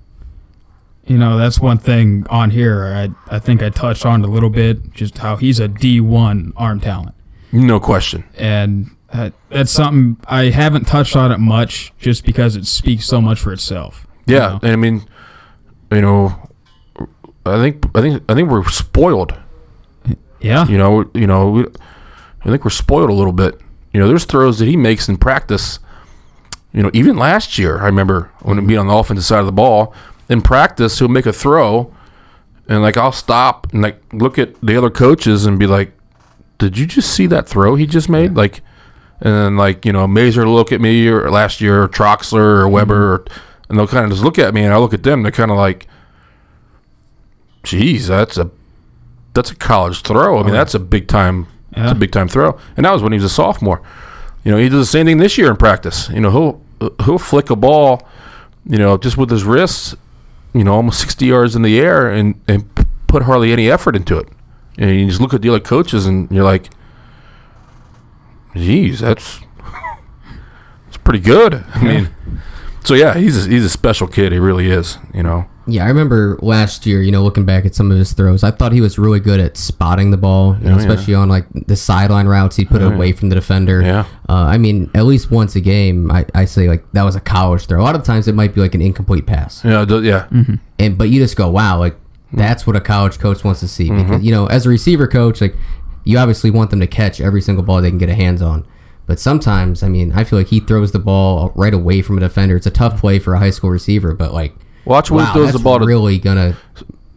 You 1.07 1.19
know, 1.19 1.37
that's 1.37 1.59
one 1.59 1.79
thing 1.79 2.27
on 2.31 2.51
here. 2.51 2.85
I 2.85 3.37
I 3.37 3.39
think 3.39 3.63
I 3.63 3.71
touched 3.71 4.07
on 4.07 4.23
a 4.23 4.29
little 4.29 4.51
bit, 4.51 4.93
just 4.93 5.19
how 5.19 5.37
he's 5.37 5.61
a 5.61 5.69
D1 5.69 6.53
arm 6.57 6.81
talent. 6.81 7.15
No 7.53 7.79
question. 7.81 8.25
and 8.39 8.91
uh, 9.13 9.31
that's 9.51 9.71
something 9.71 10.17
I 10.27 10.45
haven't 10.45 10.87
touched 10.87 11.17
on 11.17 11.33
it 11.33 11.39
much, 11.39 11.93
just 11.99 12.25
because 12.25 12.57
it 12.57 12.67
speaks 12.67 13.05
so 13.07 13.21
much 13.21 13.39
for 13.41 13.53
itself. 13.53 14.07
you 14.27 14.37
Yeah, 14.37 14.49
know? 14.49 14.61
and 14.63 14.73
I 14.73 14.77
mean, 14.77 15.03
you 15.91 16.01
know, 16.01 16.49
I 17.45 17.57
think 17.59 17.85
I 17.97 18.01
think 18.01 18.23
I 18.29 18.35
think 18.35 18.49
we're 18.51 18.65
spoiled. 18.69 19.35
yeah, 20.41 20.67
You 20.67 20.79
know, 20.79 21.11
you 21.15 21.27
know, 21.27 21.51
we, 21.51 21.67
I 22.45 22.51
think 22.51 22.65
we're 22.65 22.71
spoiled 22.71 23.11
a 23.11 23.15
little 23.15 23.33
bit. 23.33 23.61
You 23.93 24.01
know, 24.01 24.09
there's 24.09 24.25
throws 24.25 24.59
that 24.59 24.67
he 24.67 24.77
makes 24.77 25.09
in 25.09 25.17
practice. 25.19 25.79
You 26.73 26.83
know, 26.83 26.91
even 26.95 27.17
last 27.19 27.59
year, 27.59 27.81
I 27.81 27.87
remember 27.87 28.31
when 28.41 28.59
he 28.59 28.65
being 28.65 28.79
on 28.81 28.87
the 28.87 28.95
offensive 28.95 29.25
side 29.27 29.41
of 29.41 29.47
the 29.47 29.53
ball 29.53 29.95
in 30.31 30.41
practice, 30.41 30.99
he'll 30.99 31.09
make 31.09 31.27
a 31.27 31.33
throw, 31.33 31.93
and 32.69 32.81
like 32.81 32.97
I'll 32.97 33.13
stop 33.13 33.71
and 33.75 33.83
like 33.83 34.01
look 34.15 34.39
at 34.39 34.59
the 34.63 34.77
other 34.77 34.89
coaches 34.89 35.45
and 35.45 35.59
be 35.59 35.67
like, 35.67 35.93
"Did 36.57 36.79
you 36.79 36.87
just 36.87 37.13
see 37.13 37.27
that 37.27 37.47
throw 37.47 37.75
he 37.75 37.87
just 37.87 38.09
made?" 38.09 38.35
Like, 38.35 38.63
and 39.23 39.33
then 39.33 39.57
like 39.57 39.87
you 39.87 39.93
know, 39.93 40.07
Mazer 40.09 40.45
will 40.45 40.55
look 40.55 40.73
at 40.73 40.81
me 40.81 41.07
or 41.07 41.31
last 41.31 41.61
year, 41.61 41.85
or 41.85 41.89
Troxler 41.89 42.61
or 42.61 42.69
Weber, 42.69 43.19
mm-hmm. 43.19 43.33
or, 43.33 43.41
and 43.69 43.79
they'll 43.79 43.87
kind 43.87 44.05
of 44.05 44.11
just 44.11 44.25
look 44.25 44.39
at 44.39 44.53
me, 44.53 44.65
and 44.65 44.75
I 44.75 44.79
look 44.79 44.93
at 44.93 45.05
them. 45.05 45.23
They're 45.23 45.31
kind 45.31 45.53
of 45.53 45.57
like, 45.57 45.87
"Geez, 47.63 48.09
that's 48.09 48.37
a 48.37 48.51
that's 49.33 49.53
a 49.53 49.55
college 49.55 50.03
throw. 50.03 50.39
I 50.39 50.43
mean, 50.43 50.51
oh, 50.51 50.55
that's 50.55 50.75
a 50.75 50.81
big 50.81 51.07
time. 51.07 51.47
That's 51.71 51.93
a 51.93 51.95
big 51.95 52.11
time 52.11 52.27
throw." 52.27 52.59
And 52.77 52.85
that 52.85 52.93
was 52.93 53.01
when 53.01 53.13
he 53.13 53.17
was 53.17 53.25
a 53.25 53.35
sophomore. 53.35 53.81
You 54.45 54.51
know, 54.51 54.59
he 54.59 54.69
does 54.69 54.81
the 54.81 54.87
same 54.87 55.07
thing 55.07 55.19
this 55.19 55.39
year 55.39 55.49
in 55.51 55.57
practice. 55.57 56.09
You 56.09 56.21
know, 56.21 56.31
he'll 56.81 56.93
he'll 57.05 57.19
flick 57.19 57.49
a 57.49 57.57
ball, 57.57 58.07
you 58.67 58.79
know, 58.79 58.99
just 58.99 59.17
with 59.17 59.31
his 59.31 59.45
wrists, 59.45 59.95
you 60.53 60.65
know, 60.65 60.75
almost 60.75 61.01
sixty 61.01 61.27
yards 61.27 61.55
in 61.55 61.63
the 61.63 61.79
air, 61.79 62.11
and 62.11 62.41
and 62.49 62.69
put 63.07 63.23
hardly 63.23 63.53
any 63.53 63.71
effort 63.71 63.95
into 63.95 64.19
it. 64.19 64.29
And 64.79 64.99
you 64.99 65.07
just 65.07 65.21
look 65.21 65.33
at 65.33 65.43
the 65.43 65.49
other 65.49 65.61
coaches, 65.61 66.07
and 66.07 66.29
you're 66.33 66.43
like, 66.43 66.71
"Geez, 68.55 69.01
that's 69.01 69.41
that's 70.87 70.97
pretty 70.99 71.21
good." 71.21 71.65
I 71.75 71.83
mean, 71.83 72.09
so 72.85 72.95
yeah, 72.95 73.15
he's 73.15 73.47
a, 73.47 73.49
he's 73.51 73.65
a 73.65 73.71
special 73.71 74.07
kid. 74.07 74.33
He 74.33 74.39
really 74.39 74.71
is. 74.71 74.99
You 75.15 75.23
know. 75.23 75.47
Yeah, 75.69 75.85
I 75.85 75.89
remember 75.89 76.41
last 76.43 76.87
year, 76.87 77.03
you 77.03 77.13
know, 77.13 77.23
looking 77.23 77.45
back 77.45 77.65
at 77.65 77.73
some 77.73 77.93
of 77.93 77.97
his 77.97 78.13
throws, 78.15 78.43
I 78.43 78.51
thought 78.51 78.73
he 78.73 78.81
was 78.81 78.99
really 78.99 79.21
good 79.21 79.39
at 79.39 79.57
spotting 79.57 80.11
the 80.11 80.17
ball, 80.17 80.57
you 80.59 80.65
know, 80.65 80.73
Oh, 80.73 80.75
yeah. 80.75 80.81
especially 80.81 81.15
on 81.15 81.29
like 81.29 81.47
the 81.69 81.77
sideline 81.77 82.27
routes. 82.27 82.57
He'd 82.57 82.67
put 82.69 82.83
it 82.83 82.93
away 82.93 83.13
from 83.13 83.29
the 83.29 83.37
defender. 83.37 83.81
Yeah. 83.81 84.01
Uh, 84.29 84.33
I 84.33 84.59
mean, 84.59 84.91
at 84.93 85.05
least 85.05 85.31
once 85.31 85.55
a 85.55 85.61
game, 85.61 86.11
I, 86.11 86.27
I 86.35 86.47
say 86.47 86.67
like 86.69 86.85
that 86.95 87.05
was 87.05 87.15
a 87.15 87.21
college 87.21 87.67
throw. 87.67 87.81
A 87.81 87.85
lot 87.85 87.95
of 87.95 88.03
times 88.03 88.27
it 88.27 88.35
might 88.35 88.57
be 88.57 88.61
like 88.61 88.75
an 88.75 88.83
incomplete 88.83 89.25
pass, 89.25 89.65
Yeah. 89.65 89.85
do- 89.85 90.03
Yeah. 90.03 90.27
and 90.81 90.99
but 90.99 91.11
you 91.11 91.21
just 91.21 91.37
go, 91.37 91.49
wow, 91.49 91.79
like 91.79 91.95
that's 92.33 92.67
what 92.67 92.75
a 92.75 92.81
college 92.81 93.21
coach 93.21 93.45
wants 93.45 93.61
to 93.61 93.69
see 93.69 93.89
because 93.89 94.21
you 94.21 94.33
know, 94.33 94.47
as 94.47 94.67
a 94.67 94.69
receiver 94.69 95.07
coach, 95.07 95.41
like 95.41 95.55
you 96.05 96.19
obviously 96.19 96.51
want 96.51 96.71
them 96.71 96.81
to 96.81 96.87
catch 96.87 97.21
every 97.21 97.41
single 97.41 97.65
ball 97.65 97.81
they 97.83 97.91
can 97.91 97.99
get 97.99 98.09
a 98.09 98.15
hands 98.15 98.43
on. 98.43 98.67
But 99.07 99.19
sometimes, 99.19 99.83
I 99.83 99.89
mean, 99.89 100.13
I 100.13 100.25
feel 100.25 100.39
like 100.39 100.49
he 100.49 100.61
throws 100.61 100.93
the 100.93 100.99
ball 100.99 101.53
right 101.57 101.75
away 101.75 102.03
from 102.03 102.17
a 102.17 102.21
defender. 102.21 102.57
It's 102.57 102.67
a 102.67 102.71
tough 102.71 103.01
play 103.01 103.19
for 103.19 103.35
a 103.35 103.39
high 103.39 103.51
school 103.51 103.71
receiver, 103.71 104.15
but 104.15 104.33
like, 104.33 104.55
Watch 104.85 105.11
when 105.11 105.25
wow, 105.25 105.33
he 105.33 105.39
throws 105.39 105.53
the 105.53 105.59
ball 105.59 105.79
to 105.79 105.85
really 105.87 106.19
gonna. 106.19 106.57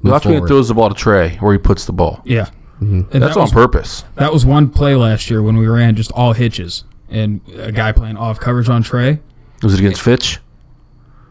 move 0.01 0.11
Watch 0.13 0.25
when 0.25 0.41
he 0.41 0.47
throws 0.47 0.67
the 0.67 0.73
ball 0.73 0.89
to 0.89 0.95
Trey, 0.95 1.35
where 1.37 1.53
he 1.53 1.59
puts 1.59 1.85
the 1.85 1.93
ball. 1.93 2.21
yeah. 2.25 2.49
And 2.81 3.05
That's 3.09 3.19
that 3.33 3.37
on 3.37 3.43
was, 3.43 3.51
purpose. 3.53 4.03
That 4.15 4.33
was 4.33 4.45
one 4.45 4.69
play 4.69 4.95
last 4.95 5.29
year 5.29 5.41
when 5.41 5.55
we 5.57 5.65
ran 5.65 5.95
just 5.95 6.11
all 6.11 6.33
hitches, 6.33 6.83
and 7.09 7.39
a 7.55 7.71
guy 7.71 7.91
playing 7.93 8.17
off 8.17 8.39
coverage 8.39 8.67
on 8.67 8.83
Trey. 8.83 9.19
Was 9.63 9.73
it 9.73 9.79
against 9.79 10.01
Fitch? 10.01 10.39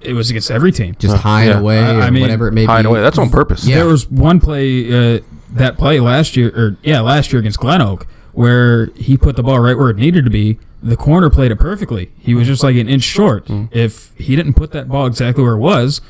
It 0.01 0.15
was 0.15 0.31
against 0.31 0.51
every 0.51 0.73
team. 0.73 0.97
just 0.99 1.17
high 1.19 1.45
yeah. 1.45 1.51
and 1.53 1.61
away 1.61 1.79
I- 1.79 2.07
I 2.07 2.11
mean, 2.11 2.23
whatever 2.23 2.49
it 2.49 2.53
may 2.53 2.65
High 2.65 2.77
be. 2.77 2.79
and 2.81 2.87
away. 2.89 3.01
That's 3.03 3.19
on 3.19 3.31
purpose. 3.31 3.67
Yeah. 3.67 3.77
There 3.77 3.87
was 3.87 4.11
one 4.11 4.41
play 4.41 5.17
uh, 5.17 5.21
that 5.51 5.79
play 5.79 6.01
last 6.01 6.37
year, 6.37 6.49
or 6.55 6.77
yeah, 6.83 7.01
last 7.01 7.33
year 7.33 7.41
against 7.41 7.59
Glen 7.59 7.83
Oak, 7.83 8.07
where 8.33 8.87
he 8.97 9.17
put 9.17 9.37
the 9.37 9.43
ball 9.43 9.61
right 9.61 9.77
where 9.77 9.91
it 9.91 9.97
needed 9.97 10.25
to 10.25 10.31
be. 10.31 10.59
The 10.83 10.97
corner 10.97 11.31
played 11.31 11.51
it 11.51 11.57
perfectly. 11.57 12.13
He 12.19 12.35
was 12.35 12.47
just 12.47 12.63
like 12.63 12.77
an 12.77 12.89
inch 12.89 13.05
short. 13.05 13.47
Mm-hmm. 13.47 13.77
If 13.77 14.13
he 14.19 14.37
didn't 14.37 14.55
put 14.55 14.73
that 14.73 14.89
ball 14.89 15.07
exactly 15.07 15.43
where 15.43 15.55
it 15.55 15.59
was, 15.59 16.03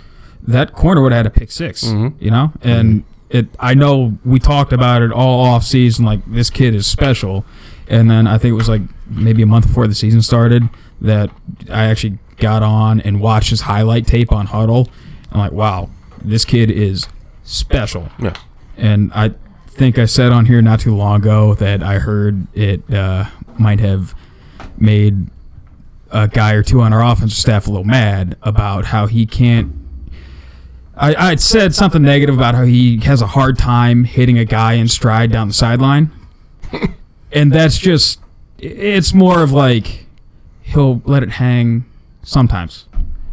that 0.43 0.73
corner 0.73 1.01
would 1.01 1.13
have 1.13 1.25
had 1.25 1.27
a 1.27 1.31
pick 1.31 1.53
6 1.53 1.85
mm-hmm. 1.85 2.23
You 2.23 2.31
know, 2.31 2.53
and 2.63 3.03
mm-hmm. 3.03 3.37
it. 3.37 3.47
I 3.61 3.75
know 3.75 4.19
we 4.25 4.41
talked 4.41 4.73
about 4.73 5.03
it 5.03 5.13
all 5.13 5.45
off 5.45 5.65
season. 5.65 6.05
Like 6.05 6.21
this 6.27 6.51
kid 6.51 6.75
is 6.75 6.87
special, 6.87 7.45
and 7.89 8.11
then 8.11 8.27
I 8.27 8.39
think 8.39 8.51
it 8.51 8.57
was 8.57 8.69
like 8.69 8.83
maybe 9.07 9.43
a 9.43 9.47
month 9.47 9.69
before 9.69 9.87
the 9.87 9.95
season 9.95 10.23
started. 10.23 10.69
that 11.01 11.31
I 11.71 11.85
actually 11.85 12.19
got 12.39 12.63
on 12.63 13.01
and 13.01 13.21
watched 13.21 13.51
his 13.51 13.63
highlight 13.63 14.07
tape 14.07 14.33
on 14.33 14.47
Hudl. 14.49 14.89
I'm 15.31 15.39
like, 15.39 15.53
wow, 15.53 15.91
this 16.23 16.45
kid 16.45 16.71
is 16.71 17.07
special. 17.45 18.09
Yeah. 18.19 18.35
And 18.77 19.13
I 19.15 19.35
think 19.69 19.99
I 19.99 20.05
said 20.05 20.33
on 20.33 20.47
here 20.47 20.63
not 20.63 20.81
too 20.81 20.95
long 20.95 21.21
ago 21.21 21.55
that 21.55 21.83
I 21.83 21.99
heard 21.99 22.47
it 22.57 22.89
uh, 22.93 23.27
might 23.59 23.81
have 23.81 24.15
made 24.79 25.29
a 26.11 26.29
guy 26.29 26.53
or 26.53 26.63
two 26.63 26.81
on 26.81 26.93
our 26.93 27.03
offensive 27.03 27.37
staff 27.37 27.67
a 27.67 27.71
little 27.71 27.85
mad 27.85 28.37
about 28.43 28.87
how 28.87 29.07
he 29.07 29.27
can't. 29.27 29.73
I, 30.97 31.15
I 31.15 31.35
said 31.37 31.75
something 31.75 32.03
negative 32.03 32.37
about 32.37 32.55
how 32.55 32.63
he 32.63 32.99
has 33.01 33.21
a 33.21 33.27
hard 33.27 33.59
time 33.59 34.05
hitting 34.05 34.39
a 34.39 34.45
guy 34.45 34.75
in 34.75 34.87
stride 34.87 35.33
down 35.33 35.49
the 35.49 35.55
sideline. 35.55 36.13
and 37.33 37.53
that's 37.53 37.79
just, 37.79 38.21
it's 38.59 39.13
more 39.13 39.43
of 39.43 39.51
like 39.51 40.07
he'll 40.63 41.03
let 41.05 41.25
it 41.25 41.31
hang 41.31 41.85
sometimes. 42.23 42.87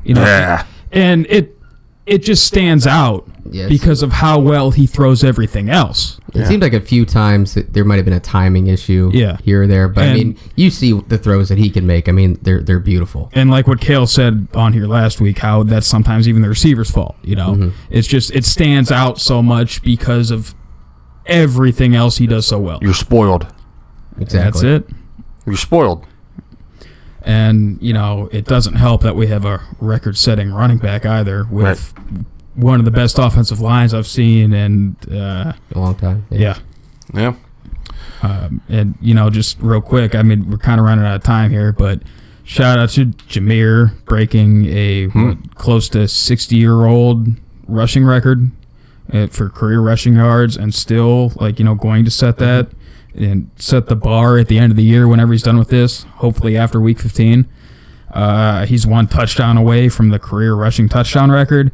You 0.03 0.15
know? 0.15 0.23
Yeah. 0.23 0.65
And 0.91 1.27
it 1.29 1.57
it 2.05 2.19
just 2.23 2.45
stands 2.45 2.85
out 2.87 3.27
Yes. 3.53 3.67
because 3.69 4.01
of 4.01 4.13
how 4.13 4.39
well 4.39 4.71
he 4.71 4.87
throws 4.87 5.23
everything 5.25 5.69
else. 5.69 6.19
It 6.33 6.47
seemed 6.47 6.61
like 6.63 6.71
a 6.73 6.79
few 6.79 7.05
times 7.05 7.53
that 7.55 7.73
there 7.73 7.83
might 7.83 7.97
have 7.97 8.05
been 8.05 8.13
a 8.13 8.19
timing 8.21 8.67
issue 8.67 9.11
Yeah. 9.13 9.37
here 9.43 9.63
or 9.63 9.67
there, 9.67 9.89
but 9.89 10.05
I 10.07 10.13
mean, 10.13 10.37
you 10.55 10.69
see 10.69 10.93
the 11.07 11.17
throws 11.17 11.49
that 11.49 11.57
he 11.57 11.69
can 11.69 11.85
make. 11.85 12.07
I 12.07 12.13
mean, 12.13 12.39
they're 12.41 12.61
they're 12.61 12.79
beautiful. 12.79 13.29
And 13.33 13.51
like 13.51 13.67
what 13.67 13.81
Kale 13.81 14.07
said 14.07 14.47
on 14.53 14.71
here 14.71 14.87
last 14.87 15.19
week, 15.19 15.39
how 15.39 15.63
that's 15.63 15.85
sometimes 15.87 16.29
even 16.29 16.41
the 16.41 16.47
receiver's 16.49 16.89
fault. 16.89 17.17
You 17.23 17.35
know, 17.35 17.51
Mm-hmm. 17.55 17.69
it's 17.89 18.07
just 18.07 18.31
it 18.33 18.45
stands 18.45 18.89
out 18.91 19.19
so 19.19 19.43
much 19.43 19.81
because 19.83 20.31
of 20.31 20.55
everything 21.25 21.93
else 21.93 22.17
he 22.17 22.27
does 22.27 22.47
so 22.47 22.57
well. 22.57 22.79
You're 22.81 22.93
spoiled. 22.93 23.47
Exactly. 24.19 24.61
That's 24.61 24.87
it. 24.89 24.95
You're 25.45 25.57
spoiled. 25.57 26.05
And 27.23 27.77
you 27.81 27.93
know, 27.93 28.29
it 28.31 28.45
doesn't 28.45 28.75
help 28.75 29.03
that 29.03 29.15
we 29.15 29.27
have 29.27 29.45
a 29.45 29.61
record-setting 29.79 30.51
running 30.51 30.79
back 30.79 31.05
either, 31.05 31.45
with 31.51 31.93
one 32.55 32.79
of 32.79 32.85
the 32.85 32.91
best 32.91 33.17
offensive 33.19 33.59
lines 33.59 33.93
I've 33.93 34.07
seen. 34.07 34.53
And 34.53 34.95
uh, 35.11 35.53
A 35.73 35.79
long 35.79 35.95
time. 35.95 36.25
yeah, 36.29 36.57
Yeah. 37.13 37.35
Um, 38.23 38.61
and 38.69 38.95
you 39.01 39.13
know, 39.15 39.29
just 39.29 39.57
real 39.59 39.81
quick, 39.81 40.13
I 40.15 40.21
mean, 40.21 40.49
we're 40.49 40.57
kind 40.57 40.79
of 40.79 40.85
running 40.85 41.05
out 41.05 41.15
of 41.15 41.23
time 41.23 41.49
here, 41.49 41.71
but 41.71 42.03
shout 42.43 42.77
out 42.77 42.89
to 42.91 43.05
Jameer 43.05 44.03
breaking 44.05 44.67
a 44.67 45.07
what, 45.07 45.55
close 45.55 45.89
to 45.89 46.07
sixty-year-old 46.07 47.27
rushing 47.67 48.05
record 48.05 48.51
uh, 49.11 49.25
for 49.27 49.49
career 49.49 49.81
rushing 49.81 50.15
yards, 50.15 50.55
and 50.55 50.71
still 50.73 51.31
like 51.37 51.57
you 51.57 51.65
know 51.65 51.73
going 51.73 52.05
to 52.05 52.11
set 52.11 52.37
that 52.37 52.69
and 53.15 53.49
set 53.55 53.87
the 53.87 53.95
bar 53.95 54.37
at 54.37 54.47
the 54.47 54.59
end 54.59 54.71
of 54.71 54.77
the 54.77 54.83
year 54.83 55.07
whenever 55.07 55.31
he's 55.31 55.43
done 55.43 55.57
with 55.57 55.69
this. 55.69 56.03
Hopefully 56.17 56.55
after 56.55 56.79
week 56.79 56.99
fifteen, 56.99 57.47
uh, 58.11 58.67
he's 58.67 58.85
one 58.85 59.07
touchdown 59.07 59.57
away 59.57 59.89
from 59.89 60.09
the 60.09 60.19
career 60.19 60.53
rushing 60.53 60.87
touchdown 60.87 61.31
record. 61.31 61.71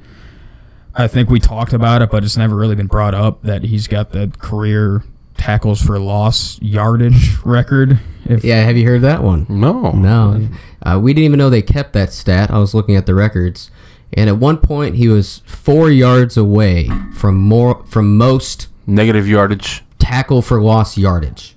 I 0.98 1.08
think 1.08 1.30
we 1.30 1.40
talked 1.40 1.74
about 1.74 2.02
it, 2.02 2.10
but 2.10 2.24
it's 2.24 2.38
never 2.38 2.56
really 2.56 2.76
been 2.76 2.88
brought 2.88 3.14
up 3.14 3.44
that 3.44 3.64
he's 3.64 3.88
got 3.88 4.12
the 4.12 4.32
career 4.40 5.04
tackles 5.38 5.80
for 5.82 6.00
loss 6.00 6.60
yardage 6.62 7.38
record. 7.46 8.00
If 8.26 8.44
Yeah, 8.44 8.64
have 8.64 8.76
you 8.76 8.86
heard 8.88 9.02
that 9.04 9.24
one? 9.24 9.46
No. 9.48 9.92
No, 9.92 10.50
uh, 10.82 11.00
we 11.02 11.14
didn't 11.14 11.26
even 11.26 11.38
know 11.38 11.50
they 11.50 11.62
kept 11.62 11.94
that 11.94 12.12
stat. 12.12 12.50
I 12.50 12.58
was 12.58 12.74
looking 12.74 12.96
at 12.96 13.06
the 13.06 13.14
records, 13.14 13.70
and 14.14 14.30
at 14.30 14.38
one 14.38 14.58
point 14.58 14.96
he 14.96 15.08
was 15.08 15.44
four 15.46 15.92
yards 15.92 16.36
away 16.36 16.90
from 17.14 17.36
more 17.36 17.86
from 17.86 18.18
most 18.18 18.68
Negative 18.88 19.28
yardage. 19.28 19.84
tackle 20.00 20.42
for 20.42 20.62
loss 20.62 20.98
yardage 20.98 21.56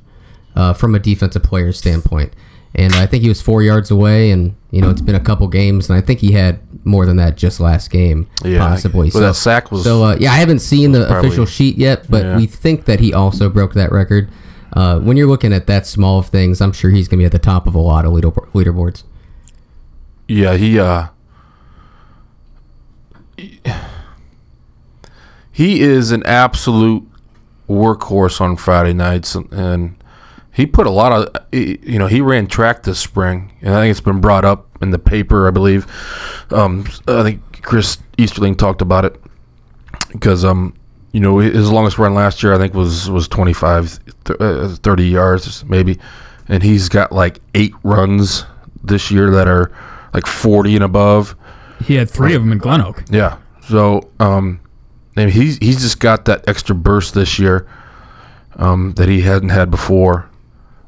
uh, 0.54 0.72
from 0.74 0.94
a 0.94 0.98
defensive 0.98 1.42
player 1.42 1.72
standpoint. 1.72 2.32
And 2.74 2.92
I 2.94 3.06
think 3.06 3.22
he 3.22 3.28
was 3.28 3.40
four 3.40 3.62
yards 3.62 3.90
away, 3.90 4.30
and 4.30 4.54
you 4.70 4.80
know 4.80 4.90
it's 4.90 5.00
been 5.00 5.14
a 5.16 5.20
couple 5.20 5.48
games, 5.48 5.88
and 5.88 5.98
I 5.98 6.00
think 6.00 6.20
he 6.20 6.32
had 6.32 6.60
more 6.84 7.04
than 7.06 7.16
that 7.16 7.36
just 7.36 7.60
last 7.60 7.90
game, 7.90 8.26
Yeah. 8.44 8.58
possibly. 8.58 9.10
Well, 9.12 9.22
that 9.24 9.34
sack 9.34 9.70
was- 9.70 9.84
so. 9.84 10.02
Uh, 10.04 10.16
yeah, 10.18 10.32
I 10.32 10.36
haven't 10.36 10.60
seen 10.60 10.92
the 10.92 11.06
Probably- 11.06 11.28
official 11.28 11.46
sheet 11.46 11.76
yet, 11.78 12.06
but 12.08 12.24
Yeah. 12.24 12.36
we 12.36 12.46
think 12.46 12.86
that 12.86 13.00
he 13.00 13.12
also 13.12 13.48
broke 13.48 13.74
that 13.74 13.92
record. 13.92 14.28
Uh, 14.72 14.98
when 15.00 15.16
you're 15.16 15.26
looking 15.28 15.52
at 15.52 15.66
that 15.66 15.86
small 15.86 16.18
of 16.20 16.26
things, 16.26 16.60
I'm 16.60 16.72
sure 16.72 16.90
he's 16.90 17.08
going 17.08 17.18
to 17.18 17.22
be 17.22 17.26
at 17.26 17.32
the 17.32 17.38
top 17.38 17.66
of 17.66 17.74
a 17.74 17.80
lot 17.80 18.04
of 18.04 18.12
leader- 18.12 18.30
leaderboards. 18.54 19.02
Yeah, 20.28 20.56
he 20.56 20.78
uh 20.78 21.06
he 25.52 25.80
is 25.80 26.12
an 26.12 26.22
absolute 26.26 27.02
workhorse 27.68 28.40
on 28.40 28.56
Friday 28.56 28.92
nights 28.92 29.34
and 29.34 29.96
he 30.52 30.66
put 30.66 30.86
a 30.86 30.90
lot 30.90 31.12
of 31.12 31.28
you 31.52 31.98
know 31.98 32.06
he 32.06 32.20
ran 32.20 32.46
track 32.46 32.82
this 32.82 32.98
spring 32.98 33.52
and 33.62 33.74
I 33.74 33.80
think 33.82 33.90
it's 33.90 34.00
been 34.00 34.20
brought 34.20 34.44
up 34.44 34.69
in 34.80 34.90
the 34.90 34.98
paper 34.98 35.46
I 35.46 35.50
believe. 35.50 35.86
Um 36.50 36.84
I 37.06 37.22
think 37.22 37.62
Chris 37.62 37.98
Easterling 38.18 38.54
talked 38.56 38.82
about 38.82 39.04
it. 39.04 39.20
Because 40.12 40.44
um 40.44 40.74
you 41.12 41.20
know 41.20 41.38
his 41.38 41.70
longest 41.70 41.98
run 41.98 42.14
last 42.14 42.42
year 42.42 42.54
I 42.54 42.58
think 42.58 42.74
was 42.74 43.10
was 43.10 43.26
25 43.28 43.98
th- 44.24 44.40
uh, 44.40 44.68
30 44.68 45.04
yards 45.08 45.64
maybe. 45.64 45.98
And 46.48 46.62
he's 46.62 46.88
got 46.88 47.12
like 47.12 47.40
eight 47.54 47.74
runs 47.82 48.44
this 48.82 49.10
year 49.10 49.30
that 49.30 49.46
are 49.48 49.70
like 50.12 50.26
40 50.26 50.76
and 50.76 50.84
above. 50.84 51.36
He 51.84 51.94
had 51.94 52.10
three 52.10 52.34
of 52.34 52.42
them 52.42 52.52
in 52.52 52.58
Glen 52.58 52.80
Oak. 52.82 53.04
yeah. 53.10 53.38
So 53.68 54.10
um 54.18 54.60
and 55.16 55.30
he's 55.30 55.58
he's 55.58 55.80
just 55.82 56.00
got 56.00 56.24
that 56.24 56.48
extra 56.48 56.74
burst 56.74 57.14
this 57.14 57.38
year 57.38 57.66
um 58.56 58.92
that 58.92 59.08
he 59.08 59.20
hadn't 59.22 59.50
had 59.50 59.70
before. 59.70 60.28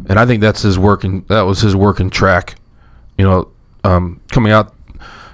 And 0.09 0.18
I 0.18 0.26
think 0.26 0.40
that's 0.40 0.62
his 0.62 0.78
working 0.78 1.22
that 1.28 1.43
was 1.43 1.61
his 1.61 1.76
working 1.76 2.11
track. 2.11 2.57
You 3.18 3.24
know 3.24 3.51
um 3.85 4.20
coming 4.30 4.53
out 4.53 4.74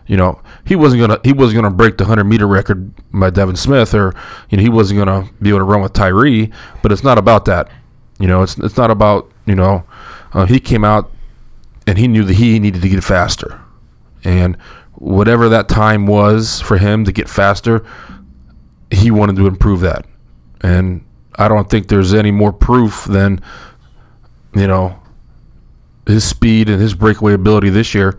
you 0.06 0.16
know 0.16 0.40
he 0.64 0.76
wasn't 0.76 1.00
gonna 1.00 1.18
he 1.24 1.32
wasn't 1.32 1.56
gonna 1.62 1.74
break 1.74 1.96
the 1.98 2.04
hundred 2.04 2.24
meter 2.24 2.46
record 2.46 2.92
by 3.12 3.30
Devin 3.30 3.56
Smith 3.56 3.94
or 3.94 4.14
you 4.50 4.56
know 4.56 4.62
he 4.62 4.68
wasn't 4.68 4.98
gonna 4.98 5.28
be 5.40 5.50
able 5.50 5.60
to 5.60 5.64
run 5.64 5.80
with 5.80 5.92
Tyree 5.92 6.50
but 6.82 6.92
it's 6.92 7.04
not 7.04 7.18
about 7.18 7.44
that. 7.46 7.70
You 8.18 8.26
know 8.26 8.42
it's 8.42 8.58
it's 8.58 8.76
not 8.76 8.90
about 8.90 9.30
you 9.46 9.54
know 9.54 9.84
uh, 10.32 10.46
he 10.46 10.60
came 10.60 10.84
out 10.84 11.10
and 11.86 11.96
he 11.98 12.08
knew 12.08 12.24
that 12.24 12.34
he 12.34 12.58
needed 12.58 12.82
to 12.82 12.88
get 12.88 13.02
faster. 13.02 13.60
And 14.24 14.56
whatever 14.94 15.48
that 15.48 15.68
time 15.68 16.06
was 16.06 16.60
for 16.60 16.76
him 16.76 17.04
to 17.04 17.12
get 17.12 17.28
faster 17.28 17.84
he 18.90 19.10
wanted 19.10 19.36
to 19.36 19.46
improve 19.46 19.80
that. 19.80 20.06
And 20.62 21.04
I 21.36 21.48
don't 21.48 21.70
think 21.70 21.88
there's 21.88 22.14
any 22.14 22.30
more 22.30 22.52
proof 22.52 23.04
than 23.04 23.40
you 24.54 24.66
know 24.66 25.00
his 26.06 26.24
speed 26.24 26.68
and 26.68 26.80
his 26.80 26.94
breakaway 26.94 27.34
ability 27.34 27.70
this 27.70 27.94
year 27.94 28.18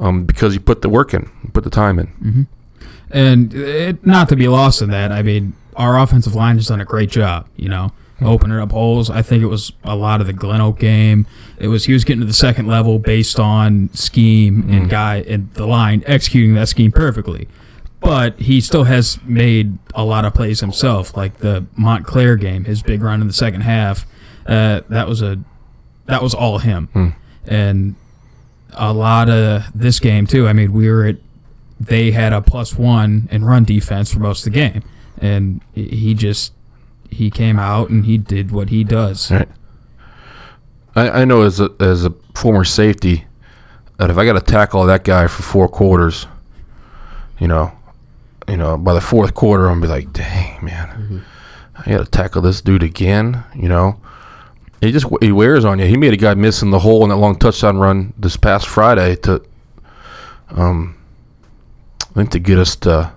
um, 0.00 0.24
because 0.24 0.54
you 0.54 0.60
put 0.60 0.82
the 0.82 0.88
work 0.88 1.14
in, 1.14 1.30
put 1.52 1.62
the 1.62 1.70
time 1.70 1.98
in. 1.98 2.46
And 3.12 3.54
it, 3.54 4.04
not 4.04 4.28
to 4.30 4.36
be 4.36 4.48
lost 4.48 4.82
in 4.82 4.90
that, 4.90 5.12
I 5.12 5.22
mean, 5.22 5.52
our 5.76 5.98
offensive 5.98 6.34
line 6.34 6.56
has 6.56 6.66
done 6.66 6.80
a 6.80 6.84
great 6.84 7.10
job, 7.10 7.46
you 7.56 7.68
know, 7.68 7.92
opening 8.22 8.58
up 8.58 8.72
holes. 8.72 9.10
I 9.10 9.22
think 9.22 9.42
it 9.42 9.46
was 9.46 9.72
a 9.84 9.96
lot 9.96 10.20
of 10.20 10.26
the 10.26 10.32
Glen 10.32 10.60
Oak 10.60 10.78
game. 10.78 11.26
It 11.58 11.68
was 11.68 11.84
he 11.84 11.92
was 11.92 12.04
getting 12.04 12.20
to 12.20 12.26
the 12.26 12.32
second 12.32 12.66
level 12.66 12.98
based 12.98 13.38
on 13.38 13.90
scheme 13.92 14.68
and 14.70 14.90
guy 14.90 15.16
and 15.28 15.52
the 15.54 15.66
line 15.66 16.02
executing 16.06 16.54
that 16.54 16.68
scheme 16.68 16.92
perfectly. 16.92 17.48
But 18.00 18.38
he 18.40 18.60
still 18.62 18.84
has 18.84 19.18
made 19.24 19.78
a 19.94 20.04
lot 20.04 20.24
of 20.24 20.32
plays 20.32 20.60
himself, 20.60 21.16
like 21.16 21.38
the 21.38 21.66
Montclair 21.76 22.36
game, 22.36 22.64
his 22.64 22.82
big 22.82 23.02
run 23.02 23.20
in 23.20 23.26
the 23.26 23.32
second 23.32 23.60
half. 23.62 24.06
Uh, 24.46 24.80
that 24.88 25.06
was 25.06 25.20
a 25.20 25.38
that 26.06 26.22
was 26.22 26.34
all 26.34 26.58
him, 26.58 26.88
and 27.46 27.94
a 28.74 28.92
lot 28.92 29.28
of 29.28 29.64
this 29.74 30.00
game 30.00 30.26
too. 30.26 30.48
I 30.48 30.52
mean, 30.52 30.72
we 30.72 30.88
were 30.90 31.06
at 31.06 31.16
they 31.80 32.10
had 32.10 32.32
a 32.32 32.42
plus 32.42 32.76
one 32.76 33.28
in 33.30 33.44
run 33.44 33.64
defense 33.64 34.12
for 34.12 34.20
most 34.20 34.46
of 34.46 34.52
the 34.52 34.58
game, 34.58 34.82
and 35.18 35.60
he 35.74 36.14
just 36.14 36.52
he 37.10 37.30
came 37.30 37.58
out 37.58 37.90
and 37.90 38.04
he 38.04 38.18
did 38.18 38.50
what 38.50 38.68
he 38.68 38.84
does. 38.84 39.30
Right. 39.30 39.48
I, 40.94 41.10
I 41.22 41.24
know 41.24 41.42
as 41.42 41.60
a 41.60 41.70
as 41.80 42.04
a 42.04 42.10
former 42.34 42.64
safety 42.64 43.24
that 43.96 44.10
if 44.10 44.18
I 44.18 44.24
got 44.24 44.34
to 44.34 44.40
tackle 44.40 44.84
that 44.86 45.04
guy 45.04 45.26
for 45.26 45.42
four 45.42 45.68
quarters, 45.68 46.26
you 47.38 47.48
know, 47.48 47.72
you 48.48 48.56
know, 48.56 48.76
by 48.76 48.94
the 48.94 49.00
fourth 49.00 49.34
quarter, 49.34 49.66
I'm 49.66 49.80
gonna 49.80 49.82
be 49.82 50.04
like, 50.04 50.12
dang 50.12 50.64
man, 50.64 50.88
mm-hmm. 50.88 51.18
I 51.76 51.90
got 51.90 52.04
to 52.04 52.10
tackle 52.10 52.42
this 52.42 52.60
dude 52.60 52.82
again. 52.82 53.44
You 53.54 53.68
know, 53.68 54.00
he 54.80 54.92
just 54.92 55.06
he 55.20 55.32
wears 55.32 55.64
on 55.64 55.78
you. 55.78 55.86
He 55.86 55.96
made 55.96 56.12
a 56.12 56.16
guy 56.16 56.34
miss 56.34 56.62
in 56.62 56.70
the 56.70 56.78
hole 56.80 57.02
in 57.02 57.10
that 57.10 57.16
long 57.16 57.36
touchdown 57.38 57.78
run 57.78 58.12
this 58.18 58.36
past 58.36 58.66
Friday 58.68 59.16
to, 59.16 59.42
um, 60.50 60.96
I 62.02 62.14
think 62.14 62.30
to 62.30 62.38
get 62.38 62.58
us 62.58 62.76
to. 62.76 63.12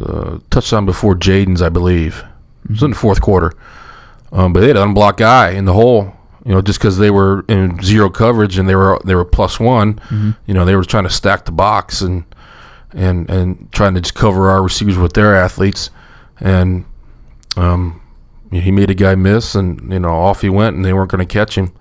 Uh, 0.00 0.38
touchdown 0.50 0.86
before 0.86 1.16
Jayden's, 1.16 1.60
I 1.60 1.68
believe. 1.68 2.22
It 2.64 2.70
was 2.70 2.82
in 2.84 2.90
the 2.90 2.96
fourth 2.96 3.20
quarter. 3.20 3.52
Um, 4.30 4.52
but 4.52 4.60
they 4.60 4.68
had 4.68 4.76
an 4.76 4.84
unblocked 4.84 5.18
guy 5.18 5.50
in 5.50 5.64
the 5.64 5.72
hole, 5.72 6.14
you 6.44 6.52
know, 6.52 6.62
just 6.62 6.78
because 6.78 6.96
they 6.98 7.10
were 7.10 7.44
in 7.48 7.82
zero 7.82 8.08
coverage 8.08 8.56
and 8.56 8.68
they 8.68 8.76
were 8.76 9.00
they 9.04 9.16
were 9.16 9.24
plus 9.24 9.58
one. 9.58 10.00
You 10.46 10.54
know, 10.54 10.64
they 10.64 10.76
were 10.76 10.84
trying 10.84 11.02
to 11.04 11.10
stack 11.10 11.44
the 11.44 11.50
box 11.50 12.00
and 12.02 12.24
and 12.92 13.28
and 13.28 13.72
trying 13.72 13.94
to 13.94 14.00
just 14.00 14.14
cover 14.14 14.48
our 14.48 14.62
receivers 14.62 14.96
with 14.96 15.14
their 15.14 15.34
athletes. 15.34 15.90
And 16.38 16.84
um, 17.56 18.00
he 18.50 18.70
made 18.70 18.90
a 18.90 18.94
guy 18.94 19.14
miss, 19.14 19.54
and 19.54 19.92
you 19.92 20.00
know, 20.00 20.10
off 20.10 20.40
he 20.42 20.48
went, 20.48 20.76
and 20.76 20.84
they 20.84 20.92
weren't 20.92 21.10
going 21.10 21.26
to 21.26 21.32
catch 21.32 21.56
him. 21.56 21.72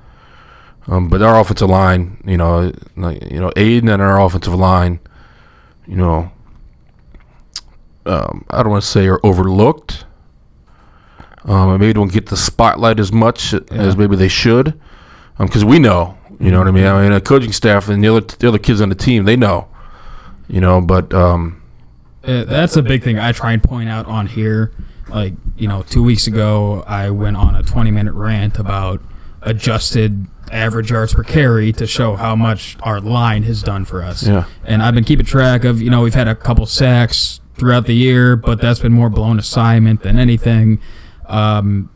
Um, 0.87 1.07
but 1.07 1.21
our 1.21 1.39
offensive 1.39 1.69
line, 1.69 2.21
you 2.25 2.37
know, 2.37 2.71
like, 2.95 3.21
you 3.31 3.39
know, 3.39 3.51
Aidan 3.55 3.89
and 3.89 4.01
our 4.01 4.19
offensive 4.19 4.55
line, 4.55 4.99
you 5.85 5.95
know, 5.95 6.31
um, 8.07 8.43
I 8.49 8.63
don't 8.63 8.71
want 8.71 8.83
to 8.83 8.89
say 8.89 9.07
are 9.07 9.19
overlooked. 9.23 10.05
Um, 11.45 11.69
and 11.69 11.79
maybe 11.79 11.93
don't 11.93 12.11
get 12.11 12.27
the 12.27 12.37
spotlight 12.37 12.99
as 12.99 13.11
much 13.11 13.53
as 13.71 13.95
maybe 13.95 14.15
they 14.15 14.27
should, 14.27 14.79
because 15.37 15.63
we 15.63 15.79
know, 15.79 16.17
you 16.39 16.51
know 16.51 16.59
what 16.59 16.67
I 16.67 16.71
mean. 16.71 16.85
I 16.85 17.01
mean, 17.01 17.11
a 17.11 17.21
coaching 17.21 17.53
staff 17.53 17.87
and 17.87 18.03
the 18.03 18.09
other 18.09 18.21
the 18.21 18.47
other 18.47 18.57
kids 18.57 18.81
on 18.81 18.89
the 18.89 18.95
team, 18.95 19.25
they 19.25 19.37
know, 19.37 19.67
you 20.47 20.59
know. 20.59 20.81
But 20.81 21.13
um, 21.13 21.61
Uh, 22.23 22.43
that's 22.43 22.75
a 22.75 22.81
big 22.81 23.03
thing 23.03 23.17
I 23.19 23.31
try 23.31 23.53
and 23.53 23.63
point 23.63 23.89
out 23.89 24.05
on 24.07 24.27
here. 24.27 24.73
Like, 25.09 25.33
you 25.57 25.67
know, 25.67 25.83
two 25.83 26.03
weeks 26.03 26.27
ago, 26.27 26.83
I 26.87 27.09
went 27.09 27.37
on 27.37 27.55
a 27.55 27.63
20 27.63 27.91
minute 27.91 28.13
rant 28.13 28.59
about 28.59 29.01
adjusted 29.41 30.27
average 30.51 30.91
yards 30.91 31.13
per 31.13 31.23
carry 31.23 31.71
to 31.73 31.85
show 31.87 32.15
how 32.15 32.35
much 32.35 32.75
our 32.81 32.99
line 32.99 33.43
has 33.43 33.61
done 33.63 33.85
for 33.85 34.01
us. 34.03 34.27
Yeah. 34.27 34.45
And 34.65 34.81
I've 34.81 34.93
been 34.95 35.03
keeping 35.03 35.25
track 35.25 35.63
of, 35.63 35.81
you 35.81 35.89
know, 35.89 36.01
we've 36.01 36.13
had 36.13 36.27
a 36.27 36.35
couple 36.35 36.65
sacks 36.65 37.39
throughout 37.55 37.85
the 37.85 37.93
year, 37.95 38.35
but 38.35 38.61
that's 38.61 38.79
been 38.79 38.93
more 38.93 39.09
blown 39.09 39.37
assignment 39.39 40.01
than 40.03 40.17
anything. 40.17 40.81
Um, 41.27 41.89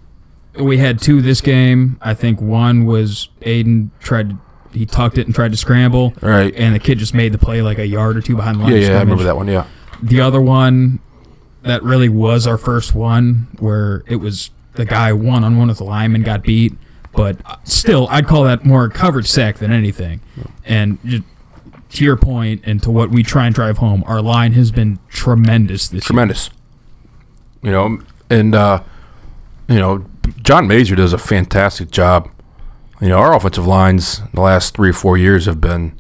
we 0.59 0.77
had 0.77 0.99
two 0.99 1.21
this 1.21 1.41
game. 1.41 1.97
I 2.01 2.13
think 2.13 2.39
one 2.39 2.85
was 2.85 3.29
Aidan 3.41 3.91
tried 3.99 4.29
to, 4.31 4.37
he 4.71 4.85
tucked 4.85 5.17
it 5.17 5.25
and 5.25 5.33
tried 5.35 5.51
to 5.51 5.57
scramble. 5.57 6.13
Right. 6.21 6.53
And 6.55 6.75
the 6.75 6.79
kid 6.79 6.99
just 6.99 7.13
made 7.13 7.31
the 7.31 7.37
play 7.37 7.61
like 7.61 7.79
a 7.79 7.87
yard 7.87 8.17
or 8.17 8.21
two 8.21 8.35
behind 8.35 8.59
the 8.59 8.63
line. 8.63 8.73
yeah, 8.73 8.79
yeah, 8.89 8.97
I 8.97 8.99
remember 8.99 9.23
that 9.23 9.35
one. 9.35 9.47
Yeah, 9.47 9.65
The 10.01 10.21
other 10.21 10.41
one, 10.41 10.99
that 11.63 11.83
really 11.83 12.09
was 12.09 12.45
our 12.47 12.57
first 12.57 12.93
one 12.93 13.47
where 13.59 14.03
it 14.07 14.17
was 14.17 14.51
the 14.73 14.85
guy 14.85 15.13
one 15.13 15.43
on 15.43 15.57
one 15.57 15.67
with 15.67 15.77
the 15.77 15.83
lineman 15.83 16.23
got 16.23 16.43
beat, 16.43 16.73
but 17.13 17.37
still, 17.63 18.07
I'd 18.09 18.27
call 18.27 18.43
that 18.43 18.65
more 18.65 18.85
a 18.85 18.89
coverage 18.89 19.27
sack 19.27 19.57
than 19.57 19.71
anything. 19.71 20.19
And 20.65 21.23
to 21.91 22.03
your 22.03 22.17
point 22.17 22.61
and 22.65 22.81
to 22.83 22.91
what 22.91 23.11
we 23.11 23.23
try 23.23 23.45
and 23.45 23.53
drive 23.53 23.77
home, 23.77 24.03
our 24.07 24.21
line 24.21 24.53
has 24.53 24.71
been 24.71 24.99
tremendous 25.09 25.87
this 25.87 26.03
year. 26.03 26.07
tremendous. 26.07 26.49
You 27.61 27.71
know, 27.71 27.99
and 28.29 28.55
uh, 28.55 28.83
you 29.67 29.75
know, 29.75 30.05
John 30.41 30.67
Major 30.67 30.95
does 30.95 31.13
a 31.13 31.17
fantastic 31.17 31.91
job. 31.91 32.29
You 32.99 33.09
know, 33.09 33.17
our 33.17 33.35
offensive 33.35 33.67
lines 33.67 34.21
the 34.33 34.41
last 34.41 34.75
three 34.75 34.89
or 34.89 34.93
four 34.93 35.17
years 35.17 35.45
have 35.45 35.61
been 35.61 35.99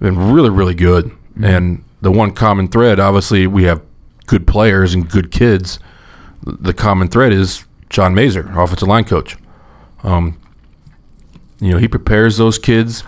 been 0.00 0.32
really, 0.32 0.50
really 0.50 0.74
good. 0.74 1.12
And 1.42 1.84
the 2.00 2.10
one 2.10 2.32
common 2.32 2.68
thread, 2.68 2.98
obviously, 2.98 3.46
we 3.46 3.64
have 3.64 3.80
good 4.26 4.46
players 4.46 4.94
and 4.94 5.08
good 5.08 5.30
kids. 5.30 5.78
The 6.42 6.74
common 6.74 7.08
thread 7.08 7.32
is 7.32 7.64
John 7.90 8.14
Mazur, 8.14 8.48
our 8.50 8.62
offensive 8.62 8.88
line 8.88 9.04
coach. 9.04 9.36
Um, 10.02 10.38
you 11.60 11.72
know, 11.72 11.78
he 11.78 11.88
prepares 11.88 12.36
those 12.36 12.58
kids. 12.58 13.02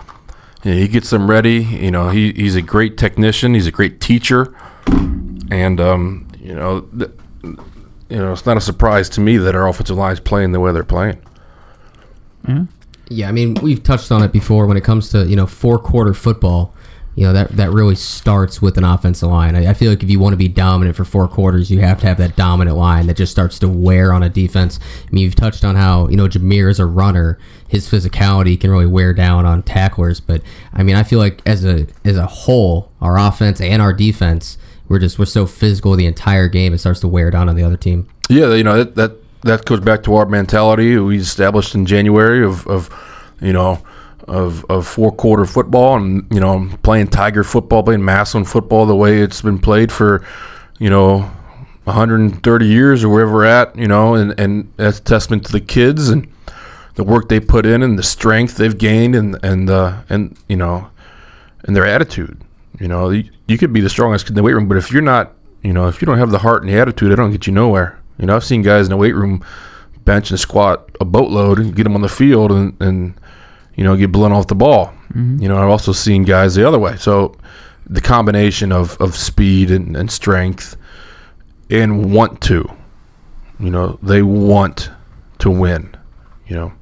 You 0.64 0.72
know, 0.72 0.76
he 0.78 0.88
gets 0.88 1.10
them 1.10 1.30
ready. 1.30 1.62
You 1.62 1.90
know, 1.90 2.08
he, 2.08 2.32
he's 2.32 2.56
a 2.56 2.62
great 2.62 2.96
technician. 2.96 3.54
He's 3.54 3.66
a 3.66 3.72
great 3.72 4.00
teacher 4.00 4.54
and 5.50 5.80
um, 5.80 6.28
you 6.40 6.54
know, 6.54 6.80
th- 6.80 7.10
you 7.42 8.16
know, 8.16 8.32
it's 8.32 8.46
not 8.46 8.56
a 8.56 8.60
surprise 8.60 9.08
to 9.10 9.20
me 9.20 9.36
that 9.36 9.54
our 9.54 9.68
offensive 9.68 9.96
line 9.96 10.12
is 10.12 10.20
playing 10.20 10.52
the 10.52 10.60
way 10.60 10.72
they're 10.72 10.84
playing. 10.84 11.18
Yeah. 12.46 12.64
Yeah, 13.10 13.28
I 13.30 13.32
mean, 13.32 13.54
we've 13.62 13.82
touched 13.82 14.12
on 14.12 14.22
it 14.22 14.32
before 14.32 14.66
when 14.66 14.76
it 14.76 14.84
comes 14.84 15.08
to, 15.10 15.24
you 15.24 15.34
know, 15.34 15.46
four 15.46 15.78
quarter 15.78 16.12
football. 16.12 16.74
You 17.18 17.24
know, 17.24 17.32
that, 17.32 17.48
that 17.56 17.72
really 17.72 17.96
starts 17.96 18.62
with 18.62 18.78
an 18.78 18.84
offensive 18.84 19.28
line. 19.28 19.56
I, 19.56 19.70
I 19.70 19.74
feel 19.74 19.90
like 19.90 20.04
if 20.04 20.08
you 20.08 20.20
want 20.20 20.34
to 20.34 20.36
be 20.36 20.46
dominant 20.46 20.96
for 20.96 21.04
four 21.04 21.26
quarters, 21.26 21.68
you 21.68 21.80
have 21.80 21.98
to 21.98 22.06
have 22.06 22.16
that 22.18 22.36
dominant 22.36 22.76
line 22.76 23.08
that 23.08 23.16
just 23.16 23.32
starts 23.32 23.58
to 23.58 23.68
wear 23.68 24.12
on 24.12 24.22
a 24.22 24.28
defense. 24.28 24.78
I 24.80 25.08
mean, 25.10 25.24
you've 25.24 25.34
touched 25.34 25.64
on 25.64 25.74
how, 25.74 26.06
you 26.06 26.16
know, 26.16 26.28
Jameer 26.28 26.70
is 26.70 26.78
a 26.78 26.86
runner. 26.86 27.36
His 27.66 27.90
physicality 27.90 28.60
can 28.60 28.70
really 28.70 28.86
wear 28.86 29.12
down 29.12 29.46
on 29.46 29.64
tacklers. 29.64 30.20
But, 30.20 30.42
I 30.72 30.84
mean, 30.84 30.94
I 30.94 31.02
feel 31.02 31.18
like 31.18 31.42
as 31.44 31.64
a 31.64 31.88
as 32.04 32.16
a 32.16 32.26
whole, 32.26 32.92
our 33.00 33.18
offense 33.18 33.60
and 33.60 33.82
our 33.82 33.92
defense, 33.92 34.56
we're 34.88 35.00
just, 35.00 35.18
we're 35.18 35.24
so 35.24 35.44
physical 35.44 35.96
the 35.96 36.06
entire 36.06 36.46
game, 36.46 36.72
it 36.72 36.78
starts 36.78 37.00
to 37.00 37.08
wear 37.08 37.32
down 37.32 37.48
on 37.48 37.56
the 37.56 37.64
other 37.64 37.76
team. 37.76 38.08
Yeah, 38.28 38.54
you 38.54 38.62
know 38.62 38.84
that 38.84 38.94
that, 38.94 39.42
that 39.42 39.64
goes 39.64 39.80
back 39.80 40.04
to 40.04 40.14
our 40.14 40.26
mentality 40.26 40.96
we 40.98 41.18
established 41.18 41.74
in 41.74 41.84
January 41.84 42.44
of, 42.44 42.64
of 42.68 42.88
you 43.40 43.52
know 43.52 43.82
of, 44.28 44.64
of 44.66 44.86
four 44.86 45.12
quarter 45.12 45.44
football 45.44 45.96
and 45.96 46.26
you 46.30 46.40
know 46.40 46.68
playing 46.82 47.08
Tiger 47.08 47.44
football, 47.44 47.82
playing 47.82 48.04
Massillon 48.04 48.44
football 48.44 48.86
the 48.86 48.96
way 48.96 49.20
it's 49.20 49.42
been 49.42 49.58
played 49.58 49.90
for 49.90 50.24
you 50.78 50.90
know 50.90 51.30
130 51.84 52.66
years 52.66 53.04
or 53.04 53.08
wherever 53.08 53.32
we're 53.32 53.44
at. 53.44 53.76
You 53.76 53.88
know, 53.88 54.14
and 54.14 54.38
and 54.38 54.72
that's 54.76 55.00
testament 55.00 55.46
to 55.46 55.52
the 55.52 55.60
kids 55.60 56.08
and 56.08 56.30
the 56.94 57.04
work 57.04 57.28
they 57.28 57.40
put 57.40 57.64
in 57.64 57.82
and 57.82 57.98
the 57.98 58.02
strength 58.02 58.56
they've 58.56 58.76
gained 58.76 59.14
and 59.14 59.38
and 59.42 59.70
uh, 59.70 60.02
and 60.08 60.36
you 60.48 60.56
know 60.56 60.90
and 61.64 61.74
their 61.74 61.86
attitude. 61.86 62.40
You 62.80 62.88
know, 62.88 63.10
you, 63.10 63.28
you 63.46 63.58
could 63.58 63.72
be 63.72 63.80
the 63.80 63.88
strongest 63.88 64.26
kid 64.26 64.32
in 64.32 64.36
the 64.36 64.42
weight 64.42 64.54
room, 64.54 64.68
but 64.68 64.76
if 64.76 64.92
you're 64.92 65.02
not, 65.02 65.32
you 65.62 65.72
know, 65.72 65.88
if 65.88 66.00
you 66.00 66.06
don't 66.06 66.18
have 66.18 66.30
the 66.30 66.38
heart 66.38 66.62
and 66.62 66.70
the 66.72 66.78
attitude, 66.78 67.10
it 67.10 67.16
don't 67.16 67.32
get 67.32 67.46
you 67.46 67.52
nowhere. 67.52 68.00
You 68.18 68.26
know, 68.26 68.36
I've 68.36 68.44
seen 68.44 68.62
guys 68.62 68.86
in 68.86 68.90
the 68.90 68.96
weight 68.96 69.14
room 69.14 69.44
bench 70.04 70.30
and 70.30 70.40
squat 70.40 70.90
a 71.00 71.04
boatload 71.04 71.58
and 71.58 71.74
get 71.74 71.84
them 71.84 71.94
on 71.94 72.02
the 72.02 72.08
field 72.08 72.50
and, 72.50 72.80
and 72.80 73.14
you 73.78 73.84
know, 73.84 73.96
get 73.96 74.10
blown 74.12 74.32
off 74.32 74.48
the 74.48 74.56
ball. 74.56 74.92
You 75.14 75.48
know, 75.48 75.56
I've 75.56 75.70
also 75.70 75.92
seen 75.92 76.24
guys 76.24 76.54
the 76.54 76.66
other 76.68 76.78
way. 76.78 76.96
So 76.96 77.34
the 77.86 78.00
combination 78.00 78.72
of, 78.72 79.00
of 79.00 79.16
speed 79.16 79.70
and, 79.70 79.96
and 79.96 80.10
strength 80.10 80.76
and 81.70 82.12
want 82.12 82.42
to, 82.42 82.70
you 83.58 83.70
know, 83.70 83.98
they 84.02 84.20
want 84.20 84.90
to 85.38 85.50
win, 85.50 85.96
you 86.46 86.56
know. 86.56 86.72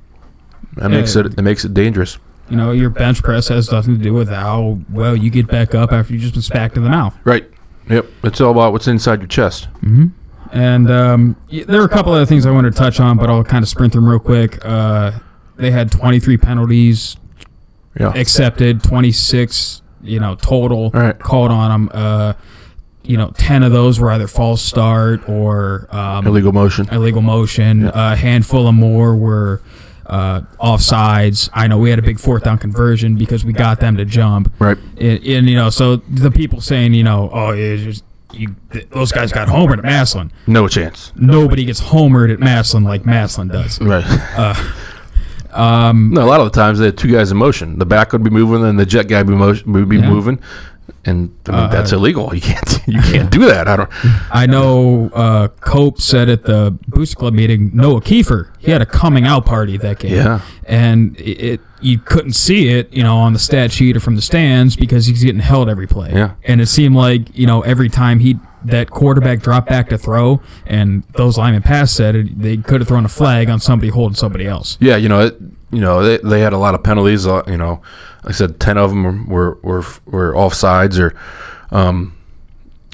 That 0.77 0.89
makes 0.91 1.15
it 1.17 1.27
it 1.27 1.43
makes 1.43 1.65
it 1.65 1.73
dangerous. 1.73 2.19
You 2.51 2.57
know, 2.57 2.73
your 2.73 2.91
bench 2.91 3.23
press 3.23 3.49
has 3.49 3.71
nothing 3.71 3.97
to 3.97 4.03
do 4.03 4.13
with 4.13 4.29
how 4.29 4.79
well 4.91 5.17
you 5.17 5.31
get 5.31 5.47
back 5.47 5.75
up 5.75 5.93
after 5.93 6.13
you 6.13 6.19
just 6.19 6.35
been 6.35 6.43
smacked 6.43 6.77
in 6.77 6.83
the 6.83 6.91
mouth. 6.91 7.15
Right. 7.25 7.49
Yep. 7.89 8.07
It's 8.25 8.41
all 8.41 8.51
about 8.51 8.73
what's 8.73 8.89
inside 8.89 9.21
your 9.21 9.29
chest. 9.29 9.69
And 10.53 10.91
um, 10.91 11.37
there 11.51 11.81
are 11.81 11.85
a 11.85 11.89
couple 11.89 12.13
other 12.13 12.27
things 12.27 12.47
I 12.47 12.51
wanted 12.51 12.73
to 12.73 12.79
touch 12.79 13.01
on, 13.01 13.17
but 13.17 13.31
I'll 13.31 13.45
kind 13.45 13.63
of 13.63 13.69
sprint 13.69 13.93
them 13.93 14.07
real 14.09 14.19
quick. 14.19 14.59
Uh, 14.65 15.13
they 15.57 15.71
had 15.71 15.91
23 15.91 16.37
penalties 16.37 17.17
Yeah. 17.99 18.13
accepted, 18.15 18.83
26, 18.83 19.83
you 20.03 20.21
know, 20.21 20.35
total 20.37 20.91
Right. 20.93 21.19
called 21.19 21.51
on 21.51 21.71
them. 21.71 21.91
Uh, 21.93 22.33
you 23.05 23.17
know, 23.17 23.31
10 23.39 23.63
of 23.63 23.71
those 23.73 24.01
were 24.01 24.11
either 24.11 24.27
false 24.27 24.61
start 24.63 25.29
or 25.29 25.87
um, 25.93 26.27
Illegal 26.27 26.53
motion. 26.53 26.89
illegal 26.91 27.23
motion. 27.23 27.87
A 27.95 28.17
handful 28.17 28.67
of 28.67 28.75
more 28.75 29.15
were 29.17 29.61
uh, 30.07 30.41
offsides. 30.61 31.49
I 31.55 31.67
know 31.69 31.79
we 31.79 31.91
had 31.91 31.99
a 31.99 32.03
big 32.03 32.19
fourth 32.21 32.45
down 32.45 32.59
conversion 32.59 33.17
because 33.17 33.45
we 33.45 33.53
got 33.53 33.81
them 33.81 33.97
to 33.97 34.05
jump. 34.05 34.53
Right. 34.59 34.77
And, 35.01 35.25
and, 35.25 35.49
you 35.49 35.57
know, 35.57 35.71
so 35.71 35.97
the 35.97 36.31
people 36.31 36.61
saying, 36.61 36.95
you 36.95 37.03
know, 37.05 37.31
oh, 37.33 37.55
just 37.57 38.05
you, 38.33 38.55
th- 38.73 38.89
those 38.91 39.11
guys 39.13 39.33
got 39.33 39.49
homered 39.49 39.79
at 39.79 39.85
Massillon. 39.85 40.31
No 40.47 40.69
chance. 40.69 41.13
Nobody 41.17 41.65
gets 41.65 41.81
homered 41.81 42.33
at 42.33 42.39
Massillon 42.41 42.85
like 42.85 43.05
Massillon 43.07 43.49
does. 43.49 43.81
Right. 43.81 44.05
Um, 45.57 46.11
no, 46.13 46.23
a 46.25 46.29
lot 46.29 46.41
of 46.41 46.53
the 46.53 46.59
times 46.59 46.79
they 46.79 46.87
had 46.87 46.99
two 46.99 47.11
guys 47.11 47.31
in 47.31 47.37
motion. 47.39 47.79
The 47.79 47.87
back 47.87 48.13
would 48.13 48.23
be 48.23 48.31
moving, 48.31 48.65
and 48.65 48.79
the 48.79 48.87
jet 48.87 49.09
guy 49.09 49.19
would 49.23 49.27
be, 49.31 49.35
motion, 49.35 49.73
would 49.73 49.89
be 49.89 49.97
Yeah. 49.97 50.09
moving, 50.11 50.39
and 51.05 51.35
I 51.47 51.51
mean, 51.51 51.61
Uh, 51.61 51.69
that's 51.69 51.93
illegal. 51.93 52.31
You 52.35 52.41
can't. 52.41 52.81
You 52.87 53.01
can't 53.03 53.31
do 53.31 53.47
that. 53.47 53.67
I 53.67 53.77
don't. 53.77 53.91
I 54.35 54.47
know 54.47 55.11
uh, 55.13 55.49
Cope 55.61 56.01
said 56.01 56.29
at 56.29 56.45
the 56.45 56.77
Booster 56.87 57.17
Club 57.17 57.35
meeting, 57.35 57.71
Noah 57.75 58.01
Kiefer, 58.01 58.51
he 58.59 58.71
had 58.71 58.81
a 58.81 58.87
coming 58.87 59.25
out 59.27 59.45
party 59.45 59.77
that 59.77 59.99
game. 59.99 60.13
Yeah. 60.15 60.41
And 60.65 61.19
it, 61.19 61.41
it 61.41 61.61
you 61.81 61.99
couldn't 61.99 62.33
see 62.35 62.69
it, 62.69 62.93
you 62.93 63.03
know, 63.03 63.17
on 63.17 63.33
the 63.33 63.39
stat 63.39 63.73
sheet 63.73 63.97
or 63.97 64.01
from 64.01 64.15
the 64.17 64.23
stands 64.23 64.77
because 64.77 65.07
he's 65.07 65.23
getting 65.25 65.41
held 65.41 65.69
every 65.69 65.87
play. 65.87 66.13
Yeah. 66.13 66.35
And 66.45 66.61
it 66.61 66.67
seemed 66.67 66.95
like, 66.95 67.37
you 67.37 67.47
know, 67.47 67.63
every 67.63 67.89
time 67.89 68.21
he 68.21 68.39
that 68.65 68.91
quarterback 68.91 69.41
dropped 69.41 69.69
back 69.69 69.89
to 69.91 69.99
throw 69.99 70.41
and 70.67 71.03
those 71.17 71.39
linemen 71.39 71.63
pass 71.63 71.93
set 71.93 72.15
it, 72.17 72.41
they 72.41 72.57
could 72.57 72.81
have 72.81 72.89
thrown 72.89 73.05
a 73.05 73.09
flag 73.09 73.49
on 73.49 73.61
somebody 73.61 73.91
holding 73.91 74.17
somebody 74.17 74.47
else. 74.47 74.77
Yeah, 74.81 74.97
you 74.97 75.09
know, 75.09 75.27
it, 75.27 75.41
you 75.71 75.81
know, 75.81 76.03
they, 76.03 76.19
they 76.19 76.41
had 76.41 76.53
a 76.53 76.59
lot 76.59 76.75
of 76.75 76.83
penalties. 76.83 77.27
Uh, 77.27 77.43
you 77.47 77.57
know, 77.57 77.83
like 78.23 78.35
I 78.35 78.37
said 78.37 78.61
ten 78.61 78.79
of 78.79 78.91
them 78.91 79.29
were 79.29 79.59
were 79.63 79.85
were 80.07 80.33
offsides, 80.33 80.99
or, 80.99 81.15
um, 81.77 82.17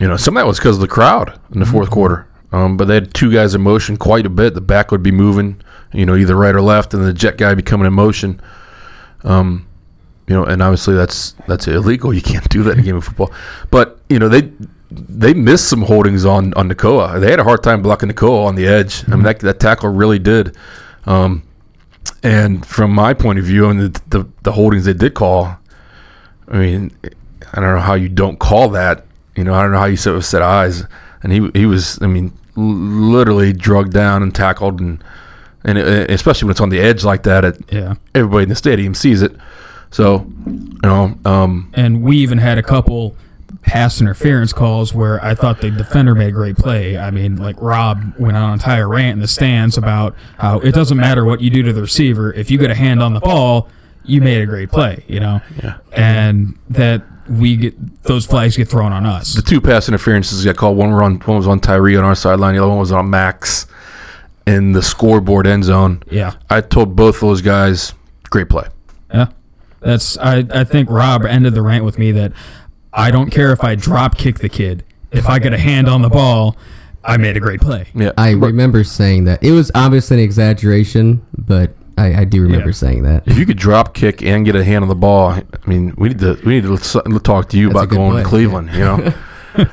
you 0.00 0.08
know, 0.08 0.16
some 0.16 0.36
of 0.36 0.40
that 0.40 0.46
was 0.46 0.58
because 0.58 0.76
of 0.76 0.80
the 0.80 0.88
crowd 0.88 1.38
in 1.52 1.60
the 1.60 1.66
4th 1.66 1.90
quarter. 1.90 2.26
Um, 2.50 2.76
but 2.76 2.86
they 2.86 2.94
had 2.94 3.14
two 3.14 3.32
guys 3.32 3.54
in 3.54 3.62
motion 3.62 3.96
quite 3.96 4.26
a 4.26 4.30
bit. 4.30 4.54
The 4.54 4.60
back 4.60 4.90
would 4.90 5.02
be 5.02 5.10
moving, 5.10 5.60
you 5.92 6.04
know, 6.04 6.16
either 6.16 6.36
right 6.36 6.54
or 6.54 6.60
left, 6.60 6.92
and 6.92 7.04
the 7.04 7.12
jet 7.12 7.38
guy 7.38 7.54
be 7.54 7.62
coming 7.62 7.86
in 7.86 7.92
motion. 7.94 8.40
Um, 9.24 9.66
you 10.26 10.34
know, 10.34 10.44
and 10.44 10.62
obviously 10.62 10.94
that's 10.94 11.34
that's 11.46 11.66
illegal. 11.66 12.12
You 12.12 12.22
can't 12.22 12.48
do 12.48 12.62
that 12.64 12.72
in 12.72 12.80
a 12.80 12.82
game 12.82 12.96
of 12.96 13.04
football. 13.04 13.32
But 13.70 14.00
you 14.08 14.18
know, 14.18 14.28
they 14.28 14.52
they 14.90 15.34
missed 15.34 15.68
some 15.68 15.82
holdings 15.82 16.24
on 16.24 16.52
on 16.54 16.68
Nakoa. 16.68 17.20
They 17.20 17.30
had 17.30 17.40
a 17.40 17.44
hard 17.44 17.62
time 17.62 17.82
blocking 17.82 18.10
Nakoa 18.10 18.46
on 18.46 18.54
the 18.54 18.66
edge. 18.66 19.04
I 19.08 19.12
mean, 19.12 19.22
that 19.22 19.40
that 19.40 19.60
tackle 19.60 19.88
really 19.90 20.18
did. 20.18 20.56
Um, 21.06 21.42
and 22.22 22.64
from 22.64 22.92
my 22.92 23.14
point 23.14 23.38
of 23.38 23.44
view, 23.44 23.68
and 23.68 23.80
the, 23.80 24.00
the 24.08 24.28
the 24.42 24.52
holdings 24.52 24.84
they 24.84 24.92
did 24.94 25.14
call, 25.14 25.56
I 26.48 26.58
mean, 26.58 26.90
I 27.52 27.60
don't 27.60 27.74
know 27.74 27.80
how 27.80 27.94
you 27.94 28.08
don't 28.08 28.38
call 28.38 28.68
that. 28.70 29.04
You 29.36 29.44
know, 29.44 29.54
I 29.54 29.62
don't 29.62 29.72
know 29.72 29.78
how 29.78 29.86
you 29.86 29.96
set 29.96 30.20
set 30.22 30.42
eyes. 30.42 30.84
And 31.22 31.32
he 31.32 31.50
he 31.54 31.66
was, 31.66 32.00
I 32.02 32.06
mean, 32.06 32.32
literally 32.56 33.52
drugged 33.52 33.92
down 33.92 34.22
and 34.22 34.34
tackled, 34.34 34.80
and 34.80 35.02
and 35.64 35.78
it, 35.78 36.10
especially 36.10 36.46
when 36.46 36.50
it's 36.52 36.60
on 36.60 36.70
the 36.70 36.80
edge 36.80 37.04
like 37.04 37.22
that, 37.24 37.44
it, 37.44 37.60
Yeah. 37.70 37.94
everybody 38.14 38.44
in 38.44 38.48
the 38.48 38.56
stadium 38.56 38.94
sees 38.94 39.22
it. 39.22 39.32
So, 39.90 40.26
you 40.46 40.78
know, 40.82 41.16
um, 41.24 41.70
And 41.74 42.02
we 42.02 42.16
even 42.18 42.38
had 42.38 42.56
a 42.58 42.62
couple 42.62 43.14
pass 43.62 44.01
interference 44.01 44.52
calls 44.52 44.93
where 44.93 45.24
I 45.24 45.34
thought 45.34 45.60
the 45.60 45.70
defender 45.70 46.14
made 46.14 46.28
a 46.28 46.32
great 46.32 46.56
play. 46.56 46.98
I 46.98 47.10
mean, 47.10 47.36
like 47.36 47.56
Rob 47.60 48.14
went 48.18 48.36
on 48.36 48.44
an 48.44 48.52
entire 48.55 48.89
rant 48.89 49.14
in 49.14 49.20
the 49.20 49.28
stands 49.28 49.78
about 49.78 50.14
how 50.39 50.59
it 50.60 50.72
doesn't 50.72 50.98
matter 50.98 51.24
what 51.24 51.40
you 51.40 51.51
do 51.51 51.62
to 51.62 51.72
the 51.72 51.82
receiver. 51.82 52.32
If 52.32 52.51
you 52.51 52.59
get 52.59 52.70
a 52.70 52.74
hand 52.74 53.02
on 53.02 53.14
the 53.14 53.20
ball, 53.20 53.68
you 54.05 54.20
made 54.20 54.43
a 54.43 54.47
great 54.47 54.70
play, 54.70 55.05
you 55.06 55.20
know? 55.20 55.40
Yeah. 55.62 55.78
And 55.93 56.59
that 56.70 57.02
we 57.28 57.56
get 57.56 58.02
those 58.02 58.26
flags 58.26 58.56
get 58.56 58.68
thrown 58.68 58.93
on 58.93 59.06
us. 59.06 59.34
the 59.34 59.43
two 59.43 59.60
pass 59.60 59.89
interferences 59.89 60.44
got 60.44 60.56
called. 60.56 60.76
One 60.76 60.90
were 60.90 61.02
on 61.02 61.20
one 61.20 61.36
was 61.36 61.47
on 61.47 61.60
Tyree 61.60 61.97
on 61.97 62.05
our 62.05 62.16
sideline. 62.16 62.56
The 62.56 62.60
other 62.62 62.70
one 62.70 62.80
was 62.80 62.93
on 62.93 63.09
Max 63.10 63.66
in 64.44 64.72
the 64.72 64.82
scoreboard 64.82 65.47
end 65.47 65.64
zone. 65.64 66.02
Yeah. 66.10 66.34
I 66.51 66.60
told 66.62 66.97
both 66.97 67.20
those 67.20 67.40
guys, 67.40 67.94
great 68.30 68.48
play. 68.48 68.66
Yeah. 69.14 69.28
That's 69.80 70.18
I, 70.18 70.44
I 70.51 70.64
think 70.64 70.90
Rob 70.90 71.24
ended 71.24 71.55
the 71.55 71.62
rant 71.62 71.84
with 71.84 71.98
me 71.98 72.12
that 72.12 72.32
I 72.93 73.10
don't 73.10 73.31
care 73.31 73.52
if 73.52 73.64
I 73.64 73.74
drop 73.74 74.16
kick 74.19 74.39
the 74.40 74.48
kid. 74.48 74.85
If 75.10 75.28
I 75.28 75.39
get 75.39 75.52
a 75.52 75.59
hand 75.59 75.89
on 75.89 76.02
the 76.02 76.09
ball, 76.09 76.56
I 77.05 77.16
made 77.16 77.36
a 77.36 77.40
great 77.40 77.60
play. 77.60 77.86
Yeah, 77.94 78.12
I 78.16 78.31
remember 78.32 78.85
saying 78.85 79.24
that. 79.24 79.43
It 79.43 79.52
was 79.52 79.70
obviously 79.74 80.19
an 80.19 80.23
exaggeration, 80.23 81.24
but 81.36 81.74
I, 81.98 82.20
I 82.20 82.24
do 82.24 82.43
remember 82.43 82.69
Yeah. 82.69 82.73
saying 82.73 83.02
that. 83.05 83.27
if 83.27 83.36
you 83.39 83.44
could 83.44 83.59
drop 83.59 83.93
kick 83.94 84.23
and 84.23 84.44
get 84.44 84.56
a 84.56 84.64
hand 84.64 84.82
on 84.85 84.89
the 84.89 84.94
ball, 84.94 85.31
I 85.32 85.43
mean, 85.66 85.94
we 85.98 86.09
need 86.09 86.19
to 86.20 86.39
we 86.44 86.55
need 86.55 86.62
to 86.64 86.74
s- 86.74 86.97
talk 87.23 87.48
to 87.51 87.59
you 87.59 87.69
That's 87.69 87.74
a 87.74 87.78
about 87.81 87.89
good 87.90 87.97
going 87.97 88.16
to 88.16 88.23
play, 88.23 88.28
Cleveland. 88.31 88.70
You 88.73 88.81
know, 88.81 89.14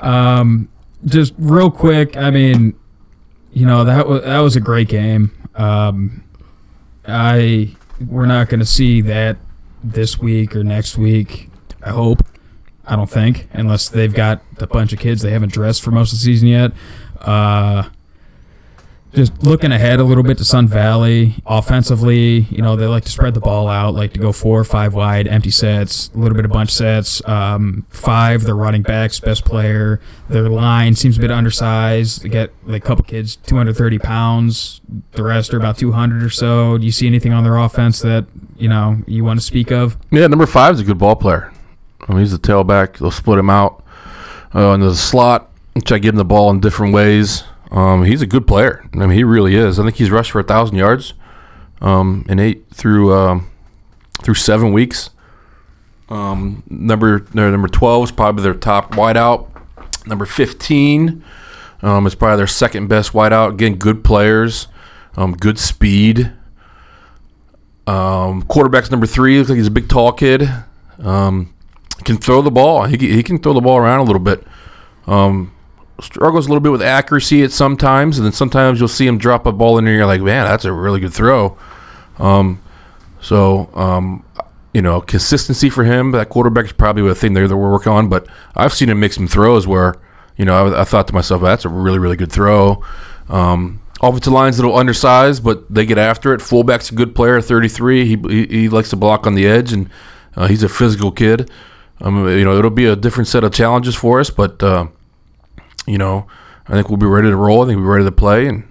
Um, 0.00 0.68
just 1.04 1.32
real 1.38 1.70
quick, 1.70 2.16
I 2.16 2.30
mean, 2.30 2.74
you 3.52 3.66
know 3.66 3.84
that 3.84 4.06
was 4.08 4.22
that 4.22 4.38
was 4.40 4.56
a 4.56 4.60
great 4.60 4.88
game. 4.88 5.30
Um, 5.54 6.24
I 7.06 7.74
we're 8.08 8.26
not 8.26 8.48
going 8.48 8.60
to 8.60 8.66
see 8.66 9.00
that 9.02 9.36
this 9.82 10.18
week 10.18 10.56
or 10.56 10.64
next 10.64 10.98
week. 10.98 11.48
I 11.84 11.90
hope. 11.90 12.26
I 12.86 12.96
don't 12.96 13.08
think, 13.10 13.48
unless 13.52 13.88
they've 13.88 14.12
got 14.12 14.42
a 14.58 14.66
bunch 14.66 14.92
of 14.92 14.98
kids 14.98 15.22
they 15.22 15.30
haven't 15.30 15.52
dressed 15.52 15.82
for 15.82 15.90
most 15.90 16.12
of 16.12 16.18
the 16.18 16.24
season 16.24 16.48
yet. 16.48 16.72
Uh, 17.18 17.88
just 19.14 19.44
looking 19.44 19.70
ahead 19.72 20.00
a 20.00 20.04
little 20.04 20.24
bit 20.24 20.38
to 20.38 20.44
Sun 20.44 20.68
Valley 20.68 21.36
offensively, 21.46 22.40
you 22.50 22.60
know 22.60 22.76
they 22.76 22.86
like 22.86 23.04
to 23.04 23.10
spread 23.10 23.32
the 23.34 23.40
ball 23.40 23.68
out, 23.68 23.94
like 23.94 24.12
to 24.14 24.18
go 24.18 24.32
four 24.32 24.58
or 24.58 24.64
five 24.64 24.92
wide, 24.94 25.28
empty 25.28 25.50
sets, 25.50 26.10
a 26.14 26.18
little 26.18 26.34
bit 26.34 26.44
of 26.44 26.50
bunch 26.50 26.70
sets. 26.70 27.26
Um, 27.28 27.86
five, 27.90 28.42
their 28.42 28.56
running 28.56 28.82
backs, 28.82 29.20
best 29.20 29.44
player. 29.44 30.00
Their 30.28 30.48
line 30.48 30.94
seems 30.96 31.16
a 31.16 31.20
bit 31.20 31.30
undersized. 31.30 32.22
They 32.22 32.28
get 32.28 32.52
like 32.64 32.82
a 32.82 32.86
couple 32.86 33.04
kids, 33.04 33.36
230 33.36 33.98
pounds. 34.00 34.80
The 35.12 35.22
rest 35.22 35.54
are 35.54 35.58
about 35.58 35.78
200 35.78 36.22
or 36.22 36.30
so. 36.30 36.76
Do 36.76 36.84
you 36.84 36.92
see 36.92 37.06
anything 37.06 37.32
on 37.32 37.44
their 37.44 37.56
offense 37.56 38.00
that 38.00 38.26
you 38.56 38.68
know 38.68 39.02
you 39.06 39.24
want 39.24 39.38
to 39.38 39.46
speak 39.46 39.70
of? 39.70 39.96
yeah, 40.10 40.26
number 40.26 40.46
five 40.46 40.74
is 40.74 40.80
a 40.80 40.84
good 40.84 40.98
ball 40.98 41.16
player. 41.16 41.53
Mean, 42.08 42.20
he's 42.20 42.32
the 42.32 42.38
tailback. 42.38 42.98
They'll 42.98 43.10
split 43.10 43.38
him 43.38 43.50
out 43.50 43.82
uh, 44.54 44.72
into 44.72 44.88
the 44.88 44.94
slot. 44.94 45.50
Try 45.84 45.96
to 45.96 46.00
give 46.00 46.14
him 46.14 46.18
the 46.18 46.24
ball 46.24 46.50
in 46.50 46.60
different 46.60 46.92
ways. 46.92 47.44
Um, 47.70 48.04
he's 48.04 48.22
a 48.22 48.26
good 48.26 48.46
player. 48.46 48.84
I 48.92 48.98
mean, 48.98 49.10
he 49.10 49.24
really 49.24 49.56
is. 49.56 49.78
I 49.78 49.84
think 49.84 49.96
he's 49.96 50.10
rushed 50.10 50.30
for 50.30 50.40
a 50.40 50.44
thousand 50.44 50.76
yards 50.76 51.14
um, 51.80 52.24
in 52.28 52.38
eight 52.38 52.66
through 52.70 53.14
um, 53.14 53.50
through 54.22 54.34
seven 54.34 54.72
weeks. 54.72 55.10
Um, 56.08 56.62
number 56.68 57.26
number 57.32 57.68
twelve 57.68 58.04
is 58.04 58.12
probably 58.12 58.42
their 58.42 58.54
top 58.54 58.92
wideout. 58.92 59.48
Number 60.06 60.26
fifteen 60.26 61.24
um, 61.82 62.06
is 62.06 62.14
probably 62.14 62.36
their 62.36 62.46
second 62.46 62.88
best 62.88 63.12
wideout. 63.12 63.54
Again, 63.54 63.76
good 63.76 64.04
players, 64.04 64.68
um, 65.16 65.32
good 65.34 65.58
speed. 65.58 66.30
Um, 67.86 68.42
quarterback's 68.42 68.90
number 68.90 69.06
three. 69.06 69.38
Looks 69.38 69.50
like 69.50 69.56
he's 69.56 69.66
a 69.66 69.70
big, 69.72 69.88
tall 69.88 70.12
kid. 70.12 70.48
Um, 70.98 71.53
can 72.04 72.18
throw 72.18 72.42
the 72.42 72.50
ball. 72.50 72.84
He, 72.84 72.96
he 72.96 73.22
can 73.22 73.38
throw 73.38 73.52
the 73.52 73.60
ball 73.60 73.78
around 73.78 74.00
a 74.00 74.04
little 74.04 74.22
bit. 74.22 74.44
Um, 75.06 75.52
struggles 76.00 76.46
a 76.46 76.48
little 76.48 76.60
bit 76.62 76.72
with 76.72 76.82
accuracy 76.82 77.42
at 77.42 77.52
sometimes, 77.52 78.18
and 78.18 78.24
then 78.24 78.32
sometimes 78.32 78.78
you'll 78.78 78.88
see 78.88 79.06
him 79.06 79.18
drop 79.18 79.46
a 79.46 79.52
ball 79.52 79.78
in 79.78 79.84
there. 79.84 79.94
You're 79.94 80.06
like, 80.06 80.20
man, 80.20 80.46
that's 80.46 80.64
a 80.64 80.72
really 80.72 81.00
good 81.00 81.12
throw. 81.12 81.58
Um, 82.18 82.62
so 83.20 83.70
um, 83.74 84.24
you 84.72 84.82
know, 84.82 85.00
consistency 85.00 85.70
for 85.70 85.84
him. 85.84 86.10
That 86.10 86.28
quarterback 86.28 86.66
is 86.66 86.72
probably 86.72 87.08
a 87.08 87.14
thing 87.14 87.32
there 87.32 87.48
that 87.48 87.56
we're 87.56 87.70
working 87.70 87.92
on. 87.92 88.08
But 88.08 88.26
I've 88.54 88.74
seen 88.74 88.88
him 88.88 89.00
make 89.00 89.12
some 89.12 89.28
throws 89.28 89.66
where 89.66 89.94
you 90.36 90.44
know 90.44 90.74
I, 90.74 90.82
I 90.82 90.84
thought 90.84 91.06
to 91.08 91.14
myself, 91.14 91.40
that's 91.42 91.64
a 91.64 91.68
really 91.68 91.98
really 91.98 92.16
good 92.16 92.32
throw. 92.32 92.82
Um, 93.28 93.80
offensive 94.02 94.32
line's 94.32 94.58
a 94.58 94.62
little 94.62 94.76
undersized, 94.76 95.44
but 95.44 95.72
they 95.72 95.86
get 95.86 95.96
after 95.96 96.34
it. 96.34 96.42
Fullback's 96.42 96.90
a 96.90 96.94
good 96.94 97.14
player, 97.14 97.40
33. 97.40 98.04
He 98.04 98.16
he, 98.28 98.46
he 98.46 98.68
likes 98.68 98.90
to 98.90 98.96
block 98.96 99.26
on 99.26 99.36
the 99.36 99.46
edge, 99.46 99.72
and 99.72 99.88
uh, 100.36 100.48
he's 100.48 100.64
a 100.64 100.68
physical 100.68 101.12
kid. 101.12 101.50
Um, 102.00 102.28
you 102.28 102.44
know, 102.44 102.58
it'll 102.58 102.70
be 102.70 102.86
a 102.86 102.96
different 102.96 103.28
set 103.28 103.44
of 103.44 103.52
challenges 103.52 103.94
for 103.94 104.20
us, 104.20 104.30
but 104.30 104.62
uh, 104.62 104.86
you 105.86 105.98
know, 105.98 106.26
I 106.66 106.72
think 106.72 106.88
we'll 106.88 106.98
be 106.98 107.06
ready 107.06 107.28
to 107.28 107.36
roll. 107.36 107.62
I 107.62 107.66
think 107.66 107.76
we'll 107.76 107.86
be 107.86 107.90
ready 107.90 108.04
to 108.04 108.12
play, 108.12 108.46
and 108.46 108.64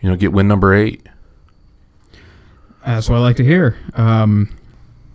you 0.00 0.10
know, 0.10 0.16
get 0.16 0.32
win 0.32 0.48
number 0.48 0.74
eight. 0.74 1.06
That's 2.84 3.08
what 3.08 3.16
I 3.16 3.20
like 3.20 3.36
to 3.36 3.44
hear. 3.44 3.78
Um, 3.94 4.54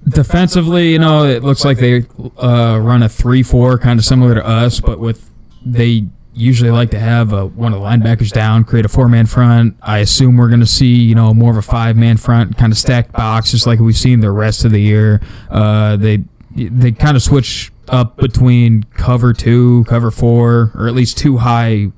defensively, 0.08 0.92
you 0.92 1.00
know, 1.00 1.26
it 1.26 1.44
looks 1.44 1.64
like 1.64 1.78
they 1.78 2.06
uh, 2.38 2.80
run 2.82 3.04
a 3.04 3.10
three-four, 3.10 3.78
kind 3.78 4.00
of 4.00 4.06
similar 4.06 4.34
to 4.34 4.46
us, 4.46 4.80
but 4.80 5.00
with 5.00 5.30
they 5.66 6.08
usually 6.34 6.72
like 6.72 6.90
to 6.90 7.00
have 7.00 7.34
uh 7.34 7.46
one 7.48 7.74
of 7.74 7.82
the 7.82 7.86
linebackers 7.86 8.32
down, 8.32 8.64
create 8.64 8.86
a 8.86 8.90
four-man 8.90 9.26
front. 9.26 9.76
I 9.82 10.00
assume 10.00 10.38
we're 10.38 10.48
going 10.48 10.62
to 10.62 10.66
see, 10.66 10.96
you 10.96 11.14
know, 11.14 11.34
more 11.34 11.52
of 11.52 11.58
a 11.58 11.62
five-man 11.62 12.18
front, 12.18 12.58
kind 12.58 12.72
of 12.72 12.78
stacked 12.78 13.12
box, 13.12 13.52
just 13.52 13.68
like 13.68 13.80
we've 13.80 13.98
seen 13.98 14.20
the 14.22 14.32
rest 14.32 14.66
of 14.66 14.72
the 14.72 14.82
year. 14.82 15.22
Uh, 15.50 15.98
they 15.98 16.24
they 16.56 16.92
kind 16.92 17.16
of 17.16 17.24
switch 17.24 17.72
up 17.88 18.18
between 18.18 18.84
cover 18.96 19.34
two, 19.34 19.84
cover 19.86 20.12
four, 20.12 20.72
or 20.76 20.88
at 20.88 20.94
least 20.94 21.18
two 21.18 21.38
high 21.38 21.92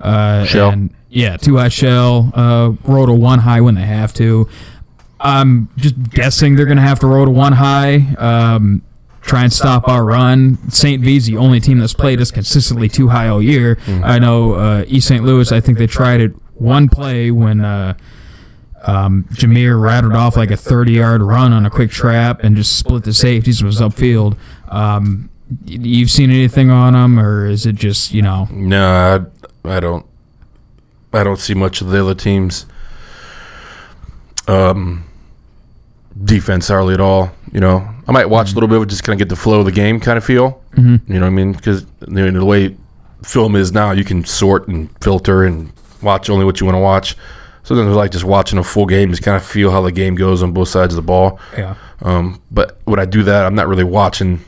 uh, 0.00 0.44
Shell. 0.44 0.70
and 0.70 0.94
yeah, 1.08 1.36
two 1.36 1.56
high 1.56 1.68
shell. 1.68 2.30
Uh, 2.34 2.72
roll 2.84 3.06
to 3.06 3.12
one 3.12 3.38
high 3.40 3.60
when 3.60 3.74
they 3.74 3.86
have 3.86 4.12
to. 4.14 4.48
I'm 5.20 5.68
just 5.76 5.98
guessing 6.10 6.56
they're 6.56 6.66
going 6.66 6.76
to 6.76 6.82
have 6.82 7.00
to 7.00 7.06
roll 7.06 7.24
to 7.24 7.30
one 7.30 7.52
high. 7.54 8.14
Um, 8.18 8.82
try 9.22 9.42
and 9.44 9.52
stop 9.52 9.88
our 9.88 10.04
run. 10.04 10.58
St. 10.70 11.02
V's 11.02 11.26
the 11.26 11.36
only 11.38 11.58
team 11.58 11.78
that's 11.78 11.94
played 11.94 12.20
us 12.20 12.30
consistently 12.30 12.88
two 12.88 13.08
high 13.08 13.28
all 13.28 13.42
year. 13.42 13.78
I 14.04 14.18
know 14.18 14.52
uh, 14.54 14.84
East 14.86 15.08
St. 15.08 15.24
Louis. 15.24 15.50
I 15.52 15.60
think 15.60 15.78
they 15.78 15.86
tried 15.86 16.20
it 16.20 16.32
one 16.54 16.88
play 16.88 17.30
when 17.30 17.64
uh, 17.64 17.94
um, 18.84 19.24
Jameer 19.32 19.80
rattled 19.80 20.14
off 20.14 20.36
like 20.36 20.50
a 20.50 20.54
30-yard 20.54 21.22
run 21.22 21.52
on 21.52 21.66
a 21.66 21.70
quick 21.70 21.90
trap 21.90 22.42
and 22.42 22.56
just 22.56 22.78
split 22.78 23.04
the 23.04 23.12
safeties 23.12 23.62
was 23.62 23.80
upfield. 23.80 24.38
Um, 24.68 25.30
you've 25.64 26.10
seen 26.10 26.30
anything 26.30 26.70
on 26.70 26.92
them, 26.92 27.18
or 27.18 27.46
is 27.46 27.66
it 27.66 27.74
just 27.74 28.12
you 28.12 28.22
know? 28.22 28.48
No, 28.50 29.28
I, 29.64 29.76
I 29.76 29.80
don't. 29.80 30.06
I 31.12 31.24
don't 31.24 31.38
see 31.38 31.54
much 31.54 31.80
of 31.80 31.88
the 31.88 32.00
other 32.00 32.14
teams. 32.14 32.66
Um, 34.48 35.08
defense 36.24 36.68
hardly 36.68 36.94
at 36.94 37.00
all. 37.00 37.30
You 37.52 37.60
know, 37.60 37.88
I 38.06 38.12
might 38.12 38.26
watch 38.26 38.52
a 38.52 38.54
little 38.54 38.68
bit 38.68 38.80
of 38.80 38.88
just 38.88 39.02
kind 39.02 39.14
of 39.14 39.18
get 39.18 39.28
the 39.28 39.40
flow 39.40 39.60
of 39.60 39.66
the 39.66 39.72
game 39.72 40.00
kind 40.00 40.18
of 40.18 40.24
feel. 40.24 40.62
Mm-hmm. 40.72 41.12
You 41.12 41.20
know 41.20 41.26
what 41.26 41.32
I 41.32 41.34
mean? 41.34 41.52
Because 41.52 41.86
you 42.06 42.30
know, 42.30 42.30
the 42.30 42.44
way 42.44 42.76
film 43.22 43.56
is 43.56 43.72
now, 43.72 43.92
you 43.92 44.04
can 44.04 44.24
sort 44.24 44.68
and 44.68 44.90
filter 45.02 45.44
and 45.44 45.72
watch 46.02 46.28
only 46.28 46.44
what 46.44 46.60
you 46.60 46.66
want 46.66 46.76
to 46.76 46.80
watch. 46.80 47.16
Sometimes 47.66 47.88
I 47.88 47.94
like 47.94 48.12
just 48.12 48.24
watching 48.24 48.60
a 48.60 48.62
full 48.62 48.86
game, 48.86 49.10
just 49.10 49.24
kind 49.24 49.36
of 49.36 49.44
feel 49.44 49.72
how 49.72 49.82
the 49.82 49.90
game 49.90 50.14
goes 50.14 50.40
on 50.40 50.52
both 50.52 50.68
sides 50.68 50.94
of 50.94 50.96
the 50.96 51.02
ball. 51.02 51.40
Yeah. 51.58 51.74
Um, 52.00 52.40
but 52.48 52.78
when 52.84 53.00
I 53.00 53.06
do 53.06 53.24
that, 53.24 53.44
I'm 53.44 53.56
not 53.56 53.66
really 53.66 53.82
watching 53.82 54.38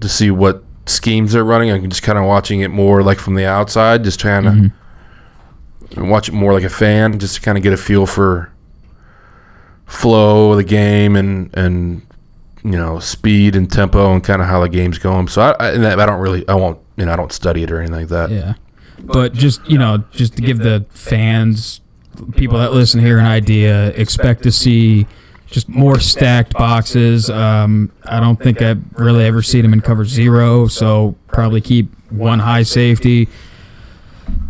to 0.00 0.08
see 0.08 0.30
what 0.30 0.64
schemes 0.86 1.32
they're 1.32 1.44
running. 1.44 1.70
I'm 1.70 1.90
just 1.90 2.02
kind 2.02 2.16
of 2.16 2.24
watching 2.24 2.60
it 2.60 2.68
more 2.68 3.02
like 3.02 3.18
from 3.18 3.34
the 3.34 3.44
outside, 3.44 4.04
just 4.04 4.18
trying 4.18 4.72
to 5.90 6.02
watch 6.02 6.30
it 6.30 6.32
more 6.32 6.54
like 6.54 6.64
a 6.64 6.70
fan, 6.70 7.18
just 7.18 7.34
to 7.34 7.40
kind 7.42 7.58
of 7.58 7.62
get 7.62 7.74
a 7.74 7.76
feel 7.76 8.06
for 8.06 8.50
flow 9.84 10.52
of 10.52 10.56
the 10.56 10.64
game 10.64 11.14
and 11.14 11.54
and 11.58 12.06
you 12.64 12.72
know 12.72 12.98
speed 12.98 13.54
and 13.54 13.70
tempo 13.70 14.14
and 14.14 14.24
kind 14.24 14.40
of 14.40 14.48
how 14.48 14.60
the 14.60 14.68
game's 14.70 14.96
going. 14.96 15.28
So 15.28 15.42
I, 15.42 15.50
I, 15.60 15.72
and 15.72 15.84
I 15.86 16.06
don't 16.06 16.20
really, 16.20 16.48
I 16.48 16.54
won't, 16.54 16.80
you 16.96 17.04
know, 17.04 17.12
I 17.12 17.16
don't 17.16 17.32
study 17.32 17.64
it 17.64 17.70
or 17.70 17.80
anything 17.80 18.00
like 18.00 18.08
that. 18.08 18.30
Yeah. 18.30 18.54
But 18.98 19.34
just, 19.34 19.62
you 19.68 19.76
know, 19.76 20.04
just 20.10 20.36
to 20.36 20.42
give 20.42 20.56
the 20.56 20.86
fans, 20.88 21.82
people 22.36 22.58
that 22.58 22.72
listen 22.72 23.00
here 23.00 23.18
an 23.18 23.26
idea, 23.26 23.88
expect 23.90 24.42
to 24.44 24.52
see 24.52 25.06
just 25.46 25.68
more 25.68 26.00
stacked 26.00 26.52
boxes. 26.54 27.30
Um, 27.30 27.92
I 28.04 28.20
don't 28.20 28.40
think 28.40 28.62
I've 28.62 28.82
really 28.98 29.24
ever 29.24 29.42
seen 29.42 29.62
them 29.62 29.72
in 29.72 29.80
cover 29.80 30.04
zero, 30.04 30.66
so 30.66 31.16
probably 31.28 31.60
keep 31.60 31.88
one 32.10 32.40
high 32.40 32.62
safety. 32.62 33.28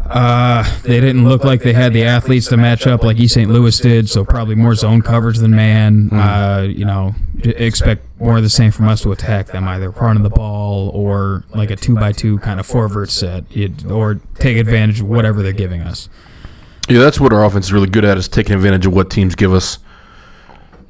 Uh, 0.09 0.63
they 0.83 1.01
didn't 1.01 1.29
look 1.29 1.43
like 1.43 1.63
they 1.63 1.73
had 1.73 1.93
the 1.93 2.05
athletes 2.05 2.47
to 2.49 2.57
match 2.57 2.87
up 2.87 3.03
like 3.03 3.19
East 3.19 3.35
St. 3.35 3.51
Louis 3.51 3.79
did, 3.81 4.09
so 4.09 4.25
probably 4.25 4.55
more 4.55 4.75
zone 4.75 5.03
coverage 5.03 5.39
than 5.39 5.51
man. 5.51 6.11
Uh, 6.13 6.67
you 6.69 6.85
know, 6.85 7.15
expect 7.43 8.05
more 8.21 8.37
of 8.37 8.43
the 8.43 8.49
same 8.49 8.71
from 8.71 8.89
us 8.89 9.03
to 9.03 9.11
attack 9.11 9.49
them, 9.49 9.67
either 9.67 9.91
running 9.91 10.23
the 10.23 10.31
ball 10.31 10.91
or 10.91 11.45
like 11.55 11.71
a 11.71 11.77
two 11.77 11.97
by 11.97 12.13
two 12.13 12.39
kind 12.39 12.61
of 12.61 12.67
forward 12.67 13.11
set, 13.11 13.45
or 13.91 14.21
take 14.37 14.57
advantage 14.57 15.01
of 15.01 15.09
whatever 15.09 15.43
they're 15.43 15.53
giving 15.53 15.81
us. 15.81 16.09
Yeah, 16.89 17.01
that's 17.01 17.19
what 17.19 17.33
our 17.33 17.45
offense 17.45 17.67
is 17.67 17.73
really 17.73 17.89
good 17.89 18.05
at 18.05 18.17
is 18.17 18.29
taking 18.29 18.55
advantage 18.55 18.87
of 18.87 18.95
what 18.95 19.11
teams 19.11 19.35
give 19.35 19.53
us. 19.53 19.79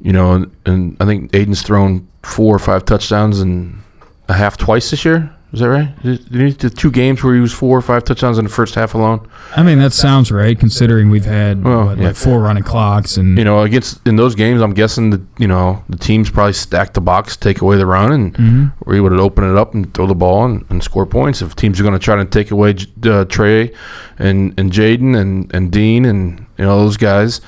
You 0.00 0.12
know, 0.12 0.32
and, 0.32 0.56
and 0.66 0.96
I 1.00 1.06
think 1.06 1.34
Aidan's 1.34 1.62
thrown 1.62 2.06
four 2.22 2.54
or 2.54 2.58
five 2.58 2.84
touchdowns 2.84 3.40
and 3.40 3.82
a 4.28 4.34
half 4.34 4.56
twice 4.56 4.90
this 4.90 5.04
year. 5.04 5.35
Is 5.56 5.62
that 5.62 5.70
right? 5.70 6.02
Did 6.02 6.30
did 6.30 6.40
he 6.42 6.52
do 6.52 6.68
two 6.68 6.90
games 6.90 7.24
where 7.24 7.34
he 7.34 7.40
was 7.40 7.50
four 7.50 7.78
or 7.78 7.80
five 7.80 8.04
touchdowns 8.04 8.36
in 8.36 8.44
the 8.44 8.50
first 8.50 8.74
half 8.74 8.92
alone? 8.92 9.26
I 9.56 9.62
mean, 9.62 9.78
that 9.78 9.94
sounds 9.94 10.30
right 10.30 10.58
considering 10.58 11.08
we've 11.08 11.24
had 11.24 11.64
Well, 11.64 11.86
what, 11.86 11.96
yeah. 11.98 12.08
like 12.08 12.16
four 12.16 12.40
running 12.40 12.62
clocks 12.62 13.16
and 13.16 13.38
You 13.38 13.44
know, 13.44 13.62
against 13.62 14.06
in 14.06 14.16
those 14.16 14.34
games, 14.34 14.60
I'm 14.60 14.74
guessing 14.74 15.08
the 15.08 15.22
you 15.38 15.48
know 15.48 15.82
the 15.88 15.96
teams 15.96 16.28
probably 16.30 16.52
stacked 16.52 16.92
the 16.92 17.00
box, 17.00 17.38
take 17.38 17.62
away 17.62 17.78
the 17.78 17.86
run, 17.86 18.12
and 18.12 18.34
Mhm. 18.34 18.72
we're 18.84 18.96
able 18.96 19.08
to 19.08 19.16
open 19.18 19.44
it 19.50 19.56
up 19.56 19.72
and 19.72 19.94
throw 19.94 20.06
the 20.06 20.14
ball 20.14 20.44
and, 20.44 20.62
and 20.68 20.82
score 20.82 21.06
points. 21.06 21.40
If 21.40 21.56
teams 21.56 21.80
are 21.80 21.84
going 21.84 21.94
to 21.98 22.04
try 22.04 22.16
to 22.16 22.26
take 22.26 22.50
away 22.50 22.76
uh, 23.06 23.24
Trey 23.24 23.72
and 24.18 24.52
and 24.58 24.70
Jayden 24.70 25.16
and 25.18 25.50
and 25.54 25.70
Dean 25.72 26.04
and 26.04 26.44
you 26.58 26.66
know 26.66 26.76
those 26.80 26.98
guys, 26.98 27.40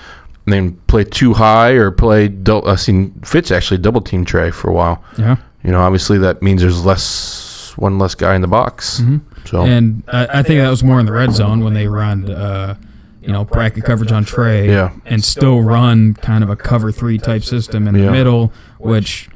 and 0.46 0.52
then 0.54 0.78
play 0.86 1.04
two 1.04 1.34
high 1.34 1.72
or 1.72 1.90
play. 1.90 2.28
dou- 2.28 2.64
I've 2.64 2.80
seen 2.80 3.20
Fitz 3.22 3.50
actually 3.50 3.78
double 3.78 4.00
team 4.00 4.24
Trey 4.24 4.50
for 4.50 4.70
a 4.70 4.72
while. 4.72 5.04
yeah. 5.18 5.36
You 5.62 5.72
know, 5.72 5.80
obviously 5.82 6.16
that 6.18 6.40
means 6.40 6.62
there's 6.62 6.84
less 6.86 7.02
one 7.78 7.98
less 7.98 8.14
guy 8.14 8.34
in 8.34 8.40
the 8.42 8.48
box. 8.48 9.02
So 9.46 9.62
And 9.62 10.02
I, 10.08 10.40
I 10.40 10.42
think 10.42 10.60
that 10.60 10.68
was 10.68 10.82
more 10.84 11.00
in 11.00 11.06
the 11.06 11.12
red 11.12 11.32
zone 11.32 11.62
when 11.64 11.74
they 11.74 11.86
run, 11.88 12.30
uh, 12.30 12.74
you 13.22 13.32
know, 13.32 13.44
bracket 13.44 13.84
coverage 13.84 14.12
on 14.12 14.24
Trey, 14.24 14.68
Yeah. 14.68 14.90
and 15.06 15.22
still 15.24 15.62
run 15.62 16.14
kind 16.14 16.42
of 16.44 16.50
a 16.50 16.56
cover 16.56 16.90
three 16.92 17.18
type 17.18 17.42
system 17.44 17.86
in 17.88 17.94
Yeah. 17.94 18.06
the 18.06 18.10
middle, 18.12 18.52
which 18.78 19.28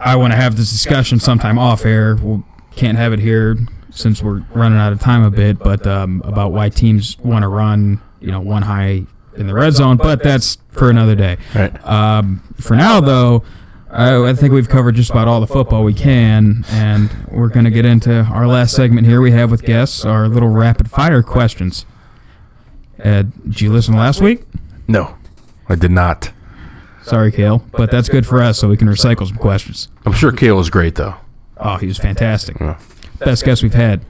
I 0.00 0.16
want 0.16 0.32
to 0.32 0.36
have 0.36 0.56
this 0.56 0.70
discussion 0.70 1.18
sometime 1.20 1.58
off 1.58 1.84
air. 1.86 2.16
We 2.16 2.42
can't 2.74 2.98
have 2.98 3.12
it 3.12 3.20
here 3.20 3.56
since 3.90 4.22
we're 4.22 4.42
running 4.54 4.78
out 4.78 4.92
of 4.92 5.00
time 5.00 5.22
a 5.22 5.30
bit, 5.30 5.58
but 5.58 5.86
um, 5.86 6.22
about 6.24 6.52
why 6.52 6.68
teams 6.70 7.16
want 7.20 7.42
to 7.42 7.48
run, 7.48 8.00
you 8.20 8.30
know, 8.32 8.40
one 8.40 8.62
high 8.62 9.04
in 9.36 9.46
the 9.46 9.54
red 9.54 9.72
zone, 9.74 9.96
but 9.96 10.22
that's 10.22 10.58
for 10.72 10.90
another 10.90 11.14
day. 11.14 11.36
right. 11.54 11.86
Um, 11.86 12.42
for 12.60 12.74
now, 12.76 13.00
though, 13.00 13.44
I, 13.92 14.30
I 14.30 14.34
think 14.34 14.52
we've 14.54 14.68
covered 14.68 14.94
just 14.94 15.10
about 15.10 15.28
all 15.28 15.40
the 15.40 15.46
football 15.46 15.84
we 15.84 15.92
can, 15.94 16.64
and 16.70 17.10
we're 17.30 17.48
going 17.48 17.64
to 17.66 17.70
get 17.70 17.84
into 17.84 18.22
our 18.24 18.46
last 18.46 18.74
segment 18.74 19.06
here 19.06 19.20
we 19.20 19.32
have 19.32 19.50
with 19.50 19.62
guests, 19.62 20.04
our 20.04 20.28
little 20.28 20.48
rapid 20.48 20.90
fire 20.90 21.22
questions. 21.22 21.84
Uh, 23.02 23.22
did 23.22 23.60
you 23.60 23.72
listen 23.72 23.94
last 23.96 24.20
week? 24.22 24.44
No, 24.88 25.16
I 25.68 25.74
did 25.74 25.90
not. 25.90 26.32
Sorry, 27.02 27.32
Kale, 27.32 27.64
but 27.72 27.90
that's 27.90 28.08
good 28.08 28.24
for 28.26 28.40
us 28.40 28.58
so 28.58 28.68
we 28.68 28.76
can 28.76 28.88
recycle 28.88 29.26
some 29.26 29.36
questions. 29.36 29.88
I'm 30.06 30.12
sure 30.12 30.32
Kale 30.32 30.56
was 30.56 30.70
great 30.70 30.94
though. 30.94 31.16
Oh, 31.58 31.76
he 31.76 31.86
was 31.86 31.98
fantastic. 31.98 32.58
Yeah. 32.60 32.78
Best 33.18 33.44
guest 33.44 33.62
we've 33.62 33.74
had 33.74 34.04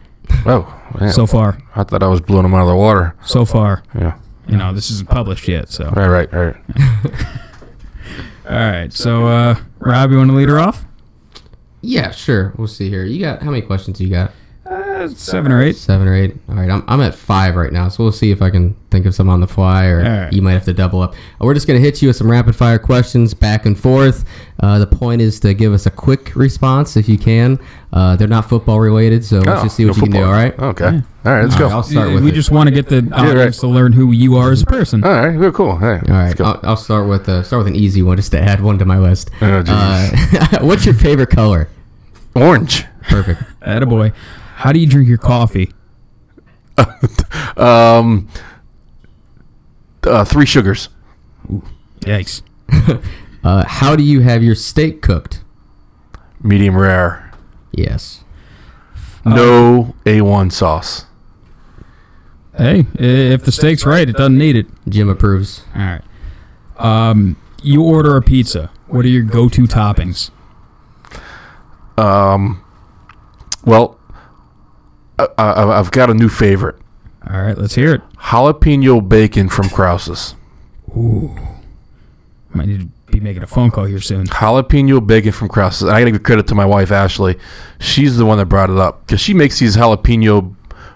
Oh, 0.46 0.80
man. 1.00 1.12
so 1.12 1.26
far. 1.26 1.58
I 1.74 1.84
thought 1.84 2.02
I 2.02 2.06
was 2.06 2.20
blowing 2.20 2.44
him 2.44 2.54
out 2.54 2.62
of 2.62 2.68
the 2.68 2.76
water. 2.76 3.14
So 3.24 3.44
far. 3.44 3.82
Yeah. 3.94 4.16
You 4.46 4.56
know, 4.56 4.72
this 4.72 4.90
isn't 4.90 5.08
published 5.08 5.48
yet, 5.48 5.68
so. 5.70 5.90
Right, 5.90 6.08
right, 6.08 6.32
right. 6.32 6.56
All 8.48 8.56
right, 8.56 8.92
so, 8.92 9.26
uh, 9.26 9.56
Rob, 9.78 10.10
you 10.10 10.16
want 10.16 10.30
to 10.30 10.36
lead 10.36 10.48
her 10.48 10.58
off? 10.58 10.84
Yeah, 11.80 12.10
sure. 12.10 12.52
We'll 12.56 12.68
see 12.68 12.88
here. 12.88 13.04
You 13.04 13.20
got 13.20 13.42
how 13.42 13.50
many 13.50 13.62
questions 13.62 14.00
you 14.00 14.08
got? 14.08 14.32
Seven 15.08 15.52
or 15.52 15.62
eight. 15.62 15.76
Seven 15.76 16.06
or 16.08 16.14
eight. 16.14 16.34
All 16.48 16.54
right, 16.56 16.70
I'm, 16.70 16.84
I'm 16.88 17.00
at 17.00 17.14
five 17.14 17.56
right 17.56 17.72
now, 17.72 17.88
so 17.88 18.02
we'll 18.04 18.12
see 18.12 18.30
if 18.30 18.42
I 18.42 18.50
can 18.50 18.74
think 18.90 19.06
of 19.06 19.14
some 19.14 19.28
on 19.28 19.40
the 19.40 19.46
fly, 19.46 19.86
or 19.86 19.98
All 20.04 20.10
right. 20.24 20.32
you 20.32 20.42
might 20.42 20.52
have 20.52 20.64
to 20.66 20.72
double 20.72 21.00
up. 21.00 21.12
Uh, 21.14 21.44
We're 21.46 21.54
just 21.54 21.66
gonna 21.66 21.78
hit 21.78 22.02
you 22.02 22.08
with 22.08 22.16
some 22.16 22.30
rapid 22.30 22.54
fire 22.56 22.78
questions 22.78 23.34
back 23.34 23.66
and 23.66 23.78
forth. 23.78 24.24
Uh, 24.60 24.78
the 24.78 24.86
point 24.86 25.20
is 25.22 25.40
to 25.40 25.54
give 25.54 25.72
us 25.72 25.86
a 25.86 25.90
quick 25.90 26.34
response 26.36 26.96
if 26.96 27.08
you 27.08 27.18
can. 27.18 27.58
Uh, 27.92 28.16
they're 28.16 28.28
not 28.28 28.48
football 28.48 28.80
related, 28.80 29.24
so 29.24 29.38
let's 29.40 29.60
Oh, 29.60 29.64
just 29.64 29.76
see 29.76 29.84
what 29.84 29.96
no 29.96 30.00
you 30.04 30.10
can 30.12 30.20
do. 30.20 30.24
All 30.26 30.32
right. 30.32 30.58
Okay. 30.58 30.84
All 30.86 31.32
right, 31.32 31.42
let's 31.42 31.54
All 31.54 31.58
go. 31.60 31.64
right, 31.66 31.72
I'll 31.74 31.82
start 31.82 32.12
with 32.12 32.22
we 32.24 32.30
it. 32.30 32.34
just 32.34 32.50
want 32.50 32.68
to 32.68 32.74
get 32.74 32.88
the 32.88 33.08
audience 33.14 33.58
to 33.58 33.66
learn 33.68 33.92
who 33.92 34.12
you 34.12 34.36
are 34.36 34.50
as 34.50 34.62
a 34.62 34.66
person. 34.66 35.04
All 35.04 35.10
right, 35.12 35.36
good, 35.36 35.54
cool. 35.54 35.76
Hey, 35.78 36.00
All 36.08 36.14
right. 36.14 36.40
I'll, 36.40 36.60
I'll 36.62 36.76
start 36.76 37.08
with 37.08 37.28
uh, 37.28 37.42
start 37.42 37.60
with 37.64 37.68
an 37.68 37.76
easy 37.76 38.02
one 38.02 38.16
just 38.16 38.32
to 38.32 38.40
add 38.40 38.60
one 38.60 38.78
to 38.78 38.84
my 38.84 38.98
list. 38.98 39.30
Oh, 39.40 39.62
uh, 39.66 40.58
what's 40.62 40.84
your 40.84 40.94
favorite 40.94 41.30
color? 41.30 41.68
Orange. 42.34 42.84
Perfect. 43.02 43.42
Attaboy. 43.60 44.12
How 44.62 44.70
do 44.70 44.78
you 44.78 44.86
drink 44.86 45.08
your 45.08 45.18
coffee? 45.18 45.72
Um, 47.56 48.28
uh, 50.04 50.24
three 50.24 50.46
sugars. 50.46 50.88
Yikes. 52.00 52.42
Uh, 53.44 53.64
how 53.66 53.96
do 53.96 54.04
you 54.04 54.20
have 54.20 54.40
your 54.40 54.54
steak 54.54 55.02
cooked? 55.02 55.42
Medium 56.40 56.76
rare. 56.76 57.32
Yes. 57.72 58.22
No 59.24 59.96
A1 60.04 60.52
sauce. 60.52 61.06
Hey, 62.56 62.86
if 62.94 63.44
the 63.44 63.50
steak's 63.50 63.84
right, 63.84 64.08
it 64.08 64.14
doesn't 64.14 64.38
need 64.38 64.54
it. 64.54 64.66
Jim 64.88 65.08
approves. 65.08 65.64
All 65.74 65.80
right. 65.80 66.02
Um, 66.76 67.36
you 67.64 67.82
order 67.82 68.16
a 68.16 68.22
pizza. 68.22 68.70
What 68.86 69.04
are 69.04 69.08
your 69.08 69.24
go-to 69.24 69.62
toppings? 69.62 70.30
Um, 71.98 72.62
well, 73.64 73.98
Uh, 75.22 75.26
uh, 75.38 75.42
I, 75.42 75.62
I, 75.62 75.78
I've 75.78 75.90
got 75.90 76.10
a 76.10 76.14
new 76.14 76.28
favorite. 76.28 76.76
All 77.30 77.40
right, 77.40 77.56
let's 77.56 77.74
hear 77.74 77.94
it. 77.94 78.02
Jalapeno 78.16 79.06
bacon 79.06 79.48
from 79.48 79.68
Krause's. 79.68 80.34
Ooh, 80.96 81.36
might 82.52 82.66
need 82.66 82.80
to 82.80 82.86
be 83.12 83.20
making 83.20 83.42
a 83.42 83.46
phone 83.46 83.70
call 83.70 83.84
here 83.84 84.00
soon. 84.00 84.26
Jalapeno 84.26 85.06
bacon 85.06 85.32
from 85.32 85.48
Krause's. 85.48 85.82
And 85.82 85.92
I 85.92 86.00
got 86.00 86.06
to 86.06 86.10
give 86.12 86.22
credit 86.24 86.46
to 86.48 86.54
my 86.54 86.66
wife, 86.66 86.90
Ashley. 86.90 87.38
She's 87.78 88.16
the 88.16 88.26
one 88.26 88.38
that 88.38 88.46
brought 88.46 88.70
it 88.70 88.78
up 88.78 89.06
because 89.06 89.20
she 89.20 89.34
makes 89.34 89.58
these 89.58 89.76
jalapeno 89.76 90.54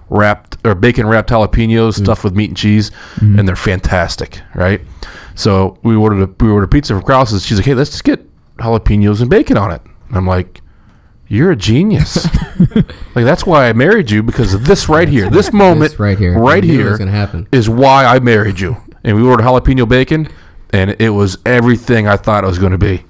wrapped 0.08 0.56
or 0.64 0.74
bacon 0.74 1.06
wrapped 1.06 1.30
jalapenos 1.30 1.90
mm. 1.90 2.02
stuffed 2.02 2.24
with 2.24 2.34
meat 2.34 2.50
and 2.50 2.56
cheese, 2.56 2.90
mm. 3.16 3.38
and 3.38 3.46
they're 3.46 3.56
fantastic, 3.56 4.40
right? 4.54 4.80
So 5.36 5.78
we 5.82 5.94
ordered 5.94 6.28
a 6.28 6.44
we 6.44 6.50
ordered 6.50 6.70
pizza 6.70 6.94
from 6.94 7.02
Krause's. 7.02 7.46
She's 7.46 7.58
like, 7.58 7.66
"Hey, 7.66 7.74
let's 7.74 7.90
just 7.90 8.04
get 8.04 8.26
jalapenos 8.56 9.20
and 9.20 9.30
bacon 9.30 9.56
on 9.56 9.70
it." 9.70 9.82
And 10.08 10.16
I'm 10.16 10.26
like, 10.26 10.60
"You're 11.28 11.50
a 11.52 11.56
genius! 11.56 12.26
like 13.14 13.24
that's 13.24 13.44
why 13.46 13.68
I 13.68 13.72
married 13.72 14.10
you 14.10 14.22
because 14.22 14.54
of 14.54 14.64
this 14.66 14.88
right 14.88 15.08
here, 15.08 15.28
this 15.30 15.52
moment 15.52 15.90
This 15.92 16.00
right 16.00 16.18
here. 16.18 16.38
right 16.38 16.62
I 16.62 16.66
knew 16.66 16.72
it 16.72 16.76
here 16.82 16.98
gonna 16.98 17.10
happen. 17.10 17.48
is 17.52 17.68
why 17.68 18.04
I 18.04 18.18
married 18.18 18.60
you." 18.60 18.76
And 19.04 19.16
we 19.16 19.22
ordered 19.22 19.44
jalapeno 19.44 19.88
bacon, 19.88 20.28
and 20.70 20.96
it 20.98 21.10
was 21.10 21.38
everything 21.46 22.08
I 22.08 22.16
thought 22.16 22.42
it 22.42 22.48
was 22.48 22.58
going 22.58 22.72
to 22.72 22.78
be. 22.78 23.04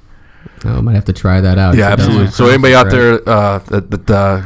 Oh, 0.65 0.83
might 0.83 0.95
have 0.95 1.07
to 1.07 1.13
try 1.15 1.41
that 1.41 1.57
out. 1.59 1.75
Yeah, 1.75 1.89
If 1.89 1.95
it 1.95 1.97
doesn't 1.97 2.13
absolutely. 2.13 2.33
So 2.33 2.45
cross 2.45 2.53
anybody 2.53 2.75
out 2.75 2.91
thread. 2.91 3.25
there 3.25 3.29
uh, 3.35 3.59
that 3.61 3.91
that 3.91 4.11
uh, 4.11 4.43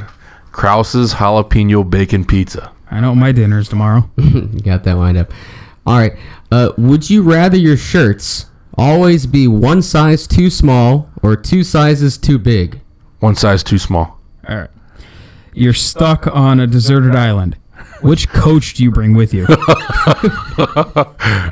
Krause's 0.52 1.14
jalapeno 1.14 1.88
bacon 1.88 2.24
pizza? 2.24 2.70
I 2.90 3.00
know 3.00 3.14
my 3.14 3.32
dinner 3.32 3.58
is 3.58 3.68
tomorrow. 3.68 4.08
you 4.16 4.60
got 4.60 4.84
that 4.84 4.94
lined 4.96 5.16
up. 5.18 5.32
All 5.86 5.96
right. 5.98 6.12
Uh, 6.52 6.70
would 6.76 7.08
you 7.10 7.22
rather 7.22 7.56
your 7.56 7.76
shirts 7.76 8.46
always 8.76 9.26
be 9.26 9.46
one 9.48 9.82
size 9.82 10.26
too 10.26 10.50
small 10.50 11.08
or 11.22 11.34
two 11.36 11.64
sizes 11.64 12.16
too 12.18 12.38
big? 12.38 12.80
One 13.20 13.34
size 13.36 13.62
too 13.62 13.78
small. 13.78 14.18
All 14.48 14.56
right. 14.56 14.70
You're 15.52 15.72
stuck 15.74 16.26
on 16.26 16.60
a 16.60 16.66
deserted 16.66 17.14
island. 17.14 17.56
Which 18.02 18.28
coach 18.30 18.74
do 18.74 18.82
you 18.82 18.90
bring 18.90 19.14
with 19.14 19.32
you? 19.34 19.46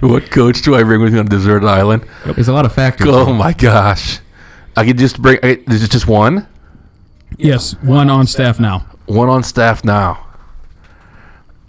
What 0.00 0.30
coach 0.30 0.62
do 0.62 0.74
I 0.74 0.82
bring 0.82 1.00
with 1.02 1.12
me 1.12 1.18
on 1.18 1.26
a 1.26 1.28
deserted 1.28 1.66
island? 1.68 2.06
There's 2.24 2.48
a 2.48 2.52
lot 2.52 2.64
of 2.66 2.72
factors. 2.72 3.08
Oh 3.10 3.32
my 3.32 3.52
gosh! 3.52 4.20
I 4.76 4.84
could 4.86 4.98
just 4.98 5.20
bring. 5.20 5.38
I, 5.42 5.60
is 5.68 5.82
it 5.82 5.90
just 5.90 6.06
one? 6.06 6.46
yes, 7.36 7.72
one 7.82 8.08
on 8.10 8.26
staff 8.26 8.58
now. 8.60 8.86
One 9.06 9.28
on 9.28 9.42
staff 9.42 9.84
now. 9.84 10.26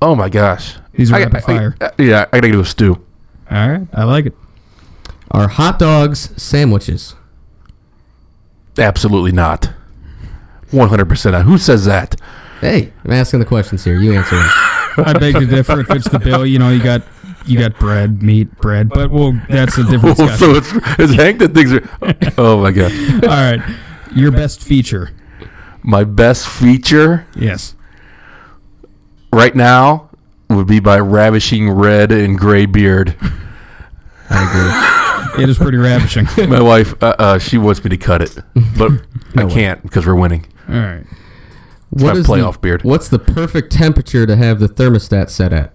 Oh 0.01 0.15
my 0.15 0.29
gosh! 0.29 0.75
These 0.93 1.11
are 1.11 1.15
I- 1.15 1.19
rapid 1.23 1.37
I- 1.37 1.41
fire. 1.41 1.75
I- 1.81 1.91
yeah, 1.99 2.25
I 2.31 2.37
gotta 2.39 2.51
go 2.51 2.63
stew. 2.63 3.03
All 3.51 3.69
right, 3.69 3.87
I 3.93 4.03
like 4.03 4.27
it. 4.27 4.33
Are 5.31 5.47
hot 5.47 5.79
dogs 5.79 6.31
sandwiches? 6.41 7.15
Absolutely 8.77 9.31
not. 9.31 9.71
One 10.71 10.89
hundred 10.89 11.09
percent. 11.09 11.35
Who 11.45 11.57
says 11.57 11.85
that? 11.85 12.15
Hey, 12.61 12.91
I'm 13.05 13.11
asking 13.11 13.39
the 13.39 13.45
questions 13.45 13.83
here. 13.83 13.97
You 13.99 14.13
answer 14.13 14.35
them. 14.35 14.49
I 15.05 15.13
beg 15.17 15.35
to 15.35 15.45
differ. 15.45 15.79
If 15.79 15.89
it's 15.91 16.09
the 16.09 16.19
bill. 16.19 16.45
You 16.45 16.59
know, 16.59 16.69
you 16.69 16.83
got 16.83 17.01
you 17.45 17.57
got 17.57 17.79
bread, 17.79 18.21
meat, 18.21 18.51
bread, 18.59 18.89
but 18.89 19.09
well, 19.11 19.39
that's 19.49 19.77
a 19.77 19.83
different 19.85 20.17
discussion. 20.17 20.37
so 20.37 20.55
it's, 20.55 20.71
it's 20.99 21.13
Hank 21.13 21.39
that 21.39 21.53
thinks. 21.53 21.71
Are, 21.71 22.33
oh 22.37 22.61
my 22.61 22.71
god! 22.71 22.91
All 23.23 23.29
right, 23.29 23.61
your 24.13 24.31
best 24.31 24.61
feature. 24.61 25.11
My 25.81 26.03
best 26.03 26.47
feature 26.47 27.25
Yes. 27.35 27.73
right 29.31 29.55
now 29.55 30.09
would 30.49 30.67
be 30.67 30.79
my 30.81 30.99
ravishing 30.99 31.69
red 31.71 32.11
and 32.11 32.37
gray 32.37 32.65
beard. 32.65 33.15
I 34.29 35.31
agree. 35.31 35.43
It 35.43 35.49
is 35.49 35.57
pretty 35.57 35.77
ravishing. 35.77 36.27
My 36.49 36.61
wife, 36.61 37.01
uh, 37.01 37.15
uh, 37.17 37.39
she 37.39 37.57
wants 37.57 37.83
me 37.83 37.89
to 37.91 37.97
cut 37.97 38.21
it, 38.21 38.37
but 38.77 38.91
I 39.37 39.45
way. 39.45 39.53
can't 39.53 39.81
because 39.83 40.05
we're 40.05 40.15
winning. 40.15 40.45
All 40.69 40.75
right. 40.75 41.01
agree. 41.01 41.07
What 42.03 42.15
playoff 42.17 42.53
the, 42.53 42.59
beard. 42.59 42.83
What's 42.83 43.09
the 43.09 43.19
perfect 43.19 43.71
temperature 43.71 44.25
to 44.27 44.35
have 44.35 44.59
the 44.59 44.67
thermostat 44.67 45.29
set 45.29 45.53
at? 45.53 45.73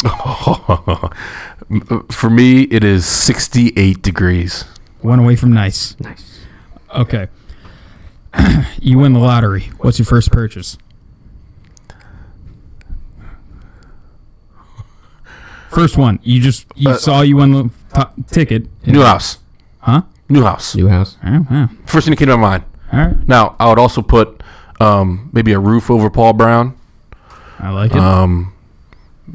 For 2.12 2.30
me, 2.30 2.62
it 2.62 2.84
is 2.84 3.04
68 3.04 4.00
degrees. 4.02 4.62
One 5.00 5.18
away 5.18 5.36
from 5.36 5.52
nice. 5.52 5.98
Nice. 6.00 6.40
Okay. 6.94 7.28
you 8.80 8.98
win 8.98 9.12
the 9.12 9.18
lottery. 9.18 9.64
What's 9.78 9.98
your 9.98 10.06
first 10.06 10.30
purchase? 10.32 10.78
First 15.70 15.98
one. 15.98 16.18
You 16.22 16.40
just 16.40 16.66
you 16.74 16.90
Uh, 16.90 16.96
saw 16.96 17.20
you 17.20 17.36
won 17.36 17.52
the 17.52 17.70
top 17.92 18.14
ticket. 18.28 18.66
Newhouse. 18.86 19.38
Huh? 19.80 20.02
Newhouse. 20.28 20.74
New 20.74 20.88
house. 20.88 21.16
Oh, 21.24 21.46
wow. 21.50 21.68
First 21.86 22.06
thing 22.06 22.12
that 22.12 22.16
came 22.18 22.28
to 22.28 22.36
my 22.36 22.58
mind. 22.58 22.64
All 22.92 22.98
right. 23.00 23.28
Now, 23.28 23.56
I 23.58 23.68
would 23.68 23.78
also 23.78 24.02
put 24.02 24.42
um, 24.80 25.30
maybe 25.32 25.52
a 25.52 25.58
roof 25.58 25.90
over 25.90 26.08
Paul 26.10 26.32
Brown. 26.32 26.76
I 27.58 27.70
like 27.70 27.90
it. 27.92 27.98
Um, 27.98 28.52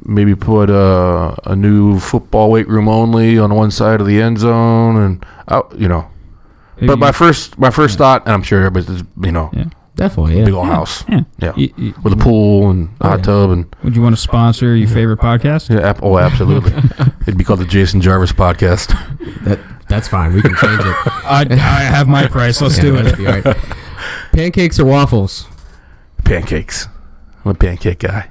maybe 0.06 0.36
put 0.36 0.70
a, 0.70 1.38
a 1.50 1.56
new 1.56 2.00
football 2.00 2.50
weight 2.52 2.68
room 2.68 2.88
only 2.88 3.38
on 3.38 3.54
one 3.54 3.70
side 3.72 4.02
of 4.02 4.08
the 4.08 4.22
end 4.22 4.40
zone, 4.40 4.96
and 4.98 5.26
out, 5.50 5.74
you 5.78 5.88
know. 5.88 6.10
Maybe 6.78 6.88
But 6.88 7.00
my 7.00 7.12
first, 7.12 7.60
my 7.60 7.70
first 7.70 7.98
thought, 7.98 8.24
and 8.26 8.34
I'm 8.34 8.42
sure 8.44 8.64
everybody's, 8.64 9.04
you 9.22 9.32
know, 9.32 9.50
Yeah. 9.54 9.66
Definitely, 9.96 10.38
big 10.44 10.48
yeah. 10.54 10.56
old 10.60 10.66
house, 10.66 11.06
yeah. 11.08 11.22
yeah, 11.38 11.54
Y- 11.56 11.72
y- 11.78 11.94
with 12.02 12.14
a 12.14 12.16
pool 12.16 12.72
and 12.72 12.90
a 13.00 13.10
hot 13.10 13.20
yeah. 13.20 13.26
tub, 13.26 13.52
and 13.52 13.76
would 13.84 13.96
you 13.96 14.02
want 14.02 14.16
to 14.16 14.20
sponsor 14.22 14.76
your 14.76 14.88
favorite 14.90 15.20
podcast? 15.20 15.70
yeah, 15.70 15.94
oh, 16.02 16.18
absolutely. 16.18 16.72
It'd 17.28 17.38
be 17.38 17.44
called 17.44 17.60
the 17.60 17.66
Jason 17.66 18.02
Jarvis 18.02 18.32
podcast. 18.32 18.88
That 19.44 19.60
that's 19.90 20.08
fine. 20.08 20.34
We 20.34 20.42
can 20.42 20.56
change 20.56 20.80
it. 20.82 20.86
I, 21.26 21.46
I 21.50 21.56
have 21.84 22.08
my 22.08 22.28
price. 22.28 22.62
Let's 22.62 22.78
Yeah, 22.78 22.84
do 22.84 22.96
it. 22.98 23.18
be 23.18 23.28
all 23.28 23.40
right. 23.42 23.58
Pancakes 24.32 24.80
or 24.80 24.86
waffles? 24.86 25.48
Pancakes. 26.24 26.88
I'm 27.46 27.52
a 27.52 27.54
pancake 27.54 28.00
guy. 28.00 28.30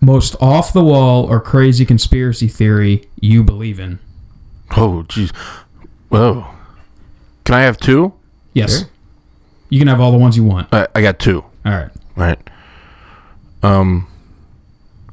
Most 0.00 0.34
off 0.40 0.72
the 0.72 0.82
wall 0.82 1.24
or 1.26 1.40
crazy 1.40 1.84
conspiracy 1.86 2.48
theory 2.48 3.08
you 3.20 3.44
believe 3.44 3.78
in? 3.78 3.98
Oh, 4.76 5.04
jeez. 5.08 5.34
Whoa. 6.08 6.46
Can 7.44 7.54
I 7.54 7.60
have 7.62 7.76
two? 7.78 8.12
Yes. 8.54 8.80
Sure. 8.80 8.88
You 9.68 9.78
can 9.78 9.88
have 9.88 10.00
all 10.00 10.10
the 10.12 10.18
ones 10.18 10.36
you 10.36 10.44
want. 10.44 10.68
I, 10.72 10.88
I 10.94 11.02
got 11.02 11.18
two. 11.18 11.44
All 11.64 11.72
right. 11.72 11.90
Right. 12.16 12.38
Um, 13.62 14.08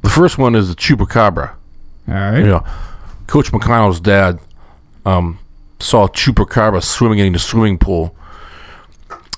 the 0.02 0.08
first 0.10 0.38
one 0.38 0.54
is 0.54 0.68
the 0.68 0.74
chupacabra. 0.74 1.50
All 2.08 2.14
right. 2.14 2.38
You 2.38 2.46
know, 2.46 2.64
Coach 3.26 3.52
McConnell's 3.52 4.00
dad 4.00 4.40
um, 5.06 5.38
saw 5.80 6.04
a 6.04 6.08
chupacabra 6.10 6.82
swimming 6.82 7.18
in 7.18 7.32
the 7.32 7.38
swimming 7.38 7.78
pool, 7.78 8.14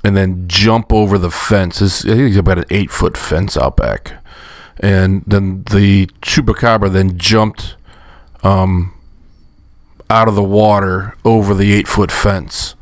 and 0.05 0.17
then 0.17 0.49
jump 0.49 0.93
over 0.93 1.19
the 1.19 1.31
fence. 1.31 1.81
It's, 1.81 2.05
I 2.05 2.09
think 2.09 2.31
it's 2.31 2.37
about 2.37 2.59
an 2.59 2.65
eight 2.71 2.91
foot 2.91 3.17
fence 3.17 3.57
out 3.57 3.77
back, 3.77 4.15
and 4.81 5.23
then 5.27 5.65
the 5.65 6.07
chupacabra 6.23 6.93
then 6.93 7.19
jumped 7.19 7.77
um, 8.43 8.95
out 10.11 10.29
of 10.29 10.35
the 10.35 10.43
water 10.43 11.17
over 11.25 11.55
the 11.55 11.73
eight 11.73 11.89
foot 11.89 12.11
fence. 12.11 12.75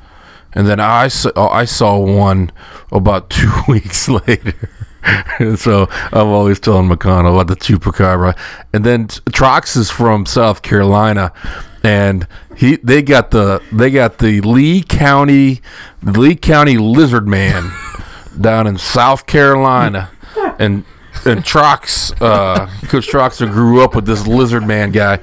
And 0.53 0.67
then 0.67 0.81
I 0.81 1.09
saw, 1.09 1.49
I 1.49 1.65
saw 1.65 1.99
one 1.99 2.51
about 2.91 3.31
two 3.31 3.53
weeks 3.69 4.09
later. 4.09 4.69
so 5.57 5.89
I'm 6.13 6.29
always 6.29 6.61
telling 6.61 6.89
McConnell 6.89 7.41
about 7.41 7.49
the 7.49 7.57
chupacabra. 7.57 8.37
And 8.73 8.85
then 8.85 9.09
Trox 9.09 9.77
is 9.77 9.91
from 9.91 10.27
South 10.27 10.63
Carolina, 10.63 11.33
and 11.83 12.27
he 12.57 12.77
they 12.77 13.03
got 13.03 13.31
the 13.31 13.63
they 13.73 13.91
got 13.91 14.19
the 14.19 14.41
Lee 14.41 14.83
County 14.83 15.61
Lee 16.03 16.37
County 16.37 16.77
Lizard 16.77 17.27
Man 17.27 17.73
down 18.41 18.67
in 18.67 18.79
South 18.79 19.27
Carolina, 19.27 20.11
and 20.59 20.85
and 21.25 21.41
Trox 21.45 22.15
uh, 22.21 22.67
Coach 22.89 23.09
Troxer 23.09 23.51
grew 23.51 23.83
up 23.83 23.95
with 23.95 24.07
this 24.07 24.27
Lizard 24.27 24.67
Man 24.67 24.91
guy. 24.91 25.19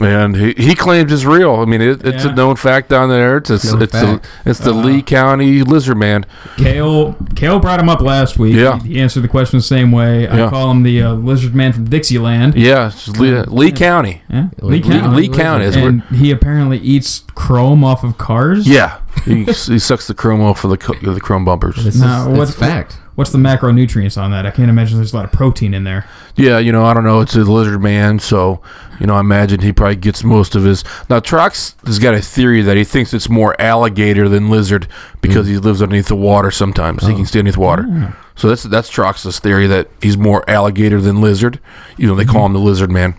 And 0.00 0.34
he, 0.36 0.54
he 0.54 0.74
claims 0.74 1.12
it's 1.12 1.24
real. 1.24 1.54
I 1.56 1.66
mean, 1.66 1.80
it, 1.80 2.04
it's 2.04 2.24
Yeah. 2.24 2.32
a 2.32 2.34
known 2.34 2.56
fact 2.56 2.88
down 2.88 3.08
there. 3.10 3.36
It's 3.36 3.48
it's, 3.48 3.64
it's 3.64 3.72
the 3.72 3.86
fact. 3.86 4.26
it's 4.44 4.58
the 4.58 4.72
Uh, 4.72 4.82
Lee 4.84 5.02
County 5.02 5.62
Lizard 5.62 5.96
Man. 5.96 6.26
Kale 6.56 7.14
Kale 7.36 7.60
brought 7.60 7.78
him 7.78 7.88
up 7.88 8.00
last 8.00 8.36
week. 8.36 8.56
Yeah. 8.56 8.80
He 8.80 9.00
answered 9.00 9.20
the 9.22 9.28
question 9.28 9.58
the 9.58 9.62
same 9.62 9.92
way. 9.92 10.26
I 10.26 10.36
Yeah. 10.36 10.50
call 10.50 10.70
him 10.72 10.82
the 10.82 11.00
uh, 11.02 11.12
lizard 11.12 11.54
man 11.54 11.72
from 11.72 11.84
Dixieland. 11.84 12.56
Yeah, 12.56 12.88
it's 12.88 13.06
Lee, 13.08 13.40
Lee 13.42 13.70
County. 13.70 14.22
Yeah. 14.28 14.48
Lee- 14.60 14.78
Lee 14.78 14.82
County. 14.82 15.16
Lee 15.16 15.28
County 15.28 15.64
is 15.66 15.76
where, 15.76 15.88
And 15.88 16.02
he 16.04 16.32
apparently 16.32 16.78
eats 16.78 17.22
chrome 17.36 17.84
off 17.84 18.02
of 18.02 18.18
cars. 18.18 18.66
yeah. 18.68 18.98
He, 19.24 19.44
he 19.44 19.78
sucks 19.78 20.08
the 20.08 20.14
chrome 20.14 20.40
off 20.40 20.58
for 20.58 20.66
the 20.66 20.76
the 21.02 21.20
chrome 21.20 21.44
bumpers. 21.44 21.84
This 21.84 21.94
No, 22.00 22.32
is 22.32 22.36
what's- 22.38 22.50
it's 22.50 22.58
fact. 22.58 22.98
What's 23.14 23.30
the 23.30 23.38
macronutrients 23.38 24.20
on 24.20 24.32
that? 24.32 24.44
I 24.44 24.50
can't 24.50 24.68
imagine 24.68 24.96
there's 24.96 25.12
a 25.12 25.16
lot 25.16 25.24
of 25.24 25.30
protein 25.30 25.72
in 25.72 25.84
there. 25.84 26.04
Yeah, 26.34 26.58
you 26.58 26.72
know, 26.72 26.84
I 26.84 26.94
don't 26.94 27.04
know. 27.04 27.20
It's 27.20 27.36
a 27.36 27.44
lizard 27.44 27.80
man, 27.80 28.18
so 28.18 28.60
you 29.00 29.06
know, 29.06 29.14
I 29.14 29.20
imagine 29.20 29.60
he 29.60 29.72
probably 29.72 29.96
gets 29.96 30.24
most 30.24 30.54
of 30.54 30.64
his. 30.64 30.84
Now, 31.08 31.20
Trox 31.20 31.74
has 31.86 31.98
got 31.98 32.14
a 32.14 32.22
theory 32.22 32.62
that 32.62 32.76
he 32.76 32.84
thinks 32.84 33.12
it's 33.12 33.28
more 33.28 33.60
alligator 33.60 34.28
than 34.28 34.50
lizard 34.50 34.88
because 35.20 35.46
hmm. 35.46 35.52
he 35.52 35.58
lives 35.58 35.82
underneath 35.82 36.08
the 36.08 36.16
water. 36.16 36.50
Sometimes 36.50 37.02
he 37.06 37.12
can 37.12 37.22
oh. 37.22 37.24
stay 37.24 37.40
underneath 37.40 37.56
water. 37.56 37.84
Hmm. 37.84 38.06
So 38.36 38.48
that's 38.48 38.64
that's 38.64 38.90
Trox's 38.90 39.38
theory 39.38 39.66
that 39.68 39.88
he's 40.02 40.16
more 40.16 40.48
alligator 40.48 41.00
than 41.00 41.20
lizard. 41.20 41.60
You 41.96 42.06
know, 42.06 42.14
they 42.14 42.24
call 42.24 42.40
hmm. 42.40 42.46
him 42.46 42.52
the 42.54 42.68
lizard 42.68 42.90
man. 42.90 43.14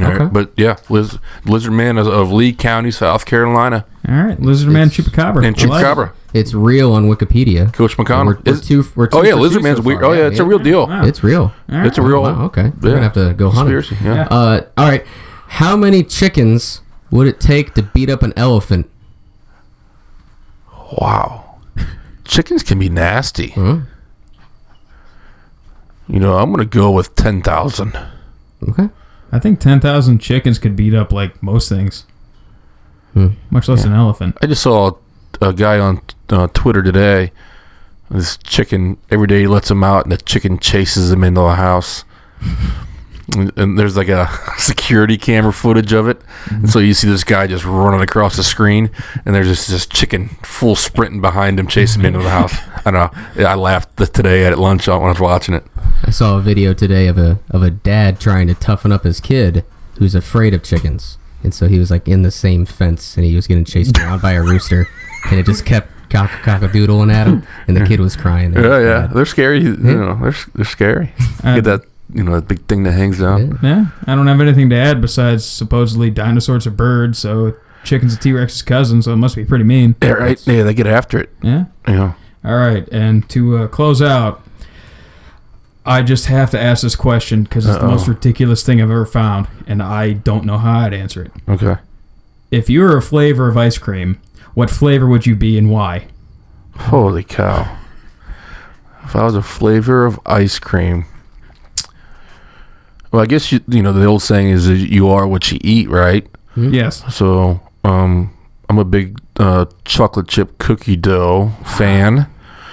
All 0.00 0.04
right, 0.06 0.20
Okay. 0.20 0.30
But 0.32 0.52
yeah, 0.56 0.76
Liz, 0.88 1.18
lizard 1.44 1.72
man 1.72 1.98
of, 1.98 2.06
of 2.06 2.30
Lee 2.32 2.52
County, 2.52 2.90
South 2.90 3.24
Carolina, 3.26 3.84
All 4.08 4.14
right, 4.14 4.40
lizard 4.40 4.70
man 4.72 4.88
chupacabra. 4.90 5.38
and 5.44 5.46
I 5.46 5.48
it. 5.48 5.56
Chupacabra. 5.56 6.12
It's 6.34 6.52
real 6.54 6.92
on 6.92 7.08
Wikipedia. 7.08 7.72
Coach 7.72 7.96
McConnell. 7.96 8.26
We're, 8.44 8.52
we're 8.54 8.60
two, 8.60 8.84
we're 8.94 9.06
two 9.06 9.18
oh 9.18 9.22
yeah, 9.22 9.32
for 9.32 9.38
lizard 9.38 9.58
two 9.60 9.62
man's 9.64 9.78
so 9.78 9.84
weird. 9.84 10.04
Oh 10.04 10.12
yeah, 10.12 10.26
it's 10.26 10.38
a 10.38 10.44
real 10.44 10.58
deal. 10.58 10.86
Wow. 10.86 11.04
It's 11.04 11.24
real. 11.24 11.42
All 11.42 11.52
right. 11.78 11.86
It's 11.86 11.98
a 11.98 12.02
real 12.02 12.22
Wow, 12.22 12.44
okay. 12.46 12.70
We're 12.80 12.90
gonna 12.90 13.02
have 13.02 13.14
to 13.14 13.34
go 13.34 13.50
hunt. 13.50 13.68
conspiracy. 13.68 13.96
Yeah. 14.04 14.28
Uh, 14.30 14.66
all 14.76 14.88
right. 14.88 15.04
How 15.48 15.76
many 15.76 16.02
chickens 16.04 16.82
would 17.10 17.26
it 17.26 17.40
take 17.40 17.74
to 17.74 17.82
beat 17.82 18.10
up 18.10 18.22
an 18.22 18.34
elephant? 18.36 18.90
Wow. 20.92 21.58
Chickens 22.24 22.62
can 22.62 22.78
be 22.78 22.88
nasty. 22.90 23.48
Huh? 23.48 23.78
You 26.06 26.20
know, 26.20 26.36
I'm 26.38 26.52
going 26.52 26.66
to 26.66 26.78
go 26.78 26.90
with 26.90 27.14
10,000. 27.16 27.98
Okay. 28.68 28.88
I 29.32 29.38
think 29.38 29.60
ten 29.60 29.80
thousand 29.80 30.18
chickens 30.20 30.58
could 30.58 30.74
beat 30.76 30.94
up 30.94 31.12
like 31.12 31.42
most 31.42 31.68
things, 31.68 32.04
Hmm. 33.14 33.28
much 33.50 33.68
less 33.68 33.84
an 33.84 33.92
elephant. 33.92 34.36
I 34.42 34.46
just 34.46 34.62
saw 34.62 34.92
a 35.40 35.52
guy 35.52 35.78
on 35.78 36.00
uh, 36.30 36.46
Twitter 36.54 36.82
today. 36.82 37.32
This 38.10 38.38
chicken, 38.38 38.96
every 39.10 39.26
day 39.26 39.40
he 39.40 39.46
lets 39.46 39.70
him 39.70 39.84
out, 39.84 40.04
and 40.04 40.12
the 40.12 40.16
chicken 40.16 40.58
chases 40.58 41.12
him 41.12 41.22
into 41.24 41.42
the 41.42 41.54
house. 41.56 42.04
And, 43.36 43.52
and 43.58 43.78
there's 43.78 43.96
like 43.98 44.08
a 44.08 44.26
security 44.58 45.18
camera 45.18 45.52
footage 45.52 45.92
of 45.92 46.08
it. 46.08 46.18
And 46.48 46.70
so 46.70 46.78
you 46.78 46.94
see 46.94 47.06
this 47.08 47.24
guy 47.24 47.46
just 47.46 47.66
running 47.66 48.00
across 48.00 48.36
the 48.36 48.42
screen, 48.44 48.90
and 49.26 49.34
there's 49.34 49.48
just 49.48 49.68
this 49.68 49.84
chicken 49.84 50.28
full 50.42 50.74
sprinting 50.74 51.20
behind 51.20 51.60
him, 51.60 51.66
chasing 51.66 52.00
him 52.00 52.06
into 52.06 52.20
the 52.20 52.30
house. 52.30 52.54
I 52.86 52.90
don't 52.90 53.12
know. 53.36 53.46
I 53.46 53.54
laughed 53.54 53.98
today 53.98 54.46
at 54.46 54.58
lunch 54.58 54.88
when 54.88 54.96
I 55.02 55.08
was 55.08 55.20
watching 55.20 55.54
it. 55.54 55.64
I 56.04 56.10
saw 56.10 56.38
a 56.38 56.40
video 56.40 56.72
today 56.74 57.06
of 57.06 57.18
a 57.18 57.38
of 57.50 57.62
a 57.62 57.70
dad 57.70 58.20
trying 58.20 58.46
to 58.48 58.54
toughen 58.54 58.92
up 58.92 59.04
his 59.04 59.20
kid 59.20 59.64
who's 59.98 60.14
afraid 60.14 60.54
of 60.54 60.62
chickens, 60.62 61.18
and 61.42 61.52
so 61.52 61.66
he 61.68 61.78
was 61.78 61.90
like 61.90 62.06
in 62.08 62.22
the 62.22 62.30
same 62.30 62.64
fence, 62.66 63.16
and 63.16 63.26
he 63.26 63.34
was 63.34 63.46
getting 63.46 63.64
chased 63.64 63.98
around 64.00 64.22
by 64.22 64.32
a 64.32 64.42
rooster, 64.42 64.86
and 65.30 65.38
it 65.40 65.46
just 65.46 65.66
kept 65.66 65.90
cock 66.10 66.30
cock 66.42 66.62
a 66.62 66.68
doodling 66.68 67.10
at 67.10 67.26
him, 67.26 67.42
and 67.66 67.76
the 67.76 67.84
kid 67.84 68.00
was 68.00 68.16
crying. 68.16 68.52
It 68.54 68.62
Yeah, 68.62 68.68
was 68.68 68.84
yeah, 68.84 69.06
they're 69.12 69.26
scary. 69.26 69.60
You 69.62 69.76
know, 69.76 70.14
they're 70.22 70.34
they're 70.54 70.64
scary. 70.64 71.12
Uh, 71.44 71.56
Get 71.56 71.64
that, 71.64 71.82
you 72.14 72.22
know, 72.22 72.34
that 72.36 72.48
big 72.48 72.64
thing 72.66 72.84
that 72.84 72.92
hangs 72.92 73.18
down. 73.18 73.58
Yeah. 73.62 73.68
Yeah, 73.76 73.84
I 74.06 74.14
don't 74.14 74.26
have 74.28 74.40
anything 74.40 74.70
to 74.70 74.76
add 74.76 75.00
besides 75.00 75.44
supposedly 75.44 76.10
dinosaurs 76.10 76.66
are 76.66 76.70
birds, 76.70 77.18
so 77.18 77.54
chickens 77.84 78.16
are 78.16 78.20
T 78.20 78.32
Rex's 78.32 78.62
cousin, 78.62 79.02
so 79.02 79.12
it 79.12 79.16
must 79.16 79.36
be 79.36 79.44
pretty 79.44 79.64
mean. 79.64 79.94
Yeah, 80.02 80.12
right. 80.12 80.46
Yeah, 80.46 80.62
they 80.62 80.74
get 80.74 80.86
after 80.86 81.18
it. 81.18 81.30
Yeah. 81.42 81.66
You 81.86 81.94
know. 81.94 82.14
All 82.44 82.56
right, 82.56 82.88
and 82.90 83.28
to 83.30 83.58
uh, 83.58 83.66
close 83.66 84.00
out, 84.00 84.42
I 85.88 86.02
just 86.02 86.26
have 86.26 86.50
to 86.50 86.60
ask 86.60 86.82
this 86.82 86.94
question 86.94 87.44
because 87.44 87.66
it's 87.66 87.78
the 87.78 87.84
Uh-oh. 87.84 87.90
most 87.92 88.06
ridiculous 88.08 88.62
thing 88.62 88.80
I've 88.82 88.90
ever 88.90 89.06
found, 89.06 89.48
and 89.66 89.82
I 89.82 90.12
don't 90.12 90.44
know 90.44 90.58
how 90.58 90.80
I'd 90.80 90.92
answer 90.92 91.22
it. 91.22 91.32
Okay. 91.48 91.76
If 92.50 92.68
you 92.68 92.80
were 92.80 92.96
a 92.96 93.02
flavor 93.02 93.48
of 93.48 93.56
ice 93.56 93.78
cream, 93.78 94.20
what 94.52 94.68
flavor 94.68 95.06
would 95.06 95.26
you 95.26 95.34
be 95.34 95.56
and 95.56 95.70
why? 95.70 96.08
Holy 96.76 97.24
cow. 97.24 97.76
If 99.04 99.16
I 99.16 99.24
was 99.24 99.34
a 99.34 99.42
flavor 99.42 100.04
of 100.04 100.20
ice 100.26 100.58
cream. 100.58 101.06
Well, 103.10 103.22
I 103.22 103.26
guess 103.26 103.50
you 103.50 103.60
you 103.66 103.82
know 103.82 103.92
the 103.94 104.04
old 104.04 104.22
saying 104.22 104.50
is 104.50 104.66
that 104.66 104.76
you 104.76 105.08
are 105.08 105.26
what 105.26 105.50
you 105.50 105.58
eat, 105.62 105.88
right? 105.88 106.26
Yes. 106.54 107.02
So, 107.14 107.60
um 107.84 108.34
I'm 108.68 108.78
a 108.78 108.84
big 108.84 109.18
uh, 109.38 109.64
chocolate 109.86 110.28
chip 110.28 110.58
cookie 110.58 110.96
dough 110.96 111.52
fan. 111.64 112.26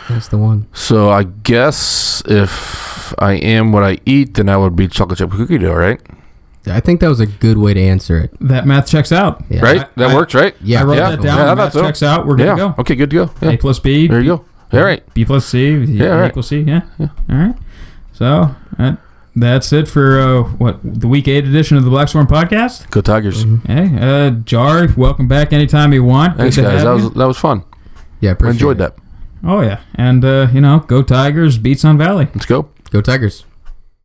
That's 0.10 0.28
the 0.28 0.38
one. 0.38 0.68
So 0.74 1.10
I 1.10 1.24
guess 1.24 2.22
if 2.26 3.14
I 3.20 3.34
am 3.34 3.72
what 3.72 3.84
I 3.84 3.98
eat, 4.06 4.36
then 4.36 4.50
I 4.50 4.58
would 4.58 4.76
be 4.76 4.88
chocolate 4.88 5.18
chip 5.18 5.32
cookie 5.32 5.58
dough, 5.58 5.74
right? 5.74 6.00
I 6.68 6.80
think 6.80 7.00
that 7.02 7.10
was 7.10 7.20
a 7.20 7.28
good 7.28 7.58
way 7.58 7.74
to 7.74 7.80
answer 7.82 8.18
it. 8.20 8.36
That 8.42 8.66
math 8.66 8.88
checks 8.88 9.12
out. 9.12 9.44
Yeah. 9.50 9.62
Right? 9.62 9.82
I- 9.82 9.88
that 9.98 10.10
I- 10.12 10.16
works, 10.16 10.34
right? 10.34 10.56
Yeah, 10.62 10.82
I 10.82 10.84
wrote 10.84 10.98
yeah. 10.98 11.10
that 11.12 11.22
down. 11.22 11.38
Yeah, 11.38 11.52
I 11.52 11.56
math 11.56 11.74
so. 11.74 11.82
checks 11.82 12.02
out. 12.02 12.26
We're 12.26 12.36
good 12.38 12.46
yeah. 12.48 12.52
to 12.52 12.58
go. 12.58 12.76
Okay, 12.80 12.96
good 12.96 13.10
to 13.12 13.16
go. 13.28 13.32
Yeah. 13.42 13.52
A 13.52 13.58
plus 13.58 13.80
B. 13.80 14.08
There 14.08 14.20
you 14.22 14.38
go. 14.38 14.46
All 14.74 14.84
right. 14.84 15.14
B 15.14 15.26
plus 15.26 15.46
C 15.46 15.76
Yeah, 15.76 16.08
right. 16.08 16.30
equals 16.32 16.48
C. 16.48 16.62
Yeah. 16.62 16.82
All 17.00 17.10
right. 17.30 17.56
So 18.14 18.56
that, 18.78 18.98
that's 19.36 19.72
it 19.74 19.88
for 19.88 20.20
uh, 20.20 20.44
what 20.44 20.80
the 20.84 21.08
week 21.08 21.28
eight 21.28 21.46
edition 21.46 21.78
of 21.78 21.84
the 21.84 21.90
Black 21.90 22.08
Swarm 22.10 22.28
podcast. 22.28 22.90
Go 22.90 23.02
Tigers. 23.02 23.44
Hey, 23.68 23.96
uh, 24.00 24.32
Jar, 24.32 24.88
welcome 24.98 25.28
back 25.28 25.54
anytime 25.54 25.94
you 25.94 26.04
want. 26.04 26.38
Thanks, 26.38 26.58
guys. 26.58 26.84
That 26.84 26.92
was 26.92 27.04
you. 27.04 27.10
that 27.12 27.28
was 27.28 27.38
fun. 27.38 27.64
Yeah, 28.22 28.34
I 28.42 28.50
enjoyed 28.50 28.78
it. 28.78 28.80
that. 28.80 29.05
Oh 29.46 29.62
yeah, 29.62 29.82
and 29.94 30.26
uh, 30.26 30.48
you 30.52 30.60
know, 30.60 30.80
go 30.80 31.04
Tigers, 31.04 31.58
beat 31.60 31.80
Sun 31.80 31.98
Valley. 32.00 32.28
Let's 32.34 32.48
go. 32.48 32.70
Go 32.90 33.02
Tigers. 33.02 33.46